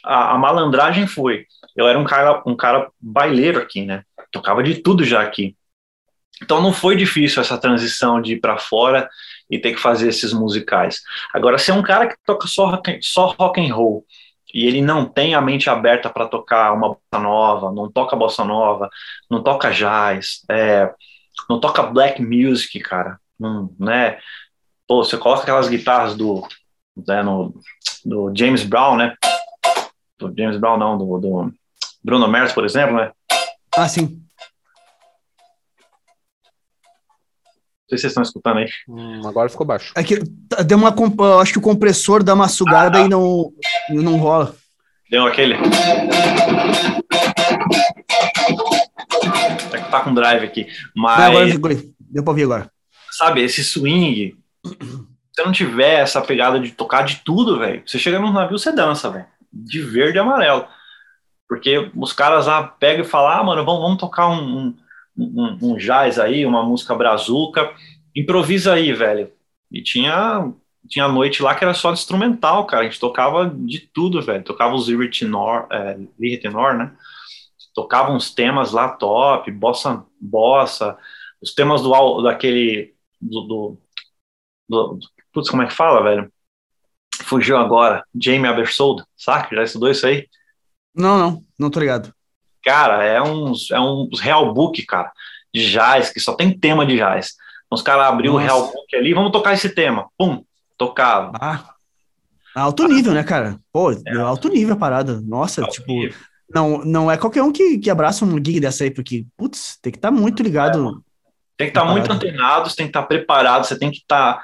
a, 0.06 0.36
a 0.36 0.38
malandragem 0.38 1.08
foi, 1.08 1.48
eu 1.76 1.88
era 1.88 1.98
um 1.98 2.04
cara, 2.04 2.44
um 2.46 2.56
cara 2.56 2.88
baileiro 3.02 3.60
aqui, 3.60 3.84
né, 3.84 4.04
tocava 4.32 4.62
de 4.62 4.76
tudo 4.76 5.04
já 5.04 5.22
aqui, 5.22 5.56
então 6.44 6.62
não 6.62 6.74
foi 6.74 6.96
difícil 6.96 7.42
essa 7.42 7.58
transição 7.58 8.22
de 8.22 8.34
ir 8.34 8.40
para 8.40 8.58
fora 8.58 9.10
e 9.50 9.58
ter 9.58 9.74
que 9.74 9.80
fazer 9.80 10.10
esses 10.10 10.34
musicais. 10.34 11.02
Agora, 11.34 11.58
se 11.58 11.72
é 11.72 11.74
um 11.74 11.82
cara 11.82 12.08
que 12.08 12.16
toca 12.26 12.48
só 12.48 12.68
rock, 12.68 13.00
só 13.02 13.28
rock 13.28 13.60
and 13.60 13.74
roll 13.74 14.06
e 14.54 14.68
ele 14.68 14.82
não 14.82 15.06
tem 15.06 15.34
a 15.34 15.42
mente 15.42 15.70
aberta 15.70 16.10
para 16.10 16.28
tocar 16.28 16.74
uma 16.74 16.90
bossa 16.90 17.24
nova, 17.24 17.72
não 17.72 17.92
toca 17.92 18.16
bossa 18.16 18.46
nova, 18.46 18.90
não 19.30 19.42
toca 19.42 19.72
jazz, 19.72 20.42
é, 20.50 20.94
não 21.50 21.60
toca 21.60 21.82
black 21.82 22.22
music, 22.22 22.80
cara, 22.80 23.20
né? 23.80 24.20
Pô, 24.88 25.04
você 25.04 25.18
coloca 25.18 25.42
aquelas 25.42 25.68
guitarras 25.68 26.16
do, 26.16 26.48
né, 27.08 27.24
no, 27.24 27.54
do 28.06 28.32
James 28.36 28.64
Brown, 28.64 28.96
né? 28.96 29.16
Do 30.20 30.32
James 30.38 30.58
Brown 30.58 30.78
não, 30.78 30.98
do, 30.98 31.20
do 31.20 31.54
Bruno 32.04 32.28
Mars, 32.28 32.54
por 32.54 32.64
exemplo, 32.64 32.98
né? 32.98 33.12
Ah, 33.76 33.88
sim. 33.88 34.23
Sei 37.90 37.98
se 37.98 38.02
vocês 38.02 38.12
estão 38.12 38.24
escutando 38.24 38.58
aí. 38.58 38.70
Hum, 38.88 39.22
agora 39.26 39.50
ficou 39.50 39.66
baixo. 39.66 39.94
É 39.96 40.04
que 40.04 40.20
deu 40.66 40.78
uma. 40.78 40.94
Acho 41.42 41.54
que 41.54 41.60
o 41.60 41.62
compressor 41.62 42.24
dá 42.24 42.34
uma 42.34 42.48
sugada 42.48 43.00
ah, 43.00 43.02
e 43.02 43.10
não, 43.10 43.52
não 43.90 44.18
rola. 44.18 44.56
Deu 45.10 45.26
aquele. 45.26 45.56
É 49.74 49.78
que 49.78 49.92
tá 49.92 50.02
com 50.02 50.14
drive 50.14 50.44
aqui. 50.44 50.68
Mas. 50.96 51.20
Não, 51.20 51.56
agora, 51.56 51.76
deu 52.00 52.24
pra 52.24 52.32
ouvir 52.32 52.44
agora. 52.44 52.72
Sabe, 53.12 53.44
esse 53.44 53.64
swing. 53.64 54.36
você 54.64 55.44
não 55.44 55.52
tiver 55.52 56.00
essa 56.00 56.22
pegada 56.22 56.60
de 56.60 56.72
tocar 56.72 57.04
de 57.04 57.18
tudo, 57.18 57.60
velho, 57.60 57.84
você 57.86 58.00
chega 58.00 58.20
num 58.20 58.32
navio, 58.32 58.58
você 58.58 58.72
dança, 58.72 59.10
velho. 59.10 59.26
De 59.52 59.82
verde 59.82 60.18
e 60.18 60.20
amarelo. 60.20 60.66
Porque 61.48 61.92
os 61.96 62.12
caras 62.12 62.48
lá 62.48 62.64
pegam 62.64 63.06
e 63.06 63.08
falam, 63.08 63.30
ah, 63.30 63.44
mano, 63.44 63.64
vamos, 63.64 63.82
vamos 63.82 63.98
tocar 64.00 64.30
um, 64.30 64.42
um, 64.42 64.76
um, 65.18 65.76
jazz 65.78 66.20
aí, 66.20 66.46
uma 66.46 66.64
música 66.64 66.96
brazuca, 66.96 67.74
improvisa 68.16 68.74
aí, 68.74 68.94
velho. 68.94 69.32
E 69.72 69.82
tinha, 69.82 70.52
tinha 70.88 71.08
noite 71.08 71.42
lá 71.42 71.56
que 71.56 71.64
era 71.64 71.74
só 71.74 71.92
instrumental, 71.92 72.66
cara. 72.66 72.84
A 72.84 72.86
gente 72.86 73.00
tocava 73.00 73.50
de 73.50 73.80
tudo, 73.80 74.22
velho. 74.22 74.44
Tocava 74.44 74.76
os 74.76 74.88
Lyre 74.88 75.10
Tenor, 75.10 75.68
é, 75.72 76.38
Tenor, 76.38 76.76
né? 76.76 76.96
Tocava 77.74 78.12
uns 78.12 78.34
temas 78.34 78.72
lá 78.72 78.90
top, 78.90 79.52
bossa, 79.52 80.06
bossa, 80.22 80.98
os 81.42 81.54
temas 81.54 81.82
do 81.82 82.22
daquele 82.22 82.94
do, 83.20 83.42
do, 83.42 83.78
do, 84.70 85.00
putz, 85.34 85.50
como 85.50 85.64
é 85.64 85.68
que 85.68 85.74
fala, 85.74 86.04
velho? 86.04 86.32
Fugiu 87.24 87.58
agora, 87.58 88.06
Jamie 88.14 88.48
Abersold, 88.48 89.04
saca? 89.18 89.56
Já 89.56 89.64
estudou 89.64 89.90
isso 89.90 90.06
aí? 90.06 90.28
Não, 90.94 91.18
não, 91.18 91.46
não 91.58 91.70
tô 91.72 91.80
ligado. 91.80 92.14
Cara, 92.64 93.04
é 93.04 93.22
uns, 93.22 93.70
é 93.72 93.80
uns 93.80 94.20
real 94.22 94.54
book, 94.54 94.82
cara, 94.86 95.12
de 95.54 95.70
jazz, 95.70 96.10
que 96.10 96.20
só 96.20 96.34
tem 96.34 96.58
tema 96.58 96.86
de 96.86 96.96
jazz. 96.96 97.34
Então, 97.66 97.76
os 97.76 97.82
caras 97.82 98.08
abriu 98.08 98.34
o 98.34 98.38
real 98.38 98.72
book 98.72 98.96
ali, 98.96 99.14
vamos 99.14 99.32
tocar 99.32 99.54
esse 99.54 99.70
tema. 99.70 100.08
Pum, 100.18 100.44
tocava. 100.78 101.34
Ah, 101.42 101.66
alto 102.56 102.88
nível, 102.88 103.14
né, 103.14 103.24
cara? 103.24 103.60
Pô, 103.72 103.92
é. 103.92 104.16
alto 104.18 104.48
nível 104.48 104.76
a 104.76 104.78
parada. 104.78 105.22
Nossa, 105.22 105.62
alto 105.62 105.74
tipo, 105.74 105.92
nível. 105.92 106.16
não, 106.50 106.78
não 106.86 107.12
é 107.12 107.18
qualquer 107.18 107.44
um 107.44 107.52
que, 107.52 107.78
que 107.78 107.90
abraça 107.90 108.24
um 108.24 108.38
gig 108.38 108.62
dessa 108.62 108.86
aí, 108.86 108.92
porque, 108.92 109.26
putz, 109.36 109.78
tem 109.82 109.92
que 109.92 109.98
estar 109.98 110.10
tá 110.10 110.16
muito 110.16 110.42
ligado. 110.42 110.90
É, 110.90 110.94
tem 111.58 111.68
que 111.68 111.72
estar 111.72 111.86
tá 111.86 111.92
muito 111.92 112.10
antenado, 112.10 112.74
tem 112.74 112.86
que 112.86 112.90
estar 112.92 113.02
tá 113.02 113.08
preparado, 113.08 113.66
você 113.66 113.78
tem 113.78 113.92
que 113.92 113.98
estar 113.98 114.38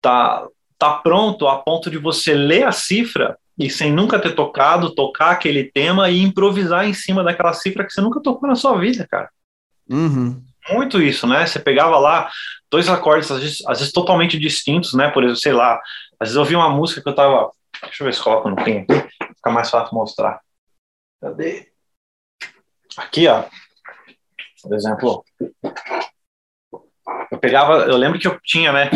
tá, 0.00 0.40
tá, 0.40 0.48
tá 0.78 0.94
pronto 0.94 1.46
a 1.46 1.58
ponto 1.58 1.90
de 1.90 1.98
você 1.98 2.32
ler 2.32 2.64
a 2.64 2.72
cifra 2.72 3.36
e 3.58 3.70
sem 3.70 3.92
nunca 3.92 4.18
ter 4.18 4.34
tocado, 4.34 4.94
tocar 4.94 5.30
aquele 5.30 5.64
tema 5.64 6.10
e 6.10 6.22
improvisar 6.22 6.86
em 6.86 6.94
cima 6.94 7.22
daquela 7.22 7.52
cifra 7.52 7.84
que 7.84 7.92
você 7.92 8.00
nunca 8.00 8.20
tocou 8.20 8.48
na 8.48 8.54
sua 8.54 8.78
vida, 8.78 9.06
cara. 9.10 9.30
Uhum. 9.90 10.42
Muito 10.70 11.02
isso, 11.02 11.26
né? 11.26 11.46
Você 11.46 11.58
pegava 11.58 11.98
lá 11.98 12.30
dois 12.70 12.88
acordes, 12.88 13.30
às 13.30 13.40
vezes, 13.40 13.66
às 13.66 13.78
vezes, 13.78 13.92
totalmente 13.92 14.38
distintos, 14.38 14.94
né? 14.94 15.10
Por 15.10 15.24
exemplo, 15.24 15.40
sei 15.40 15.52
lá, 15.52 15.74
às 16.20 16.28
vezes 16.28 16.36
eu 16.36 16.42
ouvi 16.42 16.54
uma 16.54 16.70
música 16.70 17.02
que 17.02 17.08
eu 17.08 17.14
tava. 17.14 17.50
Deixa 17.82 18.02
eu 18.02 18.06
ver 18.06 18.14
se 18.14 18.22
coloca 18.22 18.48
no 18.48 18.56
pin 18.56 18.78
aqui, 18.78 19.08
fica 19.34 19.50
mais 19.50 19.68
fácil 19.68 19.94
mostrar. 19.94 20.40
Cadê? 21.20 21.68
Aqui, 22.96 23.26
ó. 23.26 23.44
Por 24.62 24.74
exemplo, 24.76 25.24
eu 27.30 27.38
pegava, 27.38 27.78
eu 27.86 27.96
lembro 27.96 28.18
que 28.18 28.28
eu 28.28 28.38
tinha, 28.44 28.72
né? 28.72 28.90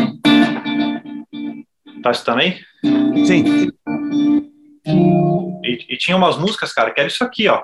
Tá 2.02 2.12
escutando 2.12 2.40
aí? 2.40 2.60
Sim. 3.26 3.72
E, 5.64 5.94
e, 5.94 5.96
tinha 5.96 6.16
umas 6.16 6.38
músicas, 6.38 6.72
cara, 6.72 6.92
que 6.92 7.00
era 7.00 7.08
isso 7.08 7.24
aqui, 7.24 7.48
ó. 7.48 7.62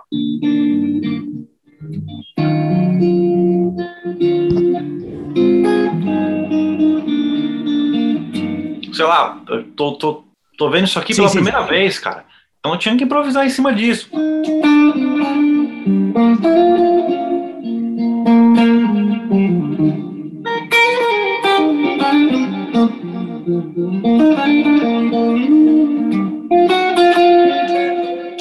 Sei 8.92 9.04
lá, 9.04 9.40
tô, 9.76 9.92
tô, 9.92 10.24
tô 10.58 10.70
vendo 10.70 10.84
isso 10.84 10.98
aqui 10.98 11.14
sim, 11.14 11.20
pela 11.20 11.28
sim, 11.28 11.36
primeira 11.36 11.62
sim. 11.62 11.68
vez, 11.68 11.98
cara. 11.98 12.24
Então 12.58 12.72
eu 12.72 12.78
tinha 12.78 12.96
que 12.96 13.04
improvisar 13.04 13.46
em 13.46 13.50
cima 13.50 13.72
disso. 13.72 14.08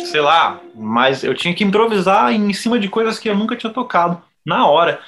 Sei 0.06 0.22
lá, 0.22 0.62
mas 0.76 1.24
eu 1.24 1.34
tinha 1.34 1.54
que 1.54 1.64
improvisar 1.64 2.34
em 2.34 2.52
cima 2.54 2.80
de 2.80 2.90
coisas 2.90 3.18
que 3.18 3.30
eu 3.30 3.38
nunca 3.38 3.56
tinha 3.56 3.72
tocado, 3.72 4.22
na 4.46 4.68
hora. 4.68 5.00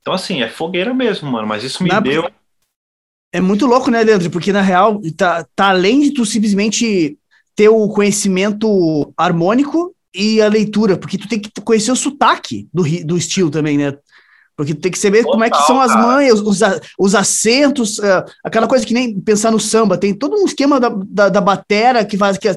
Então, 0.00 0.12
assim, 0.12 0.42
é 0.42 0.48
fogueira 0.48 0.92
mesmo, 0.92 1.30
mano, 1.30 1.46
mas 1.46 1.64
isso 1.64 1.82
me 1.82 1.88
na... 1.88 2.00
deu. 2.00 2.30
É 3.32 3.40
muito 3.40 3.66
louco, 3.66 3.90
né, 3.90 4.02
Leandro? 4.02 4.30
Porque, 4.30 4.52
na 4.52 4.60
real, 4.60 5.00
tá, 5.16 5.46
tá 5.56 5.70
além 5.70 6.00
de 6.00 6.10
tu 6.12 6.26
simplesmente 6.26 7.16
ter 7.56 7.68
o 7.68 7.88
conhecimento 7.88 9.12
harmônico 9.16 9.94
e 10.14 10.42
a 10.42 10.48
leitura, 10.48 10.96
porque 10.96 11.16
tu 11.16 11.28
tem 11.28 11.40
que 11.40 11.50
conhecer 11.62 11.92
o 11.92 11.96
sotaque 11.96 12.68
do, 12.72 12.82
do 13.04 13.16
estilo 13.16 13.50
também, 13.50 13.78
né? 13.78 13.96
Porque 14.56 14.74
tem 14.74 14.92
que 14.92 14.98
saber 14.98 15.18
Total, 15.18 15.32
como 15.32 15.44
é 15.44 15.50
que 15.50 15.62
são 15.62 15.80
as 15.80 15.94
manhas, 15.94 16.40
os, 16.40 16.60
os 16.98 17.14
acentos, 17.14 17.98
uh, 17.98 18.24
aquela 18.44 18.66
coisa 18.66 18.84
que 18.84 18.92
nem 18.92 19.18
pensar 19.20 19.50
no 19.50 19.58
samba, 19.58 19.96
tem 19.96 20.14
todo 20.14 20.36
um 20.36 20.44
esquema 20.44 20.78
da, 20.78 20.90
da, 20.90 21.28
da 21.28 21.40
batera 21.40 22.04
que 22.04 22.16
faz 22.18 22.36
que 22.36 22.48
é, 22.48 22.54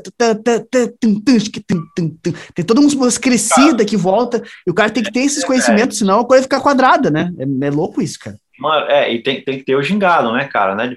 tem 2.54 2.66
toda 2.66 2.82
uma 2.82 3.12
crescida 3.14 3.86
que 3.86 3.96
volta, 3.96 4.44
e 4.68 4.72
o 4.72 4.74
cara 4.74 4.90
tem 4.90 5.04
que 5.04 5.12
ter 5.12 5.22
esses 5.22 5.44
conhecimentos, 5.44 5.98
senão 5.98 6.20
a 6.20 6.26
coisa 6.26 6.44
fica 6.44 6.60
quadrada, 6.60 7.10
né? 7.10 7.32
É, 7.38 7.68
é 7.68 7.72
louco 7.72 8.02
isso, 8.02 8.20
cara. 8.20 8.36
Mano, 8.60 8.86
é, 8.88 9.14
e 9.14 9.22
tem, 9.22 9.44
tem 9.44 9.60
que 9.60 9.66
ter 9.66 9.76
o 9.76 9.84
gingado, 9.84 10.32
né, 10.32 10.46
cara, 10.46 10.76
né? 10.76 10.96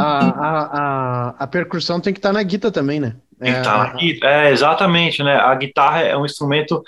A, 0.00 0.28
a, 0.48 1.34
a, 1.38 1.46
percussão 1.46 2.00
tem 2.00 2.12
que 2.12 2.18
estar 2.18 2.30
tá 2.30 2.32
na 2.32 2.42
guita 2.42 2.70
também, 2.70 3.00
né? 3.00 3.16
Tem 3.38 3.52
que 3.52 3.58
estar 3.58 3.72
tá 3.72 3.92
na 3.92 3.98
guita. 3.98 4.26
É, 4.26 4.50
exatamente, 4.50 5.22
né? 5.22 5.36
A 5.36 5.54
guitarra 5.54 6.02
é 6.02 6.16
um 6.16 6.24
instrumento 6.24 6.82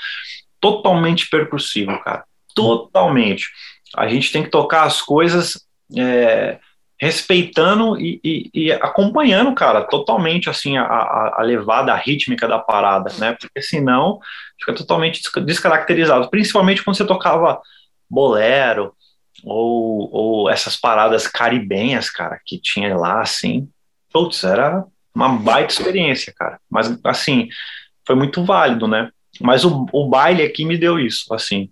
totalmente 0.61 1.29
percussivo, 1.29 1.99
cara. 2.03 2.25
Totalmente. 2.55 3.49
A 3.97 4.09
gente 4.09 4.33
tem 4.33 4.43
que 4.43 4.51
tocar 4.51 4.85
as 4.85 5.03
coisas 5.03 5.67
é, 5.97 6.59
respeitando 7.01 7.99
e, 8.01 8.21
e, 8.23 8.51
e, 8.55 8.73
acompanhando, 8.73 9.53
cara, 9.55 9.83
totalmente 9.83 10.49
assim 10.49 10.77
a, 10.77 10.85
a, 10.85 11.41
a, 11.41 11.43
levada, 11.43 11.93
a 11.93 11.97
rítmica 11.97 12.47
da 12.47 12.59
parada, 12.59 13.13
né? 13.19 13.37
Porque 13.41 13.61
senão 13.61 14.21
fica 14.59 14.73
totalmente 14.73 15.21
descaracterizado. 15.45 16.31
Principalmente 16.31 16.83
quando 16.85 16.97
você 16.97 17.05
tocava 17.05 17.61
bolero, 18.09 18.95
ou, 19.45 20.09
ou 20.13 20.51
essas 20.51 20.77
paradas 20.77 21.27
caribenhas, 21.27 22.11
cara, 22.11 22.41
que 22.45 22.59
tinha 22.59 22.97
lá, 22.97 23.21
assim, 23.21 23.69
putz, 24.13 24.45
era 24.45 24.85
uma 25.15 25.29
baita 25.29 25.73
experiência, 25.73 26.33
cara. 26.37 26.61
Mas, 26.71 26.99
assim, 27.05 27.49
foi 28.07 28.17
muito 28.17 28.45
válido, 28.45 28.87
né? 28.87 29.11
Mas 29.41 29.65
o, 29.65 29.87
o 29.93 30.09
baile 30.09 30.43
aqui 30.43 30.65
me 30.65 30.79
deu 30.79 30.99
isso, 30.99 31.33
assim. 31.35 31.71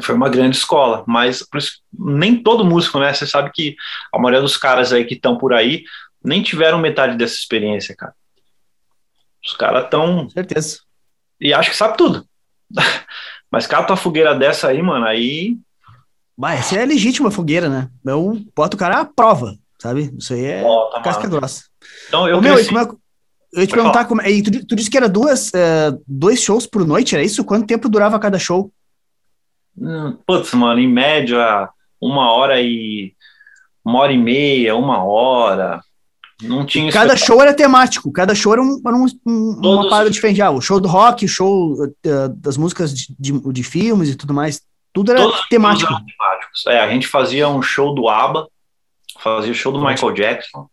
Foi 0.00 0.14
uma 0.14 0.28
grande 0.28 0.56
escola, 0.56 1.04
mas 1.06 1.44
nem 1.92 2.40
todo 2.42 2.64
músico, 2.64 2.98
né? 2.98 3.12
Você 3.12 3.26
sabe 3.26 3.50
que 3.52 3.76
a 4.12 4.18
maioria 4.18 4.40
dos 4.40 4.56
caras 4.56 4.92
aí 4.92 5.04
que 5.04 5.14
estão 5.14 5.36
por 5.36 5.52
aí 5.52 5.84
nem 6.22 6.42
tiveram 6.42 6.78
metade 6.78 7.16
dessa 7.16 7.34
experiência, 7.34 7.94
cara. 7.96 8.14
Os 9.44 9.54
caras 9.54 9.84
estão. 9.84 10.28
Certeza. 10.30 10.80
E 11.40 11.52
acho 11.52 11.70
que 11.70 11.76
sabe 11.76 11.96
tudo. 11.96 12.24
Mas 13.50 13.66
cata 13.66 13.92
uma 13.92 13.96
fogueira 13.96 14.34
dessa 14.34 14.68
aí, 14.68 14.80
mano, 14.80 15.04
aí 15.06 15.56
Bah, 16.40 16.54
essa 16.54 16.74
é 16.74 16.82
a 16.82 16.86
legítima 16.86 17.30
fogueira, 17.30 17.68
né? 17.68 17.90
Eu 18.02 18.40
boto 18.56 18.74
o 18.74 18.80
cara 18.80 19.00
à 19.00 19.04
prova, 19.04 19.56
sabe? 19.78 20.10
Isso 20.18 20.32
aí 20.32 20.46
é 20.46 20.64
oh, 20.64 20.88
tá 20.88 21.02
casca 21.02 21.28
grossa. 21.28 21.64
Então, 22.08 22.26
eu, 22.26 22.38
Ô, 22.38 22.40
meu, 22.40 22.64
como 22.64 22.78
é, 22.78 22.88
eu 23.52 23.60
ia 23.60 23.66
te 23.66 23.74
perguntar, 23.74 24.06
como, 24.06 24.22
e 24.22 24.42
tu, 24.42 24.66
tu, 24.68 24.74
disse 24.74 24.88
que 24.88 24.96
era 24.96 25.06
duas, 25.06 25.52
é, 25.52 25.92
dois 26.08 26.40
shows 26.40 26.66
por 26.66 26.86
noite, 26.86 27.14
era 27.14 27.22
isso? 27.22 27.44
Quanto 27.44 27.66
tempo 27.66 27.90
durava 27.90 28.18
cada 28.18 28.38
show? 28.38 28.72
Hum, 29.76 30.16
putz, 30.26 30.54
mano, 30.54 30.80
em 30.80 30.88
média, 30.88 31.68
uma 32.00 32.32
hora 32.32 32.58
e... 32.58 33.12
uma 33.84 33.98
hora 33.98 34.12
e 34.14 34.18
meia, 34.18 34.74
uma 34.74 35.04
hora... 35.04 35.82
Não 36.42 36.64
tinha 36.64 36.90
cada 36.90 37.18
show 37.18 37.42
era 37.42 37.52
temático, 37.52 38.10
cada 38.10 38.34
show 38.34 38.54
era, 38.54 38.62
um, 38.62 38.80
era 38.86 38.96
um, 38.96 39.04
um, 39.26 39.60
uma 39.62 39.90
parada 39.90 40.08
diferente. 40.08 40.40
Ah, 40.40 40.50
o 40.50 40.58
show 40.58 40.80
do 40.80 40.88
rock, 40.88 41.26
o 41.26 41.28
show 41.28 41.74
uh, 41.74 42.28
das 42.34 42.56
músicas 42.56 42.94
de, 42.94 43.14
de, 43.18 43.52
de, 43.52 43.62
filmes 43.62 44.08
e 44.08 44.14
tudo 44.14 44.32
mais. 44.32 44.62
Tudo 44.92 45.12
era 45.12 45.20
Todos 45.20 45.46
temático. 45.48 45.92
temáticos. 45.92 46.66
É, 46.66 46.80
a 46.80 46.88
gente 46.88 47.06
fazia 47.06 47.48
um 47.48 47.62
show 47.62 47.94
do 47.94 48.08
ABBA, 48.08 48.48
fazia 49.18 49.52
o 49.52 49.54
show 49.54 49.72
do 49.72 49.80
Michael 49.80 50.12
Jackson, 50.12 50.68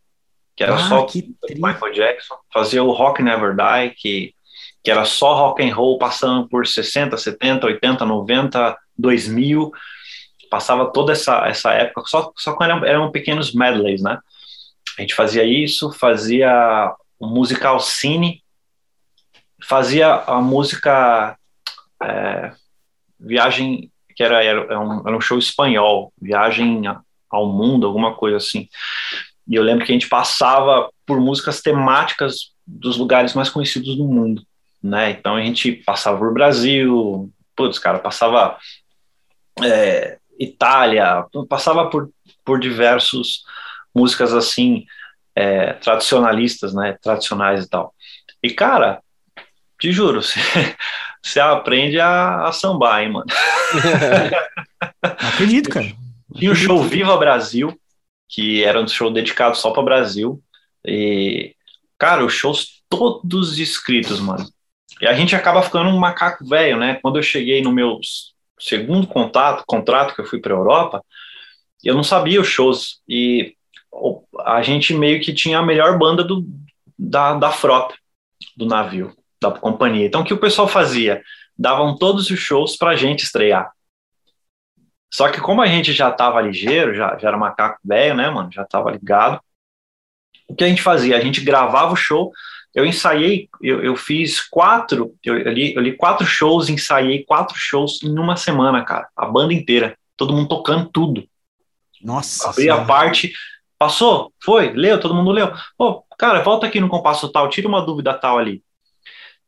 que 0.55 0.63
era 0.63 0.76
ah, 0.76 0.89
só 0.89 1.03
que 1.03 1.36
Michael 1.55 1.93
Jackson, 1.93 2.36
fazia 2.51 2.84
o 2.84 2.91
Rock 2.91 3.22
Never 3.22 3.55
Die, 3.55 3.95
que, 3.95 4.34
que 4.84 4.89
era 4.89 5.05
só 5.05 5.36
rock 5.36 5.63
and 5.63 5.74
roll 5.74 5.99
passando 5.99 6.47
por 6.47 6.65
60, 6.65 7.15
70, 7.15 7.68
80, 7.68 8.05
90, 8.05 8.78
2000, 8.97 9.72
passava 10.49 10.91
toda 10.91 11.11
essa, 11.11 11.47
essa 11.47 11.74
época, 11.74 12.03
só, 12.07 12.32
só 12.36 12.53
quando 12.53 12.72
eram, 12.72 12.86
eram 12.86 13.11
pequenos 13.11 13.53
medleys, 13.53 14.01
né? 14.01 14.18
A 14.97 15.01
gente 15.01 15.13
fazia 15.13 15.43
isso, 15.43 15.91
fazia 15.91 16.91
o 17.20 17.28
musical 17.28 17.80
Cine, 17.80 18.41
fazia 19.63 20.11
a 20.11 20.41
música 20.41 21.38
é, 22.01 22.51
Viagem 23.20 23.91
que 24.18 24.24
era, 24.24 24.43
era, 24.43 24.80
um, 24.80 25.07
era 25.07 25.15
um 25.15 25.22
show 25.22 25.38
espanhol, 25.38 26.11
Viagem 26.20 26.82
ao 27.30 27.53
Mundo, 27.53 27.86
alguma 27.86 28.15
coisa 28.15 28.38
assim. 28.38 28.68
E 29.47 29.53
eu 29.53 29.61
lembro 29.61 29.86
que 29.86 29.91
a 29.91 29.95
gente 29.95 30.09
passava 30.09 30.89
por 31.05 31.22
músicas 31.22 31.61
temáticas 31.61 32.51
dos 32.65 32.97
lugares 32.97 33.36
mais 33.36 33.47
conhecidos 33.47 33.95
do 33.95 34.05
mundo, 34.05 34.41
né? 34.82 35.11
Então 35.11 35.36
a 35.36 35.41
gente 35.41 35.72
passava 35.72 36.18
por 36.18 36.34
Brasil, 36.34 37.32
putz, 37.55 37.78
cara, 37.78 37.99
passava 37.99 38.57
é, 39.63 40.18
Itália, 40.39 41.24
passava 41.47 41.88
por, 41.88 42.09
por 42.43 42.59
diversos 42.59 43.43
músicas 43.93 44.34
assim, 44.34 44.84
é, 45.36 45.74
tradicionalistas, 45.74 46.74
né, 46.74 46.97
tradicionais 47.03 47.65
e 47.65 47.70
tal. 47.70 47.93
E, 48.41 48.49
cara, 48.49 48.99
te 49.80 49.91
juro, 49.91 50.22
você, 50.24 50.39
você 51.22 51.39
aprende 51.39 51.99
a, 51.99 52.47
a 52.47 52.51
sambar, 52.51 53.03
hein, 53.03 53.11
mano. 53.11 53.26
Acredito, 55.01 55.70
cara. 55.70 55.93
Tinha 56.36 56.51
o 56.51 56.55
show 56.55 56.84
Viva 56.84 57.18
Brasil, 57.18 57.78
que 58.30 58.63
era 58.63 58.80
um 58.80 58.88
show 58.88 59.11
dedicado 59.11 59.57
só 59.57 59.72
para 59.72 59.84
Brasil. 59.84 60.41
E, 60.86 61.55
cara, 61.97 62.24
os 62.24 62.34
shows 62.34 62.84
todos 62.89 63.59
escritos, 63.59 64.20
mano. 64.20 64.47
E 65.01 65.07
a 65.07 65.13
gente 65.13 65.36
acaba 65.36 65.61
ficando 65.61 65.89
um 65.89 65.97
macaco 65.97 66.47
velho, 66.47 66.78
né? 66.78 66.99
Quando 67.01 67.18
eu 67.18 67.24
cheguei 67.24 67.61
no 67.61 67.72
meu 67.72 67.99
segundo 68.59 69.07
contato, 69.07 69.63
contrato 69.68 70.15
que 70.15 70.22
eu 70.22 70.26
fui 70.26 70.39
para 70.39 70.53
Europa, 70.53 71.03
eu 71.84 71.93
não 71.93 72.03
sabia 72.03 72.41
os 72.41 72.47
shows 72.47 73.01
e 73.07 73.55
a 74.39 74.61
gente 74.61 74.93
meio 74.93 75.22
que 75.22 75.34
tinha 75.34 75.59
a 75.59 75.65
melhor 75.65 75.97
banda 75.97 76.24
do, 76.24 76.45
da, 76.97 77.34
da 77.36 77.51
frota 77.51 77.95
do 78.55 78.65
navio, 78.65 79.13
da 79.42 79.52
companhia. 79.52 80.06
Então 80.06 80.22
o 80.22 80.24
que 80.26 80.34
o 80.34 80.40
pessoal 80.40 80.68
fazia? 80.68 81.22
Davam 81.58 81.98
todos 81.98 82.30
os 82.30 82.40
shows 82.40 82.76
para 82.76 82.92
a 82.92 82.96
gente 82.96 83.24
estrear. 83.24 83.72
Só 85.12 85.30
que 85.30 85.40
como 85.40 85.62
a 85.62 85.68
gente 85.68 85.94
já 85.94 86.10
estava 86.10 86.42
ligeiro, 86.42 86.94
já, 86.94 87.18
já 87.18 87.30
era 87.30 87.38
macaco 87.38 87.80
velho, 87.84 88.16
né, 88.16 88.30
mano? 88.30 88.52
Já 88.52 88.64
estava 88.64 88.92
ligado. 88.92 89.40
O 90.48 90.56
que 90.56 90.64
a 90.64 90.68
gente 90.68 90.82
fazia? 90.82 91.18
A 91.18 91.22
gente 91.22 91.42
gravava 91.42 91.94
o 91.94 91.98
show, 91.98 92.32
eu 92.74 92.86
ensaiei, 92.86 93.50
eu, 93.62 93.84
eu 93.84 93.96
fiz 93.96 94.40
quatro, 94.40 95.16
eu, 95.24 95.38
eu, 95.38 95.52
li, 95.52 95.74
eu 95.74 95.82
li 95.82 95.96
quatro 95.96 96.26
shows, 96.26 96.70
ensaiei 96.70 97.24
quatro 97.26 97.58
shows 97.58 98.02
em 98.04 98.18
uma 98.18 98.36
semana, 98.36 98.84
cara. 98.84 99.08
A 99.16 99.26
banda 99.26 99.54
inteira, 99.54 99.98
todo 100.16 100.34
mundo 100.34 100.48
tocando 100.48 100.90
tudo. 100.90 101.28
Nossa. 102.02 102.50
Abri 102.50 102.70
a 102.70 102.86
parte, 102.86 103.34
passou, 103.80 104.32
foi, 104.44 104.72
leu, 104.74 105.00
todo 105.00 105.16
mundo 105.16 105.32
leu. 105.32 105.52
Pô, 105.78 106.04
cara, 106.18 106.44
volta 106.44 106.68
aqui 106.68 106.80
no 106.80 106.90
compasso 106.90 107.30
tal, 107.30 107.50
tira 107.50 107.68
uma 107.68 107.82
dúvida 107.82 108.14
tal 108.14 108.38
ali. 108.38 108.64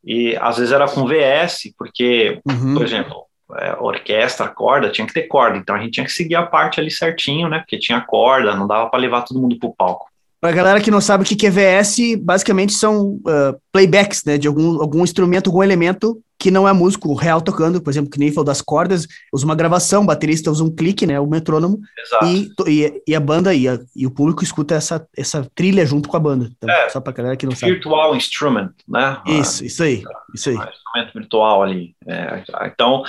E 0.10 0.36
às 0.38 0.58
vezes 0.58 0.74
era 0.74 0.88
com 0.88 1.06
VS, 1.06 1.72
porque, 1.78 2.42
uhum. 2.44 2.74
por 2.74 2.84
exemplo, 2.84 3.26
é, 3.60 3.76
orquestra, 3.80 4.48
corda, 4.48 4.90
tinha 4.90 5.06
que 5.06 5.14
ter 5.14 5.28
corda, 5.28 5.56
então 5.56 5.76
a 5.76 5.80
gente 5.80 5.92
tinha 5.92 6.06
que 6.06 6.12
seguir 6.12 6.34
a 6.34 6.48
parte 6.48 6.80
ali 6.80 6.90
certinho, 6.90 7.48
né? 7.48 7.60
Porque 7.60 7.78
tinha 7.78 8.02
corda, 8.02 8.56
não 8.56 8.66
dava 8.66 8.90
para 8.90 9.00
levar 9.00 9.22
todo 9.22 9.40
mundo 9.40 9.60
pro 9.60 9.76
palco. 9.78 10.08
Pra 10.42 10.52
galera 10.52 10.82
que 10.82 10.90
não 10.90 11.00
sabe 11.00 11.24
o 11.24 11.28
que 11.28 11.46
é 11.46 11.52
VS, 11.52 12.16
basicamente 12.20 12.74
são 12.74 13.18
uh, 13.18 13.62
playbacks, 13.72 14.24
né, 14.26 14.36
de 14.40 14.48
algum, 14.48 14.82
algum 14.82 15.04
instrumento, 15.04 15.52
algum 15.52 15.62
elemento 15.62 16.20
que 16.40 16.50
não 16.50 16.66
é 16.66 16.72
músico 16.72 17.14
real 17.14 17.42
tocando, 17.42 17.82
por 17.82 17.90
exemplo, 17.90 18.10
que 18.10 18.18
nem 18.18 18.32
falou 18.32 18.46
das 18.46 18.62
cordas, 18.62 19.06
usa 19.34 19.44
uma 19.44 19.56
gravação, 19.56 20.04
o 20.04 20.06
baterista 20.06 20.50
usa 20.50 20.64
um 20.64 20.74
clique, 20.74 21.06
né, 21.06 21.20
o 21.20 21.28
metrônomo, 21.28 21.82
e, 22.24 22.50
e, 22.66 23.04
e, 23.06 23.16
a 23.16 23.20
banda 23.20 23.54
e, 23.54 23.68
a, 23.68 23.78
e 23.94 24.08
o 24.08 24.12
público 24.12 24.42
escuta 24.42 24.74
essa, 24.74 25.06
essa 25.18 25.46
trilha 25.54 25.86
junto 25.86 26.08
com 26.08 26.16
a 26.16 26.20
banda. 26.20 26.50
Então, 26.50 26.70
é, 26.70 26.88
só 26.88 27.02
pra 27.02 27.12
galera 27.12 27.36
que 27.36 27.46
não 27.46 27.54
sabe. 27.54 27.74
Virtual 27.74 28.16
instrument, 28.16 28.72
né? 28.88 29.22
Isso, 29.28 29.66
isso 29.66 29.84
aí, 29.84 30.02
isso 30.34 30.50
aí. 30.50 30.56
Um 30.56 30.64
instrumento 30.64 31.14
virtual 31.14 31.62
ali. 31.62 31.94
É, 32.08 32.44
então, 32.66 33.04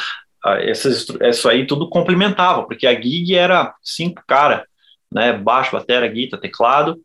esses, 0.63 1.07
isso 1.23 1.49
aí 1.49 1.69
tudo 1.69 1.89
complementava, 1.89 2.65
porque 2.65 2.87
a 2.87 3.01
gig 3.01 3.37
era 3.37 3.73
cinco 3.81 4.25
cara, 4.27 4.67
né, 5.13 5.33
baixo, 5.33 5.71
bateria, 5.71 6.09
guitarra, 6.09 6.43
teclado, 6.43 7.01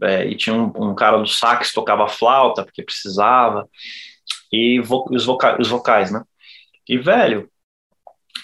é, 0.00 0.24
e 0.26 0.36
tinha 0.36 0.54
um, 0.54 0.72
um, 0.76 0.94
cara 0.94 1.18
do 1.18 1.26
sax 1.26 1.72
tocava 1.72 2.08
flauta 2.08 2.64
porque 2.64 2.82
precisava 2.82 3.68
e 4.52 4.80
vo, 4.80 5.06
os, 5.10 5.24
voca, 5.24 5.60
os 5.60 5.68
vocais, 5.68 6.10
né? 6.10 6.22
E 6.88 6.98
velho, 6.98 7.48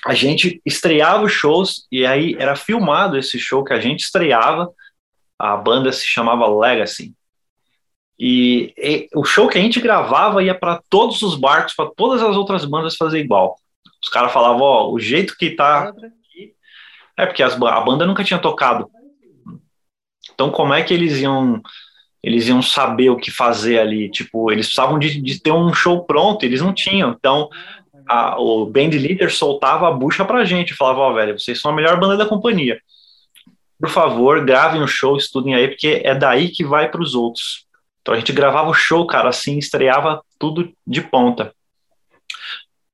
a 0.06 0.14
gente 0.14 0.60
estreava 0.64 1.24
os 1.24 1.32
shows 1.32 1.86
e 1.90 2.06
aí 2.06 2.34
era 2.38 2.56
filmado 2.56 3.18
esse 3.18 3.38
show 3.38 3.64
que 3.64 3.72
a 3.72 3.80
gente 3.80 4.00
estreava. 4.00 4.72
A 5.38 5.56
banda 5.56 5.92
se 5.92 6.06
chamava 6.06 6.48
Legacy. 6.48 7.14
E, 8.18 8.72
e 8.76 9.08
o 9.14 9.24
show 9.24 9.48
que 9.48 9.58
a 9.58 9.60
gente 9.60 9.80
gravava 9.80 10.42
ia 10.42 10.54
para 10.54 10.82
todos 10.88 11.22
os 11.22 11.36
barcos, 11.36 11.74
para 11.74 11.90
todas 11.96 12.22
as 12.22 12.36
outras 12.36 12.64
bandas 12.64 12.96
fazer 12.96 13.20
igual. 13.20 13.56
Os 14.02 14.08
caras 14.08 14.32
falavam, 14.32 14.62
ó, 14.62 14.90
o 14.90 14.98
jeito 14.98 15.36
que 15.36 15.50
tá 15.50 15.92
é 17.16 17.26
porque 17.26 17.42
as, 17.42 17.60
a 17.60 17.80
banda 17.80 18.06
nunca 18.06 18.24
tinha 18.24 18.38
tocado 18.38 18.90
então, 20.38 20.52
como 20.52 20.72
é 20.72 20.84
que 20.84 20.94
eles 20.94 21.18
iam 21.18 21.60
eles 22.22 22.48
iam 22.48 22.60
saber 22.60 23.10
o 23.10 23.16
que 23.16 23.30
fazer 23.30 23.78
ali? 23.78 24.10
Tipo, 24.10 24.50
eles 24.50 24.66
precisavam 24.66 24.98
de, 24.98 25.20
de 25.20 25.40
ter 25.40 25.52
um 25.52 25.72
show 25.72 26.04
pronto, 26.04 26.44
eles 26.44 26.60
não 26.60 26.72
tinham. 26.72 27.10
Então, 27.10 27.48
a, 28.08 28.38
o 28.40 28.66
band 28.66 28.90
leader 28.90 29.32
soltava 29.32 29.88
a 29.88 29.92
bucha 29.92 30.24
pra 30.24 30.44
gente, 30.44 30.74
falava, 30.74 31.00
ó, 31.00 31.10
oh, 31.10 31.14
velho, 31.14 31.38
vocês 31.38 31.60
são 31.60 31.70
a 31.70 31.74
melhor 31.74 31.98
banda 31.98 32.16
da 32.16 32.26
companhia. 32.26 32.80
Por 33.78 33.88
favor, 33.88 34.44
gravem 34.44 34.82
o 34.82 34.88
show, 34.88 35.16
estudem 35.16 35.54
aí, 35.54 35.68
porque 35.68 36.00
é 36.04 36.14
daí 36.14 36.48
que 36.48 36.64
vai 36.64 36.90
para 36.90 37.02
os 37.02 37.14
outros. 37.14 37.66
Então 38.02 38.14
a 38.14 38.18
gente 38.18 38.32
gravava 38.32 38.70
o 38.70 38.74
show, 38.74 39.06
cara, 39.06 39.28
assim, 39.28 39.58
estreava 39.58 40.20
tudo 40.38 40.72
de 40.86 41.00
ponta. 41.00 41.54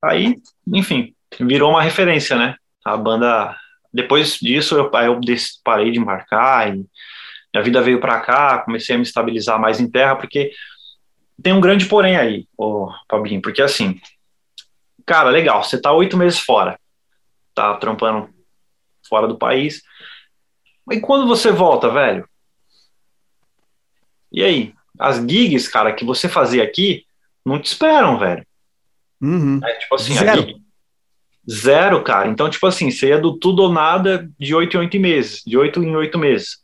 Aí, 0.02 0.36
enfim, 0.66 1.14
virou 1.40 1.70
uma 1.70 1.82
referência, 1.82 2.36
né? 2.36 2.56
A 2.84 2.96
banda. 2.96 3.56
Depois 3.92 4.38
disso, 4.38 4.74
eu, 4.74 4.90
eu 4.92 5.20
parei 5.62 5.92
de 5.92 6.00
marcar 6.00 6.76
e 6.76 6.84
minha 7.54 7.62
vida 7.62 7.80
veio 7.80 8.00
para 8.00 8.20
cá, 8.20 8.58
comecei 8.58 8.96
a 8.96 8.98
me 8.98 9.04
estabilizar 9.04 9.60
mais 9.60 9.78
em 9.78 9.88
terra, 9.88 10.16
porque 10.16 10.50
tem 11.40 11.52
um 11.52 11.60
grande 11.60 11.86
porém 11.86 12.16
aí, 12.16 12.48
ô 12.58 12.90
Fabinho, 13.08 13.40
porque 13.40 13.62
assim, 13.62 14.00
cara, 15.06 15.30
legal, 15.30 15.62
você 15.62 15.80
tá 15.80 15.92
oito 15.92 16.16
meses 16.16 16.40
fora, 16.40 16.78
tá 17.54 17.74
trampando 17.76 18.28
fora 19.08 19.28
do 19.28 19.38
país, 19.38 19.82
e 20.90 21.00
quando 21.00 21.28
você 21.28 21.52
volta, 21.52 21.88
velho? 21.88 22.28
E 24.32 24.42
aí? 24.42 24.74
As 24.98 25.16
gigs, 25.18 25.68
cara, 25.68 25.92
que 25.92 26.04
você 26.04 26.28
fazia 26.28 26.62
aqui, 26.62 27.06
não 27.44 27.60
te 27.60 27.66
esperam, 27.66 28.18
velho. 28.18 28.44
Uhum. 29.20 29.60
É, 29.62 29.74
tipo 29.74 29.94
assim, 29.94 30.14
Zero. 30.14 30.42
Gig, 30.42 30.62
Zero, 31.50 32.02
cara. 32.02 32.28
Então, 32.28 32.50
tipo 32.50 32.66
assim, 32.66 32.90
você 32.90 33.08
ia 33.08 33.18
do 33.18 33.38
tudo 33.38 33.62
ou 33.62 33.72
nada 33.72 34.28
de 34.38 34.54
oito 34.54 34.76
em 34.76 34.80
oito 34.80 35.00
meses, 35.00 35.42
de 35.44 35.56
oito 35.56 35.82
em 35.82 35.96
oito 35.96 36.18
meses 36.18 36.63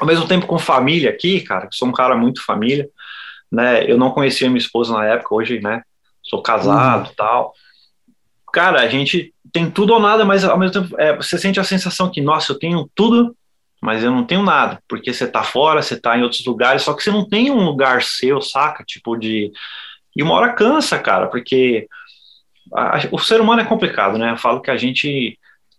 ao 0.00 0.06
mesmo 0.06 0.26
tempo 0.26 0.46
com 0.46 0.58
família 0.58 1.10
aqui, 1.10 1.40
cara, 1.40 1.66
que 1.66 1.76
sou 1.76 1.88
um 1.88 1.92
cara 1.92 2.16
muito 2.16 2.44
família, 2.44 2.88
né? 3.50 3.88
Eu 3.90 3.96
não 3.96 4.10
conhecia 4.10 4.48
minha 4.48 4.58
esposa 4.58 4.92
na 4.92 5.06
época, 5.06 5.34
hoje, 5.34 5.60
né? 5.60 5.82
Sou 6.22 6.42
casado, 6.42 7.08
uhum. 7.08 7.14
tal. 7.16 7.52
Cara, 8.52 8.80
a 8.80 8.88
gente 8.88 9.32
tem 9.52 9.70
tudo 9.70 9.92
ou 9.92 10.00
nada, 10.00 10.24
mas 10.24 10.44
ao 10.44 10.58
mesmo 10.58 10.82
tempo 10.82 11.00
é, 11.00 11.14
você 11.16 11.38
sente 11.38 11.60
a 11.60 11.64
sensação 11.64 12.10
que, 12.10 12.20
nossa, 12.20 12.52
eu 12.52 12.58
tenho 12.58 12.88
tudo, 12.94 13.36
mas 13.80 14.02
eu 14.02 14.10
não 14.10 14.24
tenho 14.24 14.42
nada, 14.42 14.80
porque 14.88 15.12
você 15.12 15.26
tá 15.26 15.42
fora, 15.42 15.82
você 15.82 16.00
tá 16.00 16.16
em 16.16 16.22
outros 16.22 16.44
lugares, 16.44 16.82
só 16.82 16.94
que 16.94 17.02
você 17.02 17.10
não 17.10 17.28
tem 17.28 17.50
um 17.50 17.64
lugar 17.64 18.02
seu, 18.02 18.40
saca? 18.40 18.82
Tipo 18.84 19.16
de 19.16 19.52
e 20.16 20.22
uma 20.22 20.34
hora 20.34 20.52
cansa, 20.52 20.98
cara, 20.98 21.26
porque 21.26 21.88
a, 22.72 22.98
o 23.10 23.18
ser 23.18 23.40
humano 23.40 23.62
é 23.62 23.64
complicado, 23.64 24.16
né? 24.16 24.30
Eu 24.30 24.36
falo 24.36 24.60
que 24.60 24.70
a 24.70 24.76
gente 24.76 25.38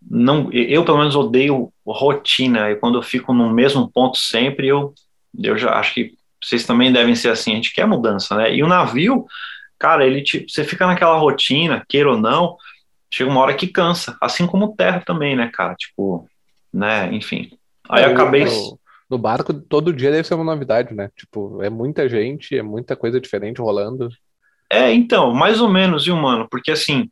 não, 0.10 0.52
eu 0.52 0.86
pelo 0.86 1.00
menos 1.00 1.16
odeio 1.16 1.72
rotina, 1.86 2.70
e 2.72 2.76
quando 2.76 2.98
eu 2.98 3.02
fico 3.02 3.34
no 3.34 3.52
mesmo 3.52 3.90
ponto 3.92 4.18
sempre, 4.18 4.68
eu, 4.68 4.94
eu 5.42 5.58
já 5.58 5.74
acho 5.74 5.94
que 5.94 6.14
vocês 6.44 6.66
também 6.66 6.92
devem 6.92 7.16
ser 7.16 7.30
assim, 7.30 7.54
a 7.54 7.56
gente 7.56 7.74
quer 7.74 7.88
mudança, 7.88 8.36
né? 8.36 8.56
E 8.56 8.62
o 8.62 8.68
navio, 8.68 9.26
cara, 9.80 10.06
ele 10.06 10.22
tipo, 10.22 10.50
você 10.50 10.64
fica 10.64 10.86
naquela 10.86 11.18
rotina, 11.18 11.84
queira 11.90 12.12
ou 12.12 12.18
não, 12.18 12.56
chega 13.12 13.30
uma 13.30 13.42
hora 13.42 13.56
que 13.56 13.68
cansa, 13.68 14.16
assim 14.22 14.46
como 14.46 14.76
terra 14.76 15.02
também, 15.06 15.36
né, 15.36 15.50
cara? 15.52 15.74
Tipo, 15.76 16.28
né, 16.72 17.10
enfim. 17.14 17.50
Aí 17.90 18.04
é, 18.04 18.08
acabei. 18.08 18.46
No, 18.46 18.80
no 19.10 19.18
barco, 19.18 19.54
todo 19.54 19.94
dia 19.94 20.12
deve 20.12 20.28
ser 20.28 20.36
uma 20.36 20.44
novidade, 20.44 20.94
né? 20.94 21.10
Tipo, 21.16 21.64
é 21.64 21.70
muita 21.70 22.08
gente, 22.08 22.56
é 22.58 22.62
muita 22.62 22.96
coisa 22.96 23.20
diferente 23.20 23.62
rolando. 23.62 24.10
É, 24.70 24.92
então, 24.92 25.34
mais 25.34 25.62
ou 25.62 25.70
menos, 25.70 26.06
viu, 26.06 26.16
mano? 26.16 26.48
Porque 26.50 26.72
assim, 26.72 27.10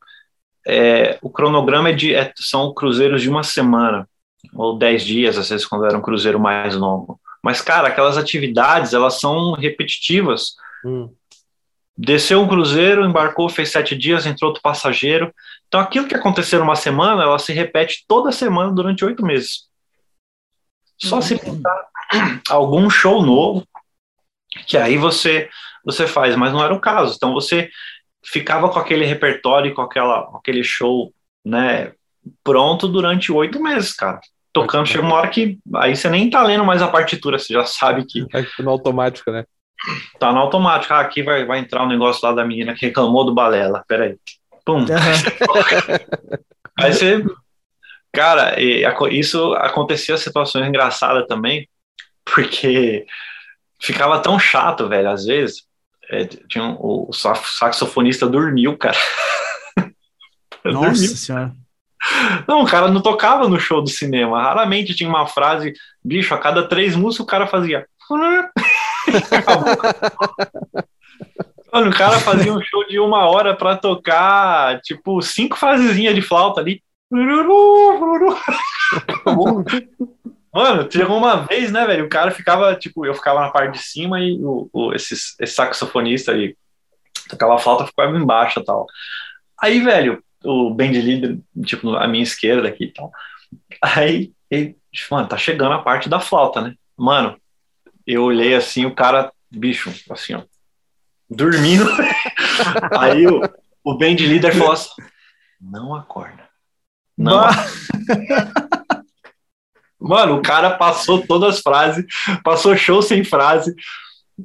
é, 0.66 1.18
o 1.22 1.30
cronograma 1.30 1.90
é 1.90 1.94
de, 1.94 2.14
é, 2.16 2.32
são 2.36 2.74
cruzeiros 2.74 3.22
de 3.22 3.30
uma 3.30 3.44
semana, 3.44 4.08
ou 4.54 4.78
dez 4.78 5.04
dias, 5.04 5.38
às 5.38 5.50
vezes, 5.50 5.66
quando 5.66 5.86
era 5.86 5.98
um 5.98 6.02
cruzeiro 6.02 6.40
mais 6.40 6.76
longo. 6.76 7.20
Mas, 7.44 7.62
cara, 7.62 7.90
aquelas 7.90 8.18
atividades, 8.18 8.94
elas 8.94 9.20
são 9.20 9.54
repetitivas. 9.54 10.56
Hum. 10.86 11.14
Desceu 11.96 12.42
um 12.42 12.48
cruzeiro, 12.48 13.06
embarcou, 13.06 13.50
fez 13.50 13.72
sete 13.72 13.96
dias, 13.96 14.26
entrou 14.26 14.50
outro 14.50 14.64
passageiro. 14.64 15.34
Então, 15.68 15.80
aquilo 15.80 16.08
que 16.08 16.16
aconteceu 16.16 16.60
numa 16.60 16.76
semana, 16.76 17.24
ela 17.24 17.38
se 17.38 17.54
repete 17.54 18.06
toda 18.08 18.32
semana 18.32 18.72
durante 18.72 19.06
oito 19.06 19.26
meses. 19.26 19.68
Só 20.98 21.20
se 21.20 21.38
pintar 21.38 21.86
algum 22.50 22.90
show 22.90 23.22
novo, 23.22 23.68
que 24.68 24.78
aí 24.78 24.98
você 24.98 25.50
você 25.86 26.08
faz, 26.08 26.36
mas 26.38 26.54
não 26.54 26.64
era 26.64 26.74
o 26.74 26.80
caso. 26.80 27.14
Então, 27.16 27.34
você 27.34 27.70
ficava 28.26 28.70
com 28.70 28.80
aquele 28.80 29.06
repertório, 29.06 29.74
com, 29.74 29.82
aquela, 29.82 30.24
com 30.24 30.38
aquele 30.38 30.64
show, 30.64 31.14
né, 31.46 31.92
pronto 32.44 32.88
durante 32.88 33.32
oito 33.32 33.62
meses, 33.62 33.94
cara. 33.94 34.20
Tocando, 34.52 34.86
chega 34.86 35.04
uma 35.04 35.16
hora 35.16 35.30
que 35.30 35.58
aí 35.76 35.96
você 35.96 36.10
nem 36.10 36.30
tá 36.30 36.44
lendo 36.44 36.64
mais 36.64 36.82
a 36.82 36.88
partitura, 36.88 37.40
você 37.40 37.54
já 37.54 37.66
sabe 37.66 38.06
que. 38.06 38.26
É 38.34 38.46
no 38.62 38.70
automático, 38.70 39.32
né? 39.32 39.46
Tá 40.20 40.32
no 40.32 40.38
automático. 40.40 40.94
Ah, 40.94 41.00
aqui 41.00 41.24
vai, 41.24 41.44
vai 41.44 41.60
entrar 41.60 41.84
um 41.84 41.88
negócio 41.88 42.26
lá 42.26 42.34
da 42.34 42.46
menina 42.46 42.76
que 42.76 42.86
reclamou 42.86 43.26
do 43.26 43.34
balela. 43.34 43.84
Peraí. 43.88 44.16
Pum. 44.64 44.82
Uhum. 44.82 44.86
aí 46.80 46.94
você 46.94 47.24
Cara, 48.14 48.56
isso 49.12 49.56
acontecia 49.56 50.16
situações 50.18 50.68
engraçadas 50.68 51.26
também, 51.26 51.68
porque 52.24 53.08
ficava 53.82 54.22
tão 54.22 54.38
chato, 54.38 54.88
velho, 54.88 55.10
às 55.10 55.26
vezes. 55.26 55.64
É, 56.14 56.26
tinha 56.26 56.64
um, 56.64 56.78
o 56.80 57.10
saxofonista 57.12 58.28
dormiu, 58.28 58.78
cara. 58.78 58.96
Nossa 60.64 60.90
dormiu. 60.92 61.16
senhora. 61.16 61.52
Não, 62.48 62.62
o 62.62 62.68
cara 62.68 62.90
não 62.90 63.02
tocava 63.02 63.50
no 63.50 63.60
show 63.60 63.82
do 63.82 63.90
cinema. 63.90 64.42
Raramente 64.42 64.94
tinha 64.94 65.10
uma 65.10 65.26
frase, 65.26 65.74
bicho, 66.04 66.36
a 66.36 66.38
cada 66.38 66.68
três 66.68 66.96
músicas 66.96 67.24
o 67.24 67.28
cara 67.28 67.48
fazia. 67.48 67.88
Mano, 71.74 71.90
o 71.90 71.96
cara 71.96 72.20
fazia 72.20 72.54
um 72.54 72.62
show 72.62 72.86
de 72.88 73.00
uma 73.00 73.28
hora 73.28 73.56
para 73.56 73.76
tocar, 73.76 74.80
tipo, 74.82 75.20
cinco 75.24 75.58
frasezinhas 75.58 76.14
de 76.14 76.22
flauta 76.22 76.62
ali. 76.62 76.84
Mano, 80.54 80.90
chegou 80.92 81.18
uma 81.18 81.38
vez, 81.48 81.72
né, 81.72 81.86
velho? 81.86 82.06
O 82.06 82.10
cara 82.10 82.30
ficava, 82.30 82.76
tipo, 82.76 83.06
eu 83.06 83.16
ficava 83.16 83.42
na 83.42 83.50
parte 83.50 83.74
de 83.74 83.84
cima 83.84 84.20
e 84.20 84.38
o, 84.40 84.70
o 84.72 84.94
esse, 84.94 85.16
esse 85.16 85.54
saxofonista 85.54 86.32
aí 86.32 86.56
tocava 87.28 87.58
flauta 87.58 87.88
ficava 87.88 88.16
embaixo 88.16 88.60
e 88.60 88.64
tal. 88.64 88.86
Aí, 89.60 89.80
velho, 89.80 90.24
o 90.44 90.70
band 90.70 90.92
leader, 90.92 91.40
tipo, 91.66 91.96
à 91.96 92.08
minha 92.08 92.24
esquerda 92.24 92.68
aqui 92.68 92.86
e 92.86 92.94
tal. 92.94 93.12
Aí, 93.82 94.32
ele, 94.50 94.78
mano, 95.10 95.28
tá 95.28 95.38
chegando 95.38 95.74
a 95.74 95.82
parte 95.82 96.08
da 96.08 96.20
flauta, 96.20 96.62
né? 96.62 96.76
Mano, 96.96 97.36
eu 98.06 98.24
olhei 98.24 98.54
assim, 98.54 98.86
o 98.86 98.94
cara, 98.94 99.32
bicho, 99.50 99.92
assim, 100.12 100.36
ó, 100.36 100.44
dormindo. 101.30 101.86
Aí 103.00 103.26
o, 103.26 103.42
o 103.84 103.98
band 103.98 104.16
leader 104.20 104.56
falou 104.56 104.74
assim: 104.74 105.02
não 105.60 105.96
acorda. 105.96 106.48
Não. 107.18 107.48
Mano, 110.04 110.36
o 110.36 110.42
cara 110.42 110.72
passou 110.72 111.26
todas 111.26 111.56
as 111.56 111.62
frases, 111.62 112.06
passou 112.44 112.76
show 112.76 113.02
sem 113.02 113.24
frase. 113.24 113.74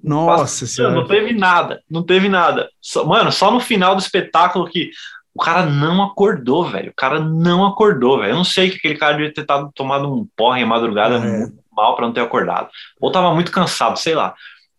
Nossa 0.05 0.43
passou, 0.43 0.69
senhora. 0.69 0.95
Não 0.95 1.07
teve 1.07 1.33
nada, 1.33 1.83
não 1.91 2.03
teve 2.05 2.29
nada. 2.29 2.71
Só, 2.81 3.05
mano, 3.05 3.33
só 3.33 3.51
no 3.51 3.59
final 3.59 3.97
do 3.97 4.01
espetáculo 4.01 4.69
que 4.69 4.91
o 5.35 5.43
cara 5.43 5.67
não 5.67 6.03
acordou, 6.03 6.65
velho. 6.65 6.91
O 6.91 6.95
cara 6.95 7.19
não 7.19 7.67
acordou, 7.67 8.19
velho. 8.19 8.33
Eu 8.33 8.37
não 8.37 8.45
sei 8.45 8.71
que 8.71 8.77
aquele 8.77 8.97
cara 8.97 9.15
devia 9.15 9.35
ter 9.35 9.45
tado, 9.45 9.71
tomado 9.75 10.13
um 10.13 10.29
porra 10.37 10.61
em 10.61 10.65
madrugada 10.65 11.17
é. 11.17 11.47
mal 11.75 11.97
para 11.97 12.07
não 12.07 12.13
ter 12.13 12.21
acordado. 12.21 12.69
Ou 13.01 13.11
tava 13.11 13.35
muito 13.35 13.51
cansado, 13.51 13.99
sei 13.99 14.15
lá. 14.15 14.35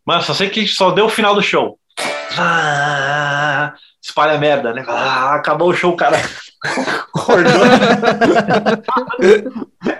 Mas 0.05 0.25
só 0.25 0.33
sei 0.33 0.49
que 0.49 0.65
só 0.65 0.91
deu 0.91 1.05
o 1.05 1.09
final 1.09 1.35
do 1.35 1.41
show. 1.41 1.77
Ah, 2.37 3.73
espalha 4.01 4.37
merda, 4.37 4.73
né? 4.73 4.85
Ah, 4.87 5.35
acabou 5.35 5.69
o 5.69 5.75
show, 5.75 5.93
cara 5.95 6.17
acordou. 6.63 7.53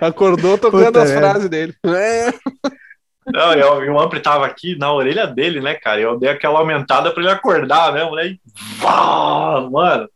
acordou 0.00 0.58
tocando 0.58 0.86
Puta 0.86 1.02
as 1.02 1.10
é. 1.10 1.18
frases 1.18 1.48
dele. 1.48 1.74
É. 1.84 2.32
Não, 3.26 3.52
eu, 3.52 3.92
o 3.92 4.00
Ampli 4.00 4.20
tava 4.20 4.46
aqui 4.46 4.76
na 4.76 4.92
orelha 4.92 5.26
dele, 5.26 5.60
né, 5.60 5.74
cara? 5.74 6.00
Eu 6.00 6.18
dei 6.18 6.30
aquela 6.30 6.58
aumentada 6.58 7.12
para 7.12 7.22
ele 7.22 7.32
acordar 7.32 7.92
mesmo, 7.92 8.14
né? 8.14 8.26
E, 8.26 8.40
mano. 9.70 10.08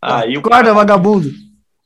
Aí 0.00 0.36
o 0.36 0.40
Acorda, 0.40 0.74
vagabundo. 0.74 1.30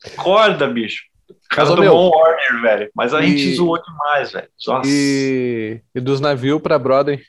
Acorda, 0.04 0.66
bicho. 0.66 1.04
Casa 1.48 1.76
do 1.76 1.84
Mon 1.84 2.10
Warner, 2.10 2.62
velho. 2.62 2.90
Mas 2.94 3.12
a 3.12 3.20
e... 3.20 3.28
gente 3.28 3.54
zoou 3.54 3.80
demais, 3.82 4.32
velho. 4.32 4.48
E... 4.84 5.80
e 5.94 6.00
dos 6.00 6.20
navios 6.20 6.60
pra 6.60 6.78
Broadway. 6.78 7.20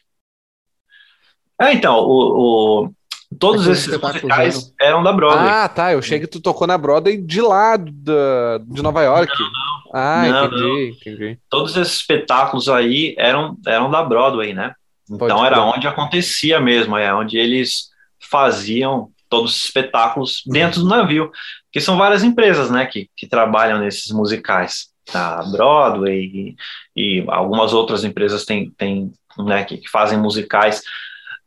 É, 1.62 1.74
então, 1.74 2.00
o, 2.00 2.86
o 2.86 2.94
todos 3.34 3.68
esses 3.68 4.00
musicais 4.00 4.74
eram 4.80 5.04
da 5.04 5.12
Broadway. 5.12 5.50
Ah, 5.50 5.70
tá. 5.70 5.94
Eu 5.94 6.00
achei 6.00 6.20
que 6.20 6.28
tu 6.28 6.42
tocou 6.42 6.68
na 6.68 6.78
Broadway 6.78 7.18
de 7.18 7.42
lá 7.42 7.78
da, 7.78 8.60
de 8.66 8.82
Nova 8.82 9.02
York. 9.04 9.32
Não, 9.40 9.46
não. 9.46 9.74
Ah, 9.94 10.28
não, 10.28 10.46
entendi, 10.46 10.64
não. 10.64 11.12
entendi. 11.14 11.40
Todos 11.50 11.78
esses 11.78 11.96
espetáculos 11.96 12.68
aí 12.68 13.16
eram, 13.18 13.58
eram 13.68 13.92
da 13.92 14.04
Broadway, 14.04 14.54
né? 14.54 14.74
Então 15.10 15.28
Pode 15.28 15.46
era 15.46 15.62
onde 15.62 15.88
acontecia 15.88 16.60
mesmo, 16.60 16.98
é 16.98 17.14
onde 17.14 17.38
eles 17.38 17.90
faziam 18.20 19.10
todos 19.30 19.56
os 19.56 19.66
espetáculos 19.66 20.44
dentro 20.46 20.82
do 20.82 20.88
navio, 20.88 21.32
que 21.72 21.82
são 21.82 21.98
várias 21.98 22.24
empresas, 22.24 22.70
né, 22.70 22.86
que, 22.86 23.10
que 23.16 23.28
trabalham 23.28 23.80
nesses 23.80 24.12
musicais. 24.12 24.94
A 25.14 25.44
Broadway 25.52 26.56
e, 26.96 27.20
e 27.20 27.26
algumas 27.28 27.74
outras 27.74 28.04
empresas 28.04 28.46
têm, 28.46 28.70
têm 28.78 29.12
né, 29.38 29.64
que, 29.66 29.78
que 29.78 29.90
fazem 29.90 30.18
musicais 30.18 30.82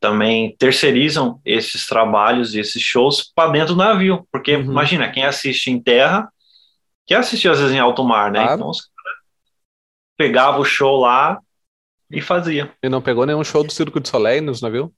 também 0.01 0.55
terceirizam 0.59 1.41
esses 1.45 1.87
trabalhos 1.87 2.55
e 2.55 2.61
esses 2.61 2.83
shows 2.83 3.33
para 3.35 3.51
dentro 3.51 3.75
do 3.75 3.79
navio, 3.79 4.27
porque 4.31 4.57
uhum. 4.57 4.63
imagina, 4.63 5.11
quem 5.11 5.25
assiste 5.25 5.71
em 5.71 5.81
terra, 5.81 6.31
quer 7.07 7.17
assistir 7.17 7.49
às 7.49 7.59
vezes 7.59 7.75
em 7.75 7.79
alto 7.79 8.05
mar, 8.05 8.31
né? 8.31 8.41
Claro. 8.41 8.55
Então 8.57 8.71
os 8.71 8.81
caras 8.81 9.19
pegavam 10.17 10.61
o 10.61 10.65
show 10.65 11.01
lá 11.01 11.41
e 12.11 12.21
fazia. 12.21 12.73
E 12.83 12.89
não 12.89 13.03
pegou 13.03 13.27
nenhum 13.27 13.45
show 13.45 13.65
do 13.65 13.73
Circo 13.73 14.01
de 14.01 14.09
Soleil 14.09 14.43
nos 14.43 14.61
navios? 14.61 14.91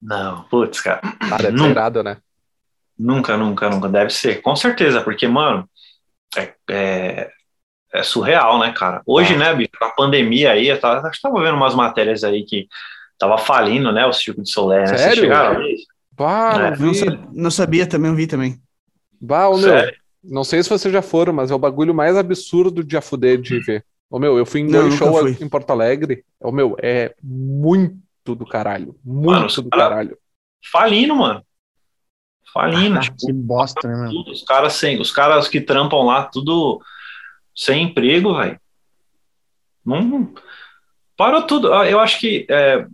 Não, 0.00 0.42
putz, 0.44 0.80
cara. 0.80 1.00
Ah, 1.20 1.38
deve 1.38 1.56
nunca, 1.56 2.02
né? 2.02 2.18
Nunca, 2.98 3.36
nunca, 3.36 3.70
nunca. 3.70 3.88
Deve 3.88 4.10
ser, 4.10 4.42
com 4.42 4.54
certeza, 4.54 5.00
porque, 5.00 5.26
mano, 5.26 5.68
é, 6.36 6.54
é, 6.70 7.30
é 7.92 8.02
surreal, 8.02 8.58
né, 8.58 8.72
cara? 8.72 9.02
Hoje, 9.06 9.34
ah. 9.34 9.38
né, 9.38 9.54
bicho, 9.54 9.72
a 9.80 9.90
pandemia 9.90 10.52
aí, 10.52 10.68
eu 10.68 10.78
tava, 10.78 11.06
acho 11.08 11.16
que 11.16 11.22
tava 11.22 11.42
vendo 11.42 11.56
umas 11.56 11.74
matérias 11.74 12.22
aí 12.22 12.44
que 12.44 12.68
tava 13.18 13.38
falindo, 13.38 13.92
né, 13.92 14.06
o 14.06 14.12
Circo 14.12 14.42
de 14.42 14.50
Soleil, 14.50 14.86
né? 14.86 14.98
Sério? 14.98 15.28
Bah, 16.12 16.72
é. 16.74 16.76
não, 16.78 16.94
sabia, 16.94 17.28
não, 17.32 17.50
sabia, 17.50 17.86
também, 17.86 18.10
eu 18.10 18.16
vi 18.16 18.26
também. 18.26 18.60
Bah, 19.20 19.48
ô, 19.48 19.58
meu, 19.58 19.74
não 20.22 20.44
sei 20.44 20.62
se 20.62 20.68
vocês 20.68 20.92
já 20.92 21.02
foram, 21.02 21.32
mas 21.32 21.50
é 21.50 21.54
o 21.54 21.58
bagulho 21.58 21.94
mais 21.94 22.16
absurdo 22.16 22.84
de 22.84 22.96
afuder 22.96 23.40
de 23.40 23.58
ver. 23.60 23.84
Ô, 24.10 24.18
meu, 24.18 24.38
eu 24.38 24.46
fui 24.46 24.60
em 24.60 24.66
dois 24.68 24.94
shows 24.94 25.40
em 25.40 25.48
Porto 25.48 25.70
Alegre. 25.70 26.24
Ô, 26.40 26.52
meu, 26.52 26.76
é 26.80 27.14
muito 27.22 27.98
do 28.24 28.46
caralho. 28.46 28.94
Muito 29.04 29.26
mano, 29.26 29.48
do 29.48 29.70
cara 29.70 29.88
caralho. 29.88 30.18
Falindo, 30.70 31.16
mano. 31.16 31.44
Falindo. 32.52 32.98
Ah, 32.98 33.00
tipo, 33.00 33.16
que 33.18 33.32
bosta, 33.32 33.88
né, 33.88 33.96
mano? 33.96 34.24
Os 34.30 34.44
caras 34.44 34.74
sem, 34.74 35.00
os 35.00 35.10
caras 35.10 35.48
que 35.48 35.60
trampam 35.60 36.04
lá, 36.04 36.22
tudo 36.22 36.80
sem 37.54 37.84
emprego, 37.84 38.36
velho. 38.36 38.60
Não. 39.84 40.32
Parou 41.16 41.42
tudo. 41.42 41.72
Ah, 41.72 41.88
eu 41.88 41.98
acho 41.98 42.20
que 42.20 42.46
é, 42.48 42.86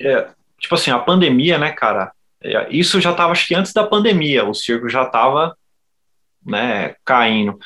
é, 0.00 0.30
tipo 0.58 0.74
assim, 0.74 0.90
a 0.90 0.98
pandemia, 0.98 1.58
né, 1.58 1.72
cara? 1.72 2.12
É, 2.42 2.68
isso 2.70 3.00
já 3.00 3.12
tava, 3.12 3.32
acho 3.32 3.46
que 3.46 3.54
antes 3.54 3.72
da 3.72 3.86
pandemia, 3.86 4.44
o 4.44 4.54
circo 4.54 4.88
já 4.88 5.04
tava, 5.04 5.56
né, 6.44 6.94
caindo. 7.04 7.58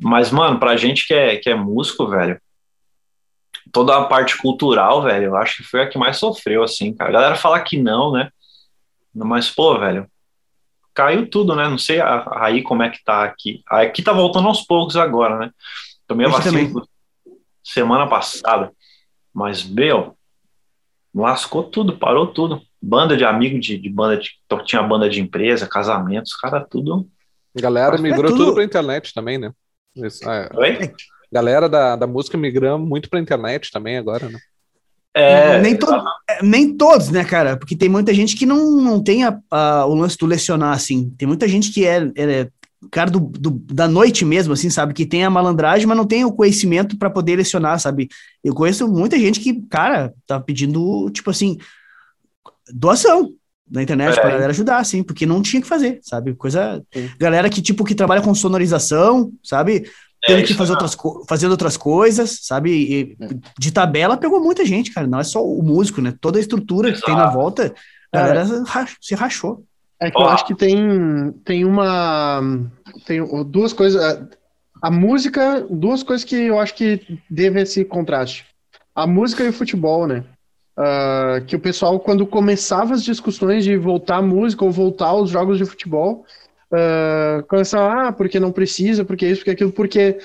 Mas, 0.00 0.30
mano, 0.30 0.58
pra 0.58 0.76
gente 0.76 1.06
que 1.06 1.14
é, 1.14 1.36
que 1.36 1.50
é 1.50 1.54
músico, 1.54 2.06
velho, 2.06 2.40
toda 3.72 3.96
a 3.96 4.04
parte 4.04 4.36
cultural, 4.38 5.02
velho, 5.02 5.26
eu 5.26 5.36
acho 5.36 5.58
que 5.58 5.64
foi 5.64 5.82
a 5.82 5.88
que 5.88 5.98
mais 5.98 6.16
sofreu, 6.16 6.62
assim, 6.62 6.94
cara. 6.94 7.10
A 7.10 7.12
galera 7.12 7.34
fala 7.34 7.60
que 7.60 7.76
não, 7.76 8.12
né? 8.12 8.30
Mas, 9.14 9.50
pô, 9.50 9.78
velho, 9.78 10.08
caiu 10.94 11.28
tudo, 11.28 11.54
né? 11.54 11.68
Não 11.68 11.78
sei 11.78 12.00
aí 12.36 12.62
como 12.62 12.82
é 12.82 12.90
que 12.90 13.02
tá 13.04 13.24
aqui. 13.24 13.62
Aqui 13.66 14.02
tá 14.02 14.12
voltando 14.12 14.48
aos 14.48 14.62
poucos 14.62 14.96
agora, 14.96 15.38
né? 15.38 15.50
Tomei 16.06 16.26
a 16.26 16.30
vacina 16.30 16.82
semana 17.62 18.06
passada. 18.08 18.72
Mas, 19.32 19.64
meu, 19.64 20.17
lascou 21.20 21.64
tudo, 21.64 21.98
parou 21.98 22.26
tudo. 22.26 22.62
Banda 22.80 23.16
de 23.16 23.24
amigo 23.24 23.58
de, 23.58 23.76
de 23.76 23.88
banda 23.88 24.16
de. 24.16 24.30
Tinha 24.64 24.82
banda 24.82 25.08
de 25.08 25.20
empresa, 25.20 25.68
casamentos, 25.68 26.34
cara, 26.34 26.64
tudo. 26.64 27.08
Galera 27.54 27.98
migrou 27.98 28.26
é 28.26 28.28
tudo... 28.28 28.44
tudo 28.44 28.54
pra 28.54 28.64
internet 28.64 29.12
também, 29.12 29.38
né? 29.38 29.52
Isso, 29.96 30.28
é. 30.28 30.48
Oi? 30.54 30.92
galera 31.30 31.68
da, 31.68 31.94
da 31.94 32.06
música 32.06 32.38
migrando 32.38 32.84
muito 32.86 33.08
pra 33.08 33.20
internet 33.20 33.70
também 33.70 33.98
agora, 33.98 34.28
né? 34.28 34.38
É, 35.14 35.60
nem, 35.60 35.76
to 35.76 35.86
é, 36.28 36.42
nem 36.42 36.76
todos, 36.76 37.10
né, 37.10 37.24
cara? 37.24 37.56
Porque 37.56 37.76
tem 37.76 37.88
muita 37.88 38.14
gente 38.14 38.36
que 38.36 38.46
não, 38.46 38.80
não 38.80 39.02
tem 39.02 39.24
a, 39.24 39.38
a, 39.50 39.86
o 39.86 39.94
lance 39.94 40.16
do 40.16 40.26
lecionar, 40.26 40.72
assim. 40.72 41.10
Tem 41.18 41.26
muita 41.26 41.48
gente 41.48 41.72
que 41.72 41.84
é, 41.84 42.10
é 42.14 42.48
cara 42.90 43.10
do, 43.10 43.20
do, 43.20 43.50
da 43.50 43.88
noite 43.88 44.24
mesmo, 44.24 44.52
assim, 44.52 44.70
sabe? 44.70 44.94
Que 44.94 45.06
tem 45.06 45.24
a 45.24 45.30
malandragem, 45.30 45.86
mas 45.86 45.96
não 45.96 46.06
tem 46.06 46.24
o 46.24 46.32
conhecimento 46.32 46.96
para 46.96 47.10
poder 47.10 47.36
lecionar, 47.36 47.78
sabe? 47.80 48.08
Eu 48.42 48.54
conheço 48.54 48.86
muita 48.88 49.18
gente 49.18 49.40
que, 49.40 49.62
cara, 49.68 50.14
tá 50.26 50.38
pedindo, 50.38 51.10
tipo 51.10 51.30
assim, 51.30 51.58
doação 52.72 53.32
na 53.70 53.82
internet 53.82 54.16
é. 54.16 54.20
pra 54.20 54.30
galera 54.30 54.50
ajudar, 54.50 54.78
assim, 54.78 55.02
porque 55.02 55.26
não 55.26 55.42
tinha 55.42 55.60
que 55.60 55.68
fazer, 55.68 55.98
sabe? 56.02 56.34
Coisa. 56.34 56.82
Sim. 56.92 57.10
Galera 57.18 57.50
que, 57.50 57.60
tipo, 57.60 57.84
que 57.84 57.94
trabalha 57.94 58.22
com 58.22 58.34
sonorização, 58.34 59.32
sabe? 59.42 59.90
tendo 60.26 60.40
é 60.40 60.42
que 60.42 60.54
fazer 60.54 60.72
outras, 60.72 60.96
fazendo 61.28 61.52
outras 61.52 61.76
coisas, 61.76 62.40
sabe? 62.42 62.70
E 62.70 63.16
é. 63.20 63.28
de 63.58 63.72
tabela 63.72 64.16
pegou 64.16 64.40
muita 64.40 64.64
gente, 64.64 64.92
cara. 64.92 65.06
Não 65.06 65.20
é 65.20 65.24
só 65.24 65.44
o 65.44 65.62
músico, 65.62 66.00
né? 66.00 66.14
Toda 66.20 66.38
a 66.38 66.40
estrutura 66.40 66.88
Exato. 66.88 67.00
que 67.00 67.06
tem 67.06 67.16
na 67.16 67.30
volta, 67.30 67.74
a 68.12 68.18
galera 68.18 68.46
se 69.00 69.14
rachou. 69.14 69.64
É 70.00 70.10
que 70.10 70.16
eu 70.16 70.26
acho 70.26 70.46
que 70.46 70.54
tem, 70.54 71.32
tem 71.44 71.64
uma. 71.64 72.40
Tem 73.04 73.20
duas 73.44 73.72
coisas. 73.72 74.00
A, 74.80 74.90
música, 74.90 75.66
duas 75.68 76.04
coisas 76.04 76.24
que 76.24 76.36
eu 76.36 76.60
acho 76.60 76.74
que 76.74 77.20
deve 77.28 77.60
esse 77.60 77.84
contraste. 77.84 78.46
A 78.94 79.06
música 79.06 79.42
e 79.42 79.48
o 79.48 79.52
futebol, 79.52 80.06
né? 80.06 80.24
Uh, 80.78 81.44
que 81.44 81.56
o 81.56 81.60
pessoal, 81.60 81.98
quando 81.98 82.24
começava 82.24 82.94
as 82.94 83.02
discussões 83.02 83.64
de 83.64 83.76
voltar 83.76 84.18
à 84.18 84.22
música 84.22 84.64
ou 84.64 84.70
voltar 84.70 85.08
aos 85.08 85.30
jogos 85.30 85.58
de 85.58 85.64
futebol, 85.64 86.24
uh, 86.72 87.42
começar, 87.48 88.08
ah, 88.08 88.12
porque 88.12 88.38
não 88.38 88.52
precisa, 88.52 89.04
porque 89.04 89.26
isso, 89.26 89.40
porque 89.40 89.50
aquilo, 89.50 89.72
porque 89.72 90.18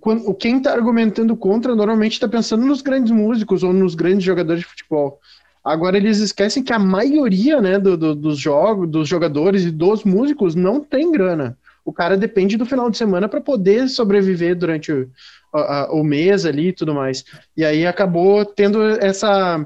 quando, 0.00 0.34
quem 0.34 0.56
está 0.56 0.72
argumentando 0.72 1.36
contra 1.36 1.76
normalmente 1.76 2.14
está 2.14 2.26
pensando 2.26 2.66
nos 2.66 2.82
grandes 2.82 3.12
músicos 3.12 3.62
ou 3.62 3.72
nos 3.72 3.94
grandes 3.94 4.24
jogadores 4.24 4.62
de 4.62 4.68
futebol. 4.68 5.20
Agora 5.64 5.96
eles 5.96 6.18
esquecem 6.18 6.62
que 6.62 6.72
a 6.72 6.78
maioria 6.78 7.60
né, 7.60 7.78
do, 7.78 7.96
do, 7.96 8.14
dos 8.14 8.38
jogos, 8.38 8.88
dos 8.88 9.08
jogadores 9.08 9.62
e 9.62 9.70
dos 9.70 10.02
músicos 10.02 10.54
não 10.54 10.80
tem 10.80 11.12
grana. 11.12 11.56
O 11.84 11.92
cara 11.92 12.16
depende 12.16 12.56
do 12.56 12.66
final 12.66 12.90
de 12.90 12.96
semana 12.96 13.28
para 13.28 13.40
poder 13.40 13.88
sobreviver 13.88 14.56
durante 14.56 14.92
o, 14.92 15.08
a, 15.52 15.92
o 15.92 16.02
mês 16.02 16.44
ali 16.44 16.68
e 16.68 16.72
tudo 16.72 16.94
mais. 16.94 17.24
E 17.56 17.64
aí 17.64 17.86
acabou 17.86 18.44
tendo 18.44 18.82
essa, 18.82 19.64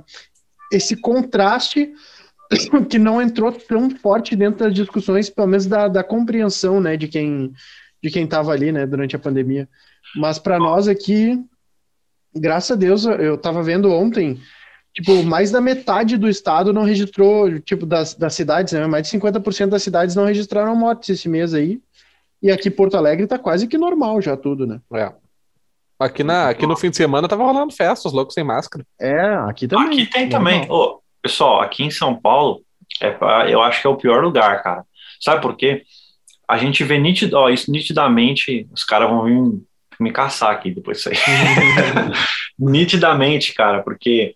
esse 0.71 0.97
contraste 0.97 1.93
que 2.91 2.99
não 2.99 3.21
entrou 3.21 3.51
tão 3.53 3.91
forte 3.91 4.37
dentro 4.37 4.65
das 4.65 4.75
discussões, 4.75 5.31
pelo 5.31 5.49
menos 5.49 5.67
da, 5.67 5.89
da 5.89 6.05
compreensão 6.05 6.81
né, 6.81 6.97
de 6.97 7.09
quem 7.09 7.53
de 8.03 8.11
quem 8.11 8.25
estava 8.25 8.53
ali 8.53 8.71
né, 8.71 8.87
durante 8.87 9.17
a 9.17 9.19
pandemia. 9.19 9.69
Mas 10.15 10.39
para 10.39 10.59
nós 10.59 10.87
aqui, 10.87 11.43
graças 12.33 12.71
a 12.71 12.75
Deus, 12.77 13.05
eu 13.05 13.35
estava 13.35 13.63
vendo 13.63 13.91
ontem 13.91 14.39
tipo, 14.97 15.23
mais 15.23 15.51
da 15.51 15.61
metade 15.61 16.17
do 16.17 16.27
estado 16.27 16.73
não 16.73 16.83
registrou, 16.83 17.61
tipo, 17.61 17.85
das, 17.85 18.15
das 18.15 18.35
cidades, 18.35 18.73
né? 18.73 18.87
Mais 18.87 19.07
de 19.07 19.19
50% 19.19 19.69
das 19.69 19.83
cidades 19.83 20.17
não 20.17 20.25
registraram 20.25 20.75
mortes 20.75 21.11
esse 21.11 21.29
mês 21.29 21.53
aí. 21.53 21.79
E 22.43 22.51
aqui 22.51 22.71
Porto 22.71 22.97
Alegre 22.97 23.27
tá 23.27 23.39
quase 23.39 23.69
que 23.69 23.77
normal 23.77 24.23
já 24.23 24.37
tudo, 24.39 24.67
né? 24.67 24.81
É. 24.95 25.13
Aqui, 25.99 26.25
na, 26.25 26.49
aqui 26.49 26.67
no 26.67 26.77
fim 26.77 26.89
de 26.89 26.97
semana 26.97 27.29
tava 27.29 27.45
rolando 27.45 27.75
festa, 27.75 28.09
os 28.09 28.15
loucos 28.15 28.33
sem 28.35 28.43
máscara. 28.43 28.87
É, 28.99 29.35
aqui 29.49 29.69
também. 29.69 30.03
Aqui 30.03 30.07
tem 30.07 30.29
também. 30.31 30.67
Ô, 30.71 31.01
pessoal, 31.21 31.61
aqui 31.61 31.85
em 31.85 31.91
São 31.91 32.15
Paulo, 32.15 32.63
é 33.01 33.11
pra, 33.11 33.51
eu 33.51 33.61
acho 33.61 33.83
que 33.83 33.87
é 33.87 33.91
o 33.91 33.97
pior 33.97 34.25
lugar, 34.25 34.63
cara. 34.63 34.83
Sabe 35.21 35.43
por 35.43 35.57
quê? 35.57 35.83
A 36.49 36.57
gente 36.57 36.83
vê 36.85 36.99
nitid, 36.99 37.35
ó, 37.35 37.51
isso 37.51 37.71
nitidamente, 37.71 38.67
os 38.73 38.85
caras 38.85 39.11
vão 39.11 39.25
vir 39.25 39.63
me 40.01 40.11
caçar 40.11 40.53
aqui 40.53 40.71
depois 40.71 40.99
disso 40.99 41.11
aí. 41.11 41.17
nitidamente, 42.59 43.53
cara, 43.53 43.83
porque 43.83 44.35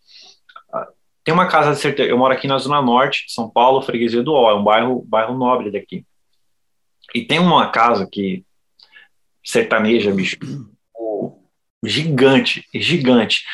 tem 1.25 1.35
uma 1.35 1.49
casa 1.49 1.73
de 1.73 1.79
certeza. 1.79 2.09
Eu 2.09 2.19
moro 2.19 2.33
aqui 2.33 2.47
na 2.47 2.59
Zona 2.59 2.81
Norte 2.81 3.25
São 3.29 3.49
Paulo, 3.49 3.83
Freguesia 3.83 4.23
do 4.23 4.33
Ó, 4.33 4.51
é 4.51 4.55
um 4.55 4.65
bairro, 4.65 5.03
bairro 5.07 5.37
nobre 5.37 5.71
daqui. 5.71 6.05
E 7.15 7.25
tem 7.25 7.39
uma 7.39 7.71
casa 7.71 8.09
que 8.11 8.45
sertaneja, 9.45 10.13
bicho, 10.13 10.37
gigante, 11.85 12.65
gigante. 12.75 13.45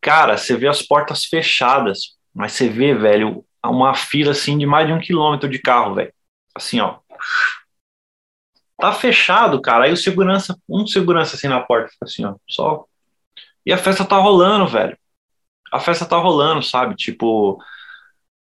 Cara, 0.00 0.36
você 0.36 0.56
vê 0.56 0.68
as 0.68 0.82
portas 0.82 1.24
fechadas, 1.24 2.16
mas 2.32 2.52
você 2.52 2.68
vê, 2.68 2.94
velho, 2.94 3.44
uma 3.64 3.94
fila 3.94 4.32
assim 4.32 4.56
de 4.58 4.66
mais 4.66 4.86
de 4.86 4.92
um 4.92 5.00
quilômetro 5.00 5.48
de 5.48 5.58
carro, 5.58 5.94
velho. 5.94 6.12
Assim, 6.54 6.80
ó. 6.80 6.98
Tá 8.78 8.92
fechado, 8.92 9.60
cara. 9.60 9.84
Aí 9.84 9.92
o 9.92 9.96
segurança, 9.96 10.58
um 10.68 10.86
segurança 10.86 11.36
assim 11.36 11.48
na 11.48 11.60
porta, 11.60 11.88
fica 11.88 12.04
assim, 12.04 12.24
ó, 12.24 12.34
só. 12.48 12.84
E 13.64 13.72
a 13.72 13.78
festa 13.78 14.04
tá 14.04 14.16
rolando, 14.16 14.66
velho 14.66 14.96
a 15.74 15.80
festa 15.80 16.06
tá 16.06 16.16
rolando, 16.16 16.62
sabe? 16.62 16.94
Tipo, 16.94 17.58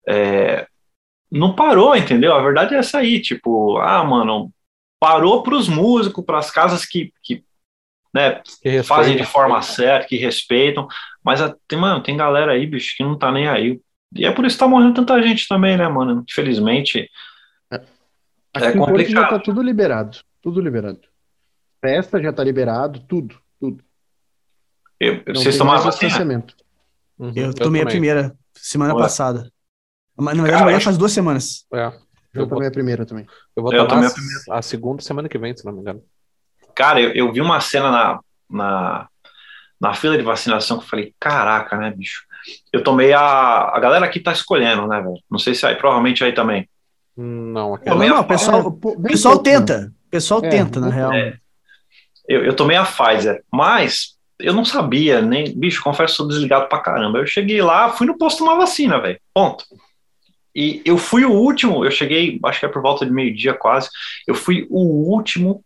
é, 0.07 0.66
não 1.31 1.55
parou, 1.55 1.97
entendeu? 1.97 2.35
A 2.35 2.43
verdade 2.43 2.75
é 2.75 2.79
essa 2.79 2.99
aí, 2.99 3.18
tipo, 3.18 3.79
ah, 3.79 4.05
mano, 4.05 4.53
parou 5.01 5.43
pros 5.43 5.66
músicos, 5.66 6.22
pras 6.22 6.51
casas 6.51 6.85
que, 6.85 7.14
que, 7.22 7.43
né, 8.12 8.43
que 8.62 8.83
fazem 8.83 9.16
de 9.16 9.25
forma 9.25 9.61
certa, 9.62 10.07
que 10.07 10.16
respeitam, 10.16 10.87
mas 11.25 11.41
tem, 11.66 11.79
mano, 11.79 12.03
tem 12.03 12.14
galera 12.14 12.53
aí, 12.53 12.66
bicho, 12.66 12.95
que 12.95 13.03
não 13.03 13.16
tá 13.18 13.33
nem 13.33 13.49
aí. 13.49 13.81
E 14.14 14.27
é 14.27 14.31
por 14.31 14.45
isso 14.45 14.57
que 14.57 14.61
tá 14.61 14.68
morrendo 14.68 14.95
tanta 14.95 15.20
gente 15.22 15.49
também, 15.49 15.79
né, 15.79 15.89
mano? 15.89 16.25
Infelizmente. 16.29 17.11
É, 17.72 17.77
Aqui 18.53 18.66
é 18.66 18.72
complicado. 18.72 19.12
já 19.12 19.29
tá 19.29 19.39
tudo 19.39 19.62
liberado, 19.62 20.18
tudo 20.43 20.61
liberado. 20.61 21.01
Festa 21.81 22.22
já 22.22 22.35
tá 22.35 22.45
liberado, 22.45 23.01
tudo, 23.01 23.41
tudo. 23.59 23.83
Eu, 25.01 25.22
vocês 25.35 25.57
tomaram 25.57 25.83
vacina? 25.83 26.45
Uhum, 27.19 27.33
eu 27.35 27.55
tomei 27.55 27.83
eu 27.83 27.87
a 27.87 27.91
primeira 27.91 28.37
semana 28.55 28.95
Ué. 28.95 29.03
passada. 29.03 29.51
Mas, 30.17 30.37
na 30.37 30.43
verdade, 30.43 30.62
amanhã 30.62 30.81
faz 30.81 30.97
duas 30.97 31.12
semanas. 31.12 31.67
É. 31.73 31.87
Eu, 32.35 32.43
eu 32.43 32.49
tomei 32.49 32.69
a 32.69 32.71
primeira 32.71 33.07
também. 33.07 33.27
Eu 33.55 33.62
vou 33.62 33.73
eu 33.73 33.87
tomar 33.87 34.11
a, 34.51 34.59
a, 34.59 34.62
segunda 34.62 35.03
semana 35.03 35.29
que 35.29 35.39
vem, 35.39 35.57
se 35.57 35.65
não 35.65 35.73
me 35.73 35.81
engano. 35.81 36.03
Cara, 36.75 37.01
eu, 37.01 37.11
eu 37.12 37.33
vi 37.33 37.41
uma 37.41 37.61
cena 37.61 37.91
na, 37.91 38.21
na, 38.51 39.09
na 39.81 39.95
fila 39.95 40.17
de 40.17 40.25
vacinação 40.25 40.79
que 40.79 40.85
eu 40.85 40.89
falei, 40.89 41.15
caraca, 41.19 41.77
né, 41.77 41.93
bicho? 41.93 42.25
Eu 42.73 42.83
tomei 42.83 43.12
a. 43.12 43.71
A 43.73 43.81
galera 43.81 44.05
aqui 44.05 44.21
tá 44.21 44.33
escolhendo, 44.33 44.87
né, 44.87 45.01
velho? 45.01 45.19
Não 45.31 45.39
sei 45.39 45.55
se 45.55 45.65
aí, 45.65 45.77
provavelmente 45.77 46.23
aí 46.25 46.33
também. 46.33 46.69
Não, 47.17 47.75
aqui 47.75 47.89
não. 47.89 47.99
Não, 47.99 48.21
o 48.21 48.25
pessoal, 48.25 48.67
o 48.67 49.03
pessoal 49.03 49.39
tenta. 49.39 49.93
O 50.07 50.11
pessoal 50.11 50.45
é, 50.45 50.49
tenta, 50.49 50.81
na 50.81 50.91
real. 50.91 51.12
É. 51.12 51.39
Eu, 52.29 52.45
eu 52.45 52.57
tomei 52.57 52.77
a 52.77 52.85
Pfizer, 52.85 53.45
mas 53.53 54.14
eu 54.39 54.53
não 54.53 54.64
sabia, 54.64 55.20
nem, 55.20 55.57
bicho, 55.57 55.82
confesso, 55.82 56.16
sou 56.16 56.28
desligado 56.28 56.68
pra 56.68 56.80
caramba. 56.80 57.18
Eu 57.18 57.26
cheguei 57.26 57.62
lá, 57.62 57.91
fui 57.91 58.07
no 58.07 58.18
posto 58.18 58.39
tomar 58.39 58.57
vacina, 58.57 59.01
velho. 59.01 59.20
Ponto. 59.32 59.64
E 60.55 60.82
eu 60.85 60.97
fui 60.97 61.24
o 61.24 61.32
último, 61.32 61.85
eu 61.85 61.91
cheguei, 61.91 62.39
acho 62.45 62.61
que 62.61 62.66
é 62.66 62.68
por 62.68 62.80
volta 62.80 63.05
de 63.05 63.12
meio-dia 63.12 63.55
quase, 63.55 63.89
eu 64.26 64.35
fui 64.35 64.66
o 64.70 65.12
último 65.12 65.64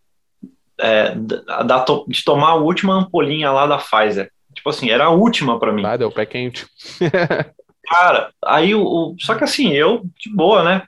é, 0.79 1.15
da, 1.15 1.63
da, 1.63 1.85
de 2.07 2.25
tomar 2.25 2.51
a 2.51 2.55
última 2.55 2.95
ampolinha 2.95 3.51
lá 3.51 3.67
da 3.67 3.79
Pfizer. 3.79 4.31
Tipo 4.55 4.71
assim, 4.71 4.89
era 4.91 5.05
a 5.05 5.11
última 5.11 5.59
para 5.59 5.73
mim. 5.73 5.85
Ah, 5.85 5.97
deu 5.97 6.11
pé 6.11 6.25
quente. 6.25 6.67
Cara, 7.87 8.33
aí 8.45 8.75
o, 8.75 8.83
o, 8.83 9.17
Só 9.21 9.35
que 9.35 9.45
assim, 9.45 9.73
eu, 9.73 10.03
de 10.19 10.35
boa, 10.35 10.63
né? 10.63 10.83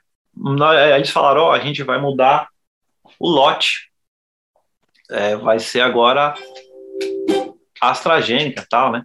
Aí 0.67 0.93
eles 0.93 1.09
falaram: 1.09 1.41
Ó, 1.41 1.49
oh, 1.49 1.51
a 1.51 1.59
gente 1.59 1.83
vai 1.83 1.99
mudar 1.99 2.47
o 3.19 3.29
lote. 3.29 3.89
É, 5.09 5.35
vai 5.35 5.59
ser 5.59 5.81
agora 5.81 6.33
AstraZeneca 7.81 8.61
e 8.61 8.67
tal, 8.67 8.91
né? 8.91 9.03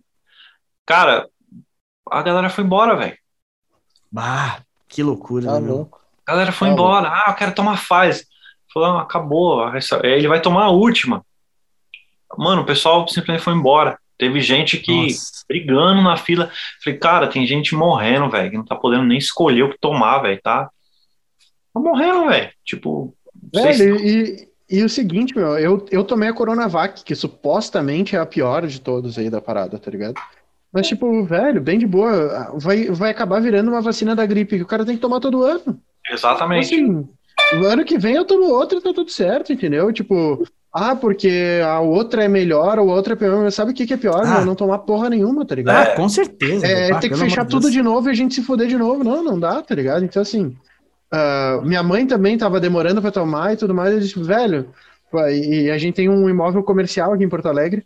Cara, 0.85 1.29
a 2.11 2.23
galera 2.23 2.51
foi 2.51 2.63
embora, 2.63 2.95
velho. 2.95 3.17
Bah, 4.13 4.61
que 4.89 5.03
loucura, 5.03 5.47
tá 5.47 5.61
né, 5.61 5.87
A 6.27 6.31
galera 6.33 6.53
foi 6.53 6.69
tá 6.69 6.75
embora. 6.75 7.09
Ah, 7.09 7.25
eu 7.29 7.35
quero 7.35 7.55
tomar 7.55 7.79
Pfizer. 7.79 8.27
Falou, 8.73 8.91
ah, 8.91 9.03
acabou. 9.03 9.65
Ele 10.05 10.29
vai 10.29 10.41
tomar 10.41 10.65
a 10.65 10.71
última. 10.71 11.25
Mano, 12.37 12.63
o 12.63 12.67
pessoal 12.67 13.09
simplesmente 13.09 13.43
foi 13.43 13.55
embora. 13.55 13.99
Teve 14.19 14.41
gente 14.41 14.79
que 14.79 15.03
Nossa. 15.03 15.45
brigando 15.49 16.03
na 16.03 16.17
fila. 16.17 16.51
Falei, 16.83 16.99
cara, 16.99 17.29
tem 17.29 17.47
gente 17.47 17.75
morrendo, 17.75 18.31
velho, 18.31 18.51
que 18.51 18.57
não 18.57 18.65
tá 18.65 18.75
podendo 18.75 19.05
nem 19.05 19.19
escolher 19.19 19.65
o 19.65 19.71
que 19.71 19.79
tomar, 19.79 20.21
velho, 20.21 20.41
tá? 20.43 20.71
Tá 21.75 21.81
morrendo, 21.81 22.29
velho. 22.29 22.51
Tipo. 22.65 23.15
Velho, 23.53 23.97
e, 24.01 24.46
e 24.69 24.83
o 24.83 24.89
seguinte, 24.89 25.37
meu, 25.37 25.59
eu, 25.59 25.87
eu 25.91 26.03
tomei 26.03 26.29
a 26.29 26.33
Coronavac, 26.33 27.05
que 27.05 27.15
supostamente 27.15 28.17
é 28.17 28.19
a 28.19 28.27
pior 28.27 28.67
de 28.67 28.81
todos 28.81 29.19
aí 29.19 29.31
da 29.31 29.41
parada, 29.41 29.79
tá 29.79 29.91
ligado? 29.91 30.15
Mas, 30.73 30.89
tipo, 30.89 31.25
velho, 31.25 31.61
bem 31.61 31.79
de 31.79 31.87
boa, 31.87 32.53
vai, 32.55 32.87
vai 32.91 33.11
acabar 33.11 33.41
virando 33.41 33.71
uma 33.71 33.81
vacina 33.81 34.15
da 34.15 34.27
gripe 34.27 34.57
que 34.57 34.63
o 34.63 34.67
cara 34.67 34.85
tem 34.85 34.97
que 34.97 35.01
tomar 35.01 35.21
todo 35.21 35.45
ano. 35.45 35.81
Exatamente. 36.11 36.75
Assim, 36.75 37.09
no 37.55 37.67
ano 37.67 37.85
que 37.85 37.97
vem 37.97 38.15
eu 38.15 38.25
tomo 38.25 38.51
outra 38.51 38.79
e 38.79 38.83
tá 38.83 38.93
tudo 38.93 39.11
certo, 39.11 39.53
entendeu? 39.53 39.93
Tipo, 39.93 40.47
ah, 40.73 40.95
porque 40.95 41.61
a 41.65 41.81
outra 41.81 42.25
é 42.25 42.29
melhor, 42.29 42.79
ou 42.79 42.91
a 42.91 42.95
outra 42.95 43.15
é 43.15 43.17
pior. 43.17 43.43
Mas 43.43 43.55
sabe 43.55 43.71
o 43.71 43.75
que, 43.75 43.87
que 43.87 43.95
é 43.95 43.97
pior? 43.97 44.21
Ah. 44.23 44.45
Não, 44.45 44.55
tomar 44.55 44.79
porra 44.81 45.09
nenhuma, 45.09 45.47
tá 45.47 45.55
ligado? 45.55 45.89
Ah, 45.89 45.95
com 45.95 46.09
certeza. 46.09 46.67
É, 46.67 46.93
ter 46.99 47.09
que 47.09 47.17
fechar 47.17 47.47
tudo 47.47 47.71
de 47.71 47.83
novo 47.83 48.09
e 48.09 48.11
a 48.11 48.15
gente 48.15 48.35
se 48.35 48.43
fuder 48.43 48.67
de 48.67 48.77
novo. 48.77 49.03
Não, 49.03 49.25
não 49.25 49.41
dá, 49.41 49.63
tá 49.63 49.75
ligado? 49.75 50.05
Então, 50.05 50.21
assim, 50.21 50.55
Uh, 51.13 51.65
minha 51.65 51.83
mãe 51.83 52.07
também 52.07 52.37
tava 52.37 52.61
demorando 52.61 53.01
para 53.01 53.13
tomar 53.13 53.53
e 53.53 53.57
tudo 53.57 53.75
mais. 53.75 53.93
Eu 53.93 54.01
disse, 54.01 54.21
velho, 54.23 54.69
e 55.31 55.71
a 55.71 55.79
gente 55.79 55.95
tem 55.95 56.09
um 56.09 56.29
imóvel 56.29 56.63
comercial 56.63 57.13
aqui 57.13 57.25
em 57.25 57.29
Porto 57.29 57.47
Alegre 57.47 57.85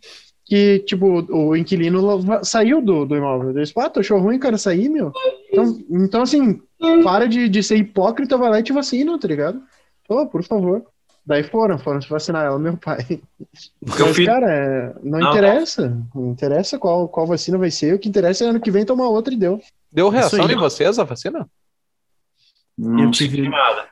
que, 0.50 0.80
tipo, 0.80 1.24
o 1.32 1.54
inquilino 1.54 2.20
saiu 2.42 2.82
do, 2.82 3.06
do 3.06 3.16
imóvel. 3.16 3.50
Eu 3.50 3.62
disse, 3.62 3.72
ah, 3.76 3.88
tu 3.88 4.00
achou 4.00 4.18
ruim, 4.18 4.36
cara, 4.36 4.58
sair, 4.58 4.88
meu? 4.88 5.12
Então, 5.48 5.78
então 5.88 6.22
assim, 6.22 6.60
para 7.04 7.28
de, 7.28 7.48
de 7.48 7.62
ser 7.62 7.76
hipócrita, 7.76 8.36
vai 8.36 8.50
lá 8.50 8.58
e 8.58 8.62
te 8.64 8.72
vacina, 8.72 9.16
tá 9.16 9.28
ligado? 9.28 9.62
Pô, 10.08 10.26
por 10.26 10.42
favor. 10.42 10.82
Daí 11.24 11.44
foram, 11.44 11.78
foram 11.78 12.02
se 12.02 12.08
vacinar 12.08 12.46
ela, 12.46 12.58
meu 12.58 12.76
pai. 12.76 13.20
Eu 13.80 14.06
Mas, 14.06 14.24
cara, 14.24 14.50
é, 14.50 14.94
não, 15.04 15.20
não, 15.20 15.28
interessa. 15.28 15.96
Não 16.12 16.30
interessa 16.32 16.78
qual, 16.80 17.08
qual 17.08 17.28
vacina 17.28 17.56
vai 17.56 17.70
ser. 17.70 17.94
O 17.94 17.98
que 18.00 18.08
interessa 18.08 18.44
é 18.44 18.48
ano 18.48 18.58
que 18.58 18.72
vem 18.72 18.84
tomar 18.84 19.08
outra 19.08 19.32
e 19.32 19.36
deu. 19.36 19.60
Deu 19.92 20.08
reação 20.08 20.50
em 20.50 20.56
vocês 20.56 20.98
a 20.98 21.04
vacina? 21.04 21.46
Não 22.80 23.04
eu 23.04 23.10
tive 23.10 23.46
nada. 23.46 23.86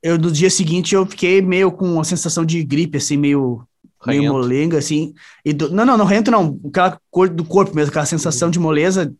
Eu, 0.00 0.16
no 0.16 0.30
dia 0.30 0.48
seguinte, 0.48 0.94
eu 0.94 1.04
fiquei 1.04 1.42
meio 1.42 1.72
com 1.72 1.94
uma 1.94 2.04
sensação 2.04 2.44
de 2.44 2.62
gripe, 2.62 2.98
assim, 2.98 3.16
meio, 3.16 3.66
meio 4.06 4.32
molenga, 4.32 4.78
assim. 4.78 5.12
E 5.44 5.52
do, 5.52 5.70
não, 5.70 5.84
não, 5.84 5.98
não 5.98 6.04
rento 6.04 6.30
não. 6.30 6.60
Aquela 6.68 7.00
cor 7.10 7.28
do 7.28 7.44
corpo 7.44 7.74
mesmo, 7.74 7.90
aquela 7.90 8.06
sensação 8.06 8.48
de 8.48 8.60
moleza. 8.60 9.12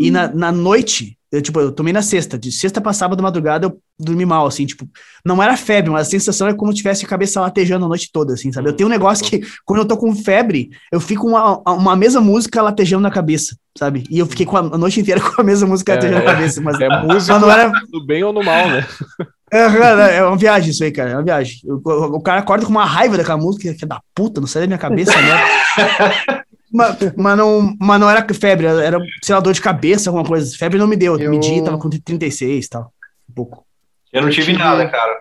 E 0.00 0.10
na, 0.10 0.26
na 0.26 0.50
noite, 0.50 1.16
eu, 1.34 1.42
tipo, 1.42 1.60
eu 1.60 1.72
tomei 1.72 1.92
na 1.92 2.02
sexta. 2.02 2.38
De 2.38 2.52
sexta 2.52 2.80
pra 2.80 2.92
sábado, 2.92 3.22
madrugada, 3.22 3.66
eu 3.66 3.78
dormi 3.98 4.24
mal, 4.24 4.46
assim, 4.46 4.64
tipo, 4.66 4.88
não 5.24 5.42
era 5.42 5.56
febre, 5.56 5.90
mas 5.90 6.06
a 6.06 6.10
sensação 6.10 6.48
é 6.48 6.54
como 6.54 6.72
se 6.72 6.78
tivesse 6.78 7.04
a 7.04 7.08
cabeça 7.08 7.40
latejando 7.40 7.84
a 7.84 7.88
noite 7.88 8.10
toda, 8.12 8.34
assim, 8.34 8.52
sabe? 8.52 8.68
Eu 8.68 8.72
tenho 8.72 8.88
um 8.88 8.92
negócio 8.92 9.24
que, 9.24 9.40
quando 9.64 9.80
eu 9.80 9.84
tô 9.84 9.96
com 9.96 10.14
febre, 10.14 10.70
eu 10.92 11.00
fico 11.00 11.28
uma, 11.28 11.58
uma 11.66 11.96
mesma 11.96 12.20
música 12.20 12.62
latejando 12.62 13.02
na 13.02 13.10
cabeça, 13.10 13.56
sabe? 13.76 14.04
E 14.08 14.18
eu 14.18 14.26
fiquei 14.26 14.46
com 14.46 14.56
a, 14.56 14.60
a 14.60 14.78
noite 14.78 15.00
inteira 15.00 15.20
com 15.20 15.40
a 15.40 15.44
mesma 15.44 15.68
música 15.68 15.92
é, 15.92 15.94
latejando 15.96 16.24
na 16.24 16.32
cabeça, 16.32 16.60
mas 16.60 16.80
é 16.80 16.88
música 17.02 17.38
mas 17.38 17.58
era... 17.58 17.72
no 17.92 18.06
bem 18.06 18.22
ou 18.22 18.32
no 18.32 18.42
mal, 18.42 18.68
né? 18.68 18.86
É, 19.52 20.16
é 20.16 20.24
uma 20.24 20.36
viagem 20.36 20.70
isso 20.70 20.82
aí, 20.82 20.90
cara. 20.90 21.10
É 21.10 21.14
uma 21.14 21.22
viagem. 21.22 21.60
O, 21.64 21.80
o, 21.88 22.16
o 22.16 22.20
cara 22.20 22.40
acorda 22.40 22.64
com 22.64 22.72
uma 22.72 22.84
raiva 22.84 23.16
daquela 23.16 23.38
música, 23.38 23.72
que 23.72 23.84
é 23.84 23.86
da 23.86 24.00
puta, 24.12 24.40
não 24.40 24.48
sai 24.48 24.62
da 24.62 24.66
minha 24.66 24.78
cabeça, 24.78 25.12
né? 25.12 26.40
mas, 26.74 26.96
mas, 27.16 27.38
não, 27.38 27.76
mas 27.78 28.00
não 28.00 28.10
era 28.10 28.26
febre, 28.34 28.66
era, 28.66 28.98
sei 29.22 29.34
lá, 29.34 29.40
dor 29.40 29.52
de 29.52 29.60
cabeça, 29.60 30.10
alguma 30.10 30.26
coisa. 30.26 30.56
Febre 30.56 30.76
não 30.76 30.88
me 30.88 30.96
deu. 30.96 31.16
Eu 31.18 31.30
medi, 31.30 31.62
tava 31.62 31.78
com 31.78 31.88
36 31.88 32.66
e 32.66 32.68
tal. 32.68 32.92
Um 33.30 33.32
pouco. 33.32 33.64
Eu 34.12 34.22
não 34.22 34.30
tive, 34.30 34.52
nada, 34.52 34.88
cara. 34.88 35.20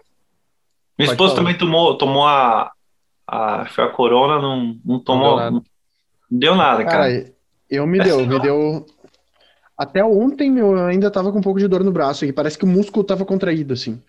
Minha 0.97 1.12
esposa 1.12 1.36
também 1.36 1.56
tomou, 1.56 1.95
tomou 1.97 2.28
a, 2.28 2.72
a, 3.28 3.66
foi 3.66 3.84
a 3.84 3.89
corona, 3.89 4.41
não, 4.41 4.76
não 4.84 4.99
tomou. 4.99 5.39
Não 5.39 5.51
deu 5.51 5.51
nada, 5.51 5.51
não 5.51 6.39
deu 6.39 6.56
nada 6.56 6.84
cara. 6.86 6.97
cara. 6.97 7.34
Eu 7.70 7.86
me 7.86 7.99
deu, 7.99 8.26
me 8.26 8.39
deu. 8.39 8.86
Até 9.78 10.04
ontem 10.04 10.58
eu 10.58 10.76
ainda 10.86 11.10
tava 11.10 11.32
com 11.32 11.39
um 11.39 11.43
pouco 11.43 11.60
de 11.60 11.68
dor 11.68 11.84
no 11.84 11.91
braço, 11.91 12.26
e 12.26 12.34
parece 12.34 12.58
que 12.58 12.66
o 12.66 12.68
músculo 12.68 13.04
tava 13.04 13.26
contraído, 13.26 13.74
assim. 13.74 14.01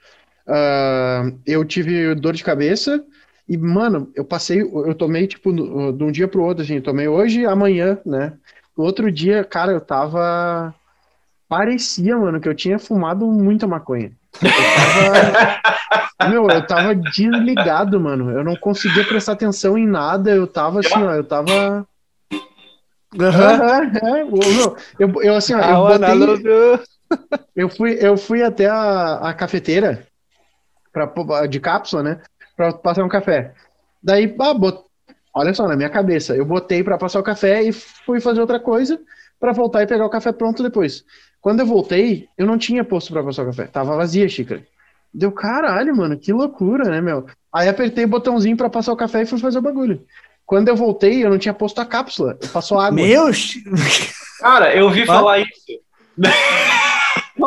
Uh, 0.47 1.39
eu 1.47 1.65
tive 1.65 2.15
dor 2.15 2.35
de 2.35 2.45
cabeça, 2.45 3.03
e, 3.49 3.59
mano, 3.59 4.11
eu 4.15 4.25
passei, 4.25 4.63
eu 4.63 4.95
tomei, 4.95 5.27
tipo, 5.27 5.53
de 5.53 6.03
um 6.03 6.11
dia 6.11 6.27
pro 6.27 6.43
outro, 6.43 6.65
assim, 6.65 6.81
tomei 6.81 7.07
hoje 7.07 7.41
e 7.41 7.47
amanhã, 7.47 7.99
né? 8.05 8.33
No 8.77 8.85
outro 8.85 9.13
dia, 9.13 9.45
cara, 9.45 9.73
eu 9.73 9.81
tava. 9.81 10.75
Parecia, 11.47 12.17
mano, 12.17 12.41
que 12.41 12.49
eu 12.49 12.55
tinha 12.55 12.79
fumado 12.79 13.27
muita 13.27 13.67
maconha. 13.67 14.13
Eu 14.43 14.51
tava. 14.51 15.61
Meu, 16.31 16.49
eu 16.49 16.67
tava 16.67 16.95
desligado, 16.95 18.01
mano. 18.01 18.31
Eu 18.31 18.43
não 18.43 18.57
conseguia 18.57 19.07
prestar 19.07 19.33
atenção 19.33 19.77
em 19.77 19.87
nada. 19.87 20.31
Eu 20.31 20.47
tava 20.47 20.81
assim, 20.81 21.03
ó, 21.03 21.13
eu 21.13 21.25
tava. 21.25 21.87
Uhum. 23.15 24.79
eu, 24.99 25.23
eu, 25.23 25.37
assim, 25.37 25.55
ó, 25.55 25.61
eu, 25.61 25.99
botei, 25.99 26.87
eu, 27.55 27.69
fui, 27.69 27.99
eu 28.01 28.17
fui 28.17 28.43
até 28.43 28.67
a, 28.67 29.19
a 29.19 29.35
cafeteira 29.35 30.05
pra, 30.95 31.47
de 31.47 31.61
cápsula, 31.61 32.03
né? 32.03 32.21
Pra 32.57 32.73
passar 32.73 33.05
um 33.05 33.09
café. 33.09 33.53
Daí, 34.03 34.35
ah, 34.39 34.55
bot... 34.55 34.85
olha 35.35 35.55
só, 35.55 35.67
na 35.67 35.77
minha 35.77 35.91
cabeça, 35.91 36.37
eu 36.37 36.45
botei 36.45 36.85
pra 36.85 36.99
passar 36.99 37.21
o 37.21 37.25
café 37.25 37.63
e 37.63 37.73
fui 37.73 38.21
fazer 38.21 38.41
outra 38.41 38.61
coisa 38.61 39.01
pra 39.41 39.53
voltar 39.53 39.83
e 39.83 39.87
pegar 39.87 40.07
o 40.07 40.11
café 40.11 40.33
pronto 40.33 40.63
depois. 40.63 41.05
Quando 41.41 41.61
eu 41.61 41.67
voltei, 41.67 42.29
eu 42.39 42.47
não 42.47 42.57
tinha 42.57 42.85
posto 42.85 43.13
pra 43.13 43.23
passar 43.23 43.43
o 43.43 43.47
café. 43.47 43.67
Tava 43.67 43.97
vazia 43.97 44.25
a 44.25 44.29
xícara. 44.29 44.65
Deu 45.13 45.31
caralho, 45.31 45.95
mano, 45.97 46.19
que 46.19 46.33
loucura, 46.33 46.85
né, 46.91 47.01
meu? 47.01 47.27
Aí 47.53 47.69
apertei 47.69 48.05
o 48.05 48.09
botãozinho 48.09 48.57
pra 48.57 48.71
passar 48.71 48.93
o 48.93 48.97
café 48.97 49.23
e 49.23 49.27
fui 49.27 49.39
fazer 49.39 49.59
o 49.59 49.63
bagulho. 49.63 50.05
Quando 50.47 50.69
eu 50.69 50.77
voltei, 50.77 51.25
eu 51.25 51.31
não 51.31 51.39
tinha 51.39 51.55
posto 51.55 51.81
a 51.81 51.87
cápsula. 51.87 52.39
Passou 52.53 52.79
água. 52.79 52.93
Meu! 52.93 53.31
Cara, 54.41 54.75
eu 54.75 54.87
ouvi 54.87 55.07
falar 55.07 55.41
isso. 55.41 55.81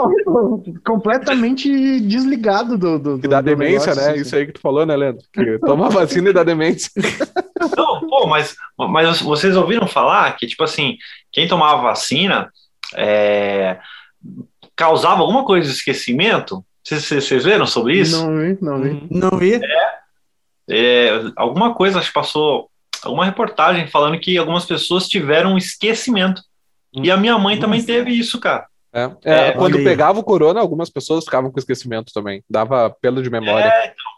completamente 0.85 1.99
desligado 2.01 2.77
do. 2.77 2.99
do, 2.99 3.17
do 3.17 3.27
da 3.27 3.41
demência, 3.41 3.91
negócio, 3.91 3.95
né? 3.95 4.11
Assim. 4.11 4.21
Isso 4.21 4.35
aí 4.35 4.45
que 4.45 4.53
tu 4.53 4.61
falou, 4.61 4.85
né, 4.85 4.95
Leandro? 4.95 5.23
Que 5.31 5.59
toma 5.59 5.89
vacina 5.89 6.29
e 6.29 6.33
dá 6.33 6.43
demência. 6.43 6.91
Não, 7.75 8.07
pô, 8.07 8.27
mas, 8.27 8.55
mas 8.77 9.21
vocês 9.21 9.55
ouviram 9.55 9.87
falar 9.87 10.35
que, 10.35 10.47
tipo 10.47 10.63
assim, 10.63 10.97
quem 11.31 11.47
tomava 11.47 11.81
vacina 11.81 12.51
é, 12.95 13.77
causava 14.75 15.21
alguma 15.21 15.43
coisa 15.43 15.67
de 15.67 15.73
esquecimento? 15.73 16.63
Vocês, 16.83 17.43
viram 17.43 17.67
sobre 17.67 17.99
isso? 17.99 18.25
Não 18.25 18.37
vi, 18.37 18.57
não 18.61 18.81
vi. 18.81 18.89
Uhum. 18.89 19.07
Não 19.11 19.37
vi. 19.37 19.55
É, 19.55 19.97
é, 20.69 21.31
alguma 21.35 21.73
coisa, 21.73 21.99
acho 21.99 22.07
que 22.07 22.13
passou 22.13 22.69
alguma 23.03 23.25
reportagem 23.25 23.87
falando 23.87 24.19
que 24.19 24.37
algumas 24.37 24.65
pessoas 24.65 25.07
tiveram 25.07 25.57
esquecimento. 25.57 26.41
Hum. 26.95 27.03
E 27.03 27.11
a 27.11 27.17
minha 27.17 27.37
mãe 27.37 27.59
também 27.59 27.83
teve 27.83 28.11
isso, 28.11 28.39
cara. 28.39 28.67
É, 28.97 29.49
é, 29.49 29.51
quando 29.51 29.83
pegava 29.83 30.19
o 30.19 30.23
corona, 30.23 30.59
algumas 30.59 30.89
pessoas 30.89 31.23
ficavam 31.23 31.51
com 31.51 31.59
esquecimento 31.59 32.11
também. 32.11 32.43
Dava 32.49 32.89
pelo 32.99 33.21
de 33.21 33.29
memória. 33.29 33.67
É, 33.67 33.85
então. 33.85 34.17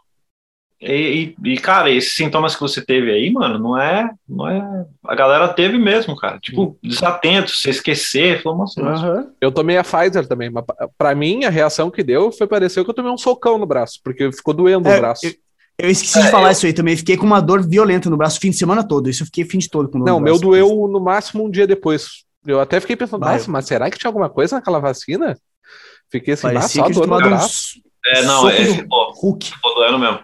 E, 0.82 1.36
e, 1.44 1.58
cara, 1.58 1.92
esses 1.92 2.16
sintomas 2.16 2.56
que 2.56 2.62
você 2.62 2.82
teve 2.82 3.12
aí, 3.12 3.30
mano, 3.30 3.60
não 3.60 3.78
é. 3.78 4.10
Não 4.28 4.48
é... 4.48 4.86
A 5.04 5.14
galera 5.14 5.50
teve 5.50 5.78
mesmo, 5.78 6.16
cara. 6.16 6.40
Tipo, 6.40 6.78
desatento, 6.82 7.52
se 7.52 7.70
esquecer. 7.70 8.42
Falou, 8.42 8.60
nossa, 8.60 8.82
uhum. 8.82 9.30
Eu 9.42 9.52
tomei 9.52 9.78
a 9.78 9.84
Pfizer 9.84 10.26
também, 10.26 10.50
mas 10.50 10.64
pra 10.98 11.14
mim 11.14 11.44
a 11.44 11.50
reação 11.50 11.92
que 11.92 12.02
deu 12.02 12.32
foi 12.32 12.48
parecer 12.48 12.82
que 12.86 12.90
eu 12.90 12.94
tomei 12.94 13.12
um 13.12 13.18
socão 13.18 13.58
no 13.58 13.66
braço, 13.66 14.00
porque 14.02 14.32
ficou 14.32 14.54
doendo 14.54 14.88
é, 14.88 14.96
o 14.96 15.00
braço. 15.02 15.26
Eu, 15.26 15.34
eu 15.80 15.90
esqueci 15.90 16.20
é, 16.20 16.22
de 16.22 16.32
falar 16.32 16.48
eu... 16.48 16.52
isso 16.54 16.66
aí 16.66 16.72
também. 16.72 16.96
Fiquei 16.96 17.18
com 17.18 17.26
uma 17.26 17.42
dor 17.42 17.68
violenta 17.68 18.10
no 18.10 18.16
braço 18.16 18.38
o 18.38 18.42
fim 18.42 18.52
de 18.52 18.58
semana 18.58 18.88
todo. 18.88 19.10
Isso 19.10 19.24
eu 19.24 19.26
fiquei 19.26 19.44
o 19.44 19.50
fim 19.50 19.58
de 19.58 19.70
todo 19.70 19.90
com 19.90 20.00
dor 20.00 20.06
Não, 20.06 20.20
meu 20.22 20.40
doeu 20.40 20.88
no 20.88 21.02
máximo 21.02 21.44
um 21.44 21.52
dia 21.52 21.68
depois. 21.68 22.24
Eu 22.46 22.60
até 22.60 22.80
fiquei 22.80 22.96
pensando, 22.96 23.22
nossa, 23.22 23.52
mas 23.52 23.66
será 23.66 23.90
que 23.90 23.98
tinha 23.98 24.10
alguma 24.10 24.30
coisa 24.30 24.56
naquela 24.56 24.80
vacina? 24.80 25.38
Fiquei 26.10 26.34
assim, 26.34 26.48
Parecia 26.48 26.84
só 26.84 26.90
dor 26.90 27.08
no 27.08 27.18
braço. 27.18 27.82
É, 28.06 28.22
não, 28.24 28.50
é, 28.50 28.66
ficou, 28.66 29.12
Hulk. 29.14 29.46
ficou 29.46 29.76
doendo 29.76 30.00
mesmo. 30.00 30.22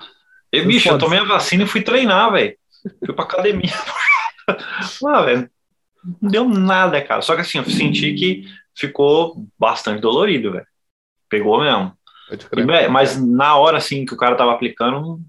E, 0.52 0.62
bicho, 0.62 0.90
eu 0.90 0.98
tomei 0.98 1.20
a 1.20 1.24
vacina 1.24 1.64
e 1.64 1.68
fui 1.68 1.82
treinar, 1.82 2.32
velho. 2.32 2.58
Fui 3.06 3.14
pra 3.14 3.26
academia. 3.26 3.74
ah, 4.48 5.22
velho, 5.22 5.50
não 6.22 6.30
deu 6.30 6.48
nada, 6.48 7.02
cara. 7.02 7.22
Só 7.22 7.36
que 7.36 7.42
assim, 7.42 7.58
eu 7.58 7.66
senti 7.66 8.14
que 8.14 8.46
ficou 8.74 9.46
bastante 9.60 10.02
dolorido, 10.02 10.54
velho. 10.54 10.68
Pegou 11.30 11.60
mesmo. 11.62 11.94
E, 12.32 12.88
mas 12.88 13.22
na 13.22 13.56
hora, 13.58 13.78
assim, 13.78 14.06
que 14.06 14.14
o 14.14 14.18
cara 14.18 14.36
tava 14.36 14.54
aplicando, 14.54 15.20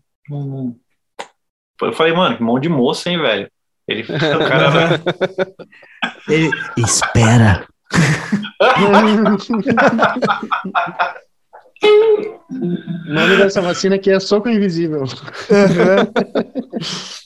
eu 1.83 1.93
falei, 1.93 2.13
mano, 2.13 2.37
que 2.37 2.43
mão 2.43 2.59
de 2.59 2.69
moça, 2.69 3.11
hein, 3.11 3.19
velho. 3.19 3.51
Ele, 3.89 4.03
o 4.11 4.39
cara... 4.49 5.01
Ele, 6.29 6.51
espera. 6.77 7.67
O 12.51 13.13
nome 13.13 13.37
dessa 13.37 13.61
vacina 13.61 13.97
aqui 13.97 14.11
é 14.11 14.19
soco 14.19 14.49
invisível. 14.49 15.05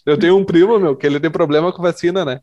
Eu 0.05 0.19
tenho 0.19 0.37
um 0.37 0.45
primo, 0.45 0.79
meu, 0.79 0.97
que 0.97 1.07
ele 1.07 1.21
tem 1.21 1.31
problema 1.31 1.73
com 1.73 1.83
vacina, 1.83 2.25
né? 2.25 2.41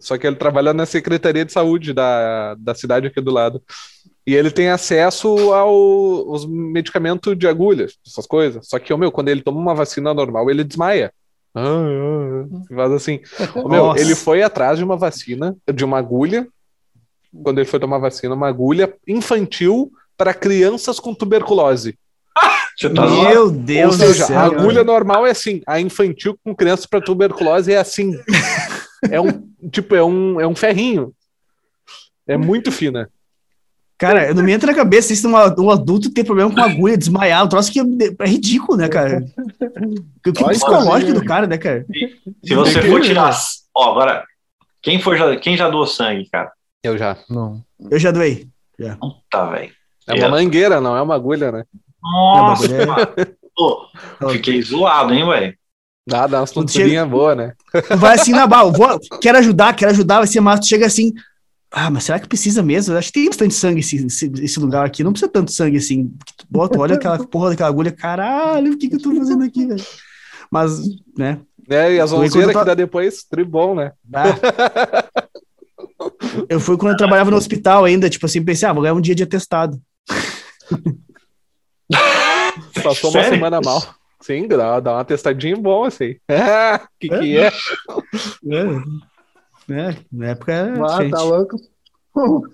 Só 0.00 0.18
que 0.18 0.26
ele 0.26 0.36
trabalha 0.36 0.74
na 0.74 0.84
Secretaria 0.84 1.44
de 1.44 1.52
Saúde 1.52 1.94
da, 1.94 2.54
da 2.56 2.74
cidade 2.74 3.06
aqui 3.06 3.20
do 3.20 3.30
lado. 3.30 3.62
E 4.26 4.34
ele 4.34 4.50
tem 4.50 4.68
acesso 4.68 5.52
aos 5.52 6.46
medicamentos 6.46 7.36
de 7.38 7.46
agulha, 7.46 7.86
essas 8.06 8.26
coisas. 8.26 8.66
Só 8.68 8.78
que, 8.78 8.94
meu, 8.94 9.12
quando 9.12 9.28
ele 9.28 9.42
toma 9.42 9.60
uma 9.60 9.74
vacina 9.74 10.12
normal, 10.12 10.50
ele 10.50 10.64
desmaia. 10.64 11.12
Faz 12.74 12.92
assim. 12.92 13.20
meu, 13.66 13.96
ele 13.96 14.14
foi 14.14 14.42
atrás 14.42 14.78
de 14.78 14.84
uma 14.84 14.96
vacina, 14.96 15.56
de 15.72 15.84
uma 15.84 15.98
agulha, 15.98 16.48
quando 17.42 17.58
ele 17.58 17.68
foi 17.68 17.78
tomar 17.78 17.98
vacina, 17.98 18.34
uma 18.34 18.48
agulha 18.48 18.94
infantil 19.06 19.92
para 20.16 20.34
crianças 20.34 20.98
com 21.00 21.14
tuberculose. 21.14 21.96
Tá 22.92 23.06
Meu 23.06 23.52
Deus 23.52 24.00
Ou 24.00 24.06
seja, 24.08 24.36
a 24.36 24.46
agulha 24.46 24.82
normal 24.82 25.24
é 25.24 25.30
assim, 25.30 25.62
a 25.64 25.78
infantil 25.78 26.36
com 26.42 26.52
crianças 26.52 26.86
para 26.86 27.00
tuberculose 27.00 27.72
é 27.72 27.78
assim. 27.78 28.18
é 29.08 29.20
um 29.20 29.48
tipo, 29.70 29.94
é 29.94 30.02
um, 30.02 30.40
é 30.40 30.46
um 30.46 30.56
ferrinho. 30.56 31.14
É 32.26 32.36
muito 32.36 32.72
fina. 32.72 33.08
Cara, 33.96 34.34
não 34.34 34.42
me 34.42 34.52
entra 34.52 34.72
na 34.72 34.76
cabeça 34.76 35.12
isso 35.12 35.28
um, 35.28 35.62
um 35.62 35.70
adulto 35.70 36.12
ter 36.12 36.24
problema 36.24 36.52
com 36.52 36.60
agulha, 36.60 36.96
desmaiar, 36.96 37.44
um 37.44 37.48
troço 37.48 37.72
que 37.72 37.80
é 37.80 38.26
ridículo, 38.26 38.76
né, 38.76 38.88
cara? 38.88 39.24
O 40.26 40.32
que 40.32 40.44
psicológico 40.44 41.12
do 41.12 41.24
cara, 41.24 41.46
né, 41.46 41.56
cara? 41.56 41.86
Se 42.44 42.54
você 42.54 42.82
for 42.82 43.00
tirar. 43.00 43.32
Ó, 43.74 43.92
agora, 43.92 44.24
quem, 44.82 45.00
for 45.00 45.16
já, 45.16 45.36
quem 45.36 45.56
já 45.56 45.70
doou 45.70 45.86
sangue, 45.86 46.28
cara? 46.30 46.52
Eu 46.82 46.98
já. 46.98 47.16
Não. 47.30 47.62
Eu 47.90 47.98
já 47.98 48.10
doei. 48.10 48.48
Já. 48.78 48.96
Puta, 48.96 49.46
velho. 49.50 49.72
É 50.06 50.14
uma 50.14 50.28
mangueira, 50.28 50.80
não 50.80 50.96
é 50.96 51.00
uma 51.00 51.14
agulha, 51.14 51.50
né? 51.50 51.64
Nossa, 52.02 52.66
é... 52.66 53.24
Pô, 53.56 53.88
fiquei 54.32 54.60
zoado, 54.60 55.14
hein, 55.14 55.24
velho? 55.26 55.54
Dá, 56.06 56.26
dá 56.26 56.40
umas 56.40 56.50
tonturinhas 56.50 57.08
boas, 57.08 57.36
né? 57.36 57.52
Vai 57.96 58.16
assim 58.16 58.32
na 58.32 58.46
bala, 58.46 58.70
vou, 58.70 58.98
quero 59.22 59.38
ajudar, 59.38 59.74
quero 59.74 59.92
ajudar, 59.92 60.18
vai 60.18 60.26
ser 60.26 60.40
massa, 60.40 60.60
tu 60.60 60.68
chega 60.68 60.84
assim, 60.84 61.12
ah, 61.76 61.90
mas 61.90 62.04
será 62.04 62.20
que 62.20 62.28
precisa 62.28 62.62
mesmo? 62.62 62.94
Eu 62.94 62.98
acho 62.98 63.08
que 63.08 63.14
tem 63.14 63.26
bastante 63.26 63.52
sangue 63.52 63.80
esse, 63.80 64.06
esse, 64.06 64.30
esse, 64.40 64.60
lugar 64.60 64.86
aqui. 64.86 65.02
Não 65.02 65.10
precisa 65.10 65.30
tanto 65.30 65.50
sangue 65.50 65.76
assim. 65.76 66.08
Tu 66.36 66.46
bota, 66.48 66.78
olha 66.78 66.94
aquela 66.94 67.18
porra 67.26 67.50
daquela 67.50 67.68
agulha. 67.68 67.90
Caralho, 67.90 68.74
o 68.74 68.78
que, 68.78 68.88
que 68.88 68.94
eu 68.94 69.02
tô 69.02 69.12
fazendo 69.12 69.42
aqui, 69.42 69.66
velho? 69.66 69.84
Mas, 70.48 70.80
né? 71.18 71.40
É, 71.68 71.94
e 71.94 72.00
as 72.00 72.12
onzeiras 72.12 72.52
tô... 72.52 72.60
que 72.60 72.64
dá 72.64 72.74
depois, 72.74 73.24
tribom, 73.24 73.74
né? 73.74 73.90
Ah. 74.14 75.04
eu 76.48 76.60
fui 76.60 76.76
quando 76.76 76.92
eu 76.92 76.96
trabalhava 76.96 77.32
no 77.32 77.36
hospital 77.36 77.84
ainda, 77.84 78.08
tipo 78.08 78.24
assim, 78.24 78.44
pensei, 78.44 78.68
ah, 78.68 78.72
vou 78.72 78.82
ganhar 78.82 78.94
um 78.94 79.00
dia 79.00 79.14
de 79.16 79.24
atestado. 79.24 79.80
Passou 82.84 83.10
uma 83.10 83.20
Sério? 83.20 83.30
semana 83.30 83.60
mal. 83.60 83.82
Sim, 84.20 84.46
dá, 84.46 84.78
dá 84.78 84.94
um 84.94 84.98
atestadinho 84.98 85.60
bom, 85.60 85.84
assim. 85.84 86.16
É, 86.28 86.78
que 87.00 87.08
que 87.08 87.36
é? 87.36 87.48
é. 87.48 87.52
É, 89.70 89.96
na 90.12 90.26
época 90.28 90.52
era. 90.52 90.74
Ah, 90.84 91.10
tá 91.10 91.22
louco. 91.22 91.56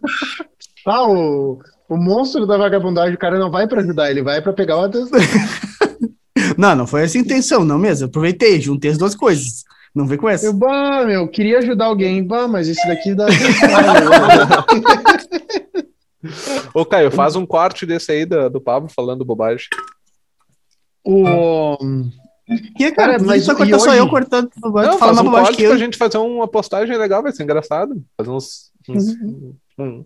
ah, 0.86 1.08
o, 1.08 1.58
o 1.88 1.96
monstro 1.96 2.46
da 2.46 2.56
vagabundagem, 2.56 3.14
o 3.14 3.18
cara 3.18 3.38
não 3.38 3.50
vai 3.50 3.66
pra 3.66 3.80
ajudar, 3.80 4.10
ele 4.10 4.22
vai 4.22 4.40
pra 4.40 4.52
pegar 4.52 4.78
o 4.78 4.84
atestado. 4.84 5.22
não, 6.56 6.76
não 6.76 6.86
foi 6.86 7.02
essa 7.02 7.18
a 7.18 7.20
intenção, 7.20 7.64
não 7.64 7.78
mesmo. 7.78 8.06
Aproveitei, 8.06 8.60
juntei 8.60 8.90
as 8.90 8.98
duas 8.98 9.14
coisas. 9.14 9.64
Não 9.94 10.06
vem 10.06 10.16
com 10.16 10.28
essa. 10.28 10.46
Eu, 10.46 10.52
bah, 10.52 11.04
meu, 11.04 11.26
queria 11.26 11.58
ajudar 11.58 11.86
alguém. 11.86 12.24
Bah, 12.24 12.46
mas 12.46 12.68
isso 12.68 12.86
daqui 12.86 13.12
dá. 13.14 13.26
Ô, 16.72 16.84
Caio, 16.84 17.10
faz 17.10 17.34
um 17.34 17.44
corte 17.44 17.84
desse 17.84 18.12
aí 18.12 18.24
do, 18.24 18.48
do 18.50 18.60
Pablo 18.60 18.88
falando 18.88 19.24
bobagem. 19.24 19.66
O... 21.04 21.76
Que, 22.76 22.90
cara, 22.92 23.12
Cara, 23.12 23.24
mas 23.24 23.44
só 23.44 23.52
e 23.52 23.56
cortar 23.56 23.78
só 23.78 23.94
eu 23.94 24.08
cortando. 24.08 24.50
Não, 24.62 24.72
tu 24.92 24.98
faz 24.98 25.18
um 25.18 25.24
mais 25.24 25.44
corte 25.46 25.56
que 25.58 25.62
eu. 25.64 25.70
pra 25.70 25.78
gente 25.78 25.96
fazer 25.96 26.18
uma 26.18 26.48
postagem 26.48 26.96
legal, 26.96 27.22
vai 27.22 27.32
ser 27.32 27.42
engraçado. 27.44 27.94
Fazer 28.16 28.30
uns. 28.30 28.70
uns 28.88 29.08
um, 29.14 29.54
um 29.78 30.04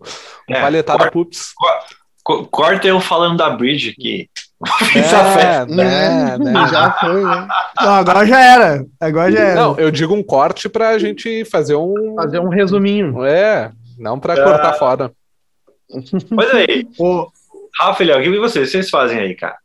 É, 0.49 0.61
palhetada 0.61 0.97
corta- 0.99 1.11
pups. 1.11 1.53
Co- 2.23 2.45
Corta 2.45 2.87
eu 2.87 2.99
falando 2.99 3.37
da 3.37 3.49
Bridge 3.51 3.93
que 3.93 4.27
fiz 4.91 5.13
a 5.13 5.25
festa. 5.33 5.63
É, 5.63 5.65
né, 5.75 6.37
né. 6.39 6.53
Já 6.71 6.91
foi, 6.99 7.23
né? 7.23 7.47
Não, 7.81 7.91
agora 7.93 8.25
já 8.25 8.39
era. 8.41 8.85
Agora 8.99 9.31
já 9.31 9.39
era. 9.39 9.55
Não, 9.61 9.77
eu 9.79 9.91
digo 9.91 10.13
um 10.13 10.23
corte 10.23 10.67
pra 10.69 10.97
gente 10.97 11.45
fazer 11.45 11.75
um. 11.75 12.15
Fazer 12.15 12.39
um 12.39 12.49
resuminho. 12.49 13.23
É, 13.25 13.71
não 13.97 14.19
pra 14.19 14.35
cortar 14.43 14.73
fora. 14.73 15.11
Mas 16.31 16.49
aí, 16.51 16.87
Ô, 16.97 17.27
Rafa 17.79 18.03
e 18.03 18.07
Léo, 18.07 18.19
o 18.19 18.23
que 18.23 18.39
vocês, 18.39 18.71
vocês 18.71 18.89
fazem 18.89 19.19
aí, 19.19 19.35
cara? 19.35 19.57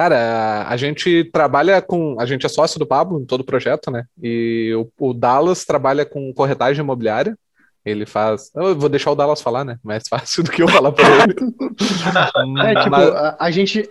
Cara, 0.00 0.66
a 0.66 0.78
gente 0.78 1.24
trabalha 1.24 1.82
com. 1.82 2.18
A 2.18 2.24
gente 2.24 2.46
é 2.46 2.48
sócio 2.48 2.78
do 2.78 2.86
Pablo 2.86 3.20
em 3.20 3.26
todo 3.26 3.42
o 3.42 3.44
projeto, 3.44 3.90
né? 3.90 4.04
E 4.22 4.72
o, 4.74 5.10
o 5.10 5.12
Dallas 5.12 5.66
trabalha 5.66 6.06
com 6.06 6.32
corretagem 6.32 6.82
imobiliária. 6.82 7.36
Ele 7.84 8.06
faz. 8.06 8.50
Eu 8.56 8.74
vou 8.74 8.88
deixar 8.88 9.10
o 9.10 9.14
Dallas 9.14 9.42
falar, 9.42 9.62
né? 9.62 9.76
Mais 9.84 10.04
fácil 10.08 10.42
do 10.42 10.50
que 10.50 10.62
eu 10.62 10.68
falar 10.68 10.92
pra 10.92 11.04
ele. 11.06 11.34
É, 12.64 12.74
tipo, 12.76 12.90
Mas- 12.90 13.14
a, 13.14 13.36
a 13.38 13.50
gente. 13.50 13.90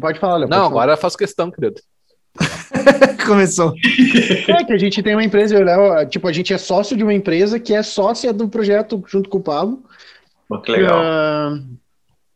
Pode 0.00 0.18
falar, 0.18 0.38
Léo. 0.38 0.48
Não, 0.48 0.64
agora 0.64 0.94
eu 0.94 0.96
faço 0.96 1.18
questão, 1.18 1.50
querido. 1.50 1.78
começou. 3.26 3.74
É 4.48 4.64
que 4.64 4.72
a 4.72 4.78
gente 4.78 5.02
tem 5.02 5.14
uma 5.14 5.24
empresa, 5.24 5.62
Léo, 5.62 6.08
tipo, 6.08 6.26
a 6.26 6.32
gente 6.32 6.54
é 6.54 6.58
sócio 6.58 6.96
de 6.96 7.02
uma 7.02 7.12
empresa 7.12 7.60
que 7.60 7.74
é 7.74 7.82
sócia 7.82 8.32
do 8.32 8.48
projeto 8.48 9.04
junto 9.06 9.28
com 9.28 9.36
o 9.36 9.42
Pablo. 9.42 9.84
Que 10.64 10.72
legal. 10.72 11.00
Ah, 11.02 11.60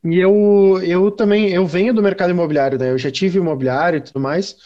e 0.04 0.18
eu, 0.18 0.80
eu 0.82 1.10
também, 1.10 1.48
eu 1.50 1.66
venho 1.66 1.94
do 1.94 2.02
mercado 2.02 2.30
imobiliário, 2.30 2.78
né? 2.78 2.90
Eu 2.90 2.98
já 2.98 3.10
tive 3.10 3.38
imobiliário 3.38 3.96
e 3.98 4.00
tudo 4.02 4.20
mais. 4.20 4.56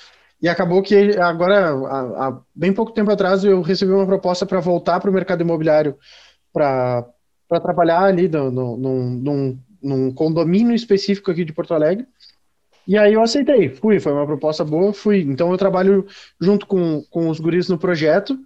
E 0.43 0.49
acabou 0.49 0.82
que 0.82 1.16
agora, 1.18 1.70
há, 1.70 2.41
bem 2.55 2.72
pouco 2.72 2.93
tempo 2.93 3.11
atrás, 3.11 3.45
eu 3.45 3.61
recebi 3.62 3.93
uma 3.93 4.07
proposta 4.07 4.45
para 4.45 4.61
voltar 4.61 5.01
para 5.01 5.11
o 5.11 5.12
mercado 5.12 5.41
imobiliário 5.41 5.97
para 6.53 7.05
trabalhar 7.62 8.05
ali 8.05 8.28
no, 8.28 8.51
no- 8.51 8.76
num, 8.76 9.59
num, 9.82 10.12
condomínio 10.12 10.74
específico 10.74 11.30
aqui 11.30 11.45
de 11.45 11.53
Porto 11.53 11.74
Alegre. 11.74 12.07
E 12.86 12.97
aí 12.97 13.12
eu 13.12 13.22
aceitei, 13.22 13.68
fui, 13.68 14.01
foi 14.01 14.12
uma 14.12 14.26
proposta 14.26 14.64
boa, 14.64 14.93
fui. 14.93 15.20
Então 15.20 15.53
eu 15.53 15.59
trabalho 15.59 16.07
junto 16.41 16.66
com, 16.66 17.03
com 17.11 17.28
os 17.28 17.39
guris 17.39 17.68
no 17.68 17.78
projeto 17.78 18.39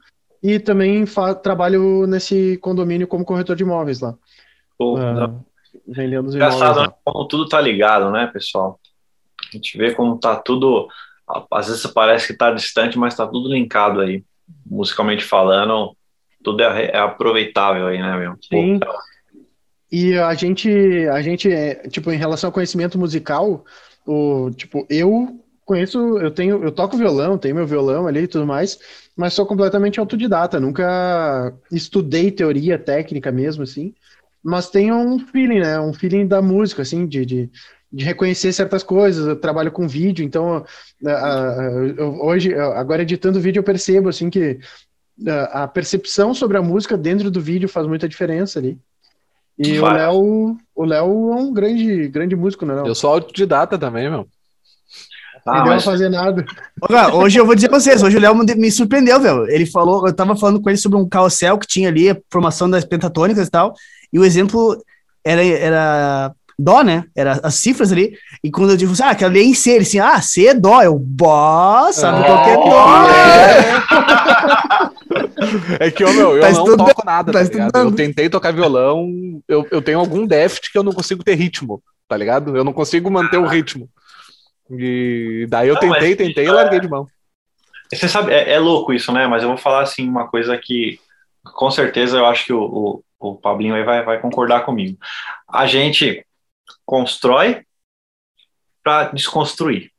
e 0.42 0.58
também 0.58 1.04
trabalho 1.42 2.06
nesse 2.06 2.56
condomínio 2.58 3.06
como 3.06 3.24
corretor 3.24 3.54
de 3.54 3.62
imóveis 3.62 4.00
lá. 4.00 4.16
Pô, 4.76 4.96
Ah, 4.96 5.30
vendendo 5.86 6.28
os 6.28 6.34
Engraçado, 6.34 6.80
lá. 6.80 6.86
né? 6.86 6.92
Como 7.04 7.26
tudo 7.26 7.48
tá 7.48 7.60
ligado, 7.60 8.10
né, 8.10 8.26
pessoal? 8.26 8.78
A 9.52 9.56
gente 9.56 9.76
vê 9.76 9.94
como 9.94 10.18
tá 10.18 10.36
tudo. 10.36 10.88
Às 11.50 11.68
vezes 11.68 11.86
parece 11.86 12.26
que 12.26 12.34
tá 12.34 12.50
distante, 12.52 12.98
mas 12.98 13.16
tá 13.16 13.26
tudo 13.26 13.52
linkado 13.52 14.00
aí. 14.00 14.24
Musicalmente 14.66 15.24
falando, 15.24 15.96
tudo 16.42 16.62
é, 16.62 16.86
é 16.86 16.98
aproveitável 16.98 17.86
aí, 17.86 17.98
né, 17.98 18.16
meu? 18.16 18.32
Pô, 18.32 18.38
Sim. 18.50 18.80
E 19.90 20.16
a 20.16 20.32
gente, 20.34 20.70
a 21.08 21.20
gente, 21.20 21.52
é, 21.52 21.74
tipo, 21.88 22.10
em 22.10 22.16
relação 22.16 22.48
ao 22.48 22.52
conhecimento 22.52 22.98
musical, 22.98 23.64
o, 24.06 24.50
tipo, 24.50 24.86
eu 24.88 25.38
conheço, 25.66 26.18
eu 26.18 26.30
tenho, 26.30 26.62
eu 26.62 26.72
toco 26.72 26.96
violão, 26.96 27.38
tenho 27.38 27.54
meu 27.54 27.66
violão 27.66 28.06
ali 28.06 28.20
e 28.20 28.26
tudo 28.26 28.46
mais, 28.46 28.78
mas 29.14 29.34
sou 29.34 29.46
completamente 29.46 30.00
autodidata, 30.00 30.58
nunca 30.58 31.54
estudei 31.70 32.30
teoria 32.30 32.78
técnica 32.78 33.30
mesmo, 33.30 33.62
assim, 33.62 33.94
mas 34.44 34.70
tenho 34.70 34.94
um 34.96 35.18
feeling, 35.18 35.60
né, 35.60 35.78
um 35.80 35.92
feeling 35.92 36.26
da 36.26 36.40
música, 36.42 36.82
assim, 36.82 37.06
de, 37.06 37.24
de, 37.24 37.50
de 37.92 38.04
reconhecer 38.04 38.52
certas 38.52 38.82
coisas, 38.82 39.26
eu 39.26 39.36
trabalho 39.36 39.70
com 39.70 39.86
vídeo, 39.88 40.24
então, 40.24 40.64
a- 41.06 41.10
a- 41.10 41.72
eu- 41.96 42.20
hoje, 42.22 42.54
agora 42.54 43.02
editando 43.02 43.40
vídeo, 43.40 43.60
eu 43.60 43.64
percebo, 43.64 44.08
assim, 44.08 44.28
que 44.30 44.58
a 45.28 45.62
a 45.64 45.68
percepção 45.68 46.32
sobre 46.34 46.56
a 46.56 46.62
música 46.62 46.96
dentro 46.96 47.30
do 47.30 47.40
vídeo 47.40 47.68
faz 47.68 47.86
muita 47.86 48.08
diferença 48.08 48.58
ali. 48.58 48.78
E 49.58 49.78
o 49.78 49.82
Faz. 49.82 49.94
Léo, 49.98 50.56
o 50.74 50.84
Léo 50.84 51.32
é 51.32 51.36
um 51.36 51.52
grande, 51.52 52.08
grande 52.08 52.34
músico, 52.34 52.64
né? 52.64 52.74
Não? 52.74 52.86
Eu 52.86 52.94
sou 52.94 53.10
autodidata 53.10 53.78
também, 53.78 54.08
meu. 54.10 54.26
Ah, 55.44 55.58
Não 55.60 55.66
mas 55.66 55.84
fazer 55.84 56.08
nada. 56.08 56.44
Cara, 56.88 57.14
hoje 57.14 57.38
eu 57.38 57.44
vou 57.44 57.54
dizer 57.54 57.68
pra 57.68 57.78
vocês, 57.80 58.02
hoje 58.02 58.16
o 58.16 58.20
Léo 58.20 58.34
me 58.34 58.54
me 58.54 58.70
surpreendeu, 58.70 59.20
velho. 59.20 59.46
Ele 59.50 59.66
falou, 59.66 60.06
eu 60.06 60.12
tava 60.14 60.36
falando 60.36 60.60
com 60.60 60.70
ele 60.70 60.78
sobre 60.78 60.96
um 60.98 61.08
carrossel 61.08 61.58
que 61.58 61.66
tinha 61.66 61.88
ali, 61.88 62.10
a 62.10 62.16
formação 62.30 62.70
das 62.70 62.84
pentatônicas 62.84 63.48
e 63.48 63.50
tal, 63.50 63.74
e 64.12 64.18
o 64.18 64.24
exemplo 64.24 64.82
era, 65.24 65.42
era 65.44 66.32
dó, 66.58 66.82
né? 66.82 67.04
Era 67.16 67.40
as 67.42 67.54
cifras 67.56 67.92
ali, 67.92 68.16
e 68.42 68.50
quando 68.50 68.70
eu 68.70 68.76
digo 68.76 68.92
assim, 68.92 69.02
ah, 69.02 69.14
quero 69.14 69.32
ler 69.32 69.42
em 69.42 69.54
C, 69.54 69.70
ele 69.72 69.82
assim, 69.82 69.98
ah, 69.98 70.20
C 70.20 70.48
é 70.48 70.54
dó, 70.54 70.82
eu, 70.82 70.98
bó, 70.98 71.90
sabe 71.92 72.24
qual 72.24 72.44
que 72.44 72.50
é 72.50 72.54
dó? 72.54 73.06
É 75.80 75.90
que, 75.90 76.04
meu, 76.04 76.36
eu 76.36 76.40
Tá 76.40 76.50
não 76.50 76.64
estudando, 76.64 76.88
toco 76.88 77.04
nada, 77.04 77.32
tá 77.32 77.70
tá. 77.70 77.78
Eu 77.80 77.92
tentei 77.92 78.28
tocar 78.28 78.52
violão, 78.52 79.08
eu, 79.48 79.66
eu 79.70 79.82
tenho 79.82 79.98
algum 79.98 80.26
déficit 80.26 80.72
que 80.72 80.78
eu 80.78 80.82
não 80.82 80.92
consigo 80.92 81.22
ter 81.22 81.34
ritmo, 81.34 81.82
tá 82.08 82.16
ligado? 82.16 82.56
Eu 82.56 82.64
não 82.64 82.72
consigo 82.72 83.10
manter 83.10 83.38
o 83.38 83.46
ritmo. 83.46 83.88
E 84.70 85.46
daí 85.48 85.68
eu 85.68 85.74
Não, 85.74 85.80
tentei, 85.80 86.16
tentei 86.16 86.46
e 86.46 86.50
larguei 86.50 86.80
de 86.80 86.88
mão. 86.88 87.06
Você 87.92 88.08
sabe, 88.08 88.32
é, 88.32 88.52
é 88.52 88.58
louco 88.58 88.92
isso, 88.92 89.12
né? 89.12 89.26
Mas 89.26 89.42
eu 89.42 89.48
vou 89.48 89.58
falar 89.58 89.82
assim 89.82 90.08
uma 90.08 90.26
coisa 90.26 90.56
que 90.56 90.98
com 91.44 91.70
certeza 91.70 92.18
eu 92.18 92.26
acho 92.26 92.46
que 92.46 92.52
o, 92.52 92.62
o, 92.62 93.04
o 93.28 93.36
Pablinho 93.36 93.74
aí 93.74 93.84
vai, 93.84 94.04
vai 94.04 94.20
concordar 94.20 94.64
comigo. 94.64 94.98
A 95.48 95.66
gente 95.66 96.26
constrói 96.84 97.64
para 98.82 99.04
desconstruir. 99.12 99.90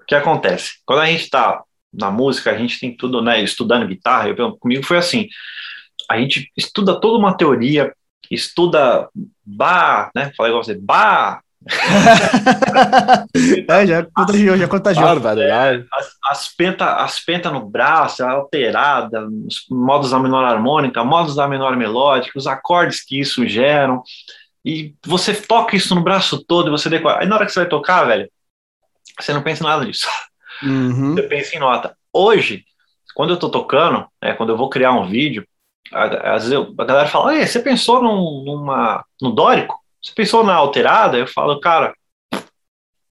O 0.00 0.04
que 0.04 0.14
acontece? 0.14 0.80
Quando 0.84 1.00
a 1.00 1.06
gente 1.06 1.24
está 1.24 1.62
na 1.92 2.10
música, 2.10 2.50
a 2.50 2.58
gente 2.58 2.78
tem 2.78 2.96
tudo, 2.96 3.22
né? 3.22 3.42
Estudando 3.42 3.86
guitarra, 3.86 4.28
eu, 4.28 4.56
comigo 4.56 4.84
foi 4.84 4.98
assim. 4.98 5.28
A 6.10 6.18
gente 6.18 6.50
estuda 6.56 7.00
toda 7.00 7.18
uma 7.18 7.36
teoria, 7.36 7.94
estuda 8.30 9.08
bar, 9.44 10.10
né? 10.14 10.32
Falei 10.36 10.52
igual 10.52 10.62
você, 10.62 10.74
bar, 10.74 11.42
É, 13.68 13.86
já 13.86 14.02
contagiou, 14.04 14.56
já 14.56 14.68
contagiou. 14.68 15.06
Barbaridade. 15.06 15.86
as, 15.92 16.08
as 16.30 16.48
penta 16.54 16.94
as 16.96 17.18
penta 17.20 17.50
no 17.50 17.68
braço, 17.68 18.24
a 18.24 18.30
alterada, 18.32 19.26
os 19.46 19.64
modos 19.70 20.10
da 20.10 20.18
menor 20.18 20.44
harmônica, 20.44 21.02
modos 21.04 21.34
da 21.34 21.48
menor 21.48 21.76
melódica, 21.76 22.38
os 22.38 22.46
acordes 22.46 23.04
que 23.04 23.20
isso 23.20 23.46
geram. 23.46 24.02
E 24.64 24.94
você 25.04 25.34
toca 25.34 25.76
isso 25.76 25.94
no 25.94 26.02
braço 26.02 26.44
todo 26.44 26.68
e 26.68 26.70
você 26.70 26.88
decora. 26.88 27.20
Aí 27.20 27.26
na 27.26 27.36
hora 27.36 27.46
que 27.46 27.52
você 27.52 27.60
vai 27.60 27.68
tocar, 27.68 28.04
velho, 28.04 28.28
você 29.20 29.32
não 29.32 29.42
pensa 29.42 29.62
em 29.62 29.66
nada 29.66 29.84
disso. 29.86 30.08
Uhum. 30.62 31.14
Você 31.14 31.22
pensa 31.24 31.56
em 31.56 31.60
nota. 31.60 31.96
Hoje, 32.12 32.64
quando 33.14 33.30
eu 33.30 33.38
tô 33.38 33.48
tocando, 33.48 34.06
né, 34.22 34.34
quando 34.34 34.50
eu 34.50 34.56
vou 34.56 34.68
criar 34.70 34.92
um 34.92 35.06
vídeo, 35.06 35.46
a- 35.92 36.34
às 36.34 36.42
vezes 36.44 36.52
eu- 36.52 36.74
a 36.78 36.84
galera 36.84 37.08
fala: 37.08 37.34
"Ei, 37.36 37.46
você 37.46 37.60
pensou 37.60 38.02
num, 38.02 38.42
numa, 38.44 39.04
no 39.20 39.30
dórico? 39.30 39.76
Você 40.06 40.12
pensou 40.14 40.44
na 40.44 40.54
alterada? 40.54 41.18
Eu 41.18 41.26
falo, 41.26 41.58
cara, 41.58 41.92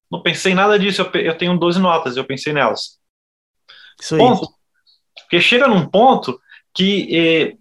não 0.10 0.22
pensei 0.22 0.54
em 0.54 0.56
nada 0.56 0.80
disso. 0.80 1.02
Eu, 1.02 1.22
eu 1.22 1.38
tenho 1.38 1.58
12 1.58 1.78
notas, 1.78 2.16
eu 2.16 2.24
pensei 2.24 2.54
nelas. 2.54 2.98
Isso 4.00 4.16
aí. 4.16 4.22
Ponto. 4.22 4.48
Porque 5.20 5.42
chega 5.42 5.68
num 5.68 5.86
ponto 5.90 6.40
que 6.74 7.10
eh, 7.14 7.58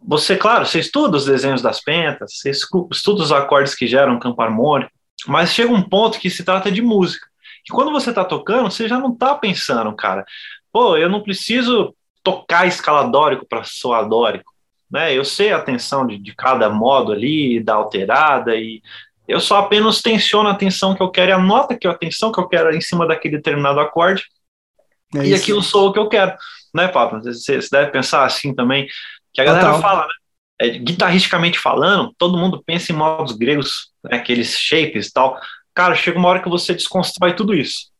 você, 0.00 0.36
claro, 0.36 0.64
você 0.64 0.80
estuda 0.80 1.18
os 1.18 1.26
desenhos 1.26 1.60
das 1.60 1.82
pentas, 1.82 2.38
você 2.38 2.50
estuda 2.50 3.22
os 3.22 3.30
acordes 3.30 3.74
que 3.74 3.86
geram 3.86 4.18
campo 4.18 4.40
harmônico, 4.40 4.90
mas 5.26 5.52
chega 5.52 5.72
um 5.72 5.82
ponto 5.82 6.18
que 6.18 6.30
se 6.30 6.42
trata 6.42 6.72
de 6.72 6.80
música. 6.80 7.26
E 7.68 7.72
quando 7.72 7.92
você 7.92 8.10
está 8.10 8.24
tocando, 8.24 8.70
você 8.70 8.88
já 8.88 8.98
não 8.98 9.12
está 9.12 9.34
pensando, 9.34 9.94
cara, 9.94 10.24
pô, 10.72 10.96
eu 10.96 11.10
não 11.10 11.22
preciso 11.22 11.94
tocar 12.22 12.66
escala 12.66 13.10
dórico 13.10 13.46
para 13.46 13.64
soar 13.64 14.08
dórico, 14.08 14.51
né? 14.92 15.16
Eu 15.16 15.24
sei 15.24 15.52
a 15.52 15.62
tensão 15.62 16.06
de, 16.06 16.18
de 16.18 16.34
cada 16.34 16.68
modo 16.68 17.12
ali, 17.12 17.62
da 17.64 17.74
alterada, 17.74 18.54
e 18.54 18.82
eu 19.26 19.40
só 19.40 19.58
apenas 19.58 20.02
tensiono 20.02 20.48
a 20.48 20.54
tensão 20.54 20.94
que 20.94 21.02
eu 21.02 21.10
quero 21.10 21.30
e 21.30 21.32
a 21.32 21.38
nota 21.38 21.76
que 21.76 21.86
eu, 21.86 21.90
a 21.90 21.96
tensão 21.96 22.30
que 22.30 22.38
eu 22.38 22.46
quero 22.46 22.74
em 22.74 22.80
cima 22.80 23.06
daquele 23.06 23.36
determinado 23.36 23.80
acorde, 23.80 24.24
É 25.14 25.26
e 25.26 25.34
aquilo 25.34 25.62
sou 25.62 25.88
o 25.88 25.92
que 25.92 25.98
eu 25.98 26.08
quero, 26.08 26.36
né, 26.74 26.88
Pablo? 26.88 27.22
Você, 27.22 27.60
você 27.60 27.68
deve 27.70 27.90
pensar 27.90 28.24
assim 28.24 28.54
também, 28.54 28.86
que 29.32 29.40
a 29.40 29.44
galera 29.44 29.66
Total. 29.66 29.80
fala, 29.80 30.02
né? 30.02 30.12
É, 30.60 30.68
guitarristicamente 30.68 31.58
falando, 31.58 32.14
todo 32.16 32.38
mundo 32.38 32.62
pensa 32.64 32.92
em 32.92 32.94
modos 32.94 33.34
gregos, 33.34 33.90
né, 34.04 34.18
aqueles 34.18 34.56
shapes 34.56 35.08
e 35.08 35.12
tal. 35.12 35.40
Cara, 35.74 35.94
chega 35.94 36.18
uma 36.18 36.28
hora 36.28 36.40
que 36.40 36.48
você 36.48 36.74
desconstrói 36.74 37.34
tudo 37.34 37.54
isso. 37.54 37.90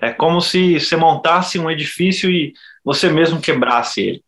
É 0.00 0.12
como 0.12 0.40
se 0.40 0.78
você 0.78 0.96
montasse 0.96 1.58
um 1.58 1.70
edifício 1.70 2.30
e 2.30 2.52
você 2.84 3.10
mesmo 3.10 3.40
quebrasse 3.40 4.00
ele. 4.00 4.24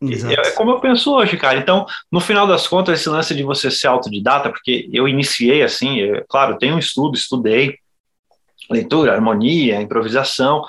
Exato. 0.00 0.34
É 0.34 0.50
como 0.52 0.70
eu 0.70 0.80
penso 0.80 1.14
hoje, 1.14 1.36
cara. 1.36 1.58
Então, 1.58 1.86
no 2.10 2.20
final 2.20 2.46
das 2.46 2.66
contas, 2.66 3.00
esse 3.00 3.08
lance 3.08 3.34
de 3.34 3.42
você 3.42 3.70
ser 3.70 3.86
autodidata, 3.86 4.50
porque 4.50 4.88
eu 4.92 5.06
iniciei 5.06 5.62
assim, 5.62 5.98
eu, 5.98 6.24
claro, 6.28 6.58
tenho 6.58 6.76
um 6.76 6.78
estudo, 6.78 7.16
estudei 7.16 7.76
leitura, 8.70 9.12
harmonia, 9.12 9.80
improvisação, 9.80 10.62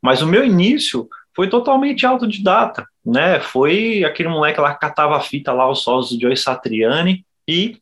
mas 0.00 0.22
o 0.22 0.26
meu 0.26 0.44
início 0.44 1.08
foi 1.34 1.48
totalmente 1.48 2.06
autodidata, 2.06 2.86
né? 3.04 3.40
Foi 3.40 4.04
aquele 4.04 4.28
moleque 4.28 4.60
lá 4.60 4.74
que 4.74 4.80
catava 4.80 5.16
a 5.16 5.20
fita 5.20 5.52
lá, 5.52 5.68
os 5.70 5.82
solos 5.82 6.10
do 6.10 6.20
Joe 6.20 6.36
Satriani 6.36 7.24
e 7.46 7.78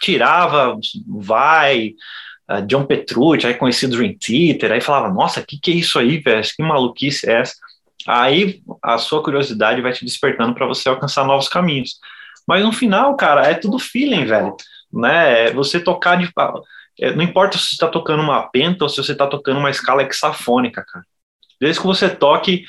tirava, 0.00 0.78
vai, 1.06 1.94
uh, 2.50 2.62
John 2.66 2.84
Petrucci, 2.84 3.46
aí 3.46 3.54
conheci 3.54 3.86
Dream 3.88 4.14
Theater, 4.18 4.72
aí 4.72 4.80
falava, 4.80 5.12
nossa, 5.12 5.42
que 5.42 5.58
que 5.58 5.70
é 5.70 5.74
isso 5.74 5.98
aí, 5.98 6.18
velho? 6.18 6.42
Que 6.42 6.62
maluquice 6.62 7.28
é 7.28 7.40
essa? 7.40 7.56
Aí 8.06 8.60
a 8.82 8.98
sua 8.98 9.22
curiosidade 9.22 9.82
vai 9.82 9.92
te 9.92 10.04
despertando 10.04 10.54
para 10.54 10.66
você 10.66 10.88
alcançar 10.88 11.24
novos 11.24 11.48
caminhos. 11.48 11.98
Mas 12.46 12.62
no 12.62 12.72
final, 12.72 13.16
cara, 13.16 13.46
é 13.46 13.54
tudo 13.54 13.78
feeling, 13.78 14.24
velho. 14.24 14.56
Né? 14.92 15.46
É 15.46 15.52
você 15.52 15.80
tocar 15.80 16.16
de. 16.16 16.30
É, 17.00 17.14
não 17.14 17.22
importa 17.22 17.58
se 17.58 17.64
você 17.64 17.74
está 17.74 17.88
tocando 17.88 18.22
uma 18.22 18.42
penta 18.48 18.84
ou 18.84 18.88
se 18.88 18.96
você 18.96 19.12
está 19.12 19.26
tocando 19.26 19.58
uma 19.58 19.70
escala 19.70 20.02
hexafônica, 20.02 20.84
cara. 20.86 21.04
Desde 21.60 21.80
que 21.80 21.86
você 21.86 22.08
toque 22.08 22.64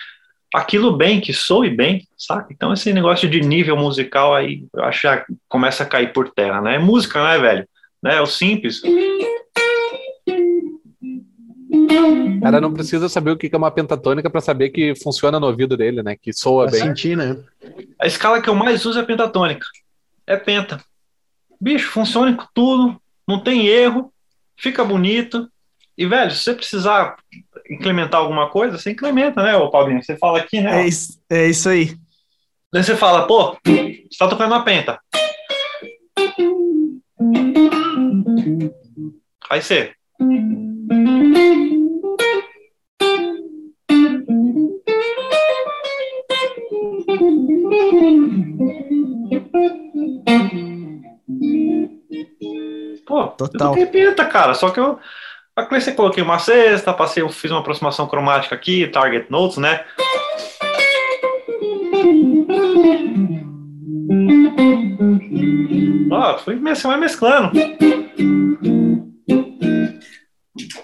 aquilo 0.54 0.96
bem, 0.96 1.22
que 1.22 1.34
soe 1.34 1.70
bem, 1.70 2.08
saca? 2.18 2.48
Então 2.52 2.74
esse 2.74 2.92
negócio 2.92 3.30
de 3.30 3.42
nível 3.42 3.78
musical 3.78 4.34
aí, 4.34 4.64
eu 4.74 4.84
acho 4.84 5.02
que 5.02 5.34
começa 5.48 5.84
a 5.84 5.86
cair 5.86 6.12
por 6.14 6.30
terra, 6.32 6.62
né? 6.62 6.76
É 6.76 6.80
música, 6.80 7.24
né, 7.24 7.38
velho? 7.38 7.70
Né? 8.02 8.16
É 8.16 8.22
o 8.22 8.26
simples. 8.26 8.82
O 12.38 12.42
cara 12.42 12.62
não 12.62 12.74
precisa 12.74 13.08
saber 13.10 13.32
o 13.32 13.38
que 13.38 13.50
é 13.54 13.58
uma 13.58 13.72
pentatônica 13.72 14.30
para 14.30 14.42
saber 14.42 14.70
que 14.70 14.96
funciona 14.96 15.40
no 15.40 15.48
ouvido 15.48 15.78
dele, 15.78 16.02
né? 16.02 16.16
Que 16.16 16.34
soa 16.34 16.66
pra 16.66 16.72
bem. 16.72 16.82
Sentir, 16.82 17.16
né? 17.16 17.38
A 18.00 18.08
escala 18.08 18.42
que 18.42 18.50
eu 18.50 18.56
mais 18.56 18.86
uso 18.86 19.00
é 19.00 19.04
pentatônica. 19.04 19.66
É 20.26 20.36
penta. 20.36 20.82
Bicho, 21.60 21.90
funciona 21.92 22.36
com 22.36 22.46
tudo, 22.54 23.02
não 23.28 23.44
tem 23.44 23.68
erro, 23.68 24.14
fica 24.58 24.84
bonito. 24.84 25.50
E, 25.98 26.06
velho, 26.06 26.32
se 26.32 26.44
você 26.44 26.54
precisar 26.54 27.16
incrementar 27.70 28.22
alguma 28.22 28.50
coisa, 28.50 28.78
você 28.78 28.92
incrementa, 28.92 29.42
né, 29.42 29.56
ô 29.56 29.70
Paulinho? 29.70 30.04
Você 30.04 30.16
fala 30.18 30.40
aqui, 30.40 30.62
né? 30.62 30.84
É 30.84 30.88
isso, 30.88 31.20
é 31.30 31.48
isso 31.48 31.68
aí. 31.68 31.96
Daí 32.72 32.84
você 32.84 32.96
fala, 32.96 33.26
pô, 33.26 33.58
você 33.66 34.06
tá 34.20 34.28
tocando 34.28 34.52
uma 34.52 34.64
penta. 34.64 35.00
Aí 39.50 39.62
você. 39.62 39.94
Pô, 53.06 53.28
Total. 53.28 53.70
toquei 53.70 53.86
penta, 53.86 54.26
cara. 54.26 54.54
Só 54.54 54.70
que 54.70 54.80
eu 54.80 55.00
a 55.58 55.66
Cleice 55.66 55.92
coloquei 55.94 56.24
uma 56.24 56.38
sexta, 56.38 56.94
passei, 56.94 57.24
eu 57.24 57.30
fiz 57.30 57.50
uma 57.50 57.62
aproximação 57.62 58.08
cromática 58.08 58.54
aqui, 58.54 58.86
target 58.88 59.26
notes, 59.32 59.58
né? 59.58 59.84
Ó, 66.12 66.38
foi 66.38 66.58
você 66.60 66.88
vai 66.88 67.00
mesclando. 67.00 67.52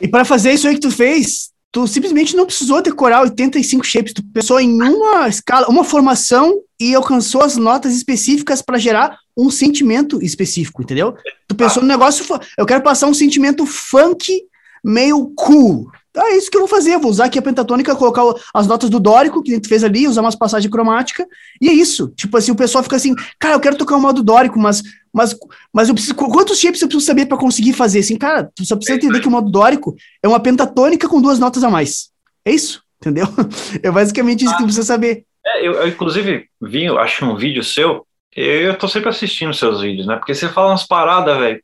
E 0.02 0.08
para 0.08 0.26
fazer 0.26 0.54
isso 0.54 0.68
aí 0.68 0.76
que 0.76 0.82
tu 0.82 0.91
fez, 0.91 1.50
tu 1.72 1.88
simplesmente 1.88 2.36
não 2.36 2.45
precisou 2.45 2.82
decorar 2.82 3.22
85 3.22 3.84
shapes, 3.84 4.14
tu 4.14 4.24
pensou 4.32 4.60
em 4.60 4.82
uma 4.82 5.28
escala, 5.28 5.68
uma 5.68 5.84
formação 5.84 6.62
e 6.80 6.94
alcançou 6.94 7.41
as 7.41 7.58
notas 7.58 7.95
específicas 7.95 8.62
para 8.62 8.78
gerar 8.78 9.18
um 9.36 9.50
sentimento 9.50 10.22
específico, 10.24 10.84
entendeu? 10.84 11.16
Tu 11.48 11.56
pensou 11.56 11.82
no 11.82 11.90
negócio, 11.90 12.24
eu 12.58 12.66
quero 12.66 12.84
passar 12.84 13.08
um 13.08 13.14
sentimento 13.14 13.66
funk 13.66 14.44
meio 14.84 15.32
cool. 15.36 15.90
Então 16.14 16.27
é 16.27 16.38
isso 16.38 16.52
que 16.52 16.56
eu 16.56 16.61
vou 16.61 16.69
fazer. 16.69 16.94
Eu 16.94 16.99
vou 16.99 17.10
usar 17.10 17.26
aqui 17.26 17.40
a 17.40 17.41
pentatônica, 17.41 17.95
colocar 17.95 18.22
as 18.53 18.68
notas 18.68 18.88
do 18.88 18.99
dórico, 18.99 19.41
que 19.41 19.52
a 19.52 19.56
gente 19.56 19.68
fez 19.68 19.84
ali, 19.84 20.07
usar 20.07 20.22
umas 20.22 20.35
passagens 20.35 20.72
cromáticas, 20.72 21.26
e 21.60 21.68
é 21.68 21.73
isso. 21.73 22.14
Tipo 22.15 22.38
assim, 22.38 22.52
o 22.52 22.56
pessoal 22.56 22.84
fica 22.84 22.95
assim, 22.95 23.15
cara, 23.40 23.56
eu 23.56 23.60
quero 23.60 23.76
tocar 23.76 23.95
o 23.95 23.99
modo 23.99 24.22
dórico, 24.22 24.60
mas, 24.60 24.84
mas, 25.11 25.35
mas 25.73 25.90
eu 25.90 25.95
preciso. 25.95 26.14
Quantos 26.14 26.60
shapes 26.60 26.80
eu 26.84 26.88
preciso 26.88 27.07
saber 27.07 27.26
para 27.26 27.35
conseguir 27.35 27.73
fazer? 27.73 27.99
Assim, 27.99 28.15
cara, 28.15 28.48
tu 28.56 28.64
só 28.64 28.76
precisa 28.76 28.95
entender 28.95 29.22
que 29.22 29.27
o 29.27 29.31
modo 29.31 29.49
dórico 29.49 29.95
é 30.22 30.27
uma 30.27 30.40
pentatônica 30.40 31.10
com 31.10 31.19
duas 31.19 31.40
notas 31.40 31.64
a 31.64 31.69
mais. 31.69 32.11
É 32.45 32.52
isso, 32.52 32.84
entendeu? 33.02 33.26
É 33.81 33.90
basicamente 33.90 34.45
isso 34.45 34.53
que 34.53 34.61
tu 34.61 34.65
precisa 34.65 34.85
saber. 34.85 35.26
É, 35.44 35.68
eu, 35.68 35.73
eu, 35.73 35.88
inclusive, 35.88 36.45
vi, 36.61 36.88
acho 36.90 37.26
um 37.26 37.35
vídeo 37.35 37.64
seu, 37.64 38.06
eu, 38.35 38.61
eu 38.61 38.77
tô 38.77 38.88
sempre 38.88 39.10
assistindo 39.10 39.52
seus 39.52 39.81
vídeos, 39.81 40.06
né? 40.06 40.15
Porque 40.15 40.35
você 40.35 40.48
fala 40.48 40.69
umas 40.69 40.85
paradas, 40.85 41.40
velho 41.40 41.60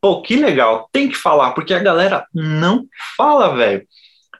Pô, 0.00 0.22
que 0.22 0.36
legal, 0.36 0.88
tem 0.92 1.08
que 1.08 1.16
falar, 1.16 1.52
porque 1.52 1.74
a 1.74 1.80
galera 1.80 2.26
não 2.32 2.86
fala, 3.16 3.54
velho. 3.56 3.86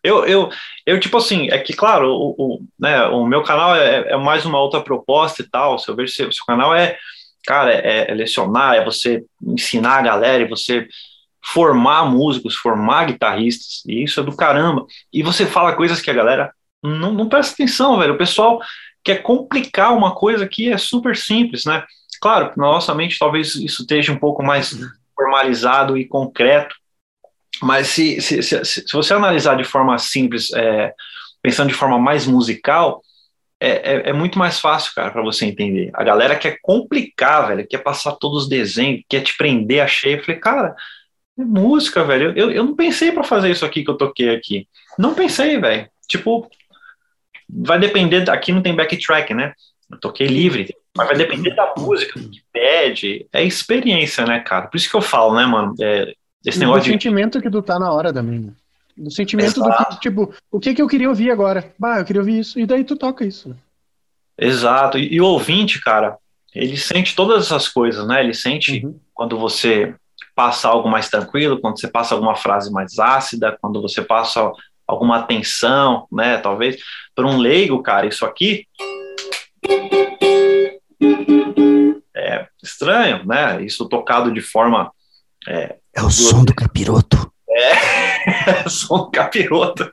Eu, 0.03 0.25
eu, 0.25 0.51
eu, 0.87 1.01
tipo 1.01 1.17
assim, 1.17 1.49
é 1.51 1.59
que, 1.59 1.73
claro, 1.73 2.09
o, 2.11 2.35
o, 2.39 2.61
né, 2.79 3.05
o 3.07 3.27
meu 3.27 3.43
canal 3.43 3.75
é, 3.75 4.13
é 4.13 4.17
mais 4.17 4.47
uma 4.47 4.61
outra 4.61 4.81
proposta 4.81 5.43
e 5.43 5.49
tal. 5.49 5.79
Se 5.79 5.89
eu 5.89 5.97
vejo 5.97 6.13
seu, 6.13 6.31
canal 6.47 6.75
é, 6.75 6.97
cara, 7.45 7.73
é, 7.73 8.11
é 8.11 8.15
lecionar, 8.15 8.77
é 8.77 8.85
você 8.85 9.25
ensinar 9.43 9.99
a 9.99 10.03
galera, 10.03 10.45
e 10.45 10.49
você 10.49 10.87
formar 11.45 12.05
músicos, 12.05 12.55
formar 12.55 13.07
guitarristas, 13.07 13.83
e 13.87 14.05
isso 14.05 14.21
é 14.21 14.23
do 14.23 14.37
caramba. 14.37 14.87
E 15.13 15.23
você 15.23 15.47
fala 15.47 15.75
coisas 15.75 16.01
que 16.01 16.11
a 16.11 16.15
galera 16.15 16.53
não, 16.83 17.13
não 17.13 17.29
presta 17.29 17.55
atenção, 17.55 17.99
velho. 17.99 18.15
O 18.15 18.19
pessoal 18.19 18.61
quer 19.03 19.23
complicar 19.23 19.97
uma 19.97 20.15
coisa 20.15 20.47
que 20.47 20.71
é 20.71 20.79
super 20.79 21.17
simples, 21.17 21.65
né? 21.65 21.85
Claro, 22.21 22.53
na 22.57 22.67
nossa 22.67 22.95
mente 22.95 23.19
talvez 23.19 23.55
isso 23.55 23.83
esteja 23.83 24.13
um 24.13 24.19
pouco 24.19 24.43
mais 24.43 24.77
formalizado 25.19 25.99
e 25.99 26.07
concreto. 26.07 26.77
Mas 27.61 27.89
se, 27.89 28.21
se, 28.21 28.41
se, 28.41 28.65
se 28.65 28.93
você 28.93 29.13
analisar 29.13 29.57
de 29.57 29.65
forma 29.65 29.99
simples, 29.99 30.53
é, 30.53 30.95
pensando 31.43 31.69
de 31.69 31.75
forma 31.75 31.99
mais 31.99 32.25
musical, 32.25 33.03
é, 33.61 33.71
é, 33.71 34.11
é 34.11 34.13
muito 34.13 34.39
mais 34.39 34.61
fácil, 34.61 34.95
cara, 34.95 35.11
para 35.11 35.23
você 35.23 35.45
entender. 35.45 35.91
A 35.95 36.05
galera 36.05 36.37
quer 36.37 36.59
complicar, 36.63 37.49
velho, 37.49 37.67
quer 37.67 37.79
passar 37.79 38.13
todos 38.13 38.45
os 38.45 38.49
desenhos, 38.49 39.03
quer 39.09 39.23
te 39.23 39.37
prender 39.37 39.81
a 39.81 39.89
cheio. 39.89 40.19
Eu 40.19 40.25
falei, 40.25 40.41
cara, 40.41 40.77
é 41.37 41.43
música, 41.43 42.05
velho. 42.05 42.33
Eu, 42.37 42.53
eu 42.53 42.65
não 42.65 42.77
pensei 42.77 43.11
para 43.11 43.25
fazer 43.25 43.51
isso 43.51 43.65
aqui 43.65 43.83
que 43.83 43.91
eu 43.91 43.97
toquei 43.97 44.31
aqui. 44.31 44.69
Não 44.97 45.15
pensei, 45.15 45.59
velho. 45.59 45.89
Tipo, 46.07 46.49
vai 47.49 47.81
depender. 47.81 48.31
Aqui 48.31 48.53
não 48.53 48.63
tem 48.63 48.77
backtrack, 48.77 49.35
né? 49.35 49.53
Eu 49.91 49.99
toquei 49.99 50.29
livre, 50.29 50.73
mas 50.99 51.07
vai 51.07 51.17
depender 51.17 51.55
da 51.55 51.73
música, 51.79 52.19
do 52.19 52.29
que 52.29 52.43
pede. 52.53 53.25
É 53.33 53.45
experiência, 53.45 54.27
né, 54.27 54.41
cara? 54.41 54.67
Por 54.67 54.77
isso 54.77 54.91
que 54.91 54.97
eu 54.97 55.01
falo, 55.01 55.37
né, 55.37 55.47
mano? 55.47 55.73
É, 55.81 56.13
esse 56.45 56.59
negócio 56.59 56.81
do 56.81 56.85
de... 56.87 56.91
sentimento 56.91 57.41
que 57.41 57.49
tu 57.49 57.63
tá 57.63 57.79
na 57.79 57.93
hora 57.93 58.13
também, 58.13 58.41
né? 58.41 58.53
Do 58.97 59.09
sentimento 59.09 59.61
Exato. 59.61 59.85
do 59.85 59.95
que, 59.95 60.01
tipo, 60.01 60.35
o 60.51 60.59
que 60.59 60.75
que 60.75 60.83
eu 60.83 60.89
queria 60.89 61.09
ouvir 61.09 61.31
agora? 61.31 61.73
Bah, 61.79 62.01
eu 62.01 62.05
queria 62.05 62.21
ouvir 62.21 62.41
isso. 62.41 62.59
E 62.59 62.67
daí 62.67 62.83
tu 62.83 62.97
toca 62.97 63.25
isso. 63.25 63.51
Né? 63.51 63.55
Exato. 64.37 64.99
E, 64.99 65.15
e, 65.15 65.21
o 65.21 65.27
ouvinte, 65.27 65.81
cara, 65.81 66.17
ele 66.53 66.77
sente 66.77 67.15
todas 67.15 67.47
essas 67.47 67.69
coisas, 67.69 68.05
né? 68.05 68.21
Ele 68.21 68.35
sente 68.35 68.85
uhum. 68.85 68.99
quando 69.15 69.39
você 69.39 69.95
passa 70.35 70.69
algo 70.69 70.89
mais 70.89 71.09
tranquilo, 71.09 71.61
quando 71.61 71.79
você 71.79 71.87
passa 71.87 72.17
alguma 72.17 72.35
frase 72.35 72.73
mais 72.73 72.99
ácida, 72.99 73.57
quando 73.61 73.81
você 73.81 74.03
passa 74.03 74.51
alguma 74.85 75.19
atenção, 75.19 76.09
né? 76.11 76.39
Talvez. 76.39 76.77
Para 77.15 77.29
um 77.29 77.39
leigo, 77.39 77.81
cara, 77.85 78.05
isso 78.05 78.27
aqui 78.27 78.67
é 82.17 82.47
estranho, 82.63 83.25
né? 83.25 83.63
Isso 83.63 83.89
tocado 83.89 84.33
de 84.33 84.41
forma. 84.41 84.93
É, 85.47 85.77
é 85.95 86.03
o 86.03 86.11
som 86.11 86.45
do 86.45 86.55
capiroto. 86.55 87.33
É, 87.49 88.61
é 88.61 88.63
o 88.67 88.71
som 88.71 88.99
do 88.99 89.11
capiroto. 89.11 89.91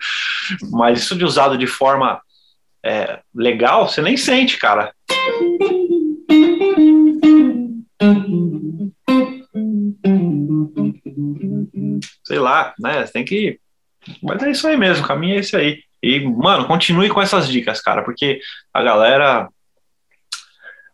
Mas 0.71 0.99
isso 0.99 1.15
de 1.15 1.23
usado 1.23 1.57
de 1.57 1.67
forma 1.67 2.21
é, 2.83 3.19
legal, 3.33 3.87
você 3.87 4.01
nem 4.01 4.15
sente, 4.15 4.57
cara. 4.57 4.93
Sei 12.23 12.39
lá, 12.39 12.73
né? 12.79 13.05
Você 13.05 13.13
tem 13.13 13.25
que. 13.25 13.59
Mas 14.21 14.43
é 14.43 14.51
isso 14.51 14.67
aí 14.67 14.77
mesmo, 14.77 15.03
o 15.03 15.07
caminho 15.07 15.35
é 15.35 15.39
esse 15.39 15.55
aí. 15.55 15.79
E, 16.01 16.19
mano, 16.19 16.67
continue 16.67 17.09
com 17.09 17.19
essas 17.19 17.47
dicas, 17.47 17.81
cara, 17.81 18.03
porque 18.03 18.39
a 18.71 18.83
galera 18.83 19.49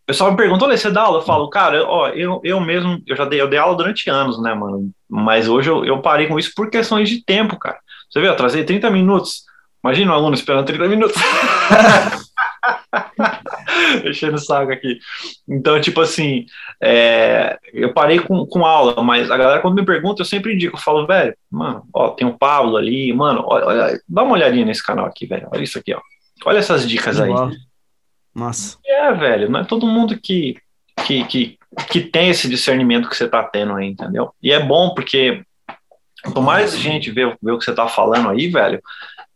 o 0.03 0.05
pessoal 0.07 0.31
me 0.31 0.37
pergunta, 0.37 0.65
olha, 0.65 0.77
você 0.77 0.89
dá 0.89 1.03
aula? 1.03 1.19
Eu 1.19 1.23
falo, 1.23 1.49
cara, 1.49 1.85
ó, 1.85 2.09
eu, 2.09 2.41
eu 2.43 2.59
mesmo, 2.59 3.01
eu 3.05 3.15
já 3.15 3.25
dei, 3.25 3.39
eu 3.39 3.47
dei 3.47 3.59
aula 3.59 3.75
durante 3.75 4.09
anos, 4.09 4.41
né, 4.41 4.53
mano? 4.53 4.89
Mas 5.09 5.47
hoje 5.47 5.69
eu, 5.69 5.85
eu 5.85 6.01
parei 6.01 6.27
com 6.27 6.39
isso 6.39 6.51
por 6.55 6.69
questões 6.69 7.09
de 7.09 7.23
tempo, 7.23 7.57
cara. 7.57 7.77
Você 8.09 8.19
viu, 8.19 8.29
eu 8.29 8.35
trazei 8.35 8.63
30 8.63 8.89
minutos. 8.89 9.43
Imagina 9.83 10.11
um 10.11 10.15
aluno 10.15 10.35
esperando 10.35 10.65
30 10.65 10.87
minutos. 10.87 11.15
Enchendo 14.05 14.35
o 14.35 14.39
saco 14.39 14.71
aqui. 14.71 14.99
Então, 15.47 15.79
tipo 15.79 16.01
assim, 16.01 16.45
é, 16.81 17.57
eu 17.73 17.93
parei 17.93 18.19
com, 18.19 18.45
com 18.45 18.65
aula, 18.65 19.01
mas 19.03 19.31
a 19.31 19.37
galera 19.37 19.61
quando 19.61 19.75
me 19.75 19.85
pergunta, 19.85 20.21
eu 20.21 20.25
sempre 20.25 20.53
indico, 20.53 20.75
eu 20.75 20.81
falo, 20.81 21.07
velho, 21.07 21.35
mano, 21.49 21.83
ó, 21.93 22.09
tem 22.09 22.27
o 22.27 22.37
Pablo 22.37 22.77
ali, 22.77 23.13
mano, 23.13 23.43
olha, 23.45 23.65
olha, 23.65 24.01
dá 24.07 24.23
uma 24.23 24.33
olhadinha 24.33 24.65
nesse 24.65 24.83
canal 24.83 25.05
aqui, 25.05 25.25
velho, 25.25 25.47
olha 25.51 25.63
isso 25.63 25.79
aqui, 25.79 25.93
ó. 25.93 26.01
Olha 26.45 26.59
essas 26.59 26.87
dicas 26.87 27.19
aí. 27.19 27.31
Massa. 28.33 28.77
É, 28.85 29.11
velho, 29.13 29.49
não 29.49 29.59
é 29.59 29.65
todo 29.65 29.87
mundo 29.87 30.19
que, 30.19 30.57
que, 31.05 31.23
que, 31.25 31.59
que 31.89 32.01
tem 32.01 32.29
esse 32.29 32.47
discernimento 32.49 33.09
que 33.09 33.15
você 33.15 33.27
tá 33.27 33.43
tendo 33.43 33.73
aí, 33.75 33.87
entendeu? 33.87 34.33
E 34.41 34.51
é 34.51 34.59
bom 34.59 34.93
porque 34.93 35.43
quanto 36.23 36.41
mais 36.41 36.77
gente 36.77 37.11
vê, 37.11 37.25
vê 37.41 37.51
o 37.51 37.57
que 37.59 37.65
você 37.65 37.73
tá 37.73 37.87
falando 37.87 38.29
aí, 38.29 38.47
velho, 38.47 38.81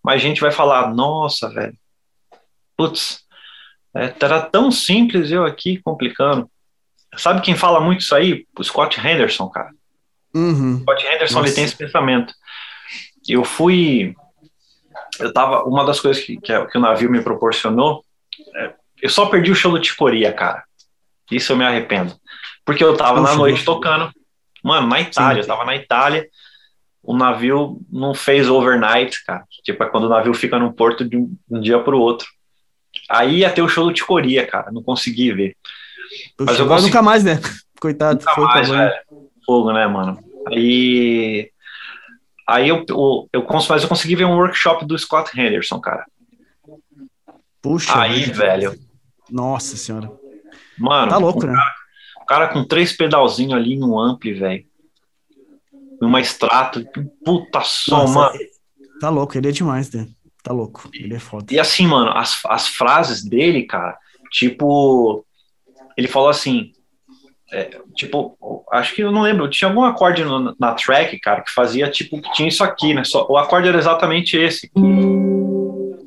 mais 0.03 0.22
gente 0.22 0.39
vai 0.41 0.51
falar, 0.51 0.93
nossa, 0.93 1.49
velho, 1.49 1.76
putz, 2.77 3.23
é, 3.95 4.13
era 4.22 4.41
tão 4.41 4.72
simples 4.72 5.31
eu 5.31 5.45
aqui 5.45 5.81
complicando. 5.81 6.49
Sabe 7.17 7.41
quem 7.41 7.55
fala 7.55 7.80
muito 7.80 8.01
isso 8.01 8.13
aí? 8.13 8.45
O 8.57 8.63
Scott 8.63 8.99
Henderson, 8.99 9.47
cara. 9.49 9.72
Uhum. 10.34 10.81
Scott 10.81 11.05
Henderson 11.05 11.35
Nossa. 11.35 11.47
ele 11.47 11.55
tem 11.55 11.63
esse 11.63 11.77
pensamento. 11.77 12.34
Eu 13.27 13.45
fui. 13.45 14.13
Eu 15.17 15.31
tava. 15.31 15.63
Uma 15.63 15.85
das 15.85 15.99
coisas 16.01 16.22
que, 16.22 16.35
que, 16.41 16.51
a- 16.51 16.65
que 16.65 16.77
o 16.77 16.81
navio 16.81 17.09
me 17.09 17.22
proporcionou. 17.22 18.03
é, 18.57 18.73
eu 19.01 19.09
só 19.09 19.27
perdi 19.27 19.51
o 19.51 19.55
show 19.55 19.72
do 19.72 19.80
Ticoria, 19.80 20.31
cara. 20.31 20.63
Isso 21.31 21.51
eu 21.51 21.57
me 21.57 21.65
arrependo. 21.65 22.15
Porque 22.63 22.84
eu 22.84 22.95
tava 22.95 23.22
na 23.22 23.35
noite 23.35 23.59
nossa. 23.59 23.65
tocando. 23.65 24.11
Mano, 24.63 24.88
na 24.88 24.99
Itália, 24.99 25.41
eu 25.41 25.47
tava 25.47 25.65
na 25.65 25.76
Itália. 25.76 26.27
O 27.03 27.15
navio 27.15 27.80
não 27.91 28.15
fez 28.15 28.49
overnight, 28.49 29.23
cara. 29.26 29.43
Tipo, 29.63 29.84
é 29.84 29.89
quando 29.89 30.05
o 30.05 30.09
navio 30.09 30.34
fica 30.34 30.57
no 30.57 30.73
porto 30.73 31.07
de 31.07 31.17
um, 31.17 31.35
um 31.49 31.59
dia 31.59 31.80
pro 31.80 31.99
outro. 31.99 32.27
Aí 33.09 33.39
ia 33.39 33.51
ter 33.51 33.61
o 33.61 33.69
show 33.69 33.85
do 33.85 33.93
Ticoria, 33.93 34.45
cara. 34.47 34.72
Não 34.72 34.81
consegui 34.81 35.31
ver. 35.31 35.55
Mas 36.39 36.57
eu 36.59 36.67
consegui- 36.67 36.88
nunca 36.88 37.01
mais, 37.01 37.23
né? 37.23 37.39
Coitado. 37.80 38.19
Nunca 38.19 38.34
foi 38.34 38.45
mais, 38.45 38.69
velho. 38.69 38.93
Fogo, 39.45 39.72
né, 39.72 39.85
mano? 39.85 40.17
Aí. 40.47 41.51
Aí 42.47 42.69
eu, 42.69 42.85
eu, 42.89 43.30
eu, 43.34 43.47
mas 43.69 43.84
eu 43.84 43.89
consegui 43.89 44.15
ver 44.15 44.26
um 44.26 44.38
workshop 44.38 44.85
do 44.85 44.97
Scott 44.97 45.39
Henderson, 45.39 45.80
cara. 45.80 46.05
Puxa. 47.61 47.99
Aí, 47.99 48.23
velho. 48.26 48.76
Nossa 49.30 49.77
senhora. 49.77 50.11
Mano, 50.77 51.10
Tá 51.10 51.18
louco, 51.18 51.45
um 51.45 51.52
né? 51.52 51.57
O 52.22 52.26
cara 52.26 52.47
com 52.47 52.64
três 52.64 52.95
pedalzinhos 52.95 53.53
ali 53.53 53.77
no 53.77 53.99
ampli, 53.99 54.34
velho. 54.34 54.65
Uma 56.02 56.19
extrato. 56.19 56.84
Puta 57.23 57.61
som, 57.61 57.97
Nossa, 57.97 58.14
mano. 58.19 58.39
Tá 58.99 59.10
louco, 59.10 59.38
ele 59.38 59.49
é 59.49 59.52
demais, 59.52 59.91
né? 59.91 60.07
Tá 60.43 60.53
louco. 60.53 60.89
Ele 60.93 61.15
é 61.15 61.19
foda. 61.19 61.53
E 61.53 61.60
assim, 61.60 61.88
mano, 61.88 62.11
as, 62.11 62.39
as 62.45 62.68
frases 62.68 63.23
dele, 63.23 63.64
cara, 63.64 63.97
tipo. 64.31 65.26
Ele 65.97 66.07
falou 66.07 66.30
assim. 66.30 66.72
é, 67.52 67.80
tipo, 67.95 68.38
acho 68.72 68.93
que 68.95 69.02
eu 69.02 69.11
não 69.11 69.22
lembro, 69.22 69.49
tinha 69.49 69.69
algum 69.69 69.84
acorde 69.84 70.23
no- 70.26 70.56
na 70.60 70.73
track, 70.73 71.18
cara, 71.19 71.41
que 71.41 71.52
fazia 71.52 71.89
tipo 71.89 72.22
que 72.22 72.31
tinha 72.34 72.49
isso 72.49 72.64
aqui, 72.64 72.93
né? 72.93 73.03
Só, 73.03 73.26
o 73.30 73.38
acorde 73.38 73.68
era 73.69 73.77
exatamente 73.77 74.35
esse. 74.38 74.69
Uhum. 74.76 75.97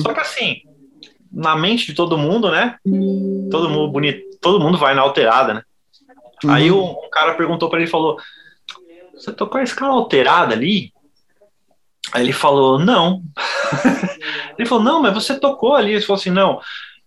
Só 0.00 0.14
que 0.14 0.20
assim, 0.20 0.62
na 1.34 1.56
mente 1.56 1.86
de 1.86 1.94
todo 1.94 2.16
mundo, 2.16 2.50
né? 2.50 2.76
Todo 3.50 3.68
mundo 3.68 3.90
bonito, 3.90 4.38
todo 4.40 4.60
mundo 4.60 4.78
vai 4.78 4.94
na 4.94 5.02
alterada, 5.02 5.54
né? 5.54 5.62
Uhum. 6.44 6.50
Aí 6.50 6.70
um, 6.70 6.90
um 6.90 7.10
cara 7.10 7.34
perguntou 7.34 7.68
pra 7.68 7.80
ele, 7.80 7.90
falou: 7.90 8.18
"Você 9.14 9.32
tocou 9.32 9.60
a 9.60 9.64
escala 9.64 9.94
alterada 9.94 10.54
ali?" 10.54 10.92
Aí 12.12 12.22
ele 12.22 12.32
falou: 12.32 12.78
"Não". 12.78 13.22
ele 14.58 14.68
falou: 14.68 14.84
"Não, 14.84 15.02
mas 15.02 15.14
você 15.14 15.38
tocou 15.38 15.74
ali". 15.74 15.92
Ele 15.92 16.02
falou 16.02 16.20
assim: 16.20 16.30
"Não, 16.30 16.60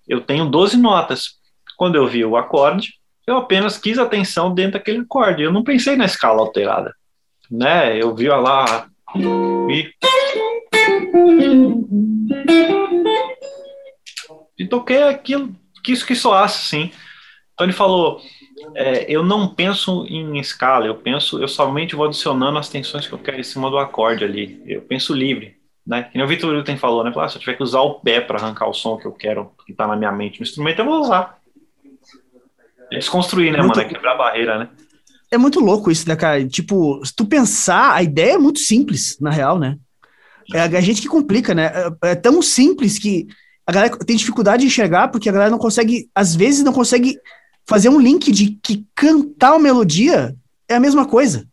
eu 0.07 0.21
tenho 0.21 0.45
12 0.45 0.77
notas. 0.77 1.37
Quando 1.77 1.95
eu 1.95 2.07
vi 2.07 2.25
o 2.25 2.35
acorde, 2.35 2.93
eu 3.25 3.37
apenas 3.37 3.77
quis 3.77 3.99
atenção 3.99 4.53
dentro 4.53 4.73
daquele 4.73 5.01
acorde. 5.01 5.43
Eu 5.43 5.51
não 5.51 5.63
pensei 5.63 5.95
na 5.95 6.05
escala 6.05 6.39
alterada, 6.39 6.93
né? 7.51 8.01
Eu 8.01 8.15
vi 8.15 8.27
lá 8.27 8.87
e 9.69 9.93
e 14.57 14.65
toquei 14.65 15.03
aquilo, 15.03 15.55
quis 15.83 16.03
que 16.03 16.15
soasse, 16.15 16.67
sim. 16.67 16.91
Então 17.53 17.65
ele 17.65 17.73
falou, 17.73 18.21
é, 18.75 19.05
eu 19.11 19.23
não 19.23 19.47
penso 19.47 20.05
em 20.07 20.37
escala, 20.39 20.85
eu 20.85 20.95
penso, 20.95 21.41
eu 21.41 21.47
somente 21.47 21.95
vou 21.95 22.05
adicionando 22.05 22.57
as 22.57 22.69
tensões 22.69 23.07
que 23.07 23.13
eu 23.13 23.17
quero 23.17 23.39
em 23.39 23.43
cima 23.43 23.69
do 23.69 23.77
acorde 23.77 24.23
ali. 24.23 24.61
Eu 24.65 24.81
penso 24.81 25.13
livre, 25.13 25.55
né? 25.85 26.03
Que 26.03 26.17
nem 26.17 26.25
o 26.25 26.27
Vitor 26.27 26.53
Wilton 26.53 26.77
falou, 26.77 27.03
né? 27.03 27.11
Falou, 27.11 27.25
ah, 27.25 27.29
se 27.29 27.37
eu 27.37 27.39
tiver 27.39 27.55
que 27.55 27.63
usar 27.63 27.81
o 27.81 27.95
pé 27.95 28.21
para 28.21 28.37
arrancar 28.37 28.67
o 28.67 28.73
som 28.73 28.97
que 28.97 29.07
eu 29.07 29.11
quero, 29.11 29.51
que 29.65 29.73
tá 29.73 29.87
na 29.87 29.95
minha 29.95 30.11
mente 30.11 30.39
no 30.39 30.43
instrumento, 30.45 30.79
eu 30.79 30.85
vou 30.85 31.01
usar. 31.01 31.37
É 32.91 32.97
desconstruir, 32.97 33.51
né, 33.51 33.59
Muito- 33.59 33.75
mano? 33.75 33.89
É 33.89 33.93
quebrar 33.93 34.13
a 34.13 34.17
barreira, 34.17 34.59
né? 34.59 34.69
É 35.29 35.37
muito 35.37 35.59
louco 35.59 35.91
isso, 35.91 36.07
né, 36.07 36.15
cara? 36.15 36.47
Tipo, 36.47 37.03
se 37.03 37.13
tu 37.13 37.25
pensar, 37.25 37.93
a 37.93 38.01
ideia 38.01 38.33
é 38.33 38.37
muito 38.37 38.59
simples, 38.59 39.17
na 39.19 39.29
real, 39.29 39.59
né? 39.59 39.77
É 40.53 40.61
a 40.61 40.81
gente 40.81 41.01
que 41.01 41.07
complica, 41.09 41.53
né? 41.53 41.71
É, 42.01 42.11
é 42.11 42.15
tão 42.15 42.41
simples 42.41 42.97
que 42.97 43.27
a 43.67 43.71
galera 43.71 43.97
tem 43.97 44.15
dificuldade 44.15 44.61
de 44.61 44.67
enxergar 44.67 45.09
porque 45.09 45.27
a 45.29 45.31
galera 45.31 45.51
não 45.51 45.57
consegue, 45.59 46.09
às 46.15 46.33
vezes, 46.33 46.63
não 46.63 46.71
consegue 46.73 47.19
fazer 47.67 47.89
um 47.89 47.99
link 47.99 48.31
de 48.31 48.57
que 48.63 48.85
cantar 48.95 49.51
uma 49.51 49.59
melodia 49.59 50.33
é 50.69 50.75
a 50.75 50.79
mesma 50.79 51.05
coisa. 51.05 51.45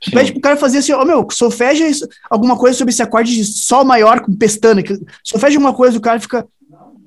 Tu 0.00 0.10
Sim. 0.10 0.16
pede 0.16 0.32
pro 0.32 0.40
cara 0.40 0.56
fazer 0.56 0.78
assim, 0.78 0.92
ó, 0.92 1.04
meu, 1.04 1.26
solfeja 1.30 1.84
alguma 2.30 2.56
coisa 2.56 2.76
sobre 2.78 2.92
esse 2.92 3.02
acorde 3.02 3.34
de 3.34 3.44
sol 3.44 3.84
maior 3.84 4.20
com 4.20 4.34
pestana. 4.34 4.82
que- 4.82 4.98
Solfeja 5.22 5.56
alguma 5.58 5.74
coisa, 5.74 5.98
o 5.98 6.00
cara 6.00 6.18
fica. 6.18 6.46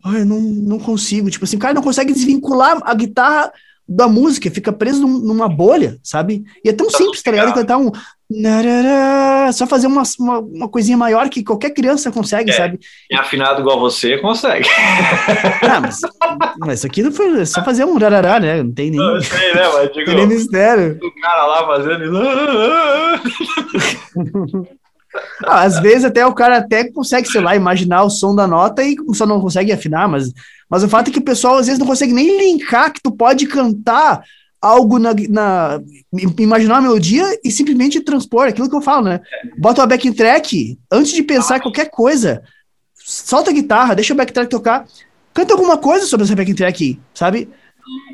Ai, 0.05 0.21
eu 0.21 0.25
não, 0.25 0.39
não 0.39 0.79
consigo. 0.79 1.29
Tipo 1.29 1.45
assim, 1.45 1.57
o 1.57 1.59
cara 1.59 1.73
não 1.73 1.81
consegue 1.81 2.13
desvincular 2.13 2.79
a 2.83 2.93
guitarra 2.93 3.51
da 3.87 4.07
música, 4.07 4.49
fica 4.51 4.71
preso 4.71 5.01
num- 5.01 5.19
numa 5.19 5.49
bolha, 5.49 5.99
sabe? 6.03 6.43
E 6.63 6.69
é 6.69 6.73
tão 6.73 6.89
simples, 6.89 7.21
tá 7.23 7.31
ligado? 7.31 7.53
Cantar 7.53 7.77
um. 7.79 7.91
Só 9.53 9.65
fazer 9.65 9.87
uma, 9.87 10.03
uma, 10.19 10.39
uma 10.39 10.69
coisinha 10.69 10.95
maior 10.97 11.27
que 11.29 11.43
qualquer 11.43 11.71
criança 11.71 12.11
consegue, 12.11 12.51
É. 12.51 12.53
sabe? 12.53 12.79
É 13.11 13.15
afinado 13.17 13.61
igual 13.61 13.79
você, 13.79 14.17
consegue. 14.19 14.67
Ah, 15.63 15.79
mas, 15.81 15.99
mas 16.59 16.79
isso 16.79 16.87
aqui 16.87 17.01
não 17.01 17.11
foi 17.11 17.41
é 17.41 17.45
só 17.45 17.63
fazer 17.63 17.85
um 17.85 17.97
rarará, 17.97 18.39
né? 18.39 18.61
Não 18.61 18.71
tem 18.71 18.91
nem, 18.91 18.99
Não 18.99 19.19
sei, 19.21 19.53
né? 19.55 19.61
Mas 19.73 19.91
digo, 19.93 20.11
nem 20.11 20.27
mistério. 20.27 20.99
o 21.01 21.21
cara 21.21 21.45
lá 21.47 21.65
fazendo. 21.65 22.17
Ah, 25.45 25.63
às 25.63 25.79
vezes 25.79 26.05
até 26.05 26.25
o 26.25 26.33
cara 26.33 26.57
até 26.57 26.91
consegue, 26.91 27.27
sei 27.27 27.41
lá, 27.41 27.55
imaginar 27.55 28.03
o 28.03 28.09
som 28.09 28.35
da 28.35 28.45
nota 28.47 28.83
e 28.83 28.95
só 29.13 29.25
não 29.25 29.41
consegue 29.41 29.71
afinar, 29.71 30.07
mas, 30.07 30.31
mas 30.69 30.83
o 30.83 30.87
fato 30.89 31.09
é 31.09 31.11
que 31.13 31.19
o 31.19 31.23
pessoal 31.23 31.57
às 31.57 31.65
vezes 31.65 31.79
não 31.79 31.87
consegue 31.87 32.13
nem 32.13 32.37
linkar 32.37 32.93
que 32.93 33.01
tu 33.01 33.11
pode 33.11 33.47
cantar 33.47 34.21
algo 34.61 34.99
na, 34.99 35.11
na 35.29 35.81
imaginar 36.37 36.75
uma 36.75 36.81
melodia 36.81 37.25
e 37.43 37.51
simplesmente 37.51 38.01
transpor, 38.01 38.47
aquilo 38.47 38.69
que 38.69 38.75
eu 38.75 38.81
falo, 38.81 39.05
né? 39.05 39.21
Bota 39.57 39.81
uma 39.81 39.87
backing 39.87 40.13
track, 40.13 40.77
antes 40.91 41.13
de 41.13 41.23
pensar 41.23 41.61
qualquer 41.61 41.89
coisa, 41.89 42.43
solta 42.93 43.51
a 43.51 43.53
guitarra, 43.53 43.95
deixa 43.95 44.13
o 44.13 44.17
backing 44.17 44.33
track 44.33 44.49
tocar, 44.49 44.85
canta 45.33 45.53
alguma 45.53 45.77
coisa 45.77 46.05
sobre 46.05 46.25
essa 46.25 46.35
backing 46.35 46.55
track, 46.55 46.99
sabe? 47.13 47.49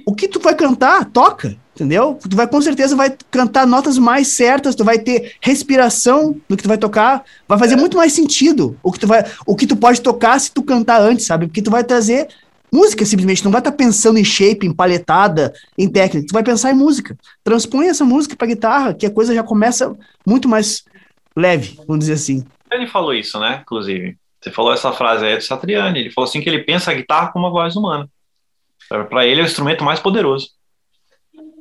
O 0.05 0.13
que 0.13 0.27
tu 0.27 0.39
vai 0.39 0.55
cantar, 0.55 1.05
toca, 1.05 1.57
entendeu? 1.75 2.17
Tu 2.29 2.35
vai 2.35 2.47
com 2.47 2.61
certeza 2.61 2.95
vai 2.95 3.13
cantar 3.31 3.65
notas 3.65 3.97
mais 3.97 4.29
certas, 4.29 4.75
tu 4.75 4.85
vai 4.85 4.99
ter 4.99 5.33
respiração 5.41 6.39
no 6.47 6.55
que 6.55 6.63
tu 6.63 6.69
vai 6.69 6.77
tocar, 6.77 7.23
vai 7.47 7.57
fazer 7.57 7.75
muito 7.75 7.97
mais 7.97 8.13
sentido 8.13 8.77
o 8.83 8.91
que 8.91 8.99
tu 8.99 9.07
vai, 9.07 9.25
o 9.45 9.55
que 9.55 9.67
tu 9.67 9.75
pode 9.75 9.99
tocar 10.01 10.39
se 10.39 10.51
tu 10.51 10.63
cantar 10.63 11.01
antes, 11.01 11.25
sabe? 11.25 11.47
Porque 11.47 11.61
tu 11.61 11.71
vai 11.71 11.83
trazer 11.83 12.27
música 12.73 13.05
simplesmente, 13.05 13.43
não 13.43 13.51
vai 13.51 13.61
estar 13.61 13.71
pensando 13.71 14.17
em 14.19 14.23
shape, 14.23 14.65
em 14.67 14.73
palhetada, 14.73 15.53
em 15.77 15.89
técnica, 15.89 16.27
tu 16.27 16.33
vai 16.33 16.43
pensar 16.43 16.71
em 16.71 16.75
música. 16.75 17.17
Transpõe 17.43 17.87
essa 17.87 18.03
música 18.03 18.35
pra 18.35 18.47
guitarra, 18.47 18.93
que 18.93 19.05
a 19.05 19.11
coisa 19.11 19.33
já 19.33 19.43
começa 19.43 19.95
muito 20.25 20.47
mais 20.49 20.83
leve, 21.35 21.75
vamos 21.87 21.99
dizer 21.99 22.13
assim. 22.13 22.45
Ele 22.71 22.87
falou 22.87 23.13
isso, 23.13 23.39
né? 23.39 23.59
Inclusive. 23.61 24.17
Você 24.41 24.51
falou 24.51 24.73
essa 24.73 24.91
frase 24.91 25.25
aí 25.25 25.37
do 25.37 25.41
Satriani. 25.43 25.99
Ele 25.99 26.11
falou 26.11 26.27
assim 26.27 26.41
que 26.41 26.49
ele 26.49 26.63
pensa 26.63 26.91
a 26.91 26.93
guitarra 26.93 27.31
como 27.31 27.45
uma 27.45 27.51
voz 27.51 27.75
humana. 27.75 28.07
Para 29.09 29.25
ele 29.25 29.41
é 29.41 29.43
o 29.43 29.47
instrumento 29.47 29.83
mais 29.83 29.99
poderoso. 29.99 30.49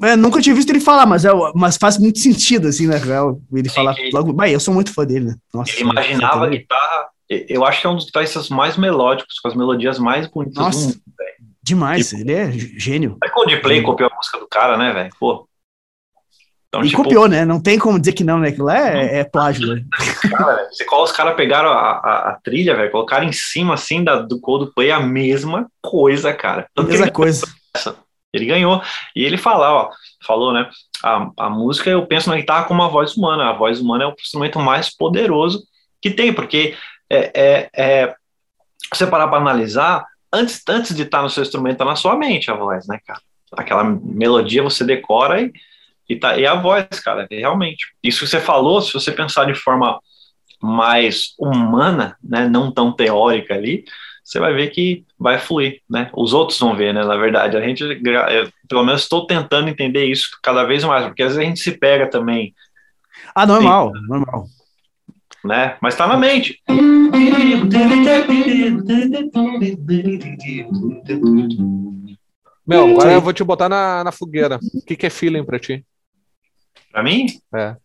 É, 0.02 0.16
nunca 0.16 0.40
tinha 0.42 0.54
visto 0.54 0.68
ele 0.70 0.80
falar, 0.80 1.06
mas, 1.06 1.24
é, 1.24 1.30
mas 1.54 1.76
faz 1.76 1.96
muito 1.98 2.18
sentido, 2.18 2.68
assim, 2.68 2.86
né? 2.86 2.96
real, 2.96 3.40
Ele 3.52 3.68
Sim, 3.68 3.74
falar 3.76 3.98
ele- 3.98 4.10
logo. 4.12 4.32
Bah, 4.32 4.48
eu 4.50 4.58
sou 4.60 4.74
muito 4.74 4.92
fã 4.92 5.06
dele, 5.06 5.26
né? 5.26 5.34
Nossa, 5.54 5.70
Ele 5.72 5.82
imaginava 5.82 6.44
a 6.44 6.48
guitarra. 6.50 7.08
Eu 7.48 7.64
acho 7.64 7.80
que 7.80 7.86
é 7.86 7.90
um 7.90 7.96
dos 7.96 8.06
guitarristas 8.06 8.48
mais 8.48 8.76
melódicos, 8.76 9.38
com 9.40 9.48
as 9.48 9.54
melodias 9.54 9.98
mais 9.98 10.26
bonitas 10.26 10.56
Nossa. 10.62 10.78
do 10.80 10.84
mundo. 10.94 11.00
Demais, 11.62 12.10
Tipo- 12.10 12.20
ele 12.20 12.32
é 12.32 12.52
gênio. 12.52 13.16
É 13.24 13.28
Coldplay 13.30 13.82
copiou 13.82 14.10
a 14.12 14.14
música 14.16 14.38
do 14.38 14.46
cara, 14.46 14.76
né, 14.76 14.92
velho? 14.92 15.10
Pô. 15.18 15.48
Então, 16.68 16.84
E 16.84 16.88
tipo, 16.88 17.02
copiou, 17.04 17.28
né? 17.28 17.44
Não 17.44 17.60
tem 17.62 17.78
como 17.78 17.98
dizer 17.98 18.12
que 18.12 18.24
não, 18.24 18.38
né? 18.38 18.48
Aquilo 18.48 18.66
lá 18.66 18.76
é, 18.76 19.20
é 19.20 19.24
plágio, 19.24 19.74
né? 19.74 19.84
cara, 20.36 20.68
você 20.70 20.84
os 20.84 21.12
caras 21.12 21.36
pegaram 21.36 21.70
a, 21.70 21.92
a, 21.92 22.30
a 22.30 22.40
trilha, 22.42 22.74
velho, 22.76 22.90
colocaram 22.90 23.24
em 23.26 23.32
cima, 23.32 23.74
assim, 23.74 24.02
da, 24.02 24.16
do 24.16 24.40
Coldplay 24.40 24.90
a 24.90 25.00
mesma 25.00 25.68
coisa, 25.80 26.34
cara. 26.34 26.66
Tanto 26.74 26.86
que 26.88 26.92
Mesma 26.98 27.10
coisa. 27.12 27.46
ele 28.32 28.44
ganhou. 28.46 28.82
E 29.14 29.24
ele 29.24 29.36
fala, 29.38 29.72
ó, 29.72 29.90
falou, 30.26 30.52
né? 30.52 30.68
A, 31.02 31.30
a 31.38 31.48
música, 31.50 31.88
eu 31.88 32.04
penso 32.06 32.28
na 32.28 32.36
guitarra 32.36 32.64
como 32.64 32.82
uma 32.82 32.88
voz 32.90 33.16
humana. 33.16 33.48
A 33.50 33.52
voz 33.52 33.80
humana 33.80 34.04
é 34.04 34.06
o 34.08 34.14
instrumento 34.18 34.58
mais 34.58 34.94
poderoso 34.94 35.62
que 36.02 36.10
tem, 36.10 36.32
porque 36.32 36.74
é, 37.10 37.30
é, 37.34 37.70
é 37.74 38.14
você 38.92 39.06
parar 39.06 39.28
para 39.28 39.38
analisar, 39.38 40.04
antes, 40.32 40.62
antes 40.68 40.94
de 40.94 41.02
estar 41.02 41.22
no 41.22 41.30
seu 41.30 41.42
instrumento, 41.42 41.78
tá 41.78 41.84
na 41.84 41.96
sua 41.96 42.16
mente 42.16 42.50
a 42.50 42.54
voz, 42.54 42.86
né, 42.86 42.98
cara? 43.06 43.20
Aquela 43.56 43.84
melodia 43.84 44.62
você 44.62 44.84
decora 44.84 45.40
e, 45.40 45.52
e, 46.08 46.16
tá, 46.16 46.36
e 46.36 46.46
a 46.46 46.54
voz, 46.54 46.86
cara, 47.02 47.26
é 47.30 47.36
realmente. 47.36 47.86
Isso 48.02 48.20
que 48.20 48.26
você 48.26 48.40
falou, 48.40 48.82
se 48.82 48.92
você 48.92 49.12
pensar 49.12 49.46
de 49.46 49.54
forma 49.54 50.00
mais 50.60 51.34
humana, 51.38 52.16
né, 52.22 52.48
não 52.48 52.72
tão 52.72 52.92
teórica 52.92 53.54
ali, 53.54 53.84
você 54.24 54.40
vai 54.40 54.54
ver 54.54 54.70
que 54.70 55.04
vai 55.18 55.38
fluir, 55.38 55.82
né? 55.88 56.10
Os 56.14 56.32
outros 56.32 56.58
vão 56.58 56.74
ver, 56.74 56.94
né? 56.94 57.04
Na 57.04 57.16
verdade, 57.16 57.58
a 57.58 57.60
gente, 57.60 57.82
eu, 57.82 58.50
pelo 58.66 58.82
menos, 58.82 59.02
estou 59.02 59.26
tentando 59.26 59.68
entender 59.68 60.06
isso 60.06 60.30
cada 60.42 60.64
vez 60.64 60.82
mais, 60.82 61.04
porque 61.04 61.22
às 61.22 61.34
vezes 61.34 61.42
a 61.42 61.46
gente 61.46 61.60
se 61.60 61.72
pega 61.72 62.08
também, 62.08 62.54
Ah, 63.34 63.46
normal, 63.46 63.92
normal. 64.08 64.46
Né? 65.44 65.76
Mas 65.80 65.94
tá 65.94 66.06
na 66.06 66.16
mente. 66.16 66.62
Meu, 72.66 72.92
agora 72.92 73.12
eu 73.12 73.20
vou 73.20 73.32
te 73.32 73.44
botar 73.44 73.68
na, 73.68 74.04
na 74.04 74.10
fogueira. 74.10 74.58
O 74.74 74.84
que, 74.84 74.96
que 74.96 75.06
é 75.06 75.10
feeling 75.10 75.44
pra 75.44 75.58
ti? 75.58 75.86
Pra 76.90 77.02
mim? 77.02 77.26
É. 77.54 77.76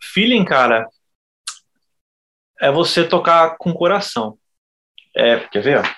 Feeling, 0.00 0.44
cara, 0.44 0.88
é 2.60 2.70
você 2.70 3.06
tocar 3.06 3.56
com 3.58 3.70
o 3.70 3.74
coração. 3.74 4.38
É, 5.16 5.40
quer 5.40 5.62
ver? 5.62 5.78
Ó? 5.78 5.82
Acho 5.82 5.96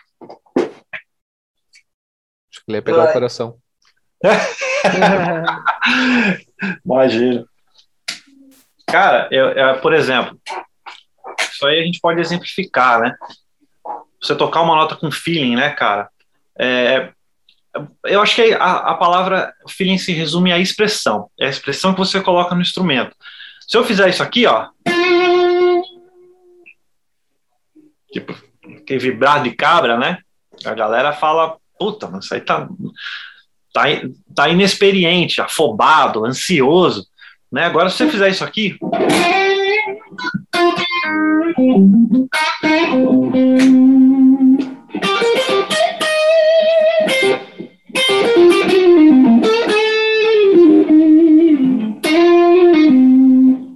que 2.65 2.69
ele 2.69 2.79
ia 2.79 2.83
pegar 2.83 3.03
Vai. 3.03 3.11
o 3.11 3.13
coração. 3.13 3.59
Imagina. 6.85 7.45
Cara, 8.91 9.29
eu, 9.31 9.49
eu- 9.51 9.79
por 9.81 9.93
exemplo, 9.93 10.39
isso 11.53 11.67
aí 11.67 11.81
a 11.81 11.85
gente 11.85 12.01
pode 12.01 12.21
exemplificar, 12.21 13.01
né? 13.01 13.15
Você 14.21 14.35
tocar 14.35 14.61
uma 14.63 14.75
nota 14.77 14.97
com 14.97 15.11
feeling, 15.11 15.57
né, 15.57 15.71
cara? 15.71 16.09
É, 16.59 17.11
eu 18.05 18.21
acho 18.21 18.35
que 18.35 18.53
a, 18.53 18.73
a 18.77 18.95
palavra 18.95 19.53
feeling 19.69 19.97
se 19.99 20.13
resume 20.13 20.53
à 20.53 20.59
expressão. 20.59 21.31
É 21.39 21.47
a 21.47 21.51
expressão 21.51 21.93
que 21.93 21.99
você 22.01 22.21
coloca 22.21 22.55
no 22.55 22.61
instrumento. 22.61 23.15
Se 23.67 23.77
eu 23.77 23.85
fizer 23.85 24.09
isso 24.09 24.23
aqui, 24.23 24.47
ó. 24.47 24.69
Tipo, 28.13 28.35
aquele 28.83 28.99
vibrado 28.99 29.45
de 29.45 29.55
cabra, 29.55 29.97
né? 29.97 30.19
A 30.65 30.75
galera 30.75 31.13
fala, 31.13 31.57
puta, 31.79 32.09
mas 32.09 32.25
isso 32.25 32.35
aí 32.35 32.41
tá, 32.41 32.69
tá, 33.73 33.83
tá 34.35 34.49
inexperiente, 34.49 35.41
afobado, 35.41 36.25
ansioso. 36.25 37.07
Né? 37.53 37.65
Agora, 37.65 37.91
se 37.91 37.97
você 37.97 38.09
fizer 38.09 38.29
isso 38.29 38.45
aqui. 38.45 38.79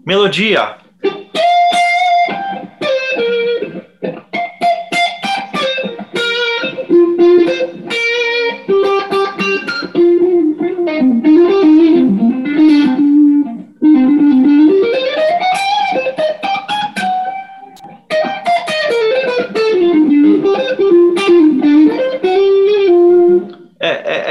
Melodia. 0.06 0.83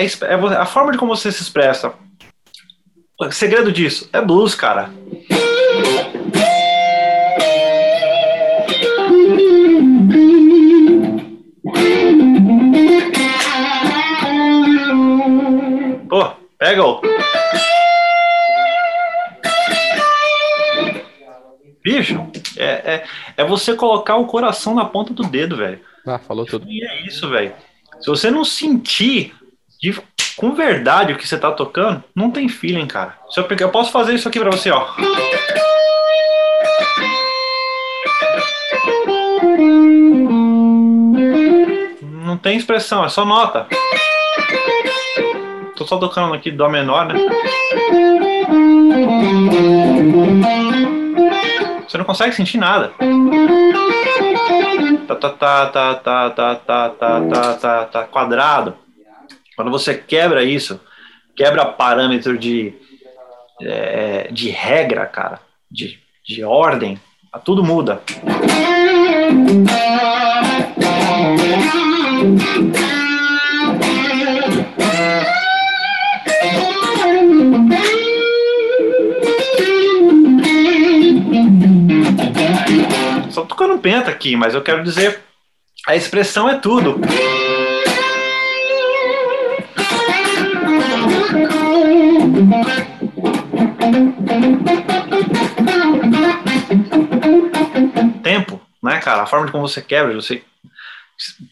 É, 0.04 0.34
é, 0.34 0.58
a 0.58 0.66
forma 0.66 0.92
de 0.92 0.98
como 0.98 1.16
você 1.16 1.32
se 1.32 1.42
expressa. 1.42 1.94
O 3.20 3.32
segredo 3.32 3.72
disso 3.72 4.10
é 4.12 4.20
blues, 4.20 4.54
cara. 4.54 4.92
Pô, 16.10 16.32
pega 16.60 16.84
o. 16.84 17.02
Bicho, 21.82 22.28
é, 22.58 22.66
é, 22.66 23.04
é 23.38 23.46
você 23.46 23.74
colocar 23.74 24.18
o 24.18 24.26
coração 24.26 24.76
na 24.76 24.84
ponta 24.84 25.14
do 25.14 25.24
dedo, 25.24 25.56
velho. 25.56 25.80
Ah, 26.06 26.20
falou 26.20 26.46
tudo. 26.46 26.66
E 26.68 26.84
é 26.84 27.08
isso, 27.08 27.30
velho. 27.30 27.54
Se 28.02 28.08
você 28.08 28.30
não 28.30 28.44
sentir 28.44 29.34
de- 29.91 30.01
com 30.38 30.53
verdade 30.55 31.11
o 31.11 31.18
que 31.18 31.27
você 31.27 31.38
tá 31.38 31.51
tocando, 31.51 32.01
não 32.15 32.31
tem 32.31 32.47
feeling, 32.47 32.88
cara. 32.88 33.18
Se 33.30 33.39
eu, 33.39 33.45
eu 33.60 33.69
posso 33.69 33.91
fazer 33.91 34.14
isso 34.14 34.27
aqui 34.30 34.39
pra 34.39 34.49
você, 34.49 34.72
ó. 34.72 34.88
Não 42.01 42.38
tem 42.38 42.57
expressão, 42.57 43.03
é 43.03 43.10
só 43.10 43.26
nota. 43.26 43.68
Tô 45.76 45.85
só 45.85 45.97
tocando 45.97 46.34
aqui 46.34 46.49
dó 46.49 46.69
menor, 46.69 47.05
né? 47.05 47.15
Você 51.88 51.97
não 51.97 52.05
consegue 52.05 52.34
sentir 52.34 52.57
nada. 52.57 52.93
Tá, 55.07 55.15
tá, 55.15 55.30
tá, 55.30 55.65
tá, 55.68 55.95
tá, 55.95 56.30
tá, 56.30 56.55
tá, 56.55 56.89
tá, 56.89 57.22
tá, 57.22 57.53
tá, 57.55 57.85
tá, 57.85 58.03
quadrado. 58.05 58.82
Quando 59.56 59.72
você 59.72 59.94
quebra 59.96 60.44
isso, 60.44 60.80
quebra 61.36 61.66
parâmetro 61.66 62.38
de, 62.38 62.74
é, 63.62 64.28
de 64.32 64.50
regra, 64.50 65.06
cara, 65.06 65.40
de, 65.70 66.00
de 66.26 66.44
ordem, 66.44 67.00
tudo 67.44 67.64
muda. 67.64 68.02
Só 83.30 83.44
tocando 83.46 83.78
penta 83.80 84.10
aqui, 84.10 84.36
mas 84.36 84.54
eu 84.54 84.62
quero 84.62 84.84
dizer, 84.84 85.20
a 85.88 85.96
expressão 85.96 86.50
é 86.50 86.58
tudo. 86.58 87.00
Tempo, 98.24 98.60
né, 98.82 98.99
cara? 98.99 99.24
A 99.24 99.26
forma 99.26 99.52
como 99.52 99.68
você 99.68 99.82
quebra, 99.82 100.14
você. 100.14 100.41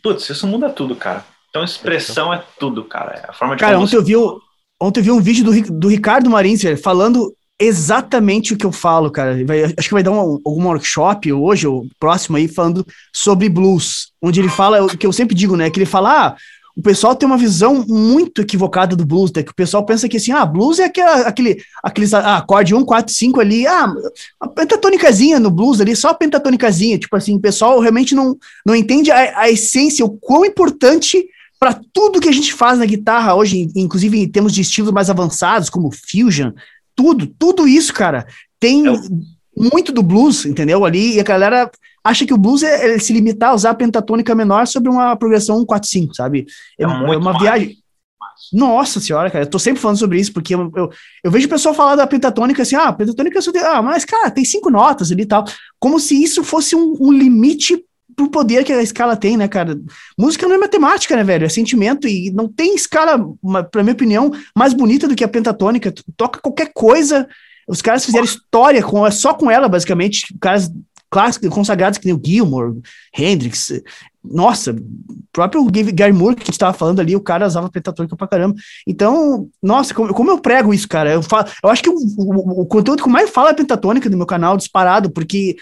Putz, 0.02 0.30
isso 0.30 0.48
muda 0.48 0.70
tudo, 0.70 0.96
cara. 0.96 1.24
Então, 1.50 1.64
expressão 1.64 2.34
é 2.34 2.44
tudo, 2.60 2.84
cara. 2.84 3.22
É 3.26 3.30
a 3.30 3.34
forma 3.34 3.56
de 3.56 3.60
Cara, 3.60 3.80
ontem 3.80 3.96
eu 3.96 4.04
vi, 4.04 4.16
ontem 4.82 5.00
eu 5.00 5.04
vi 5.04 5.12
um 5.12 5.22
vídeo 5.22 5.44
do, 5.44 5.80
do 5.80 5.88
Ricardo 5.90 6.30
Marins, 6.30 6.62
falando 6.82 7.34
exatamente 7.60 8.54
o 8.54 8.58
que 8.58 8.66
eu 8.66 8.72
falo, 8.72 9.12
cara. 9.12 9.46
Vai- 9.46 9.64
acho 9.64 9.88
que 9.88 9.94
vai 9.94 10.02
dar 10.02 10.12
um, 10.12 10.40
algum 10.46 10.66
workshop 10.66 11.32
hoje, 11.32 11.68
ou 11.68 11.86
próximo 12.00 12.38
aí, 12.38 12.48
falando 12.48 12.86
sobre 13.14 13.50
blues. 13.50 14.12
Onde 14.22 14.40
ele 14.40 14.50
fala, 14.50 14.84
o 14.84 14.98
que 14.98 15.06
eu 15.06 15.14
sempre 15.14 15.36
digo, 15.36 15.56
né? 15.56 15.70
Que 15.70 15.80
ele 15.80 15.86
fala, 15.86 16.28
ah, 16.28 16.36
o 16.76 16.82
pessoal 16.82 17.16
tem 17.16 17.28
uma 17.28 17.38
visão 17.38 17.86
muito 17.88 18.42
equivocada 18.42 18.96
do 18.96 19.06
blues, 19.06 19.32
né? 19.34 19.44
Que 19.44 19.52
o 19.52 19.56
pessoal 19.56 19.86
pensa 19.86 20.08
que 20.08 20.18
assim, 20.18 20.32
ah, 20.32 20.46
blues 20.46 20.80
é 20.80 20.86
aquela, 20.86 21.28
aquele, 21.28 21.62
aqueles 21.84 22.14
ah, 22.14 22.38
acorde 22.38 22.74
1, 22.74 22.84
4, 22.86 23.14
5 23.14 23.40
ali, 23.42 23.68
ah, 23.68 23.94
a 24.40 24.48
pentatônicazinha 24.48 25.40
no 25.40 25.52
blues 25.52 25.82
ali, 25.82 25.96
só 25.96 26.10
a 26.10 26.14
pentatônicazinha. 26.14 26.98
Tipo 26.98 27.16
assim, 27.16 27.36
o 27.36 27.40
pessoal 27.40 27.80
realmente 27.80 28.16
não, 28.16 28.38
não 28.66 28.76
entende 28.76 29.12
a, 29.12 29.40
a 29.42 29.50
essência, 29.50 30.06
o 30.06 30.10
quão 30.18 30.46
importante 30.46 31.26
para 31.60 31.80
tudo 31.94 32.20
que 32.20 32.30
a 32.30 32.32
gente 32.34 32.54
faz 32.54 32.80
na 32.80 32.86
guitarra 32.86 33.36
hoje, 33.36 33.70
inclusive 33.76 34.20
em 34.20 34.28
termos 34.28 34.54
de 34.54 34.62
estilos 34.62 34.92
mais 34.92 35.10
avançados, 35.10 35.70
como 35.70 35.92
fusion, 35.92 36.52
tudo, 36.96 37.28
tudo 37.28 37.68
isso, 37.68 37.94
cara, 37.94 38.26
tem 38.60 38.88
É 38.88 38.92
o- 38.92 39.00
muito 39.56 39.92
do 39.92 40.02
blues, 40.02 40.46
entendeu? 40.46 40.84
Ali, 40.86 41.16
e 41.16 41.20
a 41.20 41.24
galera 41.24 41.70
acha 42.04 42.26
que 42.26 42.34
o 42.34 42.38
blues 42.38 42.64
é, 42.64 42.96
é 42.96 43.00
se 43.00 43.14
limitar 43.14 43.52
a 43.52 43.56
usar 43.56 43.72
a 43.72 43.76
pentatônica 43.76 44.34
menor 44.36 44.68
sobre 44.68 44.90
uma 44.90 45.16
progressão 45.16 45.60
1, 45.60 45.66
4, 45.66 45.90
5, 45.90 46.16
sabe? 46.16 46.46
É, 46.80 46.84
É 46.84 46.86
é 46.86 47.18
uma 47.18 47.34
mais. 47.34 47.42
viagem. 47.42 47.78
Nossa 48.52 49.00
senhora, 49.00 49.30
cara, 49.30 49.46
eu 49.46 49.50
tô 49.50 49.60
sempre 49.60 49.82
falando 49.82 49.98
sobre 49.98 50.20
isso, 50.20 50.34
porque 50.34 50.56
eu, 50.56 50.72
eu, 50.76 50.90
eu 51.24 51.32
vejo 51.32 51.48
o 51.48 51.50
pessoal 51.50 51.74
falar 51.74 51.96
da 51.96 52.08
pentatônica 52.08 52.62
assim, 52.62 52.76
ah, 52.76 52.92
pentatônica 52.92 53.38
é 53.38 53.42
só 53.42 53.52
tem, 53.52 53.62
ah, 53.62 53.82
mas 53.82 54.04
cara, 54.04 54.30
tem 54.30 54.44
cinco 54.44 54.70
notas 54.70 55.12
ali 55.12 55.24
e 55.24 55.26
tal, 55.26 55.46
como 55.80 56.00
se 56.00 56.22
isso 56.22 56.44
fosse 56.44 56.76
um, 56.76 56.98
um 57.00 57.12
limite 57.12 57.82
pro 58.16 58.30
poder 58.30 58.64
que 58.64 58.74
a 58.74 58.82
escala 58.82 59.16
tem, 59.16 59.38
né, 59.38 59.48
cara? 59.48 59.80
Música 60.18 60.48
não 60.48 60.56
é 60.56 60.58
matemática, 60.58 61.16
né, 61.16 61.24
velho? 61.24 61.46
É 61.46 61.50
sentimento 61.50 62.08
e 62.08 62.30
não 62.32 62.48
tem 62.48 62.76
escala, 62.76 63.18
pra 63.72 63.84
minha 63.84 63.94
opinião, 63.94 64.32
mais 64.56 64.74
bonita 64.74 65.08
do 65.08 65.16
que 65.16 65.24
a 65.24 65.30
pentatônica. 65.30 65.92
Tu 65.92 66.04
toca 66.18 66.40
qualquer 66.42 66.72
coisa, 66.74 67.28
os 67.68 67.82
caras 67.82 68.06
fizeram 68.06 68.26
história 68.26 68.84
com, 68.84 69.10
só 69.12 69.34
com 69.34 69.50
ela, 69.50 69.70
basicamente, 69.70 70.36
caras 70.42 70.70
clássicos, 71.12 71.50
consagrados 71.50 72.00
que 72.00 72.06
nem 72.06 72.16
o 72.16 72.22
Gilmore, 72.24 72.82
Hendrix, 73.16 73.84
nossa, 74.24 74.74
próprio 75.32 75.66
Gary 75.94 76.14
Moore 76.14 76.36
que 76.36 76.44
a 76.44 76.46
gente 76.46 76.58
tava 76.58 76.74
falando 76.74 77.00
ali, 77.00 77.16
o 77.16 77.22
cara 77.22 77.46
usava 77.46 77.70
pentatônica 77.70 78.16
pra 78.16 78.28
caramba. 78.28 78.56
Então, 78.88 79.50
nossa, 79.62 79.94
como, 79.94 80.14
como 80.14 80.32
eu 80.32 80.40
prego 80.40 80.74
isso, 80.74 80.88
cara? 80.88 81.12
Eu, 81.12 81.22
falo, 81.22 81.48
eu 81.64 81.70
acho 81.70 81.84
que 81.84 81.90
o, 81.90 81.96
o, 81.96 82.62
o 82.62 82.66
conteúdo 82.66 83.02
que 83.04 83.10
eu 83.10 83.12
mais 83.12 83.30
falo 83.30 83.50
é 83.50 83.54
pentatônica 83.54 84.10
no 84.10 84.18
meu 84.18 84.26
canal, 84.26 84.56
disparado, 84.56 85.12
porque 85.12 85.58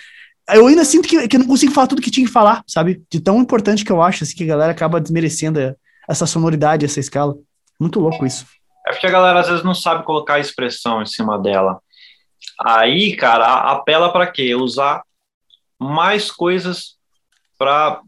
eu 0.52 0.68
ainda 0.68 0.84
sinto 0.84 1.08
que, 1.08 1.28
que 1.28 1.36
eu 1.36 1.40
não 1.40 1.48
consigo 1.48 1.74
falar 1.74 1.88
tudo 1.88 2.02
que 2.02 2.12
tinha 2.12 2.26
que 2.26 2.32
falar, 2.32 2.64
sabe? 2.68 3.02
De 3.10 3.20
tão 3.20 3.40
importante 3.40 3.84
que 3.84 3.92
eu 3.92 4.02
acho, 4.02 4.24
assim, 4.24 4.36
que 4.36 4.44
a 4.44 4.48
galera 4.48 4.72
acaba 4.72 5.02
desmerecendo 5.02 5.76
essa 6.08 6.26
sonoridade, 6.26 6.86
essa 6.86 7.00
escala. 7.00 7.36
Muito 7.80 8.00
louco 8.00 8.26
isso. 8.26 8.46
É 8.88 8.92
porque 8.92 9.08
a 9.08 9.12
galera 9.12 9.40
às 9.40 9.48
vezes 9.48 9.64
não 9.64 9.76
sabe 9.76 10.04
colocar 10.04 10.36
a 10.36 10.40
expressão 10.40 11.02
em 11.02 11.06
cima 11.06 11.40
dela. 11.40 11.80
Aí, 12.60 13.16
cara, 13.16 13.72
apela 13.72 14.12
para 14.12 14.28
quê? 14.28 14.56
Usar 14.56 15.02
mais 15.80 16.30
coisas 16.30 16.98
para 17.58 18.02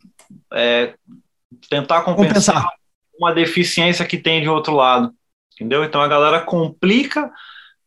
tentar 1.70 2.02
compensar, 2.02 2.64
Compensar. 2.64 2.74
uma 3.18 3.34
deficiência 3.34 4.06
que 4.06 4.18
tem 4.18 4.42
de 4.42 4.50
outro 4.50 4.74
lado. 4.76 5.14
Entendeu? 5.54 5.84
Então 5.84 6.02
a 6.02 6.08
galera 6.08 6.42
complica 6.42 7.32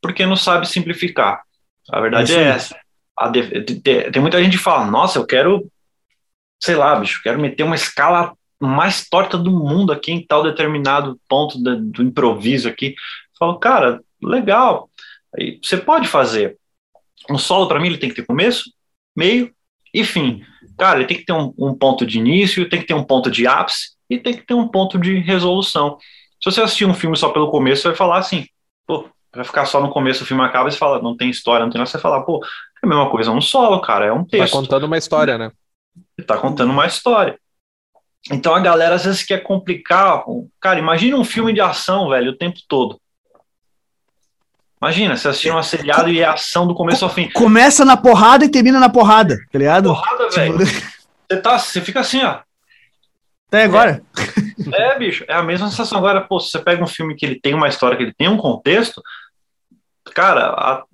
porque 0.00 0.26
não 0.26 0.36
sabe 0.36 0.68
simplificar. 0.68 1.42
A 1.90 2.00
verdade 2.00 2.34
é, 2.34 2.38
é 2.38 2.48
essa. 2.48 2.76
tem 4.12 4.22
muita 4.22 4.42
gente 4.42 4.56
que 4.56 4.62
fala, 4.62 4.86
nossa, 4.86 5.18
eu 5.18 5.26
quero, 5.26 5.70
sei 6.62 6.76
lá, 6.76 6.94
bicho, 6.96 7.20
quero 7.22 7.40
meter 7.40 7.62
uma 7.62 7.74
escala 7.74 8.34
mais 8.60 9.08
torta 9.08 9.36
do 9.36 9.50
mundo 9.50 9.92
aqui 9.92 10.12
em 10.12 10.24
tal 10.24 10.42
determinado 10.42 11.18
ponto 11.28 11.58
do, 11.58 11.80
do 11.80 12.02
improviso 12.02 12.68
aqui. 12.68 12.88
Eu 12.88 13.38
falo, 13.38 13.58
cara, 13.58 14.00
legal. 14.22 14.88
Aí 15.36 15.58
você 15.62 15.76
pode 15.76 16.06
fazer. 16.08 16.56
Um 17.28 17.38
solo, 17.38 17.66
para 17.66 17.80
mim, 17.80 17.88
ele 17.88 17.98
tem 17.98 18.08
que 18.10 18.16
ter 18.16 18.26
começo, 18.26 18.70
meio 19.16 19.52
e 19.94 20.04
fim. 20.04 20.42
Cara, 20.76 20.98
ele 20.98 21.06
tem 21.06 21.16
que 21.16 21.24
ter 21.24 21.32
um, 21.32 21.54
um, 21.56 21.72
ponto 21.72 22.04
de 22.04 22.18
início, 22.18 22.68
tem 22.68 22.80
que 22.80 22.86
ter 22.86 22.94
um 22.94 23.04
ponto 23.04 23.30
de 23.30 23.46
ápice 23.46 23.90
e 24.10 24.18
tem 24.18 24.34
que 24.34 24.44
ter 24.44 24.54
um 24.54 24.66
ponto 24.66 24.98
de 24.98 25.20
resolução. 25.20 25.96
Se 26.42 26.50
você 26.50 26.60
assistir 26.60 26.84
um 26.84 26.92
filme 26.92 27.16
só 27.16 27.28
pelo 27.28 27.50
começo, 27.50 27.82
você 27.82 27.88
vai 27.88 27.96
falar 27.96 28.18
assim, 28.18 28.44
pô, 28.84 29.08
vai 29.32 29.44
ficar 29.44 29.64
só 29.66 29.80
no 29.80 29.90
começo, 29.90 30.24
o 30.24 30.26
filme 30.26 30.42
acaba 30.42 30.68
e 30.68 30.72
você 30.72 30.78
fala, 30.78 31.00
não 31.00 31.16
tem 31.16 31.30
história, 31.30 31.64
não 31.64 31.70
tem 31.70 31.78
nada, 31.78 31.88
você 31.88 31.96
vai 31.96 32.02
falar, 32.02 32.22
pô, 32.22 32.44
é 32.44 32.86
a 32.86 32.88
mesma 32.88 33.08
coisa, 33.08 33.30
é 33.30 33.32
um 33.32 33.40
solo, 33.40 33.80
cara, 33.80 34.06
é 34.06 34.12
um 34.12 34.24
texto. 34.24 34.52
Tá 34.52 34.58
contando 34.58 34.84
uma 34.84 34.98
história, 34.98 35.38
né? 35.38 35.52
Tá 36.26 36.36
contando 36.36 36.72
uma 36.72 36.86
história. 36.86 37.38
Então 38.32 38.54
a 38.54 38.60
galera 38.60 38.96
às 38.96 39.04
vezes 39.04 39.22
quer 39.22 39.42
complicar. 39.42 40.24
Cara, 40.60 40.78
imagina 40.78 41.16
um 41.16 41.24
filme 41.24 41.52
de 41.52 41.60
ação, 41.60 42.08
velho, 42.08 42.32
o 42.32 42.36
tempo 42.36 42.58
todo. 42.66 42.98
Imagina, 44.84 45.16
você 45.16 45.28
assistir 45.28 45.50
uma 45.50 45.62
seriado 45.62 46.10
e 46.10 46.20
é 46.20 46.26
ação 46.26 46.66
do 46.66 46.74
começo 46.74 47.02
ao 47.06 47.10
fim. 47.10 47.30
Começa 47.30 47.86
na 47.86 47.96
porrada 47.96 48.44
e 48.44 48.50
termina 48.50 48.78
na 48.78 48.90
porrada, 48.90 49.38
tá 49.50 49.58
ligado? 49.58 49.88
Porrada, 49.88 50.28
velho. 50.28 50.58
Você, 51.26 51.40
tá, 51.40 51.58
você 51.58 51.80
fica 51.80 52.00
assim, 52.00 52.22
ó. 52.22 52.40
Até 53.48 53.64
agora. 53.64 54.02
É, 54.74 54.90
é, 54.90 54.98
bicho, 54.98 55.24
é 55.26 55.32
a 55.32 55.42
mesma 55.42 55.70
sensação. 55.70 55.96
Agora, 55.96 56.20
pô, 56.20 56.38
se 56.38 56.50
você 56.50 56.58
pega 56.58 56.84
um 56.84 56.86
filme 56.86 57.16
que 57.16 57.24
ele 57.24 57.40
tem 57.40 57.54
uma 57.54 57.66
história, 57.66 57.96
que 57.96 58.02
ele 58.02 58.12
tem 58.12 58.28
um 58.28 58.36
contexto, 58.36 59.02
cara, 60.14 60.50
a, 60.50 60.84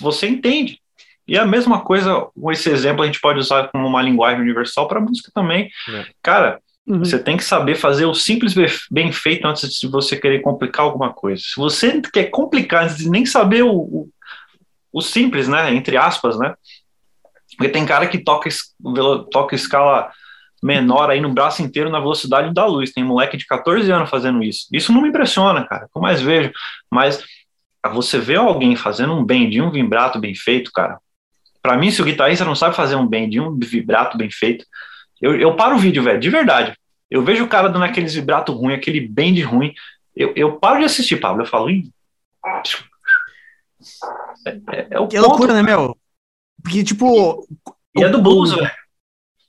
você 0.00 0.26
entende. 0.26 0.80
E 1.28 1.38
a 1.38 1.44
mesma 1.44 1.82
coisa, 1.82 2.26
com 2.34 2.50
esse 2.50 2.70
exemplo, 2.70 3.02
a 3.02 3.06
gente 3.06 3.20
pode 3.20 3.38
usar 3.38 3.68
como 3.68 3.86
uma 3.86 4.00
linguagem 4.00 4.40
universal 4.40 4.88
para 4.88 4.98
música 4.98 5.30
também. 5.34 5.68
É. 5.90 6.06
Cara, 6.22 6.58
Uhum. 6.86 7.00
Você 7.00 7.18
tem 7.18 7.36
que 7.36 7.44
saber 7.44 7.74
fazer 7.74 8.04
o 8.04 8.14
simples 8.14 8.54
bem 8.90 9.10
feito 9.10 9.46
antes 9.46 9.72
de 9.72 9.88
você 9.88 10.16
querer 10.16 10.40
complicar 10.40 10.84
alguma 10.84 11.12
coisa. 11.12 11.42
Se 11.42 11.56
você 11.56 12.00
quer 12.12 12.30
complicar 12.30 12.84
antes 12.84 12.98
de 12.98 13.10
nem 13.10 13.26
saber 13.26 13.62
o, 13.64 13.74
o, 13.74 14.08
o 14.92 15.00
simples, 15.00 15.48
né, 15.48 15.74
entre 15.74 15.96
aspas, 15.96 16.38
né, 16.38 16.54
porque 17.56 17.68
tem 17.68 17.84
cara 17.86 18.06
que 18.06 18.18
toca, 18.18 18.48
toca 19.30 19.54
escala 19.54 20.10
menor 20.62 21.10
aí 21.10 21.20
no 21.20 21.32
braço 21.32 21.62
inteiro 21.62 21.90
na 21.90 21.98
velocidade 21.98 22.52
da 22.52 22.66
luz. 22.66 22.92
Tem 22.92 23.02
moleque 23.02 23.36
de 23.36 23.46
14 23.46 23.90
anos 23.90 24.10
fazendo 24.10 24.42
isso. 24.42 24.66
Isso 24.72 24.92
não 24.92 25.02
me 25.02 25.08
impressiona, 25.08 25.66
cara. 25.66 25.88
Eu 25.94 26.00
mais 26.00 26.20
vejo. 26.20 26.52
Mas 26.90 27.24
você 27.92 28.18
vê 28.18 28.36
alguém 28.36 28.76
fazendo 28.76 29.14
um 29.14 29.24
bend, 29.24 29.60
um 29.60 29.70
vibrato 29.70 30.18
bem 30.18 30.34
feito, 30.34 30.70
cara. 30.72 30.98
Para 31.62 31.76
mim, 31.76 31.90
se 31.90 32.00
o 32.00 32.04
guitarrista 32.04 32.44
não 32.44 32.54
sabe 32.54 32.76
fazer 32.76 32.96
um 32.96 33.06
bend, 33.06 33.40
um 33.40 33.58
vibrato 33.58 34.16
bem 34.16 34.30
feito, 34.30 34.64
eu, 35.20 35.38
eu 35.38 35.56
paro 35.56 35.76
o 35.76 35.78
vídeo, 35.78 36.02
velho, 36.02 36.20
de 36.20 36.30
verdade. 36.30 36.76
Eu 37.10 37.22
vejo 37.22 37.44
o 37.44 37.48
cara 37.48 37.68
dando 37.68 37.84
aqueles 37.84 38.14
vibrato 38.14 38.52
ruim, 38.52 38.74
aquele 38.74 39.00
bend 39.00 39.40
ruim. 39.42 39.72
Eu, 40.14 40.32
eu 40.34 40.58
paro 40.58 40.78
de 40.78 40.84
assistir, 40.84 41.16
Pablo. 41.16 41.42
Eu 41.42 41.46
falo, 41.46 41.70
Ih. 41.70 41.90
É, 44.46 44.50
é, 44.50 44.86
é 44.90 45.00
o 45.00 45.06
que 45.06 45.16
ponto, 45.16 45.28
loucura, 45.28 45.54
né, 45.54 45.62
meu? 45.62 45.96
Porque, 46.62 46.82
tipo. 46.82 47.46
E, 47.96 48.02
é 48.02 48.08
do 48.08 48.20
blues, 48.20 48.52
velho. 48.52 48.70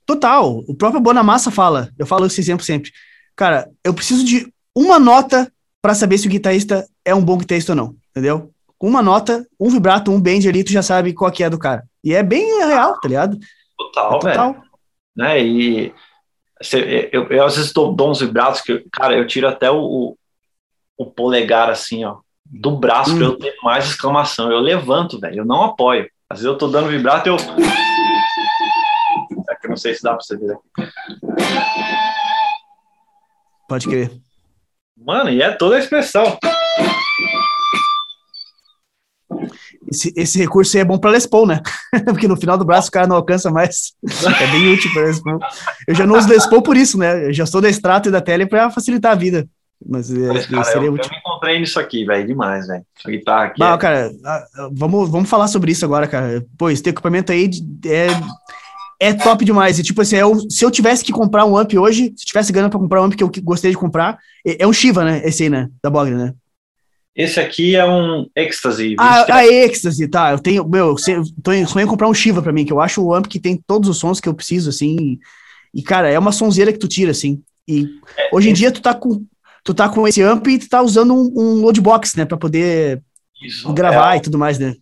Total. 0.06 0.60
O 0.68 0.76
próprio 0.76 1.02
Bonamassa 1.02 1.52
fala. 1.52 1.90
Eu 1.98 2.06
falo 2.06 2.26
esse 2.26 2.40
exemplo 2.40 2.66
sempre. 2.66 2.92
Cara, 3.36 3.70
eu 3.84 3.94
preciso 3.94 4.24
de 4.24 4.52
uma 4.76 5.00
nota 5.00 5.52
para 5.82 5.96
saber 5.96 6.18
se 6.18 6.28
o 6.28 6.30
guitarrista 6.30 6.88
é 7.04 7.14
um 7.14 7.24
bom 7.24 7.38
guitarrista 7.38 7.74
ou 7.74 7.76
não. 7.76 7.96
Entendeu? 8.12 8.52
Uma 8.80 9.02
nota, 9.02 9.46
um 9.60 9.70
vibrato, 9.70 10.12
um 10.12 10.22
bend 10.22 10.48
ali, 10.48 10.64
tu 10.64 10.72
já 10.72 10.84
sabe 10.84 11.14
qual 11.14 11.32
que 11.32 11.44
é 11.44 11.50
do 11.50 11.58
cara. 11.58 11.84
E 12.04 12.14
é 12.14 12.22
bem 12.22 12.64
real, 12.64 13.00
tá 13.00 13.08
ligado? 13.08 13.38
Total, 13.78 14.08
é 14.08 14.20
total. 14.20 14.54
velho 14.54 14.67
né? 15.18 15.42
E 15.44 15.94
eu, 17.12 17.28
eu, 17.30 17.46
às 17.46 17.56
vezes 17.56 17.74
dou, 17.74 17.94
dou 17.94 18.12
uns 18.12 18.20
vibratos 18.22 18.62
que, 18.62 18.86
cara, 18.92 19.16
eu 19.16 19.26
tiro 19.26 19.48
até 19.48 19.72
o, 19.72 20.16
o 20.98 21.06
polegar 21.06 21.70
assim, 21.70 22.06
ó, 22.06 22.20
do 22.46 22.78
braço 22.78 23.14
hum. 23.14 23.18
para 23.18 23.26
eu 23.26 23.38
ter 23.38 23.56
mais 23.64 23.90
exclamação. 23.90 24.52
Eu 24.52 24.60
levanto, 24.60 25.20
velho, 25.20 25.40
eu 25.40 25.46
não 25.46 25.64
apoio. 25.64 26.08
Às 26.30 26.40
vezes 26.40 26.52
eu 26.52 26.58
tô 26.58 26.68
dando 26.68 26.90
vibrato, 26.90 27.28
eu. 27.28 27.36
É 29.50 29.56
que 29.56 29.66
eu 29.66 29.70
não 29.70 29.78
sei 29.78 29.96
se 29.96 30.04
dá 30.04 30.12
para 30.12 30.22
você 30.22 30.38
ver 30.38 30.52
aqui. 30.52 30.92
Pode 33.68 33.88
crer. 33.88 34.12
Mano, 34.96 35.30
e 35.30 35.42
é 35.42 35.52
toda 35.52 35.76
a 35.76 35.80
expressão. 35.80 36.38
Esse, 39.90 40.14
esse 40.16 40.38
recurso 40.38 40.76
aí 40.76 40.82
é 40.82 40.86
bom 40.86 40.98
para 40.98 41.12
Les 41.12 41.26
Paul, 41.26 41.48
né? 41.48 41.62
Porque 42.06 42.28
no 42.28 42.36
final 42.36 42.58
do 42.58 42.66
braço 42.66 42.90
o 42.90 42.92
cara 42.92 43.08
não 43.08 43.16
alcança 43.16 43.50
mais. 43.50 43.94
É 44.40 44.48
bem 44.48 44.74
útil 44.74 44.92
para 44.94 45.04
Les 45.04 45.20
Paul. 45.20 45.40
Eu 45.88 45.96
já 45.96 46.06
não 46.06 46.18
uso 46.18 46.28
Les 46.28 46.46
Paul 46.46 46.62
por 46.62 46.76
isso, 46.76 46.98
né? 46.98 47.28
Eu 47.28 47.34
já 47.34 47.46
sou 47.46 47.62
da 47.62 47.70
extrato 47.70 48.10
e 48.10 48.12
da 48.12 48.22
tele 48.22 48.46
para 48.46 48.70
facilitar 48.70 49.14
a 49.14 49.16
vida. 49.16 49.48
Mas, 49.86 50.12
é, 50.12 50.28
cara, 50.48 50.64
seria 50.64 50.88
eu, 50.88 50.94
útil. 50.94 51.06
Eu 51.06 51.12
me 51.12 51.18
encontrei 51.20 51.60
nisso 51.60 51.80
aqui, 51.80 52.04
velho, 52.04 52.26
demais, 52.26 52.68
velho. 52.68 52.84
Essa 53.00 53.12
guitarra 53.12 53.46
aqui. 53.46 53.60
Não, 53.60 53.74
é... 53.74 53.78
cara, 53.78 54.12
vamos, 54.72 55.10
vamos 55.10 55.30
falar 55.30 55.48
sobre 55.48 55.72
isso 55.72 55.86
agora, 55.86 56.08
cara. 56.08 56.46
Pô, 56.58 56.70
esse 56.70 56.88
equipamento 56.88 57.32
aí 57.32 57.50
é, 57.86 58.08
é 59.00 59.14
top 59.14 59.46
demais. 59.46 59.78
E, 59.78 59.84
tipo 59.84 60.02
assim, 60.02 60.16
eu, 60.16 60.38
se 60.50 60.66
eu 60.66 60.72
tivesse 60.72 61.04
que 61.04 61.12
comprar 61.12 61.46
um 61.46 61.56
amp 61.56 61.74
hoje, 61.76 62.14
se 62.18 62.26
tivesse 62.26 62.52
ganhando 62.52 62.72
para 62.72 62.80
comprar 62.80 63.02
um 63.02 63.06
amp 63.06 63.14
que 63.14 63.24
eu 63.24 63.32
gostaria 63.44 63.72
de 63.72 63.80
comprar, 63.80 64.18
é, 64.46 64.64
é 64.64 64.68
um 64.68 64.74
Shiva, 64.74 65.04
né? 65.04 65.22
Esse 65.24 65.44
aí, 65.44 65.50
né? 65.50 65.70
Da 65.82 65.90
Bogner, 65.90 66.18
né? 66.18 66.34
Esse 67.18 67.40
aqui 67.40 67.76
é 67.76 67.84
um 67.84 68.30
Ecstasy. 68.36 68.96
Ah, 69.00 69.26
a 69.38 69.48
Ecstasy, 69.48 70.08
tá. 70.08 70.32
Eu 70.34 70.40
tenho, 70.40 70.64
meu, 70.70 70.94
tô 70.94 71.52
sonhando 71.52 71.80
em 71.80 71.88
comprar 71.88 72.08
um 72.08 72.14
Shiva 72.14 72.44
pra 72.44 72.54
mim, 72.54 72.64
que 72.64 72.72
eu 72.72 72.80
acho 72.80 73.04
o 73.04 73.12
amp 73.12 73.26
que 73.26 73.40
tem 73.40 73.58
todos 73.58 73.90
os 73.90 73.98
sons 73.98 74.22
que 74.22 74.30
eu 74.30 74.36
preciso, 74.36 74.70
assim. 74.70 75.18
E, 75.74 75.82
cara, 75.82 76.12
é 76.12 76.20
uma 76.20 76.32
sonzeira 76.32 76.72
que 76.72 76.78
tu 76.78 76.88
tira, 76.88 77.10
assim. 77.10 77.42
E 77.68 77.86
é, 78.16 78.30
hoje 78.32 78.50
em 78.50 78.52
esse... 78.52 78.62
dia 78.62 78.72
tu 78.72 78.82
tá 78.84 78.94
com 78.94 79.26
tu 79.64 79.74
tá 79.74 79.90
com 79.90 80.08
esse 80.08 80.22
amp 80.22 80.48
e 80.48 80.60
tu 80.60 80.70
tá 80.70 80.82
usando 80.82 81.14
um, 81.14 81.34
um 81.36 81.62
loadbox, 81.62 82.16
né, 82.16 82.24
para 82.24 82.38
poder 82.38 83.02
Isso, 83.42 83.74
gravar 83.74 84.14
é, 84.14 84.18
e 84.18 84.22
tudo 84.22 84.38
mais, 84.38 84.58
né? 84.60 84.76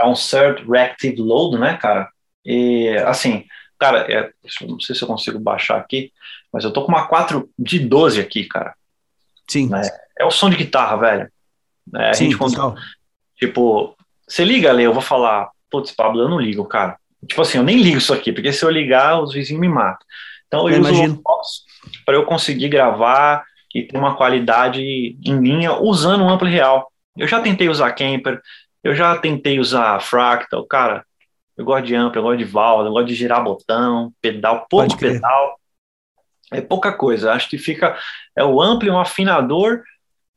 É 0.00 0.06
um 0.06 0.14
Third 0.14 0.64
Reactive 0.66 1.20
Load, 1.20 1.58
né, 1.58 1.76
cara? 1.76 2.08
E, 2.44 2.88
assim, 3.06 3.44
cara, 3.78 4.10
é, 4.10 4.30
não 4.66 4.80
sei 4.80 4.94
se 4.94 5.02
eu 5.02 5.08
consigo 5.08 5.38
baixar 5.38 5.78
aqui, 5.78 6.12
mas 6.52 6.62
eu 6.62 6.72
tô 6.72 6.82
com 6.84 6.92
uma 6.92 7.08
4 7.08 7.50
de 7.58 7.80
12 7.80 8.20
aqui, 8.20 8.44
cara. 8.44 8.72
Sim. 9.48 9.68
Né? 9.68 9.82
É 10.18 10.24
o 10.24 10.30
som 10.30 10.48
de 10.48 10.56
guitarra, 10.56 10.96
velho. 10.96 11.31
Né? 11.90 12.10
A 12.10 12.14
Sim, 12.14 12.24
gente 12.24 12.36
conta, 12.36 12.74
tipo, 13.36 13.96
você 14.26 14.44
liga, 14.44 14.72
Lê, 14.72 14.84
eu 14.84 14.92
vou 14.92 15.02
falar, 15.02 15.50
putz, 15.70 15.92
Pablo, 15.92 16.20
eu 16.20 16.28
não 16.28 16.40
ligo, 16.40 16.64
cara. 16.64 16.96
Tipo 17.26 17.42
assim, 17.42 17.58
eu 17.58 17.64
nem 17.64 17.80
ligo 17.80 17.98
isso 17.98 18.12
aqui, 18.12 18.32
porque 18.32 18.52
se 18.52 18.64
eu 18.64 18.70
ligar, 18.70 19.20
os 19.20 19.32
vizinhos 19.32 19.60
me 19.60 19.68
matam. 19.68 20.06
Então 20.46 20.68
eu, 20.68 20.76
eu 20.76 20.82
uso 20.82 21.14
o 21.14 21.22
para 22.04 22.14
eu 22.14 22.24
conseguir 22.24 22.68
gravar 22.68 23.44
e 23.74 23.84
ter 23.84 23.96
uma 23.96 24.16
qualidade 24.16 24.82
em 24.82 25.40
linha 25.40 25.72
usando 25.72 26.24
um 26.24 26.28
amplo 26.28 26.46
real. 26.46 26.92
Eu 27.16 27.26
já 27.26 27.40
tentei 27.40 27.68
usar 27.68 27.92
Kemper, 27.92 28.40
eu 28.82 28.94
já 28.94 29.16
tentei 29.16 29.58
usar 29.58 30.00
Fractal, 30.00 30.64
cara. 30.66 31.04
Eu 31.56 31.64
gosto 31.64 31.86
de 31.86 31.94
amplo, 31.94 32.18
eu 32.18 32.22
gosto 32.22 32.38
de 32.38 32.44
valve, 32.44 32.86
eu 32.86 32.92
gosto 32.92 33.08
de 33.08 33.14
girar 33.14 33.44
botão, 33.44 34.12
pedal, 34.20 34.66
pouco 34.68 34.96
pedal. 34.96 35.58
É 36.50 36.60
pouca 36.60 36.92
coisa. 36.92 37.32
Acho 37.32 37.48
que 37.48 37.56
fica 37.56 37.96
é 38.36 38.44
o 38.44 38.60
amplo, 38.60 38.90
um 38.92 38.98
afinador 38.98 39.82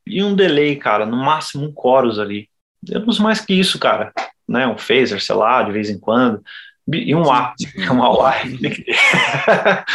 e 0.05 0.23
um 0.23 0.35
delay, 0.35 0.75
cara, 0.75 1.05
no 1.05 1.17
máximo 1.17 1.65
um 1.65 1.73
chorus 1.73 2.19
ali. 2.19 2.49
Eu 2.87 2.99
não 2.99 3.07
uso 3.07 3.23
mais 3.23 3.41
que 3.41 3.53
isso, 3.53 3.79
cara, 3.79 4.13
né? 4.47 4.67
Um 4.67 4.77
phaser, 4.77 5.21
sei 5.21 5.35
lá, 5.35 5.63
de 5.63 5.71
vez 5.71 5.89
em 5.89 5.99
quando, 5.99 6.43
e 6.91 7.15
um 7.15 7.31
A, 7.31 7.53
um 7.91 8.03
A. 8.21 8.35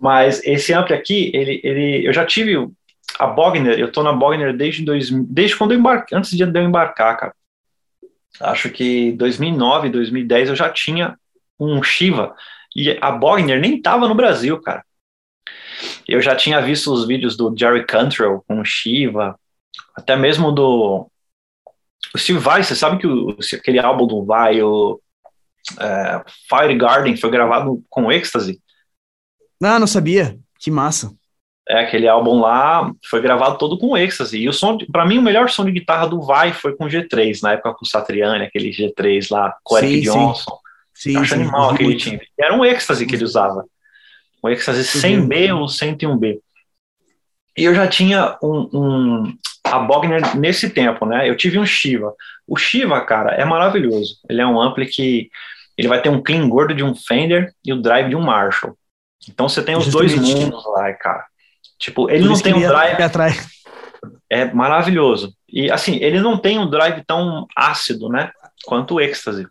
Mas 0.00 0.42
esse 0.44 0.72
ampli 0.72 0.94
aqui, 0.94 1.30
ele, 1.34 1.60
ele, 1.64 2.06
eu 2.06 2.12
já 2.12 2.24
tive 2.24 2.68
a 3.18 3.26
Bogner, 3.26 3.78
eu 3.78 3.90
tô 3.90 4.02
na 4.02 4.12
Bogner 4.12 4.54
desde, 4.56 4.84
dois, 4.84 5.10
desde 5.10 5.56
quando 5.56 5.72
eu 5.72 5.78
embarquei, 5.78 6.16
antes 6.16 6.30
de 6.30 6.42
eu 6.42 6.62
embarcar, 6.62 7.16
cara. 7.16 7.34
Acho 8.40 8.68
que 8.70 9.12
2009, 9.12 9.88
2010 9.88 10.50
eu 10.50 10.56
já 10.56 10.68
tinha 10.68 11.16
um 11.58 11.82
Shiva 11.82 12.34
e 12.74 12.98
a 13.00 13.10
Bogner 13.10 13.58
nem 13.58 13.80
tava 13.80 14.06
no 14.06 14.14
Brasil, 14.14 14.60
cara. 14.60 14.84
Eu 16.08 16.20
já 16.20 16.36
tinha 16.36 16.60
visto 16.60 16.92
os 16.92 17.06
vídeos 17.06 17.36
do 17.36 17.54
Jerry 17.56 17.84
Cantrell 17.84 18.44
com 18.46 18.60
o 18.60 18.64
Shiva, 18.64 19.38
até 19.94 20.16
mesmo 20.16 20.52
do 20.52 21.10
o 22.14 22.18
Steve 22.18 22.38
Vai, 22.38 22.62
você 22.62 22.74
sabe 22.74 22.98
que 22.98 23.06
o, 23.06 23.36
aquele 23.54 23.78
álbum 23.78 24.06
do 24.06 24.24
Vai, 24.24 24.62
o 24.62 25.00
é, 25.80 26.22
Fire 26.48 26.76
Garden, 26.76 27.16
foi 27.16 27.30
gravado 27.30 27.82
com 27.88 28.10
Ecstasy? 28.12 28.60
Ah, 29.62 29.78
não 29.78 29.86
sabia. 29.86 30.38
Que 30.58 30.70
massa. 30.70 31.12
É, 31.68 31.80
aquele 31.80 32.06
álbum 32.06 32.40
lá 32.40 32.92
foi 33.10 33.20
gravado 33.20 33.58
todo 33.58 33.76
com 33.76 33.96
Ecstasy. 33.96 34.38
E 34.38 34.48
o 34.48 34.52
som, 34.52 34.78
para 34.92 35.04
mim, 35.04 35.18
o 35.18 35.22
melhor 35.22 35.50
som 35.50 35.64
de 35.64 35.72
guitarra 35.72 36.06
do 36.06 36.22
Vai 36.22 36.52
foi 36.52 36.76
com 36.76 36.86
G3, 36.86 37.42
na 37.42 37.52
época 37.52 37.74
com 37.74 37.84
o 37.84 37.88
Satriani, 37.88 38.44
aquele 38.44 38.70
G3 38.70 39.26
lá, 39.30 39.56
com 39.64 39.74
o 39.74 39.78
Eric 39.78 40.02
Johnson. 40.02 40.58
Sim, 40.94 41.10
sim. 41.10 41.16
acho 41.16 41.34
sim, 41.34 41.40
animal 41.40 41.70
aquele 41.70 41.96
timbre. 41.96 42.28
Era 42.38 42.54
um 42.54 42.64
Ecstasy 42.64 43.04
que 43.04 43.16
ele 43.16 43.24
usava 43.24 43.64
o 44.42 44.48
êxtase 44.48 44.82
100B 44.82 45.54
ou 45.54 45.66
101B. 45.66 46.40
E 47.56 47.64
eu 47.64 47.74
já 47.74 47.86
tinha 47.86 48.36
um, 48.42 48.68
um, 48.72 49.38
a 49.64 49.78
Bogner 49.78 50.36
nesse 50.36 50.70
tempo, 50.70 51.06
né? 51.06 51.28
Eu 51.28 51.36
tive 51.36 51.58
um 51.58 51.66
Shiva. 51.66 52.12
O 52.46 52.56
Shiva, 52.56 53.00
cara, 53.00 53.32
é 53.32 53.44
maravilhoso. 53.44 54.18
Ele 54.28 54.40
é 54.40 54.46
um 54.46 54.60
ampli 54.60 54.86
que 54.86 55.30
ele 55.76 55.88
vai 55.88 56.00
ter 56.00 56.08
um 56.08 56.22
clean 56.22 56.48
gordo 56.48 56.74
de 56.74 56.82
um 56.82 56.94
Fender 56.94 57.52
e 57.64 57.72
o 57.72 57.80
drive 57.80 58.10
de 58.10 58.16
um 58.16 58.22
Marshall. 58.22 58.76
Então 59.28 59.48
você 59.48 59.62
tem 59.62 59.76
os 59.76 59.84
Justamente. 59.84 60.16
dois 60.16 60.44
mundos 60.44 60.64
lá, 60.66 60.92
cara. 60.94 61.24
Tipo, 61.78 62.10
ele 62.10 62.20
Por 62.22 62.30
não 62.30 62.40
tem 62.40 62.54
um 62.54 62.60
drive. 62.60 62.96
É 64.30 64.44
maravilhoso. 64.52 65.34
E 65.48 65.70
assim, 65.70 65.96
ele 65.96 66.20
não 66.20 66.38
tem 66.38 66.58
um 66.58 66.68
drive 66.68 67.02
tão 67.06 67.46
ácido, 67.56 68.08
né? 68.08 68.30
Quanto 68.64 68.94
o 68.94 69.00
Ecstasy. 69.00 69.46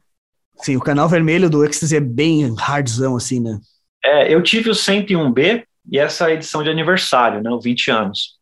Sim, 0.57 0.77
o 0.77 0.81
canal 0.81 1.09
vermelho 1.09 1.49
do 1.49 1.65
Ecstasy 1.65 1.95
é 1.95 1.99
bem 1.99 2.53
hardzão, 2.59 3.15
assim, 3.15 3.39
né? 3.39 3.59
É, 4.05 4.31
eu 4.31 4.43
tive 4.43 4.69
o 4.69 4.73
101B 4.73 5.65
e 5.91 5.97
essa 5.97 6.31
edição 6.31 6.63
de 6.63 6.69
aniversário, 6.69 7.41
né? 7.41 7.49
O 7.49 7.59
20 7.59 7.89
anos. 7.89 8.37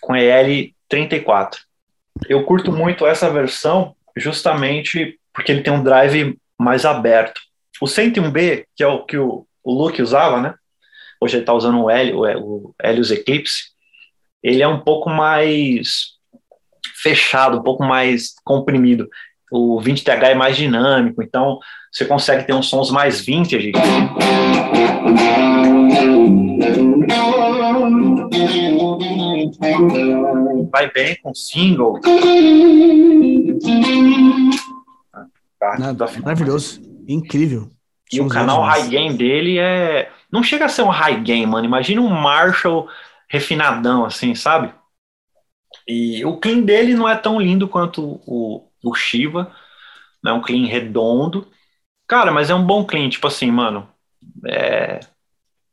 Com 0.00 0.16
EL 0.16 0.70
34. 0.88 1.60
Eu 2.26 2.42
curto 2.44 2.72
muito 2.72 3.06
essa 3.06 3.30
versão 3.30 3.94
justamente 4.16 5.20
porque 5.32 5.52
ele 5.52 5.62
tem 5.62 5.72
um 5.72 5.82
drive 5.84 6.38
mais 6.58 6.86
aberto. 6.86 7.38
O 7.82 7.84
101B, 7.84 8.64
que 8.74 8.82
é 8.82 8.86
o 8.86 9.04
que 9.04 9.18
o, 9.18 9.46
o 9.62 9.72
Luke 9.72 10.00
usava, 10.00 10.40
né? 10.40 10.54
Hoje 11.20 11.36
ele 11.36 11.42
está 11.42 11.52
usando 11.52 11.82
o, 11.82 11.90
Helios, 11.90 12.16
o 12.40 12.74
Helios 12.82 13.10
Eclipse. 13.10 13.70
Ele 14.42 14.62
é 14.62 14.68
um 14.68 14.80
pouco 14.80 15.10
mais 15.10 16.14
fechado, 16.96 17.58
um 17.58 17.62
pouco 17.62 17.84
mais 17.84 18.34
comprimido. 18.42 19.08
O 19.50 19.80
20TH 19.80 20.22
é 20.24 20.34
mais 20.34 20.56
dinâmico, 20.56 21.22
então 21.22 21.58
você 21.90 22.04
consegue 22.04 22.44
ter 22.44 22.52
uns 22.52 22.68
sons 22.68 22.90
mais 22.90 23.20
vintage. 23.20 23.72
Vai 30.70 30.90
bem 30.92 31.16
com 31.22 31.34
single. 31.34 31.98
Nada, 35.78 36.06
maravilhoso, 36.22 36.80
incrível. 37.08 37.70
E 38.12 38.20
o 38.20 38.28
canal 38.28 38.62
high 38.62 38.88
gain 38.88 39.16
dele 39.16 39.58
é. 39.58 40.10
Não 40.30 40.42
chega 40.42 40.66
a 40.66 40.68
ser 40.68 40.82
um 40.82 40.88
high 40.88 41.20
gain, 41.20 41.46
mano. 41.46 41.66
Imagina 41.66 42.00
um 42.00 42.08
Marshall 42.08 42.88
refinadão, 43.28 44.04
assim, 44.04 44.34
sabe? 44.34 44.72
E 45.86 46.24
o 46.24 46.36
clean 46.36 46.60
dele 46.60 46.94
não 46.94 47.08
é 47.08 47.16
tão 47.16 47.40
lindo 47.40 47.68
quanto 47.68 48.20
o, 48.26 48.67
o 48.82 48.94
Shiva. 48.94 49.54
Não 50.22 50.32
é 50.32 50.34
um 50.34 50.42
clean 50.42 50.66
redondo. 50.66 51.50
Cara, 52.06 52.32
mas 52.32 52.50
é 52.50 52.54
um 52.54 52.64
bom 52.64 52.84
clean, 52.84 53.08
tipo 53.08 53.26
assim, 53.26 53.50
mano. 53.50 53.88
É... 54.46 55.00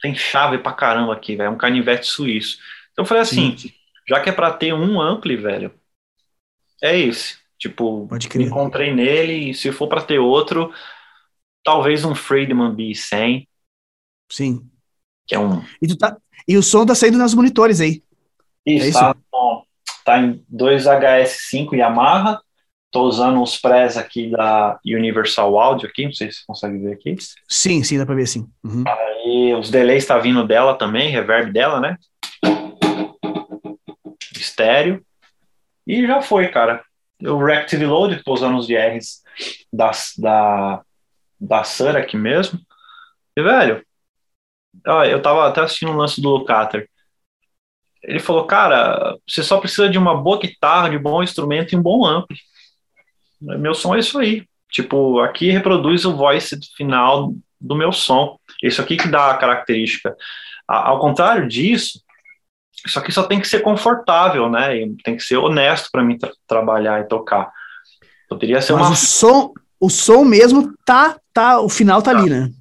Tem 0.01 0.13
chave 0.13 0.57
pra 0.57 0.73
caramba 0.73 1.13
aqui, 1.13 1.35
velho. 1.35 1.47
É 1.47 1.49
um 1.49 1.57
canivete 1.57 2.07
suíço. 2.07 2.59
Então 2.91 3.03
eu 3.03 3.07
falei 3.07 3.23
assim, 3.23 3.57
Sim. 3.57 3.71
já 4.07 4.19
que 4.19 4.29
é 4.29 4.33
pra 4.33 4.53
ter 4.53 4.73
um 4.73 5.01
ampli, 5.01 5.35
velho, 5.35 5.73
é 6.81 6.97
esse. 6.97 7.37
Tipo, 7.57 8.07
encontrei 8.35 8.93
nele 8.93 9.49
e 9.49 9.53
se 9.53 9.71
for 9.71 9.87
para 9.87 10.01
ter 10.01 10.19
outro, 10.19 10.73
talvez 11.63 12.03
um 12.05 12.13
Friedman 12.13 12.75
B100. 12.75 13.47
Sim. 14.31 14.69
Que 15.25 15.35
é 15.35 15.39
um... 15.39 15.63
E, 15.81 15.95
tá... 15.97 16.17
e 16.47 16.57
o 16.57 16.63
som 16.63 16.85
tá 16.85 16.93
saindo 16.93 17.17
nas 17.17 17.33
monitores 17.33 17.79
aí. 17.79 18.03
Isso, 18.65 18.85
é 18.85 18.89
isso? 18.89 18.99
Tá, 18.99 19.15
tá 20.03 20.19
em 20.19 20.43
dois 20.47 20.85
HS5 20.85 21.73
Yamaha. 21.73 22.41
Tô 22.95 23.03
usando 23.03 23.43
os 23.43 23.57
prés 23.57 23.97
aqui 23.97 24.31
da 24.31 24.79
Universal 24.85 25.59
Audio 25.59 25.89
aqui, 25.89 26.05
não 26.05 26.13
sei 26.13 26.31
se 26.31 26.37
você 26.37 26.45
consegue 26.47 26.77
ver 26.77 26.93
aqui. 26.93 27.17
Sim, 27.49 27.83
sim, 27.83 27.97
dá 27.97 28.05
para 28.05 28.15
ver 28.15 28.25
sim. 28.25 28.47
Uhum. 28.63 28.85
Aí 28.87 29.53
os 29.53 29.69
delays 29.69 30.05
tá 30.05 30.17
vindo 30.17 30.47
dela 30.47 30.77
também, 30.77 31.09
reverb 31.09 31.51
dela, 31.51 31.81
né? 31.81 31.97
Estéreo. 34.33 35.03
E 35.85 36.07
já 36.07 36.21
foi, 36.21 36.47
cara 36.47 36.81
o 37.21 37.43
Reactive 37.43 37.85
Load, 37.85 38.15
estou 38.15 38.33
usando 38.33 38.57
os 38.57 38.67
DRs 38.67 39.21
da, 39.71 39.91
da, 40.17 40.81
da 41.39 41.63
Sur 41.63 41.95
aqui 41.97 42.17
mesmo. 42.17 42.59
E, 43.35 43.41
velho, 43.41 43.85
eu 45.09 45.21
tava 45.21 45.47
até 45.47 45.61
assistindo 45.61 45.91
um 45.91 45.97
lance 45.97 46.21
do 46.21 46.29
Locater. 46.29 46.89
Ele 48.03 48.19
falou, 48.19 48.45
cara, 48.45 49.17
você 49.27 49.41
só 49.41 49.59
precisa 49.59 49.89
de 49.89 49.97
uma 49.97 50.15
boa 50.15 50.39
guitarra, 50.39 50.89
de 50.89 50.97
um 50.97 51.01
bom 51.01 51.23
instrumento 51.23 51.73
e 51.73 51.77
um 51.77 51.81
bom 51.81 52.05
ampli. 52.05 52.37
Meu 53.41 53.73
som 53.73 53.95
é 53.95 53.99
isso 53.99 54.17
aí. 54.17 54.45
Tipo, 54.71 55.19
aqui 55.19 55.51
reproduz 55.51 56.05
o 56.05 56.15
voice 56.15 56.57
final 56.75 57.33
do 57.59 57.75
meu 57.75 57.91
som. 57.91 58.37
Isso 58.61 58.81
aqui 58.81 58.97
que 58.97 59.07
dá 59.07 59.31
a 59.31 59.37
característica. 59.37 60.15
Ao 60.67 60.99
contrário 60.99 61.47
disso, 61.47 61.99
isso 62.85 62.99
aqui 62.99 63.11
só 63.11 63.23
tem 63.23 63.39
que 63.39 63.47
ser 63.47 63.61
confortável, 63.61 64.49
né? 64.49 64.77
E 64.77 64.95
tem 65.03 65.15
que 65.15 65.23
ser 65.23 65.37
honesto 65.37 65.89
para 65.91 66.03
mim 66.03 66.17
tra 66.17 66.31
trabalhar 66.47 67.01
e 67.01 67.07
tocar. 67.07 67.51
Poderia 68.27 68.61
ser 68.61 68.73
Mas 68.73 68.81
uma. 68.81 68.91
O 68.91 68.95
som, 68.95 69.53
o 69.79 69.89
som 69.89 70.23
mesmo 70.23 70.73
tá, 70.85 71.17
tá, 71.33 71.59
o 71.59 71.69
final 71.69 72.01
tá, 72.01 72.11
tá, 72.11 72.19
ali, 72.19 72.29
né? 72.29 72.51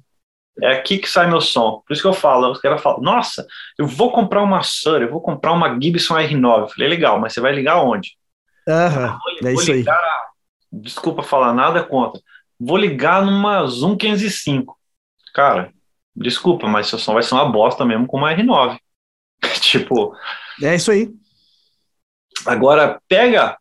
É 0.61 0.71
aqui 0.71 0.97
que 0.97 1.09
sai 1.09 1.27
meu 1.27 1.41
som. 1.41 1.83
Por 1.85 1.93
isso 1.93 2.01
que 2.01 2.07
eu 2.07 2.13
falo, 2.13 2.49
os 2.49 2.61
caras 2.61 2.81
falam, 2.81 3.01
nossa, 3.01 3.45
eu 3.77 3.85
vou 3.85 4.11
comprar 4.11 4.41
uma 4.41 4.63
Sur, 4.63 5.01
eu 5.01 5.11
vou 5.11 5.19
comprar 5.19 5.51
uma 5.51 5.77
Gibson 5.79 6.15
R9. 6.15 6.61
Eu 6.61 6.67
falei, 6.69 6.87
legal, 6.87 7.19
mas 7.19 7.33
você 7.33 7.41
vai 7.41 7.53
ligar 7.53 7.81
onde? 7.81 8.15
Aham, 8.67 9.19
uhum, 9.41 9.47
é 9.47 9.53
isso 9.53 9.71
aí. 9.71 9.83
Desculpa 10.81 11.23
falar 11.23 11.53
nada 11.53 11.83
contra. 11.83 12.21
Vou 12.59 12.77
ligar 12.77 13.23
numa 13.25 13.65
Zoom 13.65 13.97
505. 13.97 14.77
Cara, 15.33 15.73
desculpa, 16.15 16.67
mas 16.67 16.87
seu 16.87 16.99
som 16.99 17.13
vai 17.13 17.23
ser 17.23 17.33
uma 17.35 17.49
bosta 17.49 17.85
mesmo 17.85 18.07
com 18.07 18.17
uma 18.17 18.33
R9. 18.33 18.77
tipo. 19.59 20.15
É 20.61 20.75
isso 20.75 20.91
aí. 20.91 21.11
Agora, 22.45 23.01
pega. 23.07 23.57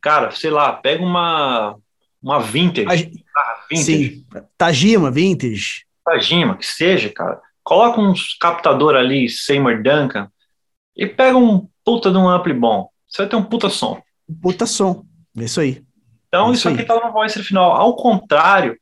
Cara, 0.00 0.30
sei 0.30 0.50
lá, 0.50 0.72
pega 0.72 1.02
uma. 1.02 1.76
Uma 2.22 2.40
vintage. 2.40 2.88
A, 3.36 3.66
vintage. 3.68 3.84
Sim, 3.84 4.26
Tajima, 4.56 5.10
vintage. 5.10 5.84
Tajima, 6.04 6.56
que 6.56 6.66
seja, 6.66 7.10
cara. 7.10 7.40
Coloca 7.62 8.00
uns 8.00 8.34
captador 8.34 8.94
ali, 8.94 9.28
Seymour 9.28 9.82
Duncan, 9.82 10.30
e 10.96 11.06
pega 11.06 11.36
um 11.36 11.68
puta 11.84 12.10
de 12.10 12.16
um 12.16 12.28
ampli 12.28 12.54
bom. 12.54 12.88
Você 13.08 13.22
vai 13.22 13.28
ter 13.28 13.36
um 13.36 13.42
puta 13.42 13.68
som. 13.68 14.02
Um 14.28 14.34
puta 14.34 14.66
som. 14.66 15.04
É 15.38 15.44
isso 15.44 15.60
aí. 15.60 15.82
Então, 16.28 16.48
é 16.48 16.52
isso, 16.52 16.68
isso 16.68 16.68
aqui 16.68 16.84
tá 16.84 16.94
no 16.94 17.12
voice 17.12 17.42
final. 17.42 17.72
Ao 17.72 17.94
contrário 17.96 18.76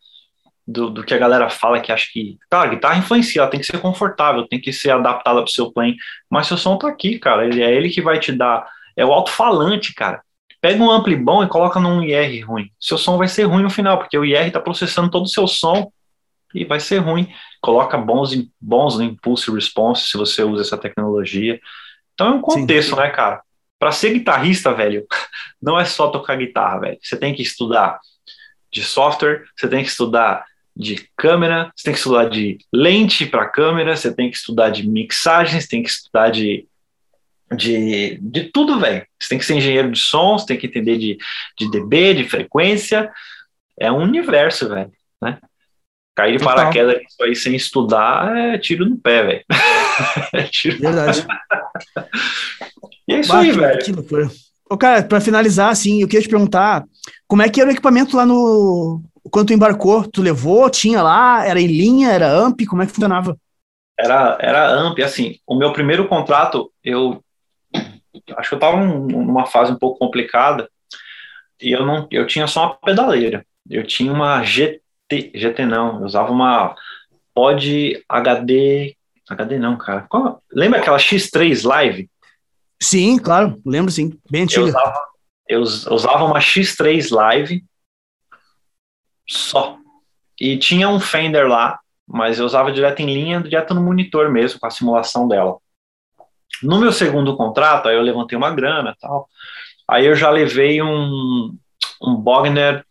do, 0.67 0.91
do 0.91 1.05
que 1.05 1.15
a 1.15 1.19
galera 1.19 1.51
fala, 1.51 1.81
que 1.81 1.93
acha 1.93 2.07
que, 2.13 2.39
cara, 2.51 2.69
a 2.69 2.75
guitarra 2.75 2.99
influencia, 2.99 3.43
ela 3.43 3.51
tem 3.51 3.61
que 3.61 3.67
ser 3.67 3.79
confortável, 3.79 4.47
tem 4.47 4.61
que 4.61 4.73
ser 4.73 4.91
adaptada 4.91 5.41
para 5.41 5.49
o 5.49 5.53
seu 5.53 5.73
playing, 5.73 5.97
mas 6.31 6.47
seu 6.47 6.57
som 6.57 6.77
tá 6.77 6.89
aqui, 6.89 7.19
cara, 7.19 7.45
ele, 7.45 7.63
é 7.63 7.73
ele 7.75 7.91
que 7.91 8.01
vai 8.01 8.19
te 8.19 8.33
dar, 8.33 8.67
é 8.97 9.05
o 9.05 9.13
alto-falante, 9.13 9.95
cara. 9.95 10.23
Pega 10.61 10.83
um 10.83 10.91
ampli 10.91 11.17
bom 11.17 11.43
e 11.43 11.49
coloca 11.49 11.81
num 11.81 12.03
IR 12.03 12.47
ruim. 12.47 12.71
Seu 12.79 12.97
som 12.97 13.19
vai 13.19 13.27
ser 13.27 13.45
ruim 13.45 13.65
no 13.65 13.71
final, 13.71 13.99
porque 13.99 14.17
o 14.17 14.25
IR 14.25 14.47
está 14.47 14.61
processando 14.61 15.11
todo 15.11 15.25
o 15.25 15.29
seu 15.29 15.49
som 15.49 15.91
e 16.55 16.65
vai 16.65 16.79
ser 16.79 16.99
ruim. 16.99 17.29
Coloca 17.61 17.99
bons, 17.99 18.33
bons 18.61 18.97
no 18.97 19.03
impulse 19.03 19.51
response 19.51 20.07
se 20.07 20.17
você 20.17 20.45
usa 20.45 20.63
essa 20.63 20.79
tecnologia. 20.79 21.61
Então 22.15 22.29
é 22.29 22.31
um 22.31 22.41
contexto, 22.41 22.91
Sim. 22.91 22.97
né, 22.97 23.11
cara? 23.11 23.43
Para 23.83 23.91
ser 23.91 24.13
guitarrista, 24.13 24.73
velho, 24.73 25.05
não 25.61 25.77
é 25.77 25.85
só 25.85 26.07
tocar 26.07 26.37
guitarra, 26.37 26.79
velho. 26.79 26.99
Você 27.03 27.17
tem 27.17 27.35
que 27.35 27.43
estudar 27.43 27.99
de 28.71 28.81
software, 28.81 29.43
você 29.57 29.67
tem 29.67 29.83
que 29.83 29.91
estudar 29.91 30.45
de 30.75 31.05
câmera, 31.17 31.69
você 31.75 31.87
tem 31.87 31.93
que 31.93 31.99
estudar 31.99 32.31
de 32.31 32.59
lente 32.73 33.27
para 33.27 33.49
câmera, 33.49 33.97
você 33.97 34.15
tem 34.15 34.31
que 34.31 34.37
estudar 34.37 34.71
de 34.71 34.89
mixagem, 34.89 35.61
você 35.61 35.67
tem 35.67 35.83
que 35.83 35.91
estudar 35.91 36.31
de, 36.31 36.65
de, 37.57 38.21
de 38.23 38.45
tudo, 38.53 38.79
velho. 38.79 39.05
Você 39.19 39.31
tem 39.31 39.39
que 39.39 39.45
ser 39.45 39.57
engenheiro 39.57 39.91
de 39.91 39.99
som, 39.99 40.39
você 40.39 40.47
tem 40.47 40.59
que 40.59 40.69
entender 40.69 40.97
de, 40.97 41.19
de 41.59 41.69
dB, 41.69 42.15
de 42.15 42.29
frequência. 42.29 43.11
É 43.77 43.91
um 43.91 44.01
universo, 44.01 44.69
velho, 44.69 44.93
né? 45.21 45.41
Cair 46.15 46.39
de 46.39 46.45
paraquedas 46.45 47.03
isso 47.03 47.25
aí 47.25 47.35
sem 47.35 47.57
estudar 47.57 48.37
é 48.37 48.59
tiro 48.59 48.89
no 48.89 48.97
pé, 48.97 49.25
velho. 49.25 49.45
é 50.35 50.45
tiro 50.45 50.79
Verdade. 50.79 51.27
e 53.09 53.15
é 53.15 53.21
isso 53.21 53.33
aí, 53.33 53.53
velho. 53.53 54.31
Ô, 54.71 54.77
cara, 54.77 55.03
para 55.03 55.21
finalizar, 55.21 55.71
assim, 55.71 56.01
eu 56.01 56.09
queria 56.09 56.23
te 56.23 56.29
perguntar 56.29 56.85
como 57.29 57.43
é 57.43 57.49
que 57.49 57.61
era 57.61 57.69
o 57.69 57.73
equipamento 57.73 58.17
lá 58.17 58.25
no, 58.25 59.03
quando 59.31 59.49
tu 59.49 59.53
embarcou, 59.53 60.09
tu 60.09 60.23
levou, 60.23 60.69
tinha 60.71 61.03
lá, 61.03 61.47
era 61.47 61.61
em 61.61 61.67
linha, 61.67 62.11
era 62.11 62.31
AMP, 62.31 62.67
como 62.67 62.83
é 62.83 62.87
que 62.87 62.93
funcionava? 62.93 63.37
Era, 63.99 64.37
era 64.41 64.71
AMP, 64.71 65.03
assim, 65.03 65.39
o 65.47 65.55
meu 65.57 65.73
primeiro 65.73 66.09
contrato, 66.09 66.73
eu 66.83 67.23
acho 68.37 68.49
que 68.49 68.55
eu 68.55 68.59
estava 68.59 68.77
numa 68.85 69.47
fase 69.47 69.73
um 69.73 69.79
pouco 69.79 69.99
complicada 69.99 70.69
e 71.61 71.73
eu 71.73 71.87
não, 71.87 72.09
eu 72.11 72.27
tinha 72.27 72.47
só 72.47 72.65
uma 72.65 72.75
pedaleira, 72.75 73.47
eu 73.71 73.87
tinha 73.87 74.13
uma 74.13 74.43
GT, 74.43 74.81
GT 75.35 75.67
não, 75.67 76.01
eu 76.01 76.07
usava 76.07 76.33
uma 76.33 76.75
Pod 77.35 78.05
HD, 78.09 78.95
HD 79.31 79.59
não, 79.59 79.79
cara, 79.79 80.03
Qual, 80.09 80.43
lembra 80.53 80.81
aquela 80.81 80.99
X3 80.99 81.67
Live? 81.67 82.11
Sim, 82.83 83.17
claro, 83.17 83.63
lembro 83.65 83.93
sim, 83.93 84.19
bem 84.29 84.43
antiga. 84.43 84.61
Eu 85.49 85.61
usava, 85.61 85.87
eu 85.87 85.95
usava 85.95 86.25
uma 86.25 86.41
X3 86.41 87.15
Live, 87.15 87.65
só. 89.29 89.79
E 90.41 90.59
tinha 90.59 90.89
um 90.89 90.99
Fender 90.99 91.47
lá, 91.47 91.79
mas 92.07 92.41
eu 92.41 92.45
usava 92.45 92.73
direto 92.73 92.99
em 93.01 93.07
linha, 93.07 93.41
direto 93.41 93.73
no 93.73 93.81
monitor 93.81 94.33
mesmo, 94.33 94.59
com 94.59 94.67
a 94.67 94.71
simulação 94.71 95.29
dela. 95.29 95.59
No 96.61 96.81
meu 96.81 96.91
segundo 96.91 97.37
contrato, 97.37 97.89
aí 97.89 97.95
eu 97.95 98.03
levantei 98.03 98.37
uma 98.37 98.51
grana 98.51 98.97
tal. 99.01 99.29
Aí 99.89 100.05
eu 100.05 100.17
já 100.17 100.29
levei 100.29 100.83
um, 100.83 101.57
um 102.03 102.17
Bogner 102.17 102.85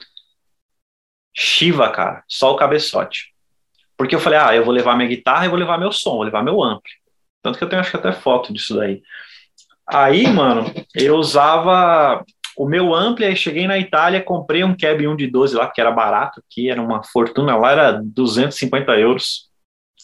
Shiva, 1.33 1.89
cara, 1.89 2.23
só 2.29 2.53
o 2.53 2.55
cabeçote. 2.55 3.33
Porque 3.97 4.15
eu 4.15 4.19
falei, 4.21 4.39
ah, 4.39 4.55
eu 4.55 4.63
vou 4.63 4.73
levar 4.73 4.95
minha 4.95 5.09
guitarra 5.09 5.45
e 5.45 5.49
vou 5.49 5.59
levar 5.59 5.77
meu 5.77 5.91
som, 5.91 6.11
vou 6.11 6.23
levar 6.23 6.43
meu 6.43 6.63
ampli. 6.63 6.93
Tanto 7.41 7.57
que 7.57 7.63
eu 7.63 7.69
tenho 7.69 7.81
acho 7.81 7.91
que 7.91 7.97
até 7.97 8.13
foto 8.13 8.53
disso 8.53 8.75
daí. 8.77 9.01
Aí, 9.93 10.25
mano, 10.25 10.73
eu 10.95 11.17
usava 11.17 12.23
o 12.55 12.65
meu 12.65 12.95
ampli, 12.95 13.25
aí 13.25 13.35
cheguei 13.35 13.67
na 13.67 13.77
Itália, 13.77 14.23
comprei 14.23 14.63
um 14.63 14.73
Cab 14.73 15.05
1 15.05 15.17
de 15.17 15.27
12 15.27 15.53
lá, 15.53 15.69
que 15.69 15.81
era 15.81 15.91
barato 15.91 16.39
aqui, 16.39 16.69
era 16.69 16.81
uma 16.81 17.03
fortuna 17.03 17.57
lá, 17.57 17.71
era 17.71 17.91
250 18.01 18.97
euros. 18.97 19.49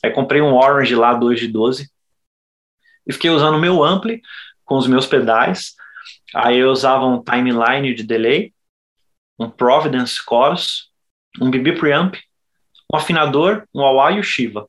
Aí 0.03 0.11
comprei 0.11 0.41
um 0.41 0.53
Orange 0.53 0.93
lá, 0.93 1.14
2 1.14 1.39
de 1.39 1.47
12. 1.47 1.89
E 3.07 3.14
fiquei 3.14 3.30
usando 3.30 3.55
o 3.55 3.61
meu 3.61 3.81
ampli 3.81 4.22
com 4.65 4.76
os 4.76 4.88
meus 4.88 5.07
pedais. 5.07 5.73
Aí 6.35 6.57
eu 6.57 6.69
usava 6.69 7.05
um 7.05 7.23
timeline 7.23 7.95
de 7.95 8.03
delay, 8.03 8.53
um 9.39 9.49
Providence 9.49 10.15
Chorus, 10.15 10.91
um 11.39 11.49
BB 11.49 11.77
preamp, 11.77 12.15
um 12.93 12.97
afinador, 12.97 13.65
um 13.73 13.81
wah 13.81 14.11
e 14.11 14.19
o 14.19 14.23
Shiva. 14.23 14.68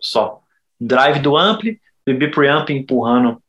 Só. 0.00 0.42
Drive 0.80 1.18
do 1.18 1.36
ampli, 1.36 1.80
BB 2.06 2.28
preamp 2.28 2.70
empurrando 2.70 3.42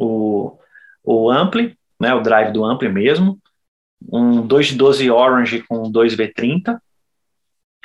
o, 0.00 0.58
o 1.04 1.30
ampli, 1.30 1.76
né, 2.00 2.14
o 2.14 2.22
drive 2.22 2.52
do 2.52 2.64
ampli 2.64 2.88
mesmo, 2.88 3.38
um 4.10 4.46
2 4.46 4.68
de 4.68 4.74
12 4.76 5.10
Orange 5.10 5.62
com 5.62 5.92
2V30, 5.92 6.80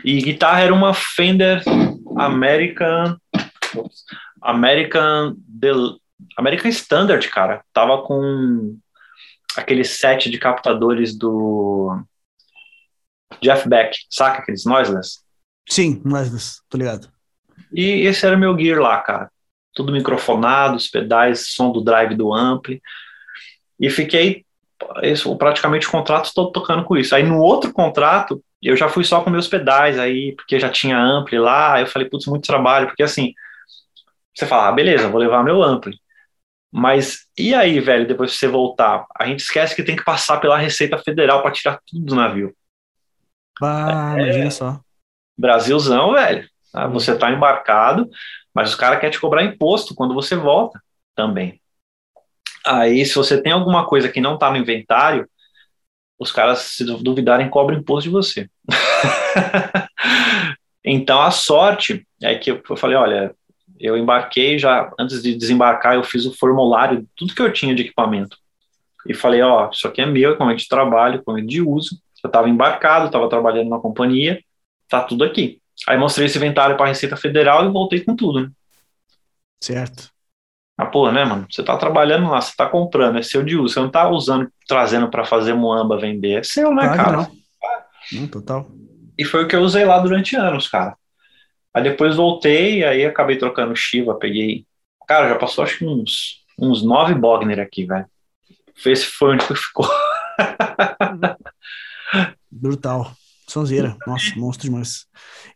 e 0.03 0.21
guitarra 0.21 0.61
era 0.61 0.73
uma 0.73 0.93
Fender 0.93 1.61
American 2.17 3.17
American 4.41 5.35
Del, 5.37 5.97
American 6.37 6.69
Standard, 6.69 7.27
cara. 7.29 7.63
Tava 7.73 8.03
com 8.03 8.77
aquele 9.57 9.83
set 9.83 10.29
de 10.29 10.37
captadores 10.37 11.17
do 11.17 11.99
Jeff 13.41 13.67
Beck, 13.67 13.97
saca 14.09 14.39
aqueles 14.39 14.65
noiseless? 14.65 15.23
Sim, 15.67 16.01
noiseless, 16.05 16.61
tô 16.69 16.77
ligado. 16.77 17.09
E 17.73 18.05
esse 18.05 18.25
era 18.25 18.37
meu 18.37 18.57
gear 18.57 18.79
lá, 18.79 19.01
cara. 19.01 19.31
Tudo 19.75 19.91
microfonado, 19.91 20.75
os 20.75 20.87
pedais, 20.87 21.53
som 21.53 21.71
do 21.71 21.83
drive 21.83 22.15
do 22.15 22.33
ampli. 22.33 22.81
E 23.79 23.89
fiquei 23.89 24.45
isso, 25.03 25.35
praticamente 25.37 25.87
o 25.87 25.91
contrato 25.91 26.31
todo 26.33 26.51
tocando 26.51 26.83
com 26.83 26.97
isso. 26.97 27.15
Aí 27.15 27.23
no 27.23 27.39
outro 27.39 27.71
contrato, 27.71 28.43
eu 28.61 28.75
já 28.75 28.89
fui 28.89 29.03
só 29.03 29.21
com 29.21 29.29
meus 29.29 29.47
pedais 29.47 29.99
aí, 29.99 30.33
porque 30.35 30.59
já 30.59 30.69
tinha 30.69 30.97
ampli 30.97 31.37
lá. 31.37 31.79
Eu 31.79 31.87
falei, 31.87 32.09
putz, 32.09 32.25
muito 32.25 32.47
trabalho, 32.47 32.87
porque 32.87 33.03
assim, 33.03 33.33
você 34.33 34.45
fala, 34.45 34.69
ah, 34.69 34.71
beleza, 34.71 35.09
vou 35.09 35.19
levar 35.19 35.43
meu 35.43 35.61
ampli. 35.61 35.97
Mas 36.71 37.27
e 37.37 37.53
aí, 37.53 37.79
velho, 37.79 38.07
depois 38.07 38.31
que 38.31 38.37
você 38.37 38.47
voltar? 38.47 39.05
A 39.17 39.25
gente 39.25 39.39
esquece 39.39 39.75
que 39.75 39.83
tem 39.83 39.95
que 39.95 40.03
passar 40.03 40.41
pela 40.41 40.57
Receita 40.57 40.97
Federal 40.97 41.41
para 41.41 41.51
tirar 41.51 41.79
tudo 41.85 42.05
do 42.05 42.15
navio. 42.15 42.53
Ah, 43.61 44.15
é, 44.17 44.23
imagina 44.23 44.51
só. 44.51 44.81
Brasilzão, 45.37 46.11
velho. 46.11 46.45
Ah, 46.73 46.87
você 46.87 47.17
tá 47.17 47.31
embarcado, 47.31 48.09
mas 48.55 48.69
os 48.69 48.75
caras 48.75 48.99
querem 48.99 49.11
te 49.11 49.19
cobrar 49.19 49.43
imposto 49.43 49.93
quando 49.93 50.13
você 50.13 50.35
volta 50.35 50.81
também. 51.13 51.59
Aí, 52.65 53.05
se 53.05 53.13
você 53.13 53.39
tem 53.41 53.51
alguma 53.51 53.85
coisa 53.85 54.09
que 54.09 54.21
não 54.21 54.37
tá 54.37 54.49
no 54.49 54.57
inventário, 54.57 55.27
os 56.17 56.31
caras, 56.31 56.59
se 56.59 56.85
duvidarem, 56.85 57.49
cobram 57.49 57.77
imposto 57.77 58.09
de 58.09 58.13
você. 58.15 58.49
então, 60.83 61.21
a 61.21 61.29
sorte 61.29 62.07
é 62.23 62.35
que 62.35 62.49
eu 62.49 62.77
falei, 62.77 62.95
olha, 62.95 63.35
eu 63.77 63.97
embarquei 63.97 64.57
já, 64.57 64.89
antes 64.97 65.21
de 65.21 65.35
desembarcar, 65.35 65.95
eu 65.95 66.03
fiz 66.03 66.25
o 66.25 66.35
formulário, 66.35 67.05
tudo 67.15 67.35
que 67.35 67.41
eu 67.41 67.51
tinha 67.51 67.75
de 67.75 67.83
equipamento. 67.83 68.37
E 69.05 69.13
falei, 69.13 69.41
ó, 69.41 69.69
isso 69.69 69.87
aqui 69.87 70.01
é 70.01 70.05
meu, 70.05 70.31
equipamento 70.31 70.61
de 70.61 70.69
trabalho, 70.69 71.15
equipamento 71.15 71.47
de 71.47 71.61
uso. 71.61 71.99
Eu 72.23 72.27
estava 72.29 72.49
embarcado, 72.49 73.07
estava 73.07 73.29
trabalhando 73.29 73.69
na 73.69 73.77
companhia, 73.77 74.41
tá 74.87 75.03
tudo 75.03 75.23
aqui. 75.23 75.61
Aí 75.87 75.97
mostrei 75.97 76.27
esse 76.27 76.37
inventário 76.37 76.77
para 76.77 76.85
a 76.85 76.89
Receita 76.89 77.17
Federal 77.17 77.65
e 77.65 77.71
voltei 77.71 78.03
com 78.03 78.15
tudo, 78.15 78.41
né? 78.41 78.49
Certo. 79.61 80.09
Ah, 80.77 80.85
pô, 80.85 81.09
né, 81.11 81.23
mano? 81.23 81.47
Você 81.49 81.63
tá 81.63 81.77
trabalhando 81.77 82.29
lá, 82.29 82.41
você 82.41 82.53
tá 82.55 82.67
comprando, 82.67 83.17
é 83.17 83.23
seu 83.23 83.43
de 83.43 83.55
uso. 83.55 83.73
Você 83.73 83.79
não 83.79 83.89
tá 83.89 84.09
usando, 84.09 84.49
trazendo 84.67 85.09
para 85.09 85.23
fazer 85.23 85.53
muamba 85.53 85.97
vender. 85.97 86.39
É 86.39 86.43
seu, 86.43 86.73
né, 86.73 86.83
claro, 86.83 86.97
cara? 86.97 87.17
Não. 87.17 88.21
não, 88.21 88.27
total. 88.27 88.69
E 89.17 89.23
foi 89.23 89.45
o 89.45 89.47
que 89.47 89.55
eu 89.55 89.61
usei 89.61 89.85
lá 89.85 89.99
durante 89.99 90.35
anos, 90.35 90.67
cara. 90.67 90.95
Aí 91.73 91.83
depois 91.83 92.15
voltei, 92.15 92.83
aí 92.83 93.05
acabei 93.05 93.37
trocando 93.37 93.75
Shiva, 93.75 94.17
peguei. 94.17 94.65
Cara, 95.07 95.29
já 95.29 95.35
passou 95.35 95.63
acho 95.63 95.77
que 95.77 95.85
uns, 95.85 96.43
uns 96.59 96.83
nove 96.83 97.13
Bogner 97.13 97.59
aqui, 97.59 97.85
velho. 97.85 98.05
Esse 98.85 99.05
foi 99.05 99.33
onde 99.33 99.45
ficou. 99.55 99.87
Brutal. 102.51 103.15
Sonzeira. 103.55 103.95
Nossa, 104.05 104.33
monstro 104.35 104.67
demais. 104.67 105.05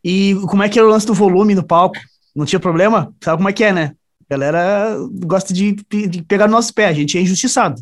E 0.02 0.34
como 0.48 0.64
é 0.64 0.70
que 0.70 0.80
era 0.80 0.88
o 0.88 0.92
lance 0.92 1.06
do 1.06 1.14
volume 1.14 1.54
no 1.54 1.64
palco? 1.64 2.00
Não 2.34 2.46
tinha 2.46 2.60
problema? 2.60 3.14
Sabe 3.22 3.38
como 3.38 3.50
é 3.50 3.54
que 3.54 3.64
é, 3.64 3.74
né? 3.74 3.94
A 4.30 4.34
galera 4.34 4.96
gosta 5.26 5.54
de, 5.54 5.74
de 5.74 6.24
pegar 6.24 6.48
no 6.48 6.54
nosso 6.54 6.74
pé, 6.74 6.86
a 6.86 6.94
gente 6.94 7.18
é 7.18 7.22
injustiçado. 7.22 7.82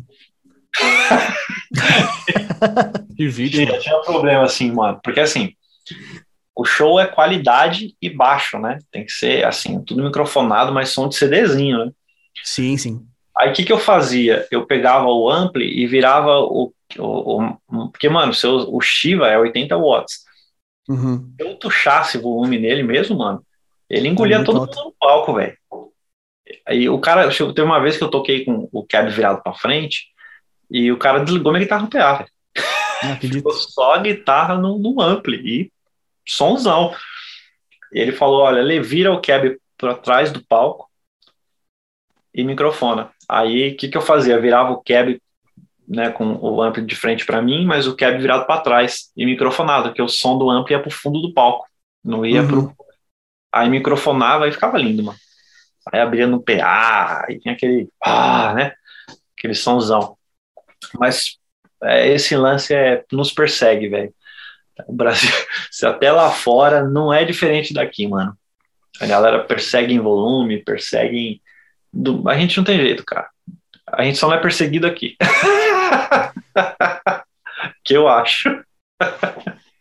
que 3.16 3.28
vídeo. 3.28 3.78
Tinha 3.78 3.96
um 3.96 4.02
problema 4.02 4.42
assim, 4.42 4.72
mano. 4.72 4.98
Porque 5.04 5.20
assim, 5.20 5.52
o 6.56 6.64
show 6.64 6.98
é 6.98 7.06
qualidade 7.06 7.94
e 8.02 8.10
baixo, 8.10 8.58
né? 8.58 8.80
Tem 8.90 9.04
que 9.04 9.12
ser 9.12 9.46
assim, 9.46 9.80
tudo 9.82 10.02
microfonado, 10.02 10.72
mas 10.72 10.88
som 10.88 11.08
de 11.08 11.14
CDzinho, 11.14 11.84
né? 11.84 11.92
Sim, 12.42 12.76
sim. 12.76 13.06
Aí 13.36 13.50
o 13.50 13.52
que, 13.52 13.64
que 13.64 13.72
eu 13.72 13.78
fazia? 13.78 14.48
Eu 14.50 14.66
pegava 14.66 15.06
o 15.06 15.30
ampli 15.30 15.80
e 15.80 15.86
virava 15.86 16.40
o. 16.40 16.72
porque, 17.90 18.08
mano, 18.08 18.32
seu, 18.32 18.74
o 18.74 18.80
Shiva 18.80 19.28
é 19.28 19.38
80 19.38 19.76
watts. 19.76 20.24
Uhum. 20.88 21.32
Se 21.36 21.46
eu 21.46 21.56
tuchasse 21.56 22.18
volume 22.18 22.58
nele 22.58 22.82
mesmo, 22.82 23.18
mano, 23.18 23.44
ele 23.88 24.08
engolia 24.08 24.38
é 24.38 24.44
todo 24.44 24.58
alto. 24.58 24.76
mundo 24.76 24.86
no 24.86 24.94
palco, 24.98 25.34
velho. 25.34 25.56
Aí 26.66 26.88
o 26.88 26.98
cara, 26.98 27.28
teve 27.28 27.62
uma 27.62 27.80
vez 27.80 27.98
que 27.98 28.04
eu 28.04 28.10
toquei 28.10 28.44
com 28.44 28.68
o 28.72 28.86
cab 28.86 29.10
virado 29.10 29.42
pra 29.42 29.52
frente 29.52 30.06
e 30.70 30.90
o 30.90 30.98
cara 30.98 31.20
desligou 31.20 31.52
minha 31.52 31.62
guitarra 31.62 31.82
no 31.82 31.90
PA, 31.90 32.14
velho. 32.14 32.30
Ficou 33.20 33.52
só 33.52 33.94
a 33.94 33.98
guitarra 33.98 34.56
no, 34.56 34.78
no 34.78 35.00
ampli 35.00 35.36
e 35.36 35.72
sonzão. 36.26 36.94
E 37.92 38.00
ele 38.00 38.12
falou: 38.12 38.42
olha, 38.42 38.60
ele 38.60 38.80
vira 38.80 39.12
o 39.12 39.20
cab 39.20 39.58
para 39.76 39.94
trás 39.94 40.32
do 40.32 40.44
palco 40.44 40.88
e 42.34 42.44
microfona. 42.44 43.10
Aí 43.28 43.72
o 43.72 43.76
que, 43.76 43.88
que 43.88 43.96
eu 43.96 44.02
fazia? 44.02 44.40
virava 44.40 44.72
o 44.72 44.82
cab 44.82 45.20
né, 45.88 46.10
com 46.10 46.34
o 46.34 46.62
ampli 46.62 46.84
de 46.84 46.94
frente 46.94 47.24
para 47.24 47.40
mim, 47.40 47.64
mas 47.64 47.86
o 47.86 47.96
cab 47.96 48.18
virado 48.20 48.46
para 48.46 48.60
trás 48.60 49.10
e 49.16 49.24
microfonado, 49.24 49.92
que 49.92 50.02
o 50.02 50.08
som 50.08 50.36
do 50.36 50.50
ampli 50.50 50.74
ia 50.74 50.80
para 50.80 50.88
o 50.88 50.92
fundo 50.92 51.20
do 51.20 51.32
palco, 51.32 51.66
não 52.04 52.26
ia 52.26 52.42
uhum. 52.42 52.48
pro. 52.48 52.76
Aí 53.50 53.68
microfonava 53.70 54.46
e 54.46 54.52
ficava 54.52 54.76
lindo, 54.76 55.02
mano. 55.02 55.18
Aí 55.90 56.00
abria 56.00 56.26
no 56.26 56.42
PA, 56.42 57.24
e 57.30 57.38
tinha 57.38 57.54
aquele. 57.54 57.88
Ah, 58.04 58.52
né? 58.54 58.72
Aquele 59.36 59.54
sonzão. 59.54 60.16
Mas 60.98 61.38
é, 61.82 62.08
esse 62.08 62.36
lance 62.36 62.74
é, 62.74 63.02
nos 63.10 63.32
persegue, 63.32 63.88
velho. 63.88 64.12
O 64.86 64.92
Brasil, 64.92 65.30
se 65.70 65.86
até 65.86 66.12
lá 66.12 66.30
fora 66.30 66.84
não 66.84 67.12
é 67.12 67.24
diferente 67.24 67.72
daqui, 67.72 68.06
mano. 68.06 68.36
A 69.00 69.06
galera 69.06 69.44
persegue 69.44 69.94
em 69.94 70.00
volume, 70.00 70.62
persegue. 70.62 71.40
Do... 71.90 72.28
A 72.28 72.36
gente 72.36 72.56
não 72.58 72.64
tem 72.64 72.78
jeito, 72.78 73.04
cara. 73.04 73.28
A 73.86 74.02
gente 74.02 74.18
só 74.18 74.28
não 74.28 74.34
é 74.34 74.40
perseguido 74.40 74.86
aqui. 74.86 75.16
que 77.84 77.94
eu 77.94 78.08
acho. 78.08 78.48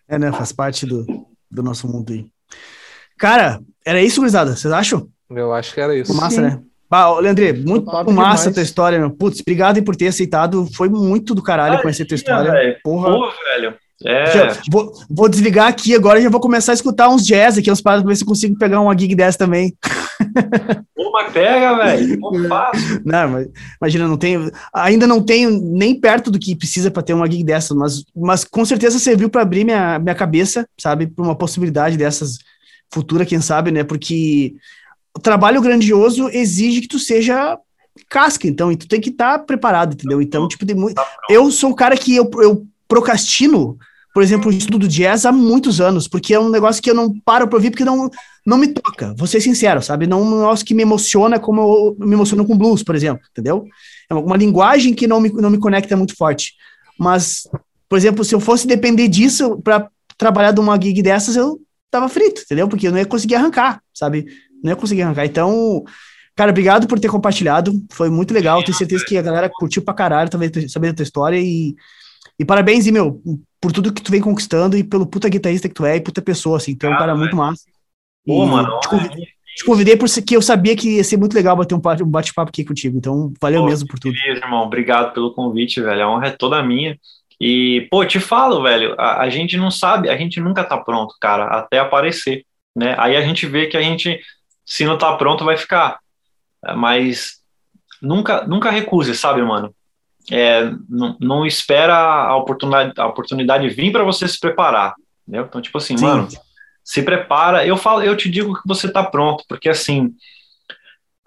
é, 0.07 0.17
né? 0.17 0.31
Faz 0.31 0.51
parte 0.51 0.85
do, 0.85 1.05
do 1.49 1.63
nosso 1.63 1.87
mundo 1.87 2.13
aí. 2.13 2.25
Cara, 3.17 3.59
era 3.85 4.01
isso, 4.01 4.19
gurizada? 4.19 4.55
Vocês 4.55 4.73
acham? 4.73 5.07
Eu 5.29 5.53
acho 5.53 5.73
que 5.73 5.81
era 5.81 5.95
isso. 5.95 6.13
Massa, 6.13 6.35
Sim. 6.35 6.41
né? 6.41 6.61
Bah, 6.89 7.19
Leandré, 7.19 7.51
muito 7.51 7.91
massa 8.13 8.49
a 8.49 8.53
tua 8.53 8.63
história, 8.63 8.97
meu. 8.97 9.11
Putz, 9.11 9.41
obrigado 9.41 9.83
por 9.83 9.95
ter 9.95 10.07
aceitado. 10.07 10.65
Foi 10.73 10.87
muito 10.87 11.35
do 11.35 11.43
caralho 11.43 11.81
conhecer 11.81 12.03
a 12.03 12.07
tua 12.07 12.15
história. 12.15 12.51
Véio. 12.51 12.77
Porra. 12.81 13.09
Pô, 13.09 13.29
velho. 13.29 13.77
É. 14.05 14.31
Já, 14.31 14.61
vou, 14.71 14.93
vou, 15.09 15.27
desligar 15.27 15.67
aqui 15.67 15.95
agora 15.95 16.19
e 16.19 16.23
já 16.23 16.29
vou 16.29 16.39
começar 16.39 16.71
a 16.71 16.75
escutar 16.75 17.09
uns 17.09 17.25
jazz 17.25 17.57
aqui, 17.57 17.71
uns 17.71 17.81
pra 17.81 17.99
ver 17.99 18.15
se 18.15 18.23
eu 18.23 18.27
consigo 18.27 18.57
pegar 18.57 18.79
uma 18.79 18.97
gig 18.97 19.15
dessa 19.15 19.39
também. 19.39 19.75
Mas 21.13 21.33
pega, 21.33 21.75
velho. 21.77 22.19
Não, 23.03 23.29
mas 23.29 23.47
imagina, 23.81 24.07
não 24.07 24.17
tenho. 24.17 24.51
Ainda 24.71 25.07
não 25.07 25.23
tenho 25.23 25.49
nem 25.49 25.99
perto 25.99 26.29
do 26.29 26.37
que 26.37 26.55
precisa 26.55 26.91
para 26.91 27.01
ter 27.01 27.13
uma 27.13 27.29
gig 27.29 27.43
dessa, 27.43 27.73
mas, 27.73 28.03
mas 28.15 28.43
com 28.43 28.63
certeza 28.63 28.99
serviu 28.99 29.29
para 29.29 29.41
abrir 29.41 29.63
minha, 29.63 29.97
minha 29.97 30.13
cabeça, 30.13 30.67
sabe, 30.77 31.07
para 31.07 31.23
uma 31.23 31.35
possibilidade 31.35 31.97
dessas 31.97 32.37
futura, 32.93 33.25
quem 33.25 33.41
sabe, 33.41 33.71
né? 33.71 33.83
Porque 33.83 34.53
o 35.15 35.19
trabalho 35.19 35.61
grandioso 35.61 36.29
exige 36.29 36.81
que 36.81 36.87
tu 36.87 36.99
seja 36.99 37.57
casca, 38.07 38.47
então, 38.47 38.71
e 38.71 38.77
tu 38.77 38.87
tem 38.87 39.01
que 39.01 39.09
estar 39.09 39.39
tá 39.39 39.43
preparado, 39.43 39.93
entendeu? 39.93 40.21
Então, 40.21 40.47
tipo, 40.47 40.65
muito... 40.75 40.95
Tá 40.95 41.07
eu 41.29 41.49
sou 41.51 41.71
um 41.71 41.75
cara 41.75 41.97
que 41.97 42.15
eu, 42.15 42.29
eu 42.35 42.65
procrastino, 42.87 43.77
por 44.13 44.23
exemplo, 44.23 44.49
o 44.49 44.53
estudo 44.53 44.79
do 44.79 44.87
jazz 44.87 45.25
há 45.25 45.31
muitos 45.31 45.79
anos, 45.79 46.07
porque 46.07 46.33
é 46.33 46.39
um 46.39 46.49
negócio 46.49 46.81
que 46.81 46.89
eu 46.89 46.95
não 46.95 47.13
paro 47.19 47.47
para 47.47 47.57
ouvir, 47.57 47.69
porque 47.69 47.85
não, 47.85 48.09
não 48.45 48.57
me 48.57 48.67
toca, 48.67 49.13
vou 49.17 49.27
ser 49.27 49.41
sincero, 49.41 49.81
sabe? 49.81 50.07
Não 50.07 50.19
é 50.19 50.23
um 50.23 50.37
negócio 50.39 50.65
que 50.65 50.73
me 50.73 50.81
emociona 50.81 51.39
como 51.39 51.61
eu 51.99 52.07
me 52.07 52.15
emociono 52.15 52.45
com 52.45 52.57
blues, 52.57 52.81
por 52.81 52.95
exemplo, 52.95 53.21
entendeu? 53.29 53.65
É 54.09 54.13
uma 54.13 54.37
linguagem 54.37 54.93
que 54.93 55.05
não 55.05 55.19
me, 55.19 55.29
não 55.31 55.49
me 55.49 55.59
conecta 55.59 55.95
muito 55.95 56.15
forte. 56.15 56.53
Mas, 56.97 57.43
por 57.87 57.97
exemplo, 57.97 58.23
se 58.23 58.33
eu 58.33 58.39
fosse 58.39 58.65
depender 58.65 59.07
disso 59.07 59.61
para 59.61 59.89
trabalhar 60.17 60.51
de 60.51 60.59
uma 60.59 60.81
gig 60.81 61.01
dessas, 61.01 61.35
eu 61.35 61.59
tava 61.91 62.09
frito, 62.09 62.41
entendeu? 62.41 62.67
Porque 62.67 62.87
eu 62.87 62.91
não 62.91 62.99
ia 62.99 63.05
conseguir 63.05 63.35
arrancar, 63.35 63.81
sabe? 63.93 64.25
Não 64.63 64.71
ia 64.71 64.75
conseguir 64.75 65.03
arrancar. 65.03 65.25
Então, 65.25 65.83
cara, 66.35 66.51
obrigado 66.51 66.87
por 66.87 66.99
ter 66.99 67.09
compartilhado. 67.09 67.71
Foi 67.91 68.09
muito 68.09 68.33
legal. 68.33 68.63
Tenho 68.63 68.77
certeza 68.77 69.05
que 69.05 69.17
a 69.17 69.21
galera 69.21 69.49
curtiu 69.49 69.83
pra 69.83 69.93
caralho 69.93 70.29
também 70.29 70.49
saber 70.67 70.87
da 70.87 70.95
tua 70.95 71.03
história. 71.03 71.37
E, 71.37 71.75
e 72.39 72.45
parabéns, 72.45 72.85
e, 72.85 72.91
meu, 72.91 73.21
por 73.59 73.71
tudo 73.71 73.91
que 73.91 74.01
tu 74.01 74.11
vem 74.11 74.21
conquistando 74.21 74.77
e 74.77 74.83
pelo 74.83 75.07
puta 75.07 75.27
guitarrista 75.27 75.67
que 75.67 75.73
tu 75.73 75.85
é 75.85 75.95
e 75.95 76.01
puta 76.01 76.21
pessoa, 76.21 76.57
assim. 76.57 76.75
Tu 76.75 76.85
é 76.85 76.89
um 76.89 76.97
cara 76.97 77.15
muito 77.15 77.35
massa. 77.35 77.63
Pô, 78.25 78.45
mano. 78.45 78.79
Te 78.79 78.89
convidei, 78.89 79.25
te 79.55 79.65
convidei 79.65 79.97
porque 79.97 80.35
eu 80.35 80.41
sabia 80.41 80.75
que 80.75 80.97
ia 80.97 81.03
ser 81.03 81.17
muito 81.17 81.33
legal 81.33 81.55
bater 81.55 81.73
um 81.73 81.81
bate-papo 82.09 82.49
aqui 82.49 82.63
contigo. 82.63 82.97
Então, 82.97 83.33
valeu 83.41 83.61
pô, 83.61 83.67
mesmo 83.67 83.87
por 83.87 83.99
tudo. 83.99 84.15
Irmão. 84.27 84.63
Obrigado 84.63 85.13
pelo 85.13 85.33
convite, 85.33 85.81
velho. 85.81 86.03
A 86.03 86.11
honra 86.11 86.27
é 86.27 86.31
toda 86.31 86.61
minha. 86.61 86.97
E, 87.39 87.87
pô, 87.89 88.05
te 88.05 88.19
falo, 88.19 88.61
velho, 88.61 88.95
a, 88.99 89.21
a, 89.21 89.29
gente 89.29 89.57
não 89.57 89.69
sabe, 89.69 90.09
a 90.09 90.17
gente 90.17 90.39
nunca 90.39 90.63
tá 90.63 90.75
pronto, 90.75 91.15
cara, 91.21 91.45
até 91.45 91.77
aparecer, 91.77 92.43
né? 92.75 92.95
Aí 92.97 93.15
a 93.15 93.21
gente 93.21 93.45
vê 93.45 93.67
que 93.67 93.77
a 93.77 93.81
gente, 93.81 94.19
se 94.65 94.85
não 94.85 94.97
tá 94.97 95.15
pronto, 95.15 95.45
vai 95.45 95.55
ficar. 95.55 95.99
Mas 96.75 97.37
nunca, 98.01 98.45
nunca 98.47 98.71
recuse, 98.71 99.15
sabe, 99.15 99.41
mano? 99.43 99.73
É, 100.29 100.69
não, 100.89 101.17
não 101.19 101.45
espera 101.45 101.95
a 101.95 102.35
oportunidade, 102.35 102.93
a 102.97 103.07
oportunidade 103.07 103.69
vir 103.69 103.91
para 103.91 104.03
você 104.03 104.27
se 104.27 104.39
preparar, 104.39 104.93
entendeu? 105.23 105.45
Então, 105.47 105.61
tipo 105.61 105.77
assim, 105.77 105.97
Sim. 105.97 106.05
mano, 106.05 106.27
se 106.83 107.01
prepara. 107.03 107.65
Eu 107.65 107.77
falo, 107.77 108.01
eu 108.01 108.15
te 108.15 108.29
digo 108.29 108.53
que 108.53 108.67
você 108.67 108.87
está 108.87 109.03
pronto, 109.03 109.43
porque 109.47 109.69
assim 109.69 110.13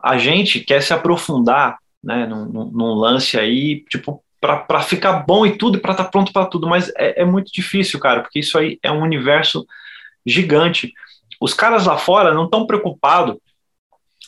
a 0.03 0.17
gente 0.17 0.61
quer 0.61 0.83
se 0.83 0.93
aprofundar, 0.93 1.79
né, 2.03 2.27
num, 2.27 2.47
num 2.47 2.95
lance 2.95 3.39
aí, 3.39 3.85
tipo, 3.91 4.23
para 4.41 4.81
ficar 4.81 5.13
bom 5.13 5.45
e 5.45 5.57
tudo, 5.57 5.79
para 5.79 5.93
estar 5.93 6.05
tá 6.05 6.11
pronto 6.11 6.33
para 6.33 6.47
tudo, 6.47 6.67
mas 6.67 6.89
é, 6.97 7.21
é, 7.21 7.25
muito 7.25 7.53
difícil, 7.53 8.01
cara, 8.01 8.23
porque 8.23 8.39
isso 8.39 8.57
aí 8.59 8.79
é 8.83 8.91
um 8.91 9.03
universo 9.03 9.67
gigante. 10.25 10.95
Os 11.39 11.53
caras 11.53 11.85
lá 11.85 11.99
fora 11.99 12.33
não 12.33 12.45
estão 12.47 12.67
preocupados 12.67 13.37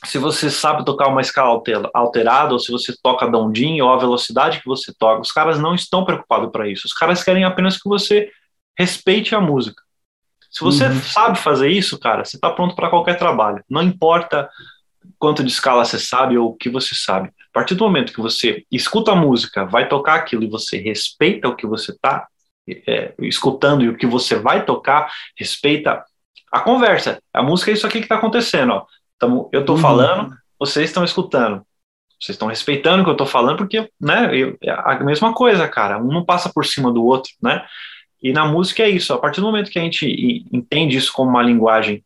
se 0.05 0.19
você 0.19 0.51
sabe 0.51 0.85
tocar 0.85 1.09
uma 1.09 1.21
escala 1.21 1.61
alterada, 1.95 2.53
ou 2.53 2.59
se 2.59 2.73
você 2.73 2.95
toca 3.03 3.27
dondinho, 3.27 3.85
ou 3.85 3.93
a 3.93 3.99
velocidade 3.99 4.61
que 4.61 4.67
você 4.67 4.93
toca. 4.99 5.21
Os 5.21 5.33
caras 5.33 5.59
não 5.59 5.75
estão 5.75 6.05
preocupados 6.05 6.51
para 6.51 6.69
isso. 6.69 6.87
Os 6.87 6.93
caras 6.93 7.23
querem 7.23 7.45
apenas 7.45 7.77
que 7.81 7.89
você 7.89 8.31
respeite 8.77 9.35
a 9.35 9.41
música. 9.41 9.83
Se 10.51 10.61
você 10.61 10.87
uhum. 10.87 11.01
sabe 11.01 11.39
fazer 11.39 11.71
isso, 11.71 11.99
cara, 11.99 12.25
você 12.25 12.37
está 12.37 12.51
pronto 12.51 12.75
para 12.75 12.91
qualquer 12.91 13.19
trabalho. 13.19 13.65
Não 13.71 13.83
importa 13.83 14.51
quanto 15.19 15.43
de 15.43 15.51
escala 15.51 15.85
você 15.85 15.99
sabe 15.99 16.37
ou 16.37 16.51
o 16.51 16.57
que 16.57 16.69
você 16.69 16.95
sabe. 16.95 17.29
A 17.29 17.53
partir 17.53 17.75
do 17.75 17.85
momento 17.85 18.13
que 18.13 18.21
você 18.21 18.65
escuta 18.71 19.13
a 19.13 19.17
música, 19.17 19.65
vai 19.65 19.89
tocar 19.89 20.15
aquilo 20.15 20.43
e 20.43 20.51
você 20.51 20.79
respeita 20.79 21.49
o 21.49 21.57
que 21.57 21.67
você 21.67 21.93
está 21.93 22.27
é, 22.69 23.15
escutando 23.21 23.83
e 23.83 23.89
o 23.89 23.97
que 23.97 24.07
você 24.07 24.37
vai 24.37 24.65
tocar, 24.65 25.11
respeita 25.37 26.05
a 26.51 26.61
conversa. 26.61 27.19
A 27.33 27.43
música 27.43 27.71
é 27.71 27.75
isso 27.75 27.87
aqui 27.87 27.99
que 27.99 28.05
está 28.05 28.17
acontecendo. 28.17 28.73
Ó. 28.73 28.87
Tamo, 29.23 29.49
eu 29.53 29.61
estou 29.61 29.77
uhum. 29.77 29.81
falando, 29.81 30.37
vocês 30.59 30.91
estão 30.91 31.05
escutando. 31.05 31.65
Vocês 32.21 32.35
estão 32.35 32.49
respeitando 32.49 33.03
o 33.03 33.05
que 33.05 33.11
eu 33.11 33.15
estou 33.15 33.27
falando, 33.27 33.59
porque 33.59 33.89
né, 34.01 34.37
eu, 34.37 34.59
é 34.61 34.73
a 34.73 34.99
mesma 35.05 35.33
coisa, 35.33 35.69
cara. 35.69 35.97
Um 35.97 36.09
não 36.09 36.25
passa 36.25 36.53
por 36.53 36.67
cima 36.67 36.91
do 36.91 37.05
outro, 37.05 37.31
né? 37.41 37.65
E 38.21 38.33
na 38.33 38.45
música 38.45 38.83
é 38.83 38.89
isso. 38.89 39.15
A 39.15 39.19
partir 39.19 39.41
do 39.41 39.47
momento 39.47 39.71
que 39.71 39.79
a 39.79 39.83
gente 39.83 40.45
entende 40.53 40.97
isso 40.97 41.13
como 41.13 41.31
uma 41.31 41.43
linguagem 41.43 42.05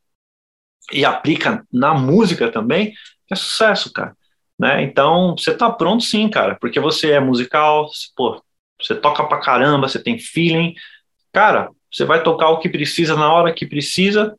e 0.93 1.06
aplica 1.06 1.66
na 1.72 1.94
música 1.94 2.52
também, 2.52 2.93
é 3.30 3.34
sucesso, 3.34 3.90
cara. 3.90 4.14
Né? 4.59 4.82
Então, 4.82 5.34
você 5.38 5.55
tá 5.55 5.70
pronto 5.70 6.05
sim, 6.05 6.28
cara, 6.28 6.55
porque 6.60 6.78
você 6.78 7.12
é 7.12 7.20
musical, 7.20 7.88
pô, 8.14 8.43
você 8.78 8.94
toca 8.94 9.24
pra 9.24 9.40
caramba, 9.40 9.88
você 9.88 10.02
tem 10.02 10.18
feeling. 10.18 10.74
Cara, 11.32 11.70
você 11.90 12.05
vai 12.05 12.22
tocar 12.22 12.51
o 12.51 12.59
que 12.59 12.68
precisa 12.68 13.16
na 13.16 13.32
hora 13.32 13.55
que 13.55 13.64
precisa 13.64 14.36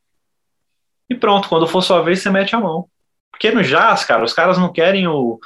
e 1.09 1.15
pronto, 1.15 1.47
quando 1.49 1.67
for 1.67 1.81
sua 1.81 2.01
vez, 2.01 2.21
você 2.21 2.29
mete 2.29 2.55
a 2.55 2.59
mão. 2.59 2.87
Porque 3.31 3.51
no 3.51 3.63
jazz, 3.63 4.03
cara, 4.03 4.23
os 4.23 4.33
caras 4.33 4.57
não 4.57 4.71
querem 4.71 5.07
o, 5.07 5.39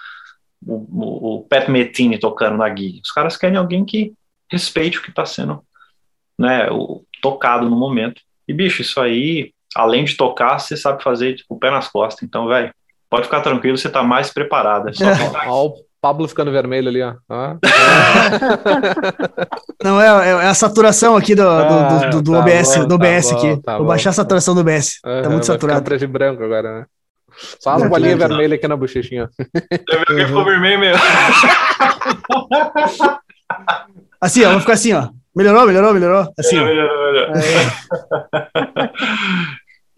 o, 0.65 1.37
o 1.37 1.47
Pat 1.47 1.67
Metini 1.67 2.17
tocando 2.17 2.57
na 2.57 2.69
guia. 2.69 3.01
Os 3.03 3.11
caras 3.11 3.37
querem 3.37 3.57
alguém 3.57 3.83
que 3.83 4.13
respeite 4.49 4.97
o 4.97 5.01
que 5.01 5.09
está 5.09 5.25
sendo 5.25 5.63
né, 6.37 6.69
o, 6.71 7.03
tocado 7.21 7.69
no 7.69 7.75
momento. 7.75 8.21
E, 8.47 8.53
bicho, 8.53 8.81
isso 8.81 8.99
aí, 8.99 9.53
além 9.75 10.03
de 10.03 10.17
tocar, 10.17 10.59
você 10.59 10.75
sabe 10.75 11.03
fazer 11.03 11.35
tipo, 11.35 11.55
o 11.55 11.59
pé 11.59 11.69
nas 11.69 11.87
costas. 11.87 12.23
Então, 12.23 12.47
velho, 12.47 12.73
pode 13.09 13.25
ficar 13.25 13.41
tranquilo, 13.41 13.77
você 13.77 13.89
tá 13.89 14.01
mais 14.01 14.31
preparado. 14.31 14.89
É 14.89 14.93
só 14.93 15.05
o 15.67 15.75
Pablo 16.01 16.27
ficando 16.27 16.51
vermelho 16.51 16.89
ali, 16.89 17.03
ó. 17.03 17.13
Ah. 17.29 17.57
Não, 19.83 20.01
é, 20.01 20.29
é, 20.29 20.47
a 20.47 20.53
saturação 20.55 21.15
aqui 21.15 21.35
do, 21.35 21.43
do, 21.43 22.09
do, 22.09 22.21
do 22.23 22.35
ah, 22.35 22.43
tá 22.43 22.43
OBS, 22.43 22.77
bom, 22.77 22.87
do 22.87 22.95
OBS 22.95 23.29
tá 23.29 23.35
aqui. 23.35 23.55
Bom, 23.55 23.61
tá 23.61 23.77
Vou 23.77 23.85
baixar 23.85 24.09
a 24.09 24.13
saturação 24.13 24.55
do 24.55 24.61
OBS. 24.61 24.99
Uhum, 25.05 25.21
tá 25.21 25.29
muito 25.29 25.45
saturado. 25.45 25.83
preto 25.83 26.03
e 26.03 26.07
branco 26.07 26.43
agora, 26.43 26.79
né? 26.79 26.85
Só 27.59 27.71
as 27.71 27.87
bolinhas 27.87 28.17
vermelhas 28.17 28.57
aqui 28.57 28.67
na 28.67 28.75
bochechinha. 28.75 29.29
Eu 29.37 29.99
vi 29.99 30.05
que 30.05 30.25
ficou 30.25 30.43
vermelho 30.43 30.79
mesmo. 30.79 31.01
Assim, 34.19 34.43
ó, 34.43 34.49
vou 34.51 34.59
ficar 34.59 34.73
assim, 34.73 34.93
ó. 34.93 35.09
Melhorou, 35.35 35.65
melhorou, 35.65 35.93
melhorou? 35.95 36.31
Assim. 36.37 36.63
Melhorou, 36.63 37.11
melhorou. 37.11 37.33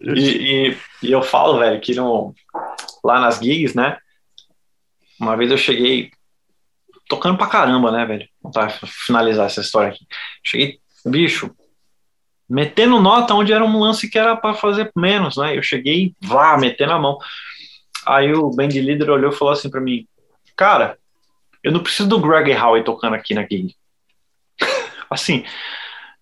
e, 0.00 0.70
e, 0.70 0.76
e, 1.02 1.12
eu 1.12 1.20
falo, 1.20 1.58
velho, 1.58 1.78
que 1.78 1.94
no, 1.94 2.32
lá 3.04 3.20
nas 3.20 3.38
gigs, 3.38 3.76
né? 3.76 3.98
Uma 5.18 5.36
vez 5.36 5.50
eu 5.50 5.58
cheguei 5.58 6.10
tocando 7.08 7.36
pra 7.36 7.46
caramba, 7.46 7.90
né, 7.92 8.04
velho? 8.04 8.28
Vou 8.42 8.52
finalizar 8.86 9.46
essa 9.46 9.60
história 9.60 9.90
aqui. 9.90 10.06
Cheguei, 10.42 10.78
bicho, 11.04 11.54
metendo 12.48 13.00
nota 13.00 13.34
onde 13.34 13.52
era 13.52 13.64
um 13.64 13.78
lance 13.78 14.08
que 14.08 14.18
era 14.18 14.36
para 14.36 14.54
fazer 14.54 14.90
menos, 14.96 15.36
né? 15.36 15.56
Eu 15.56 15.62
cheguei, 15.62 16.14
vá, 16.20 16.56
metendo 16.56 16.92
a 16.92 16.98
mão. 16.98 17.18
Aí 18.06 18.32
o 18.32 18.50
band 18.50 18.68
leader 18.68 19.10
olhou 19.10 19.32
e 19.32 19.34
falou 19.34 19.52
assim 19.52 19.70
para 19.70 19.80
mim: 19.80 20.06
Cara, 20.56 20.98
eu 21.62 21.72
não 21.72 21.82
preciso 21.82 22.08
do 22.08 22.20
Greg 22.20 22.52
Howe 22.52 22.84
tocando 22.84 23.14
aqui 23.14 23.34
na 23.34 23.42
gig. 23.42 23.74
Assim, 25.10 25.44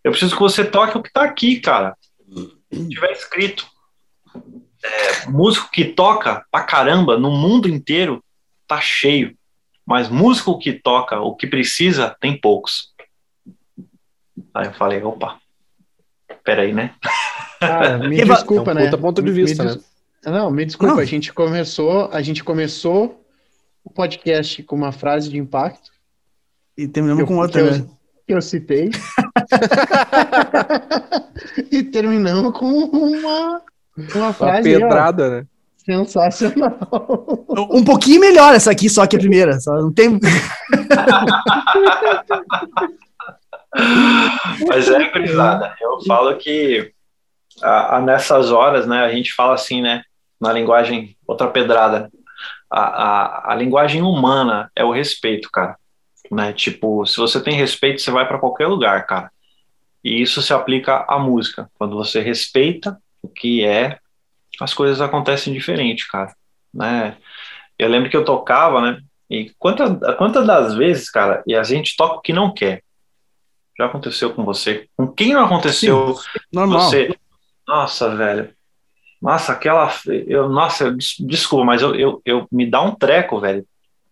eu 0.05 0.10
preciso 0.10 0.35
que 0.35 0.43
você 0.43 0.64
toque 0.64 0.98
o 0.98 1.02
que 1.02 1.12
tá 1.12 1.23
aqui, 1.23 1.60
cara. 1.60 1.97
Se 2.73 2.89
tiver 2.89 3.12
escrito. 3.12 3.66
É, 4.85 5.28
músico 5.28 5.70
que 5.70 5.85
toca 5.85 6.44
pra 6.51 6.64
caramba 6.64 7.16
no 7.16 7.31
mundo 7.31 7.69
inteiro 7.69 8.23
tá 8.74 8.81
cheio. 8.81 9.36
Mas 9.86 10.09
músico 10.09 10.59
que 10.59 10.73
toca 10.73 11.20
o 11.20 11.35
que 11.35 11.47
precisa, 11.47 12.16
tem 12.20 12.39
poucos. 12.39 12.93
Aí 14.55 14.66
eu 14.66 14.73
falei, 14.73 15.03
opa, 15.03 15.39
peraí, 16.44 16.73
né? 16.73 16.94
Cara, 17.59 17.99
me 18.09 18.24
desculpa, 18.24 18.73
é 18.73 18.74
um 18.74 18.90
né? 18.90 18.97
ponto 18.97 19.20
de 19.20 19.32
vista, 19.32 19.65
me, 19.65 19.70
né? 19.70 19.81
Não, 20.24 20.51
me 20.51 20.65
desculpa, 20.65 20.94
não. 20.94 21.03
a 21.03 21.05
gente 21.05 21.32
começou, 21.32 22.09
a 22.12 22.23
gente 22.23 22.44
começou 22.44 23.24
o 23.85 23.90
podcast 23.90 24.62
com 24.62 24.77
uma 24.77 24.93
frase 24.93 25.28
de 25.28 25.39
impacto. 25.39 25.90
E 26.77 26.86
terminamos 26.86 27.24
com 27.24 27.36
outra, 27.36 27.78
né? 27.78 27.86
que 28.27 28.32
eu 28.32 28.40
citei. 28.40 28.90
e 31.70 31.82
terminamos 31.82 32.59
com 32.59 32.66
uma, 32.66 33.62
uma 34.15 34.32
frase. 34.32 34.74
Uma 34.74 34.81
pedrada, 34.81 35.27
ó, 35.27 35.31
né? 35.31 35.47
Sensacional. 35.85 36.79
Um 37.71 37.85
pouquinho 37.85 38.21
melhor 38.21 38.55
essa 38.55 38.71
aqui, 38.71 38.89
só 38.89 39.07
que 39.07 39.17
a 39.17 39.19
primeira. 39.19 39.59
Só 39.61 39.75
não 39.75 39.93
tem. 39.93 40.19
Mas 44.69 44.89
é, 44.89 45.11
gurizada, 45.11 45.75
eu 45.81 46.01
falo 46.07 46.37
que 46.37 46.93
a, 47.63 47.97
a, 47.97 48.01
nessas 48.01 48.53
horas, 48.53 48.87
né, 48.87 49.03
a 49.03 49.11
gente 49.11 49.33
fala 49.33 49.55
assim, 49.55 49.81
né, 49.81 50.03
na 50.41 50.53
linguagem, 50.53 51.17
outra 51.27 51.49
pedrada, 51.49 52.11
a, 52.71 52.81
a, 52.81 53.53
a 53.53 53.55
linguagem 53.55 54.03
humana 54.03 54.71
é 54.77 54.85
o 54.85 54.93
respeito, 54.93 55.51
cara 55.51 55.77
né? 56.33 56.53
Tipo, 56.53 57.05
se 57.07 57.19
você 57.19 57.41
tem 57.41 57.55
respeito, 57.55 58.01
você 58.01 58.11
vai 58.11 58.27
para 58.27 58.39
qualquer 58.39 58.67
lugar, 58.67 59.07
cara. 59.07 59.31
E 60.03 60.21
isso 60.21 60.43
se 60.43 60.53
aplica 60.53 61.05
à 61.07 61.19
música. 61.19 61.71
Quando 61.75 61.95
você 61.95 62.21
respeita 62.21 62.99
o 63.23 63.29
que 63.29 63.65
é, 63.65 63.99
as 64.62 64.72
coisas 64.72 65.01
acontecem 65.01 65.52
diferente, 65.52 66.09
cara, 66.09 66.34
né? 66.72 67.16
Eu 67.78 67.89
lembro 67.89 68.09
que 68.09 68.16
eu 68.16 68.24
tocava, 68.24 68.80
né? 68.80 69.01
E 69.28 69.51
quantas 69.59 70.16
quantas 70.16 70.47
das 70.47 70.74
vezes, 70.74 71.10
cara, 71.10 71.43
e 71.47 71.55
a 71.55 71.62
gente 71.62 71.97
toca 71.97 72.16
o 72.16 72.20
que 72.20 72.32
não 72.32 72.52
quer. 72.52 72.82
Já 73.78 73.86
aconteceu 73.86 74.32
com 74.32 74.44
você? 74.44 74.86
Com 74.97 75.09
quem 75.09 75.32
não 75.32 75.44
aconteceu? 75.44 76.14
Sim, 76.14 76.40
normal. 76.52 76.80
Você? 76.82 77.16
Nossa, 77.66 78.14
velho. 78.14 78.55
Nossa, 79.20 79.52
aquela. 79.52 79.93
Eu, 80.26 80.48
nossa, 80.48 80.94
desculpa, 81.20 81.64
mas 81.64 81.80
eu, 81.80 81.94
eu, 81.94 82.22
eu 82.24 82.47
me 82.52 82.68
dá 82.68 82.82
um 82.82 82.94
treco, 82.94 83.40
velho. 83.40 83.66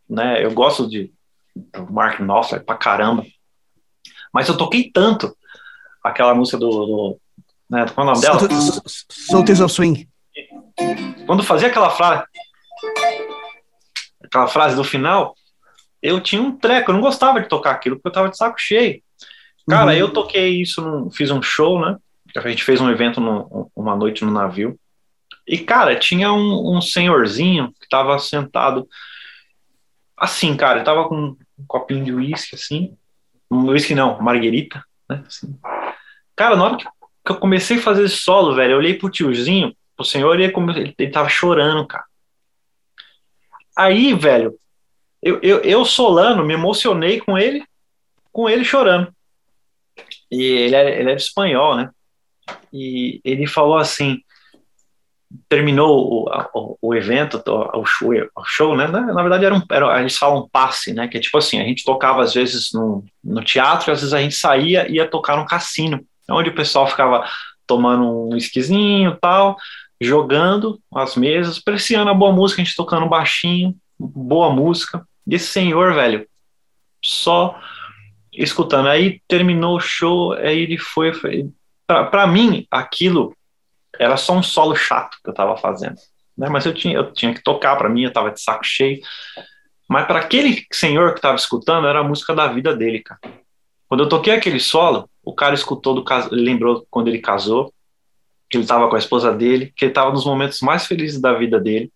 Né? 0.08 0.44
Eu 0.44 0.52
gosto 0.52 0.88
de 0.88 1.12
Mark 1.90 2.20
Knopfler 2.20 2.64
pra 2.64 2.76
caramba. 2.76 3.24
Mas 4.32 4.48
eu 4.48 4.56
toquei 4.56 4.90
tanto 4.90 5.36
aquela 6.02 6.34
música 6.34 6.56
do. 6.56 6.70
do 6.70 7.20
né, 7.68 7.86
qual 7.94 8.06
é 8.06 8.10
o 8.10 8.14
nome 8.14 8.22
dela? 8.22 8.36
Of 9.60 9.74
Swing. 9.74 10.08
Quando 11.26 11.42
fazia 11.42 11.68
aquela 11.68 11.90
frase, 11.90 12.24
aquela 14.22 14.48
frase 14.48 14.76
do 14.76 14.84
final, 14.84 15.34
eu 16.02 16.20
tinha 16.20 16.40
um 16.40 16.56
treco, 16.56 16.90
eu 16.90 16.94
não 16.94 17.00
gostava 17.00 17.40
de 17.40 17.48
tocar 17.48 17.72
aquilo, 17.72 17.96
porque 17.96 18.08
eu 18.08 18.12
tava 18.12 18.28
de 18.28 18.36
saco 18.36 18.60
cheio. 18.60 19.02
Cara, 19.68 19.92
uhum. 19.92 19.96
eu 19.96 20.12
toquei 20.12 20.60
isso, 20.60 20.82
no, 20.82 21.10
fiz 21.10 21.30
um 21.30 21.42
show, 21.42 21.80
né? 21.80 21.96
A 22.36 22.48
gente 22.48 22.64
fez 22.64 22.80
um 22.80 22.90
evento 22.90 23.20
no, 23.20 23.70
uma 23.74 23.94
noite 23.94 24.24
no 24.24 24.30
navio. 24.30 24.78
E, 25.46 25.58
cara, 25.58 25.96
tinha 25.96 26.32
um, 26.32 26.76
um 26.76 26.80
senhorzinho 26.80 27.72
que 27.80 27.88
tava 27.88 28.18
sentado 28.18 28.88
assim, 30.20 30.54
cara, 30.54 30.76
ele 30.76 30.84
tava 30.84 31.08
com 31.08 31.16
um 31.16 31.64
copinho 31.66 32.04
de 32.04 32.12
uísque, 32.12 32.54
assim. 32.54 32.96
Um 33.50 33.66
uísque 33.68 33.94
não, 33.94 34.20
marguerita, 34.20 34.84
né? 35.08 35.24
Assim. 35.26 35.58
Cara, 36.36 36.56
na 36.56 36.64
hora 36.64 36.76
que, 36.76 36.86
eu 37.26 37.36
comecei 37.36 37.78
a 37.78 37.82
fazer 37.82 38.04
esse 38.04 38.16
solo, 38.16 38.54
velho, 38.54 38.72
eu 38.72 38.78
olhei 38.78 38.94
pro 38.94 39.10
tiozinho, 39.10 39.74
pro 40.00 40.04
senhor, 40.08 40.40
e 40.40 40.44
ele, 40.44 40.94
ele, 40.98 41.10
tava 41.10 41.28
chorando, 41.28 41.86
cara. 41.86 42.04
Aí, 43.76 44.14
velho, 44.14 44.58
eu, 45.22 45.38
eu, 45.42 45.58
eu 45.58 45.84
solano, 45.84 46.44
me 46.44 46.54
emocionei 46.54 47.20
com 47.20 47.36
ele, 47.36 47.62
com 48.32 48.48
ele 48.48 48.64
chorando. 48.64 49.12
E 50.30 50.42
ele 50.42 50.74
era, 50.74 50.90
ele 50.90 51.10
era 51.10 51.18
espanhol, 51.20 51.76
né? 51.76 51.90
E 52.72 53.20
ele 53.22 53.46
falou 53.46 53.76
assim, 53.76 54.22
terminou 55.48 56.26
o, 56.26 56.48
o, 56.54 56.78
o 56.80 56.94
evento, 56.94 57.42
o 57.46 57.84
show, 57.84 58.10
o 58.34 58.44
show, 58.44 58.76
né? 58.76 58.86
Na, 58.86 59.20
verdade, 59.22 59.44
era 59.44 59.54
um, 59.54 59.62
era, 59.70 60.00
eles 60.00 60.16
falam 60.16 60.48
passe, 60.50 60.94
né? 60.94 61.08
Que 61.08 61.18
é 61.18 61.20
tipo 61.20 61.36
assim, 61.36 61.60
a 61.60 61.64
gente 61.64 61.84
tocava 61.84 62.22
às 62.22 62.32
vezes 62.32 62.72
no, 62.72 63.04
no 63.22 63.44
teatro, 63.44 63.92
às 63.92 64.00
vezes 64.00 64.14
a 64.14 64.20
gente 64.20 64.34
saía 64.34 64.88
e 64.88 64.94
ia 64.94 65.08
tocar 65.08 65.36
no 65.36 65.46
cassino, 65.46 66.00
onde 66.30 66.48
o 66.48 66.54
pessoal 66.54 66.88
ficava 66.88 67.28
tomando 67.70 68.28
um 68.28 68.36
esquisinho 68.36 69.16
tal, 69.20 69.56
jogando 70.00 70.80
as 70.94 71.14
mesas, 71.14 71.58
apreciando 71.58 72.10
a 72.10 72.14
boa 72.14 72.32
música, 72.32 72.62
a 72.62 72.64
gente 72.64 72.76
tocando 72.76 73.08
baixinho, 73.08 73.76
boa 73.98 74.50
música. 74.50 75.06
E 75.26 75.34
esse 75.34 75.46
senhor, 75.46 75.94
velho, 75.94 76.26
só 77.04 77.60
escutando. 78.32 78.88
Aí 78.88 79.20
terminou 79.28 79.76
o 79.76 79.80
show, 79.80 80.32
aí 80.32 80.60
ele 80.60 80.78
foi. 80.78 81.12
foi 81.12 81.50
para 81.86 82.26
mim, 82.26 82.66
aquilo 82.70 83.36
era 83.98 84.16
só 84.16 84.32
um 84.32 84.42
solo 84.42 84.74
chato 84.74 85.18
que 85.22 85.28
eu 85.28 85.34
tava 85.34 85.56
fazendo. 85.56 85.96
Né? 86.36 86.48
Mas 86.48 86.64
eu 86.64 86.72
tinha, 86.72 86.94
eu 86.94 87.12
tinha 87.12 87.34
que 87.34 87.42
tocar, 87.42 87.76
para 87.76 87.88
mim, 87.88 88.04
eu 88.04 88.12
tava 88.12 88.30
de 88.30 88.40
saco 88.40 88.64
cheio. 88.64 89.00
Mas 89.88 90.06
para 90.06 90.20
aquele 90.20 90.64
senhor 90.72 91.14
que 91.14 91.20
tava 91.20 91.36
escutando, 91.36 91.86
era 91.86 92.00
a 92.00 92.04
música 92.04 92.34
da 92.34 92.46
vida 92.46 92.74
dele, 92.74 93.00
cara. 93.00 93.20
Quando 93.88 94.04
eu 94.04 94.08
toquei 94.08 94.32
aquele 94.32 94.60
solo, 94.60 95.10
o 95.22 95.34
cara 95.34 95.54
escutou 95.54 95.94
do 95.94 96.04
lembrou 96.30 96.86
quando 96.88 97.08
ele 97.08 97.18
casou, 97.18 97.74
que 98.50 98.58
ele 98.58 98.66
tava 98.66 98.88
com 98.88 98.96
a 98.96 98.98
esposa 98.98 99.32
dele, 99.32 99.72
que 99.76 99.84
ele 99.84 99.94
tava 99.94 100.10
nos 100.10 100.26
momentos 100.26 100.60
mais 100.60 100.84
felizes 100.84 101.20
da 101.20 101.32
vida 101.32 101.60
dele. 101.60 101.90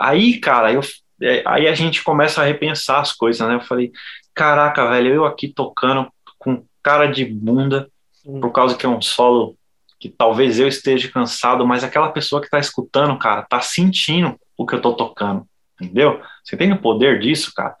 Aí, 0.00 0.38
cara, 0.40 0.72
eu, 0.72 0.80
é, 1.22 1.42
aí 1.46 1.68
a 1.68 1.74
gente 1.74 2.02
começa 2.02 2.42
a 2.42 2.44
repensar 2.44 3.00
as 3.00 3.12
coisas, 3.12 3.46
né? 3.46 3.54
Eu 3.54 3.60
falei, 3.60 3.92
caraca, 4.34 4.90
velho, 4.90 5.14
eu 5.14 5.24
aqui 5.24 5.48
tocando 5.48 6.10
com 6.36 6.64
cara 6.82 7.06
de 7.06 7.24
bunda, 7.24 7.88
hum. 8.24 8.40
por 8.40 8.50
causa 8.50 8.76
que 8.76 8.84
é 8.84 8.88
um 8.88 9.00
solo 9.00 9.56
que 9.98 10.08
talvez 10.08 10.58
eu 10.58 10.68
esteja 10.68 11.10
cansado, 11.10 11.66
mas 11.66 11.82
aquela 11.82 12.10
pessoa 12.10 12.42
que 12.42 12.50
tá 12.50 12.58
escutando, 12.58 13.16
cara, 13.16 13.42
tá 13.42 13.60
sentindo 13.60 14.38
o 14.56 14.66
que 14.66 14.74
eu 14.74 14.82
tô 14.82 14.94
tocando, 14.94 15.46
entendeu? 15.80 16.20
Você 16.44 16.56
tem 16.56 16.72
o 16.72 16.80
poder 16.80 17.20
disso, 17.20 17.52
cara? 17.54 17.76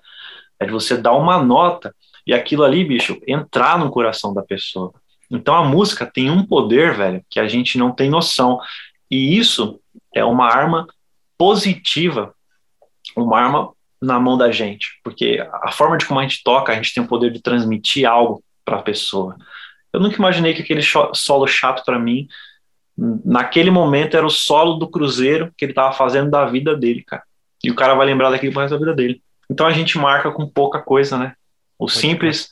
É 0.58 0.64
de 0.64 0.72
você 0.72 0.96
dar 0.96 1.12
uma 1.12 1.42
nota 1.42 1.94
e 2.26 2.32
aquilo 2.32 2.64
ali, 2.64 2.84
bicho, 2.84 3.20
entrar 3.26 3.78
no 3.78 3.90
coração 3.90 4.32
da 4.32 4.42
pessoa. 4.42 4.94
Então 5.30 5.54
a 5.54 5.64
música 5.64 6.06
tem 6.06 6.30
um 6.30 6.44
poder, 6.44 6.94
velho, 6.94 7.24
que 7.28 7.40
a 7.40 7.48
gente 7.48 7.78
não 7.78 7.92
tem 7.92 8.08
noção. 8.08 8.60
E 9.10 9.36
isso 9.36 9.80
é 10.14 10.24
uma 10.24 10.46
arma 10.46 10.86
positiva, 11.38 12.34
uma 13.16 13.38
arma 13.38 13.72
na 14.00 14.20
mão 14.20 14.36
da 14.36 14.50
gente, 14.50 15.00
porque 15.02 15.44
a 15.62 15.72
forma 15.72 15.96
de 15.96 16.06
como 16.06 16.20
a 16.20 16.22
gente 16.22 16.42
toca, 16.44 16.72
a 16.72 16.76
gente 16.76 16.92
tem 16.92 17.02
o 17.02 17.08
poder 17.08 17.32
de 17.32 17.40
transmitir 17.40 18.08
algo 18.08 18.42
para 18.64 18.78
a 18.78 18.82
pessoa. 18.82 19.36
Eu 19.92 20.00
nunca 20.00 20.16
imaginei 20.16 20.52
que 20.54 20.62
aquele 20.62 20.82
solo 21.14 21.46
chato 21.46 21.84
para 21.84 21.98
mim, 21.98 22.28
naquele 22.96 23.70
momento, 23.70 24.16
era 24.16 24.26
o 24.26 24.30
solo 24.30 24.74
do 24.74 24.88
Cruzeiro 24.88 25.52
que 25.56 25.64
ele 25.64 25.72
estava 25.72 25.92
fazendo 25.92 26.30
da 26.30 26.44
vida 26.44 26.76
dele, 26.76 27.02
cara. 27.02 27.22
E 27.64 27.70
o 27.70 27.74
cara 27.74 27.94
vai 27.94 28.06
lembrar 28.06 28.30
daquilo 28.30 28.52
pro 28.52 28.60
resto 28.60 28.74
da 28.74 28.78
vida 28.78 28.94
dele. 28.94 29.22
Então 29.50 29.66
a 29.66 29.72
gente 29.72 29.96
marca 29.98 30.30
com 30.30 30.46
pouca 30.46 30.80
coisa, 30.80 31.16
né? 31.16 31.34
O 31.78 31.88
simples 31.88 32.50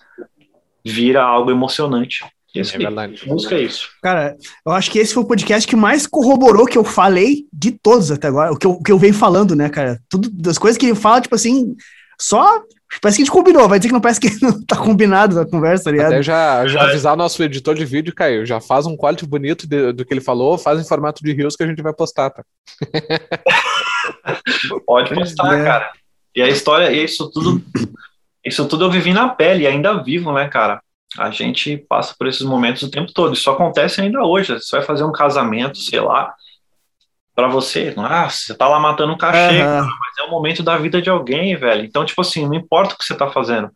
vira 0.84 1.22
algo 1.22 1.50
emocionante. 1.50 2.24
Isso 2.54 2.76
é 2.76 2.78
verdade. 2.78 3.26
Música 3.26 3.56
é 3.56 3.62
isso. 3.62 3.88
Cara, 4.02 4.36
eu 4.64 4.72
acho 4.72 4.90
que 4.90 4.98
esse 4.98 5.12
foi 5.12 5.22
o 5.22 5.26
podcast 5.26 5.66
que 5.66 5.74
mais 5.74 6.06
corroborou 6.06 6.66
que 6.66 6.78
eu 6.78 6.84
falei 6.84 7.46
de 7.52 7.72
todos 7.72 8.10
até 8.10 8.28
agora, 8.28 8.52
o 8.52 8.56
que 8.56 8.66
eu, 8.66 8.72
o 8.72 8.82
que 8.82 8.92
eu 8.92 8.98
venho 8.98 9.14
falando, 9.14 9.56
né, 9.56 9.68
cara? 9.68 10.00
Tudo 10.08 10.30
das 10.30 10.58
coisas 10.58 10.78
que 10.78 10.86
ele 10.86 10.94
fala, 10.94 11.20
tipo 11.20 11.34
assim, 11.34 11.74
só 12.18 12.62
Parece 13.00 13.18
que 13.18 13.22
a 13.22 13.24
gente 13.24 13.32
combinou, 13.32 13.68
vai 13.68 13.78
dizer 13.78 13.88
que 13.88 13.92
não 13.92 14.00
parece 14.00 14.20
que 14.20 14.30
não 14.42 14.64
tá 14.64 14.76
combinado 14.76 15.40
a 15.40 15.46
conversa, 15.46 15.84
tá 15.84 15.90
ligado? 15.90 16.12
Até 16.12 16.22
já, 16.22 16.66
já 16.66 16.82
avisar 16.82 17.16
nosso 17.16 17.42
editor 17.42 17.74
de 17.74 17.84
vídeo, 17.84 18.14
Caio, 18.14 18.46
já 18.46 18.60
faz 18.60 18.86
um 18.86 18.96
quality 18.96 19.26
bonito 19.26 19.66
de, 19.66 19.92
do 19.92 20.04
que 20.04 20.14
ele 20.14 20.20
falou, 20.20 20.58
faz 20.58 20.80
em 20.80 20.86
formato 20.86 21.22
de 21.22 21.32
rios 21.32 21.56
que 21.56 21.62
a 21.62 21.66
gente 21.66 21.82
vai 21.82 21.92
postar, 21.92 22.30
tá? 22.30 22.44
Pode 24.86 25.14
postar, 25.14 25.58
é. 25.58 25.64
cara. 25.64 25.92
E 26.34 26.42
a 26.42 26.48
história, 26.48 26.90
isso 26.92 27.30
tudo, 27.30 27.62
isso 28.44 28.66
tudo 28.66 28.84
eu 28.84 28.90
vivi 28.90 29.12
na 29.12 29.28
pele, 29.28 29.66
ainda 29.66 30.02
vivo, 30.02 30.32
né, 30.32 30.48
cara? 30.48 30.80
A 31.18 31.30
gente 31.30 31.76
passa 31.88 32.14
por 32.18 32.26
esses 32.26 32.42
momentos 32.42 32.82
o 32.82 32.90
tempo 32.90 33.12
todo. 33.12 33.34
Isso 33.34 33.50
acontece 33.50 34.00
ainda 34.00 34.22
hoje. 34.24 34.52
Você 34.54 34.76
vai 34.76 34.84
fazer 34.84 35.04
um 35.04 35.12
casamento, 35.12 35.78
sei 35.78 36.00
lá, 36.00 36.34
para 37.34 37.48
você. 37.48 37.94
Ah, 37.96 38.28
você 38.28 38.54
tá 38.54 38.68
lá 38.68 38.78
matando 38.80 39.12
um 39.12 39.18
cachê, 39.18 39.62
uhum. 39.62 39.80
mas 39.80 40.18
é 40.18 40.22
o 40.22 40.30
momento 40.30 40.62
da 40.62 40.76
vida 40.76 41.00
de 41.00 41.10
alguém, 41.10 41.56
velho. 41.56 41.84
Então, 41.84 42.04
tipo 42.04 42.20
assim, 42.20 42.46
não 42.46 42.54
importa 42.54 42.94
o 42.94 42.98
que 42.98 43.04
você 43.04 43.14
tá 43.14 43.30
fazendo. 43.30 43.70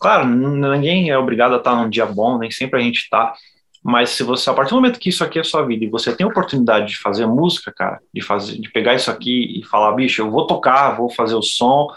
Claro, 0.00 0.26
ninguém 0.26 1.10
é 1.10 1.18
obrigado 1.18 1.54
a 1.54 1.58
estar 1.58 1.74
num 1.74 1.90
dia 1.90 2.06
bom, 2.06 2.38
nem 2.38 2.50
sempre 2.50 2.78
a 2.78 2.82
gente 2.82 3.08
tá. 3.10 3.34
Mas 3.82 4.10
se 4.10 4.22
você, 4.22 4.50
a 4.50 4.54
partir 4.54 4.70
do 4.70 4.76
momento 4.76 4.98
que 4.98 5.08
isso 5.08 5.24
aqui 5.24 5.38
é 5.38 5.44
sua 5.44 5.64
vida 5.64 5.84
e 5.84 5.88
você 5.88 6.14
tem 6.14 6.24
a 6.26 6.30
oportunidade 6.30 6.88
de 6.88 6.98
fazer 6.98 7.26
música, 7.26 7.72
cara, 7.72 7.98
de 8.12 8.20
fazer, 8.20 8.60
de 8.60 8.70
pegar 8.70 8.94
isso 8.94 9.10
aqui 9.10 9.58
e 9.58 9.64
falar, 9.64 9.92
bicho, 9.92 10.20
eu 10.22 10.30
vou 10.30 10.46
tocar, 10.46 10.96
vou 10.96 11.10
fazer 11.10 11.34
o 11.34 11.42
som, 11.42 11.88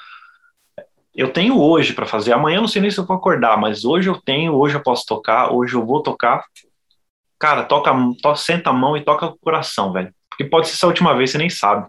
eu 1.15 1.31
tenho 1.31 1.59
hoje 1.59 1.93
para 1.93 2.05
fazer. 2.05 2.33
Amanhã 2.33 2.57
eu 2.57 2.61
não 2.61 2.67
sei 2.67 2.81
nem 2.81 2.89
se 2.89 2.97
eu 2.97 3.05
vou 3.05 3.17
acordar, 3.17 3.57
mas 3.57 3.83
hoje 3.83 4.09
eu 4.09 4.19
tenho, 4.19 4.53
hoje 4.53 4.75
eu 4.75 4.83
posso 4.83 5.05
tocar, 5.05 5.51
hoje 5.51 5.75
eu 5.75 5.85
vou 5.85 6.01
tocar. 6.01 6.43
Cara, 7.37 7.63
toca, 7.63 7.91
to, 8.21 8.35
senta 8.35 8.69
a 8.69 8.73
mão 8.73 8.95
e 8.95 9.01
toca 9.03 9.25
o 9.25 9.37
coração, 9.39 9.91
velho. 9.91 10.13
Porque 10.29 10.45
pode 10.45 10.67
ser 10.67 10.75
essa 10.75 10.87
última 10.87 11.15
vez, 11.15 11.31
você 11.31 11.37
nem 11.37 11.49
sabe. 11.49 11.87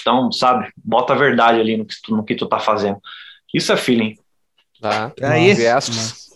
Então, 0.00 0.30
sabe, 0.30 0.70
bota 0.76 1.14
a 1.14 1.16
verdade 1.16 1.60
ali 1.60 1.76
no 1.76 1.86
que 1.86 1.94
tu, 2.02 2.16
no 2.16 2.24
que 2.24 2.34
tu 2.34 2.46
tá 2.46 2.58
fazendo. 2.58 2.98
Isso 3.54 3.72
é 3.72 3.76
feeling. 3.76 4.16
Tá. 4.80 5.12
É 5.20 5.38
isso. 5.40 6.26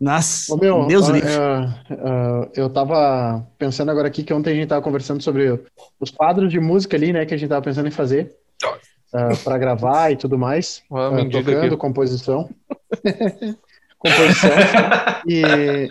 Nossa, 0.00 0.52
Ô, 0.52 0.56
meu, 0.56 0.86
Deus 0.86 1.08
uh, 1.08 1.12
uh, 1.12 2.50
eu 2.56 2.68
tava 2.68 3.46
pensando 3.56 3.90
agora 3.90 4.08
aqui 4.08 4.24
que 4.24 4.34
ontem 4.34 4.50
a 4.50 4.54
gente 4.54 4.68
tava 4.68 4.82
conversando 4.82 5.22
sobre 5.22 5.62
os 6.00 6.10
quadros 6.10 6.50
de 6.50 6.58
música 6.58 6.96
ali, 6.96 7.12
né, 7.12 7.24
que 7.24 7.32
a 7.32 7.36
gente 7.36 7.48
tava 7.48 7.62
pensando 7.62 7.86
em 7.86 7.92
fazer 7.92 8.36
uh, 9.12 9.36
para 9.44 9.58
gravar 9.58 10.10
e 10.10 10.16
tudo 10.16 10.38
mais, 10.38 10.82
uh, 10.90 11.30
tocando, 11.30 11.76
composição. 11.76 12.48
composição. 13.98 14.50
e 15.26 15.88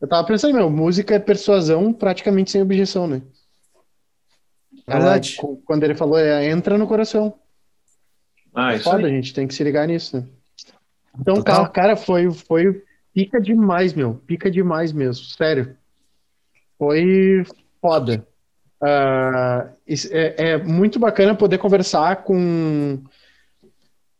eu 0.00 0.08
tava 0.08 0.26
pensando, 0.26 0.54
meu, 0.54 0.70
música 0.70 1.14
é 1.14 1.18
persuasão 1.18 1.92
praticamente 1.92 2.50
sem 2.50 2.62
objeção, 2.62 3.06
né? 3.06 3.22
Verdade. 4.86 5.36
Ela, 5.42 5.56
quando 5.64 5.84
ele 5.84 5.94
falou, 5.94 6.18
é, 6.18 6.48
entra 6.48 6.78
no 6.78 6.86
coração. 6.86 7.34
Ah, 8.54 8.74
isso 8.74 8.84
Foda, 8.84 9.06
aí. 9.06 9.12
a 9.12 9.14
gente 9.14 9.34
tem 9.34 9.46
que 9.46 9.54
se 9.54 9.62
ligar 9.62 9.86
nisso, 9.86 10.16
né? 10.16 10.26
Então, 11.20 11.42
cara, 11.42 11.68
cara, 11.68 11.96
foi, 11.96 12.30
foi 12.30 12.82
pica 13.12 13.40
demais, 13.40 13.92
meu. 13.92 14.14
Pica 14.26 14.50
demais 14.50 14.92
mesmo, 14.92 15.24
sério. 15.24 15.76
Foi 16.78 17.44
foda. 17.80 18.26
Uh, 18.80 19.68
é, 20.10 20.50
é, 20.50 20.58
muito 20.58 20.98
bacana 20.98 21.34
poder 21.34 21.58
conversar 21.58 22.22
com, 22.22 23.02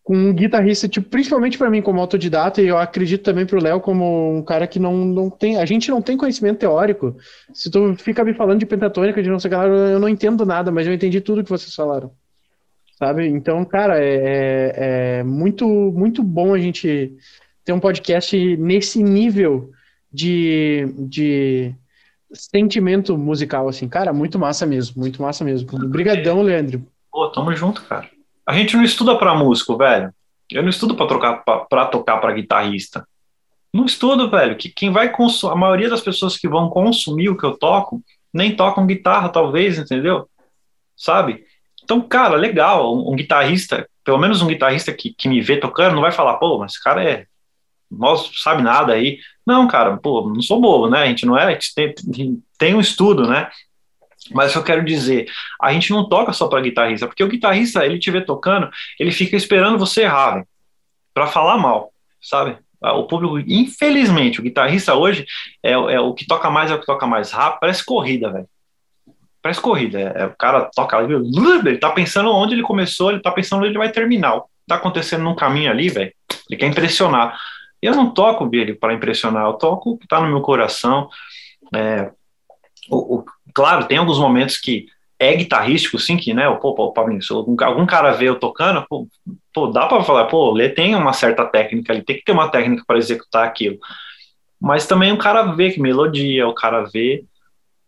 com 0.02 0.16
um 0.16 0.32
guitarrista, 0.32 0.89
tipo, 0.89 1.09
principalmente 1.09 1.56
para 1.56 1.70
mim 1.70 1.80
como 1.80 2.01
autodidata, 2.01 2.60
e 2.60 2.66
eu 2.66 2.76
acredito 2.76 3.22
também 3.22 3.47
pro 3.47 3.62
Léo 3.62 3.80
como 3.80 4.36
um 4.36 4.43
cara 4.43 4.66
que 4.66 4.80
não, 4.80 5.05
não 5.05 5.30
tem. 5.30 5.59
A 5.59 5.64
gente 5.64 5.90
não 5.90 6.02
tem 6.02 6.16
conhecimento 6.16 6.59
teórico. 6.59 7.16
Se 7.52 7.70
tu 7.70 7.94
fica 7.94 8.24
me 8.24 8.35
falando 8.35 8.59
de 8.59 8.66
pentatônica, 8.66 9.22
de 9.22 9.30
não 9.30 9.39
sei 9.39 9.51
o 9.52 9.62
eu 9.62 10.01
não 10.01 10.09
entendo 10.09 10.44
nada, 10.44 10.72
mas 10.72 10.86
eu 10.86 10.93
entendi 10.93 11.20
tudo 11.20 11.44
que 11.44 11.51
vocês 11.51 11.74
falaram. 11.74 12.10
Sabe? 12.98 13.28
Então, 13.28 13.64
cara, 13.64 14.02
é, 14.02 14.14
é, 14.16 15.18
é 15.18 15.22
muito, 15.22 15.66
muito 15.68 16.20
bom 16.20 16.52
a 16.52 16.59
gente 16.59 17.16
ter 17.64 17.72
um 17.72 17.78
podcast 17.78 18.56
nesse 18.56 19.02
nível 19.05 19.70
de, 20.12 20.93
de 20.98 21.74
sentimento 22.32 23.16
musical, 23.16 23.68
assim. 23.68 23.88
Cara, 23.88 24.12
muito 24.12 24.38
massa 24.38 24.66
mesmo, 24.66 25.00
muito 25.00 25.20
massa 25.20 25.44
mesmo. 25.44 25.68
Obrigadão, 25.74 26.42
Leandro. 26.42 26.86
Pô, 27.10 27.28
tamo 27.28 27.55
junto, 27.55 27.82
cara. 27.82 28.09
A 28.46 28.52
gente 28.55 28.76
não 28.76 28.84
estuda 28.84 29.16
para 29.16 29.34
músico, 29.34 29.76
velho. 29.76 30.12
Eu 30.50 30.62
não 30.62 30.70
estudo 30.70 30.94
para 30.94 31.06
tocar 31.06 31.44
para 31.44 31.86
tocar 31.86 32.18
para 32.18 32.32
guitarrista. 32.32 33.06
Não 33.72 33.84
estudo, 33.84 34.30
velho. 34.30 34.56
Que 34.56 34.70
quem 34.70 34.90
vai 34.90 35.10
consumir, 35.10 35.52
a 35.52 35.56
maioria 35.56 35.90
das 35.90 36.00
pessoas 36.00 36.36
que 36.36 36.48
vão 36.48 36.70
consumir 36.70 37.28
o 37.28 37.36
que 37.36 37.44
eu 37.44 37.56
toco 37.56 38.02
nem 38.32 38.56
tocam 38.56 38.86
guitarra, 38.86 39.28
talvez, 39.28 39.78
entendeu? 39.78 40.28
Sabe? 40.96 41.44
Então, 41.82 42.00
cara, 42.00 42.36
legal, 42.36 42.94
um, 42.94 43.12
um 43.12 43.16
guitarrista, 43.16 43.88
pelo 44.05 44.18
menos 44.18 44.42
um 44.42 44.46
guitarrista 44.46 44.92
que, 44.92 45.12
que 45.12 45.28
me 45.28 45.40
vê 45.40 45.59
tocando, 45.59 45.94
não 45.94 46.02
vai 46.02 46.12
falar, 46.12 46.34
pô, 46.34 46.59
mas 46.59 46.72
esse 46.72 46.82
cara 46.82 47.02
é. 47.02 47.26
Nossa, 47.90 48.30
sabe 48.34 48.62
nada 48.62 48.92
aí. 48.92 49.18
Não, 49.48 49.66
cara, 49.66 49.96
pô, 49.96 50.28
não 50.28 50.42
sou 50.42 50.60
bobo, 50.60 50.90
né? 50.90 51.04
A 51.04 51.06
gente 51.06 51.24
não 51.24 51.34
é. 51.34 51.44
A 51.44 51.50
gente 51.52 51.74
tem, 51.74 51.94
tem 52.58 52.74
um 52.74 52.80
estudo, 52.80 53.26
né? 53.26 53.48
Mas 54.30 54.54
eu 54.54 54.62
quero 54.62 54.84
dizer, 54.84 55.26
a 55.58 55.72
gente 55.72 55.90
não 55.90 56.06
toca 56.06 56.34
só 56.34 56.48
para 56.48 56.60
guitarrista, 56.60 57.06
porque 57.06 57.24
o 57.24 57.28
guitarrista, 57.28 57.82
ele 57.82 57.98
te 57.98 58.10
vê 58.10 58.20
tocando, 58.20 58.68
ele 59.00 59.10
fica 59.10 59.36
esperando 59.36 59.78
você 59.78 60.02
errar, 60.02 60.44
para 61.14 61.28
falar 61.28 61.56
mal, 61.56 61.90
sabe? 62.20 62.58
Ah, 62.82 62.92
o 62.92 63.06
público, 63.06 63.38
infelizmente, 63.38 64.38
o 64.38 64.42
guitarrista 64.42 64.94
hoje 64.94 65.24
é, 65.62 65.72
é, 65.72 65.98
o 65.98 66.12
que 66.12 66.26
toca 66.26 66.50
mais, 66.50 66.70
é 66.70 66.74
o 66.74 66.80
que 66.80 66.84
toca 66.84 67.06
mais 67.06 67.30
rápido, 67.30 67.60
parece 67.60 67.82
corrida, 67.82 68.30
velho. 68.30 68.48
Parece 69.40 69.62
corrida. 69.62 69.98
É, 69.98 70.22
é, 70.24 70.26
o 70.26 70.36
cara 70.36 70.68
toca 70.76 70.98
ele 71.00 71.78
tá 71.78 71.90
pensando 71.90 72.30
onde 72.30 72.52
ele 72.52 72.62
começou, 72.62 73.10
ele 73.10 73.22
tá 73.22 73.30
pensando 73.30 73.60
onde 73.60 73.70
ele 73.70 73.78
vai 73.78 73.90
terminar. 73.90 74.42
Tá 74.66 74.74
acontecendo 74.74 75.24
num 75.24 75.34
caminho 75.34 75.70
ali, 75.70 75.88
velho. 75.88 76.12
Ele 76.50 76.60
quer 76.60 76.66
impressionar. 76.66 77.34
Eu 77.80 77.94
não 77.94 78.12
toco 78.12 78.46
dele 78.46 78.74
para 78.74 78.94
impressionar, 78.94 79.46
eu 79.46 79.55
toco 79.55 79.90
o 79.90 79.98
que 79.98 80.06
tá 80.06 80.20
no 80.20 80.28
meu 80.28 80.40
coração. 80.40 81.09
É, 81.74 82.10
o, 82.90 83.18
o, 83.18 83.24
claro, 83.55 83.86
tem 83.86 83.98
alguns 83.98 84.18
momentos 84.18 84.56
que 84.56 84.86
é 85.18 85.34
guitarrístico, 85.34 85.98
sim, 85.98 86.16
que, 86.16 86.32
né, 86.32 86.48
pô, 86.60 86.74
pô 86.74 86.92
Paulinho, 86.92 87.20
algum 87.60 87.86
cara 87.86 88.12
vê 88.12 88.28
eu 88.28 88.38
tocando, 88.38 88.84
pô, 88.88 89.09
pô 89.52 89.66
dá 89.66 89.86
para 89.86 90.05
falar, 90.05 90.26
pô, 90.26 90.56
ele 90.56 90.68
tem 90.68 90.94
uma 90.94 91.12
certa 91.12 91.44
técnica, 91.44 91.92
ele 91.92 92.02
tem 92.02 92.16
que 92.16 92.24
ter 92.24 92.32
uma 92.32 92.48
técnica 92.48 92.84
para 92.86 92.98
executar 92.98 93.44
aquilo. 93.44 93.78
Mas 94.60 94.86
também 94.86 95.12
o 95.12 95.18
cara 95.18 95.42
vê 95.55 95.70
que 95.70 95.80
melodia, 95.80 96.46
o 96.46 96.55
cara 96.55 96.82
vê 96.82 97.24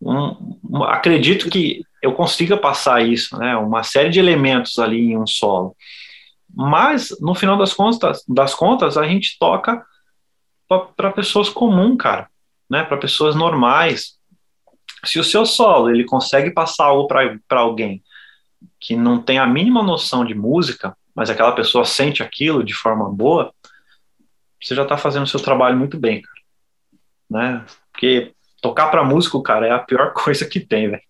um, 0.01 0.57
um, 0.69 0.83
acredito 0.85 1.49
que 1.49 1.83
eu 2.03 2.13
consiga 2.13 2.57
passar 2.57 3.07
isso, 3.07 3.39
né, 3.39 3.57
uma 3.57 3.85
série 3.85 4.11
de 4.11 4.19
elementos 4.19 4.79
ali 4.79 5.13
em 5.13 5.17
um 5.17 5.27
solo. 5.27 5.77
Mas, 6.55 7.17
no 7.21 7.35
final 7.35 7.57
das 7.57 7.73
contas, 7.73 8.25
das 8.29 8.55
contas 8.55 8.97
a 8.97 9.07
gente 9.07 9.37
toca 9.39 9.85
para 10.97 11.11
pessoas 11.13 11.49
comuns, 11.49 11.97
cara, 11.99 12.29
né, 12.69 12.85
para 12.85 12.97
pessoas 12.97 13.35
normais, 13.35 14.19
se 15.05 15.19
o 15.19 15.25
seu 15.25 15.45
solo 15.45 15.91
ele 15.91 16.05
consegue 16.05 16.51
passar 16.51 16.87
algo 16.87 17.09
para 17.09 17.61
alguém 17.61 18.03
que 18.79 18.95
não 18.95 19.21
tem 19.21 19.39
a 19.39 19.47
mínima 19.47 19.83
noção 19.83 20.25
de 20.25 20.35
música, 20.35 20.97
mas 21.15 21.31
aquela 21.31 21.53
pessoa 21.53 21.85
sente 21.85 22.23
aquilo 22.23 22.63
de 22.63 22.75
forma 22.75 23.09
boa, 23.11 23.53
você 24.63 24.75
já 24.75 24.83
está 24.83 24.97
fazendo 24.97 25.25
o 25.25 25.29
seu 25.29 25.41
trabalho 25.41 25.77
muito 25.77 25.99
bem, 25.99 26.21
cara. 26.21 26.41
Né? 27.31 27.67
Porque 27.93 28.35
tocar 28.61 28.89
para 28.89 29.05
músico, 29.05 29.43
cara, 29.43 29.67
é 29.67 29.71
a 29.71 29.79
pior 29.79 30.13
coisa 30.15 30.47
que 30.47 30.61
tem, 30.61 30.91
velho. 30.91 31.03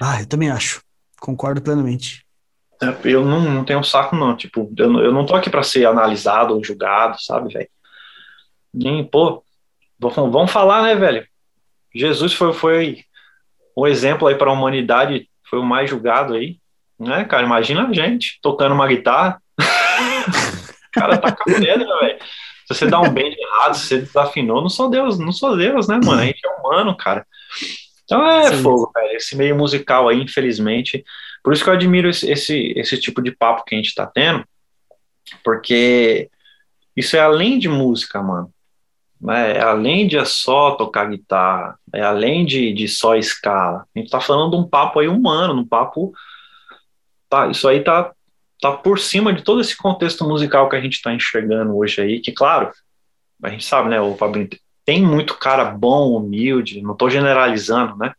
Ah, 0.00 0.20
eu 0.20 0.26
também 0.26 0.50
acho. 0.50 0.82
Concordo 1.20 1.60
plenamente. 1.60 2.24
Eu 3.04 3.24
não, 3.24 3.40
não 3.40 3.64
tenho 3.64 3.82
saco, 3.82 4.14
não. 4.14 4.36
Tipo, 4.36 4.72
eu, 4.76 5.00
eu 5.00 5.12
não 5.12 5.26
tô 5.26 5.34
aqui 5.34 5.50
para 5.50 5.62
ser 5.62 5.86
analisado 5.86 6.54
ou 6.54 6.64
julgado, 6.64 7.20
sabe, 7.20 7.52
velho? 7.52 7.68
Nem, 8.72 9.04
pô, 9.04 9.42
vamos 9.98 10.50
falar, 10.50 10.82
né, 10.82 10.94
velho? 10.94 11.26
Jesus 11.94 12.32
foi, 12.32 12.52
foi 12.52 13.04
um 13.76 13.86
exemplo 13.86 14.28
aí 14.28 14.34
para 14.36 14.50
a 14.50 14.52
humanidade, 14.52 15.28
foi 15.48 15.58
o 15.58 15.64
mais 15.64 15.90
julgado 15.90 16.34
aí, 16.34 16.58
né, 16.98 17.24
cara? 17.24 17.44
Imagina 17.44 17.88
a 17.88 17.92
gente 17.92 18.38
tocando 18.42 18.74
uma 18.74 18.86
guitarra. 18.86 19.40
o 19.58 20.90
cara 20.92 21.18
tá 21.18 21.32
com 21.32 21.44
pedra, 21.44 21.98
velho. 22.00 22.18
Se 22.66 22.74
você 22.74 22.86
dá 22.86 23.00
um 23.00 23.10
bem 23.10 23.34
errado, 23.34 23.74
se 23.74 23.86
você 23.86 23.98
desafinou, 23.98 24.60
não 24.60 24.68
sou 24.68 24.90
Deus, 24.90 25.18
não 25.18 25.32
sou 25.32 25.56
Deus, 25.56 25.88
né, 25.88 25.98
mano? 26.04 26.20
A 26.20 26.26
gente 26.26 26.46
é 26.46 26.50
humano, 26.50 26.94
cara. 26.94 27.26
Então 28.04 28.26
é 28.28 28.50
Sim. 28.50 28.62
fogo, 28.62 28.92
velho. 28.94 29.16
Esse 29.16 29.36
meio 29.36 29.56
musical 29.56 30.08
aí, 30.08 30.20
infelizmente. 30.20 31.02
Por 31.42 31.52
isso 31.52 31.62
que 31.62 31.70
eu 31.70 31.74
admiro 31.74 32.08
esse, 32.08 32.30
esse, 32.30 32.72
esse 32.76 32.98
tipo 32.98 33.22
de 33.22 33.30
papo 33.30 33.64
que 33.64 33.74
a 33.74 33.78
gente 33.78 33.94
tá 33.94 34.06
tendo, 34.06 34.44
porque 35.44 36.30
isso 36.96 37.16
é 37.16 37.20
além 37.20 37.58
de 37.58 37.68
música, 37.68 38.22
mano 38.22 38.52
né, 39.20 39.56
é 39.56 39.60
além 39.60 40.06
de 40.06 40.24
só 40.24 40.72
tocar 40.72 41.10
guitarra, 41.10 41.78
é 41.92 42.02
além 42.02 42.46
de, 42.46 42.72
de 42.72 42.88
só 42.88 43.16
escala. 43.16 43.84
A 43.94 43.98
gente 43.98 44.06
está 44.06 44.20
falando 44.20 44.52
de 44.52 44.56
um 44.56 44.68
papo 44.68 45.00
aí 45.00 45.08
humano, 45.08 45.54
um 45.54 45.66
papo. 45.66 46.12
Tá, 47.28 47.48
isso 47.48 47.66
aí 47.68 47.82
tá, 47.82 48.12
tá 48.60 48.72
por 48.72 48.98
cima 48.98 49.32
de 49.32 49.42
todo 49.42 49.60
esse 49.60 49.76
contexto 49.76 50.26
musical 50.26 50.68
que 50.68 50.76
a 50.76 50.80
gente 50.80 50.94
está 50.94 51.12
enxergando 51.12 51.76
hoje 51.76 52.00
aí, 52.00 52.20
que, 52.20 52.32
claro, 52.32 52.70
a 53.42 53.50
gente 53.50 53.64
sabe, 53.64 53.88
né, 53.90 54.00
o 54.00 54.16
Fabinho, 54.16 54.48
tem 54.84 55.02
muito 55.02 55.34
cara 55.34 55.64
bom, 55.64 56.16
humilde, 56.16 56.80
não 56.80 56.92
estou 56.92 57.10
generalizando, 57.10 57.96
né? 57.96 58.14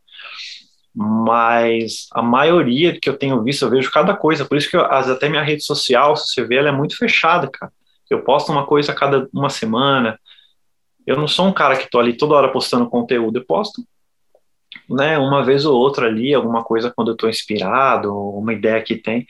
Mas 0.93 2.07
a 2.11 2.21
maioria 2.21 2.99
que 2.99 3.09
eu 3.09 3.17
tenho 3.17 3.43
visto, 3.43 3.63
eu 3.63 3.69
vejo 3.69 3.91
cada 3.91 4.15
coisa, 4.15 4.45
por 4.45 4.57
isso 4.57 4.69
que 4.69 4.77
eu, 4.77 4.81
até 4.81 5.29
minha 5.29 5.43
rede 5.43 5.63
social, 5.63 6.15
se 6.15 6.33
você 6.33 6.43
vê, 6.43 6.55
ela 6.55 6.69
é 6.69 6.73
muito 6.73 6.97
fechada, 6.97 7.49
cara. 7.49 7.71
Eu 8.09 8.23
posto 8.23 8.51
uma 8.51 8.65
coisa 8.65 8.91
a 8.91 8.95
cada 8.95 9.29
uma 9.31 9.49
semana, 9.49 10.19
eu 11.05 11.15
não 11.15 11.27
sou 11.27 11.47
um 11.47 11.53
cara 11.53 11.77
que 11.77 11.85
estou 11.85 12.01
ali 12.01 12.17
toda 12.17 12.35
hora 12.35 12.51
postando 12.51 12.89
conteúdo, 12.89 13.39
eu 13.39 13.45
posto 13.45 13.83
né, 14.89 15.17
uma 15.17 15.43
vez 15.43 15.65
ou 15.65 15.77
outra 15.77 16.07
ali, 16.07 16.33
alguma 16.33 16.63
coisa 16.63 16.91
quando 16.95 17.09
eu 17.09 17.13
estou 17.13 17.29
inspirado, 17.29 18.13
uma 18.13 18.53
ideia 18.53 18.81
que 18.81 18.95
tem. 18.95 19.27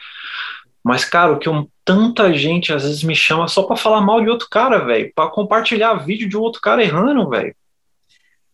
Mas, 0.84 1.04
cara, 1.04 1.34
o 1.34 1.40
que 1.40 1.50
um, 1.50 1.68
tanta 1.84 2.34
gente 2.34 2.74
às 2.74 2.84
vezes 2.84 3.04
me 3.04 3.16
chama 3.16 3.48
só 3.48 3.64
para 3.64 3.76
falar 3.76 4.02
mal 4.02 4.22
de 4.22 4.30
outro 4.30 4.48
cara, 4.50 4.80
velho, 4.80 5.12
para 5.14 5.30
compartilhar 5.30 5.94
vídeo 5.96 6.30
de 6.30 6.38
um 6.38 6.42
outro 6.42 6.62
cara 6.62 6.84
errando, 6.84 7.30
velho. 7.30 7.54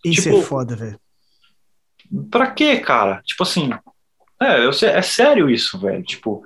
Isso 0.04 0.24
tipo, 0.24 0.40
é 0.40 0.42
foda, 0.42 0.76
velho. 0.76 1.00
Pra 2.30 2.52
quê, 2.52 2.78
cara? 2.80 3.22
Tipo 3.24 3.44
assim, 3.44 3.70
é, 4.42 4.66
eu, 4.66 4.70
é 4.70 5.02
sério 5.02 5.50
isso, 5.50 5.80
velho. 5.80 6.04
Tipo, 6.04 6.44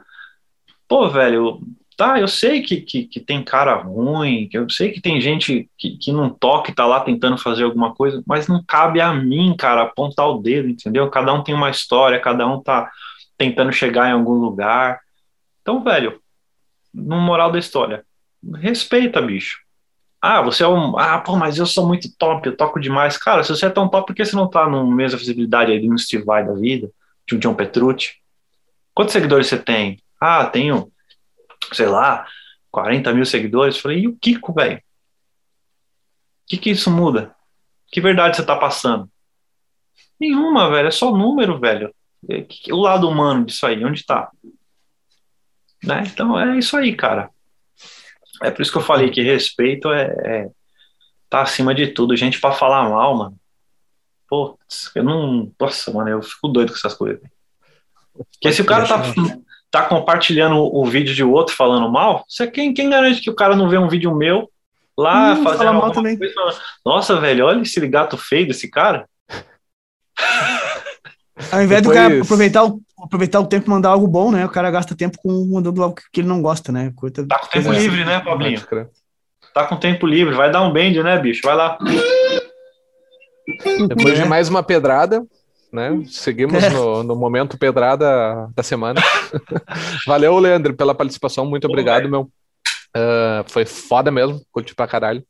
pô, 0.87 1.09
velho, 1.09 1.61
Tá, 1.99 2.17
eu 2.17 2.29
sei 2.29 2.61
que, 2.61 2.79
que, 2.79 3.03
que, 3.03 3.19
tem 3.19 3.43
cara 3.43 3.75
ruim, 3.75 4.47
eu 4.53 4.69
sei 4.69 4.89
que 4.89 5.01
tem 5.01 5.19
gente 5.19 5.69
que, 5.77 5.97
que 5.97 6.13
não 6.13 6.29
toca 6.29 6.71
e 6.71 6.73
tá 6.73 6.85
lá 6.85 7.01
tentando 7.01 7.37
fazer 7.37 7.65
alguma 7.65 7.93
coisa, 7.93 8.23
mas 8.25 8.47
não 8.47 8.63
cabe 8.63 9.01
a 9.01 9.13
mim, 9.13 9.53
cara, 9.59 9.81
apontar 9.81 10.29
o 10.29 10.41
dedo, 10.41 10.69
entendeu? 10.69 11.09
Cada 11.09 11.33
um 11.33 11.43
tem 11.43 11.53
uma 11.53 11.69
história, 11.69 12.17
cada 12.21 12.47
um 12.47 12.63
tá 12.63 12.89
tentando 13.37 13.73
chegar 13.73 14.07
em 14.07 14.13
algum 14.13 14.35
lugar. 14.35 15.01
Então, 15.61 15.83
velho, 15.83 16.21
no 16.93 17.19
moral 17.19 17.51
da 17.51 17.59
história, 17.59 18.05
respeita, 18.55 19.21
bicho. 19.21 19.59
Ah, 20.21 20.41
você 20.41 20.63
é 20.63 20.67
um. 20.67 20.97
Ah, 20.97 21.19
pô, 21.19 21.35
mas 21.35 21.57
eu 21.57 21.65
sou 21.65 21.87
muito 21.87 22.13
top, 22.17 22.47
eu 22.47 22.57
toco 22.57 22.79
demais. 22.79 23.17
Cara, 23.17 23.43
se 23.43 23.49
você 23.49 23.67
é 23.67 23.69
tão 23.69 23.87
top, 23.87 24.07
por 24.07 24.15
que 24.15 24.25
você 24.25 24.35
não 24.35 24.49
tá 24.49 24.67
no 24.67 24.85
mesma 24.91 25.17
visibilidade 25.17 25.71
aí 25.71 25.79
de 25.79 26.01
Steve 26.01 26.23
Vai 26.23 26.45
da 26.45 26.53
vida, 26.53 26.91
de 27.27 27.35
um 27.35 27.39
John 27.39 27.55
Petrucci? 27.55 28.15
Quantos 28.93 29.13
seguidores 29.13 29.47
você 29.47 29.57
tem? 29.57 30.01
Ah, 30.19 30.45
tenho 30.45 30.91
sei 31.73 31.87
lá, 31.87 32.25
40 32.71 33.13
mil 33.13 33.25
seguidores. 33.25 33.77
Falei, 33.77 33.99
e 33.99 34.07
o 34.07 34.15
Kiko, 34.15 34.53
velho? 34.53 34.77
O 34.77 34.81
que, 36.47 36.57
que 36.57 36.69
isso 36.71 36.89
muda? 36.89 37.35
Que 37.91 38.01
verdade 38.01 38.37
você 38.37 38.45
tá 38.45 38.55
passando? 38.55 39.09
Nenhuma, 40.19 40.69
velho. 40.69 40.87
É 40.87 40.91
só 40.91 41.11
número, 41.11 41.59
velho. 41.59 41.93
É, 42.29 42.45
o 42.71 42.77
lado 42.77 43.07
humano 43.07 43.45
disso 43.45 43.65
aí, 43.65 43.83
onde 43.83 44.05
tá? 44.05 44.31
Né? 45.83 46.03
Então 46.05 46.37
é 46.39 46.57
isso 46.57 46.75
aí, 46.75 46.95
cara. 46.95 47.29
É 48.41 48.51
por 48.51 48.61
isso 48.61 48.71
que 48.71 48.77
eu 48.77 48.83
falei 48.83 49.09
que 49.09 49.21
respeito 49.21 49.91
é, 49.91 50.15
é 50.25 50.49
tá 51.29 51.41
acima 51.41 51.73
de 51.73 51.87
tudo. 51.87 52.15
Gente 52.15 52.39
para 52.39 52.53
falar 52.53 52.89
mal, 52.89 53.15
mano. 53.15 53.35
Pô, 54.27 54.57
eu 54.95 55.03
não. 55.03 55.51
Nossa, 55.59 55.91
mano, 55.91 56.09
eu 56.09 56.21
fico 56.21 56.47
doido 56.47 56.71
com 56.71 56.77
essas 56.77 56.93
coisas. 56.93 57.21
Porque 58.33 58.51
se 58.51 58.61
o 58.61 58.65
cara 58.65 58.87
tá, 58.87 59.01
tá 59.71 59.83
compartilhando 59.83 60.55
o, 60.57 60.85
vídeo 60.85 61.13
de 61.13 61.23
outro 61.23 61.55
falando 61.55 61.89
mal, 61.89 62.25
você 62.27 62.49
quem, 62.49 62.73
quem 62.73 62.89
garante 62.89 63.21
que 63.21 63.29
o 63.29 63.35
cara 63.35 63.55
não 63.55 63.69
vê 63.69 63.77
um 63.77 63.87
vídeo 63.87 64.13
meu 64.15 64.49
lá 64.97 65.33
hum, 65.33 65.43
fazendo 65.43 65.73
mal 65.73 65.91
também. 65.91 66.17
Coisa, 66.17 66.33
Nossa, 66.85 67.19
velho, 67.19 67.45
olha 67.45 67.61
esse 67.61 67.87
gato 67.87 68.17
feio 68.17 68.47
desse 68.47 68.69
cara. 68.69 69.07
Ao 71.51 71.61
invés 71.61 71.81
Depois... 71.81 71.97
do 71.97 72.01
cara 72.01 72.21
aproveitar 72.21 72.65
o, 72.65 72.81
aproveitar 73.01 73.39
o 73.39 73.47
tempo 73.47 73.67
e 73.67 73.69
mandar 73.69 73.89
algo 73.89 74.07
bom, 74.07 74.31
né? 74.31 74.45
O 74.45 74.49
cara 74.49 74.69
gasta 74.69 74.95
tempo 74.95 75.17
com 75.21 75.45
mandando 75.45 75.81
algo 75.81 75.95
que 76.11 76.21
ele 76.21 76.27
não 76.27 76.41
gosta, 76.41 76.71
né? 76.71 76.91
Coisa, 76.95 77.25
tá 77.25 77.39
com 77.39 77.47
tempo 77.47 77.71
assim. 77.71 77.79
livre, 77.79 78.05
né, 78.05 78.19
Pablinho? 78.19 78.61
Tá 79.53 79.65
com 79.65 79.77
tempo 79.77 80.05
livre, 80.05 80.35
vai 80.35 80.51
dar 80.51 80.61
um 80.61 80.71
bend, 80.71 81.01
né, 81.01 81.17
bicho? 81.17 81.41
Vai 81.43 81.55
lá. 81.55 81.77
Depois 83.87 84.17
de 84.17 84.25
mais 84.25 84.49
uma 84.49 84.61
pedrada, 84.61 85.25
né? 85.71 86.03
Seguimos 86.07 86.63
é. 86.63 86.69
no, 86.69 87.03
no, 87.03 87.15
momento 87.15 87.57
pedrada 87.57 88.49
da 88.55 88.63
semana. 88.63 89.01
Valeu, 90.05 90.37
Leandro, 90.37 90.75
pela 90.75 90.93
participação. 90.93 91.45
Muito 91.45 91.67
Pô, 91.67 91.73
obrigado, 91.73 92.01
velho. 92.01 92.11
meu. 92.11 92.21
Uh, 92.95 93.43
foi 93.47 93.65
foda 93.65 94.11
mesmo, 94.11 94.41
curti 94.51 94.75
pra 94.75 94.87
caralho. 94.87 95.23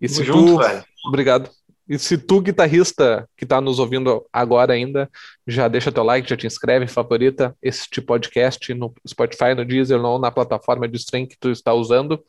E 0.00 0.08
se 0.08 0.24
junto, 0.24 0.56
tu... 0.56 0.58
velho. 0.58 0.84
Obrigado. 1.06 1.50
E 1.88 1.98
se 1.98 2.18
tu, 2.18 2.40
guitarrista 2.40 3.28
que 3.36 3.46
tá 3.46 3.60
nos 3.60 3.78
ouvindo 3.78 4.26
agora 4.32 4.72
ainda, 4.72 5.08
já 5.46 5.68
deixa 5.68 5.92
teu 5.92 6.02
like, 6.02 6.28
já 6.28 6.36
te 6.36 6.46
inscreve, 6.46 6.88
favorita 6.88 7.56
este 7.62 8.00
podcast 8.00 8.74
no 8.74 8.92
Spotify, 9.06 9.54
no 9.54 9.64
Deezer, 9.64 10.04
ou 10.04 10.18
na 10.18 10.30
plataforma 10.30 10.88
de 10.88 10.96
stream 10.96 11.26
que 11.26 11.38
tu 11.38 11.50
está 11.50 11.72
usando. 11.72 12.24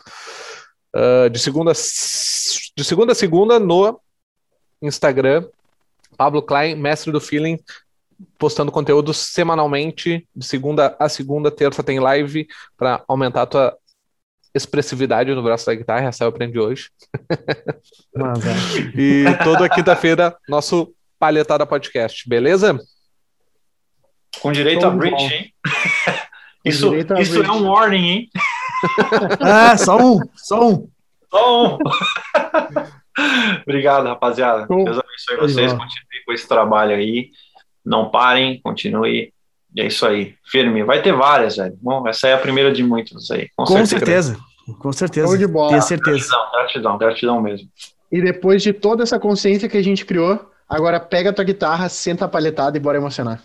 Uh, 0.96 1.30
de 1.30 1.40
segunda 1.40 1.74
de 1.74 2.84
segunda 2.84 3.12
a 3.12 3.16
segunda 3.16 3.60
no 3.60 4.00
Instagram 4.82 5.46
Pablo 6.16 6.42
Klein, 6.42 6.76
mestre 6.76 7.12
do 7.12 7.20
feeling, 7.20 7.60
postando 8.38 8.72
conteúdo 8.72 9.14
semanalmente, 9.14 10.28
de 10.36 10.46
segunda 10.46 10.96
a 11.00 11.10
segunda, 11.10 11.52
terça 11.52 11.84
tem 11.84 12.00
live 12.00 12.48
para 12.76 13.04
aumentar 13.08 13.44
a 13.44 13.46
tua 13.46 13.78
expressividade 14.58 15.34
no 15.34 15.44
braço 15.44 15.66
da 15.66 15.76
guitarra, 15.76 16.08
essa 16.08 16.24
eu 16.24 16.30
aprendi 16.30 16.60
hoje. 16.60 16.90
Mas, 18.16 18.46
é. 18.46 18.52
e 18.96 19.26
toda 19.44 19.70
quinta-feira, 19.70 20.36
nosso 20.50 20.94
Palhetada 21.20 21.66
Podcast, 21.66 22.28
beleza? 22.28 22.78
Com 24.42 24.52
direito 24.52 24.86
a 24.86 24.90
bridge, 24.90 25.34
hein? 25.34 25.54
isso 26.64 26.94
isso 26.96 27.42
é 27.42 27.52
um 27.52 27.68
warning, 27.70 28.08
hein? 28.08 28.30
ah, 29.40 29.78
só 29.80 29.98
um, 29.98 30.20
só 30.36 30.70
um. 30.70 30.90
Só 31.30 31.76
um. 31.76 31.78
Obrigado, 33.64 34.06
rapaziada. 34.06 34.68
Deus 34.68 35.00
abençoe 35.00 35.38
vocês. 35.38 35.72
Continue 35.74 36.26
com 36.26 36.34
esse 36.34 36.48
trabalho 36.48 36.96
aí. 36.96 37.32
Não 37.84 38.12
parem, 38.12 38.62
continue. 38.62 39.34
E 39.78 39.82
é 39.82 39.86
isso 39.86 40.08
aí. 40.08 40.34
Firme. 40.44 40.84
Vai 40.84 41.04
ter 41.04 41.14
várias, 41.14 41.58
velho. 41.58 41.78
Bom, 41.80 42.08
essa 42.08 42.28
é 42.28 42.34
a 42.34 42.38
primeira 42.40 42.74
de 42.74 42.84
muitos 42.84 43.30
aí. 43.30 43.48
Com, 43.56 43.64
com 43.64 43.86
certeza. 43.86 44.34
certeza. 44.34 44.48
Com 44.80 44.92
certeza. 44.92 45.28
Show 45.28 45.38
de 45.38 45.46
bola. 45.46 45.70
Tenho 45.70 45.82
certeza. 45.84 46.18
Gratidão, 46.18 46.52
gratidão, 46.52 46.98
gratidão 46.98 47.42
mesmo. 47.42 47.70
E 48.12 48.20
depois 48.20 48.64
de 48.64 48.74
toda 48.74 49.04
essa 49.04 49.20
consciência 49.20 49.70
que 49.70 49.78
a 49.78 49.84
gente 49.84 50.04
criou, 50.04 50.50
agora 50.68 51.00
pega 51.00 51.30
a 51.30 51.34
tua 51.34 51.46
guitarra, 51.46 51.90
senta 51.90 52.26
a 52.26 52.28
palhetada 52.28 52.76
e 52.76 52.80
bora 52.80 52.98
emocionar. 52.98 53.40